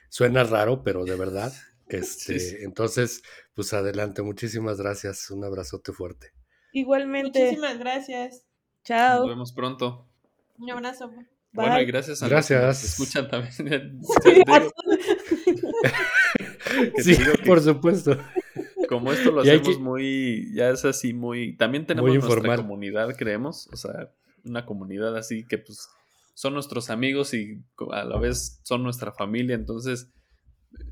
Suena 0.10 0.44
raro, 0.44 0.84
pero 0.84 1.06
de 1.06 1.16
verdad. 1.16 1.54
Este, 1.88 2.40
Sí, 2.40 2.50
sí. 2.52 2.56
Entonces, 2.62 3.22
pues 3.54 3.72
adelante. 3.74 4.22
Muchísimas 4.24 4.80
gracias. 4.80 5.30
Un 5.30 5.44
abrazote 5.44 5.92
fuerte. 5.92 6.32
Igualmente, 6.72 7.40
Muchísimas 7.44 7.78
gracias. 7.78 8.32
Nos 8.34 8.84
chao. 8.84 9.28
vemos 9.28 9.52
pronto. 9.54 10.10
Un 10.58 10.72
abrazo. 10.72 11.12
Bueno, 11.52 11.76
y 11.76 11.84
Bye. 11.84 11.86
gracias 11.86 12.24
a 12.24 12.28
los 12.30 12.48
que 12.48 12.54
nos 12.56 12.64
Gracias. 12.64 13.00
escuchan 13.00 13.30
también. 13.30 14.00
Sí, 16.98 17.16
por 17.46 17.62
supuesto. 17.62 18.18
Como 18.94 19.12
esto 19.12 19.32
lo 19.32 19.42
hacemos 19.42 19.68
que- 19.78 19.78
muy, 19.78 20.52
ya 20.54 20.70
es 20.70 20.86
así 20.86 21.14
muy, 21.14 21.56
también 21.58 21.86
tenemos 21.86 22.10
Muy 22.10 22.20
nuestra 22.20 22.56
comunidad, 22.58 23.16
creemos, 23.18 23.68
o 23.74 23.76
sea, 23.78 24.12
una 24.46 24.66
comunidad 24.66 25.16
así 25.18 25.46
que 25.46 25.58
pues 25.58 25.88
son 26.34 26.54
nuestros 26.54 26.90
amigos 26.90 27.34
y 27.34 27.64
a 27.92 28.04
la 28.04 28.18
vez 28.18 28.60
son 28.64 28.84
nuestra 28.84 29.12
familia, 29.12 29.56
entonces 29.56 30.12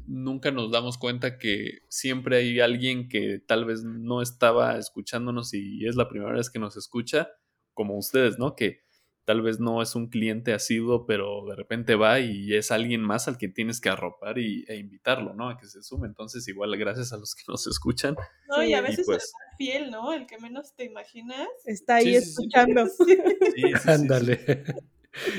nunca 0.05 0.51
nos 0.51 0.71
damos 0.71 0.97
cuenta 0.97 1.37
que 1.37 1.79
siempre 1.89 2.37
hay 2.37 2.59
alguien 2.59 3.09
que 3.09 3.39
tal 3.39 3.65
vez 3.65 3.83
no 3.83 4.21
estaba 4.21 4.77
escuchándonos 4.77 5.53
y 5.53 5.85
es 5.87 5.95
la 5.95 6.07
primera 6.07 6.33
vez 6.33 6.49
que 6.49 6.59
nos 6.59 6.77
escucha, 6.77 7.29
como 7.73 7.97
ustedes, 7.97 8.37
¿no? 8.37 8.55
Que 8.55 8.81
tal 9.25 9.41
vez 9.41 9.59
no 9.59 9.81
es 9.81 9.95
un 9.95 10.07
cliente 10.09 10.53
asiduo, 10.53 11.05
pero 11.05 11.45
de 11.47 11.55
repente 11.55 11.95
va 11.95 12.19
y 12.19 12.53
es 12.55 12.71
alguien 12.71 13.01
más 13.01 13.27
al 13.27 13.37
que 13.37 13.47
tienes 13.47 13.79
que 13.79 13.89
arropar 13.89 14.37
y, 14.39 14.65
e 14.67 14.77
invitarlo, 14.77 15.33
¿no? 15.33 15.49
A 15.49 15.57
que 15.57 15.67
se 15.67 15.83
sume. 15.83 16.07
Entonces, 16.07 16.47
igual, 16.47 16.75
gracias 16.77 17.13
a 17.13 17.17
los 17.17 17.35
que 17.35 17.43
nos 17.47 17.67
escuchan. 17.67 18.15
No, 18.49 18.63
y 18.63 18.73
a 18.73 18.81
veces 18.81 19.05
pues- 19.05 19.23
es 19.23 19.31
más 19.33 19.57
fiel, 19.57 19.91
¿no? 19.91 20.11
El 20.13 20.25
que 20.25 20.37
menos 20.39 20.75
te 20.75 20.85
imaginas. 20.85 21.47
Está 21.65 21.95
ahí 21.95 22.13
Sí, 22.15 22.19
sí, 22.19 22.21
sí. 22.21 22.29
escuchando. 22.31 22.85
Sí, 22.97 23.05
sí, 23.05 23.51
sí, 23.55 23.73
sí. 23.83 23.89
Ándale. 23.89 24.63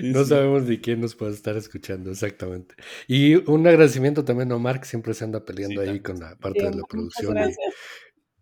Sí, 0.01 0.11
No 0.13 0.23
sí. 0.23 0.29
sabemos 0.29 0.65
ni 0.65 0.79
quién 0.79 1.01
nos 1.01 1.15
puede 1.15 1.33
estar 1.33 1.57
escuchando, 1.57 2.11
exactamente. 2.11 2.75
Y 3.09 3.37
un 3.51 3.67
agradecimiento 3.67 4.23
también 4.25 4.53
a 4.53 4.57
Omar, 4.57 4.81
que 4.81 4.87
siempre 4.87 5.15
se 5.15 5.25
anda 5.25 5.45
peleando 5.45 5.81
Sí, 5.83 5.89
ahí 5.89 5.99
también. 6.01 6.03
con 6.03 6.21
la 6.21 6.37
parte 6.37 6.61
Sí, 6.61 6.67
de 6.67 6.77
la 6.77 6.83
producción. 6.89 7.39
y 7.39 7.53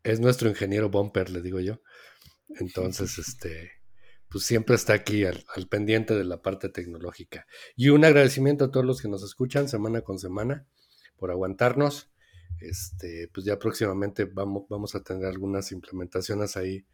es 0.03 0.19
nuestro 0.21 0.49
ingeniero 0.49 0.91
bumper, 0.91 1.31
le 1.31 1.41
digo 1.41 1.61
yo. 1.61 1.81
Entonces, 3.09 3.19
este, 3.19 3.71
pues 4.31 4.45
siempre 4.45 4.77
está 4.77 4.95
aquí 4.95 5.25
al, 5.25 5.45
al 5.55 5.67
pendiente 5.67 6.15
de 6.15 6.25
la 6.25 6.41
parte 6.41 6.69
tecnológica. 6.69 7.47
Y 7.77 7.89
un 7.89 8.05
agradecimiento 8.05 8.67
a 8.67 8.71
todos 8.71 8.87
los 8.87 9.03
que 9.03 9.09
nos 9.09 9.23
escuchan 9.23 9.69
semana 9.69 10.03
con 10.03 10.19
semana 10.19 10.67
por 11.17 11.31
aguantarnos. 11.31 12.11
Este, 12.61 13.29
pues 13.33 13.45
ya 13.47 13.59
próximamente 13.59 14.25
vamos, 14.25 14.65
vamos 14.69 14.95
a 14.95 15.03
tener 15.03 15.27
algunas 15.27 15.73
implementaciones 15.73 16.57
ahí 16.57 16.87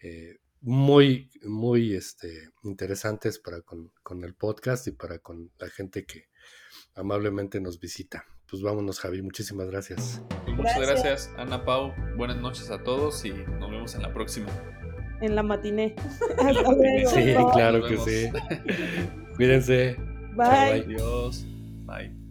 eh, 0.00 0.36
muy, 0.60 1.30
muy 1.42 1.94
este, 1.94 2.50
interesantes 2.62 3.38
para 3.38 3.62
con, 3.62 3.92
con 4.02 4.24
el 4.24 4.34
podcast 4.34 4.86
y 4.86 4.92
para 4.92 5.18
con 5.18 5.50
la 5.58 5.68
gente 5.68 6.04
que 6.06 6.28
amablemente 6.94 7.60
nos 7.60 7.78
visita. 7.78 8.26
Pues 8.50 8.62
vámonos, 8.62 8.98
Javi. 9.00 9.20
Muchísimas 9.22 9.66
gracias. 9.68 10.22
Pues 10.44 10.56
muchas 10.56 10.78
Gracias. 10.80 11.04
gracias, 11.04 11.30
Ana 11.36 11.64
Pau. 11.64 11.92
Buenas 12.16 12.38
noches 12.38 12.70
a 12.70 12.82
todos 12.82 13.24
y 13.24 13.30
nos 13.30 13.70
vemos 13.70 13.94
en 13.94 14.02
la 14.02 14.12
próxima. 14.14 14.48
En 15.20 15.34
la 15.34 15.42
matiné. 15.42 15.94
Hasta 16.38 16.72
luego. 16.72 17.10
Sí, 17.10 17.34
claro 17.52 17.82
que 17.86 17.96
sí. 17.98 18.30
Cuídense. 19.36 19.96
Bye. 20.34 20.46
bye. 20.46 20.80
Adiós. 20.82 21.46
Bye. 21.86 22.27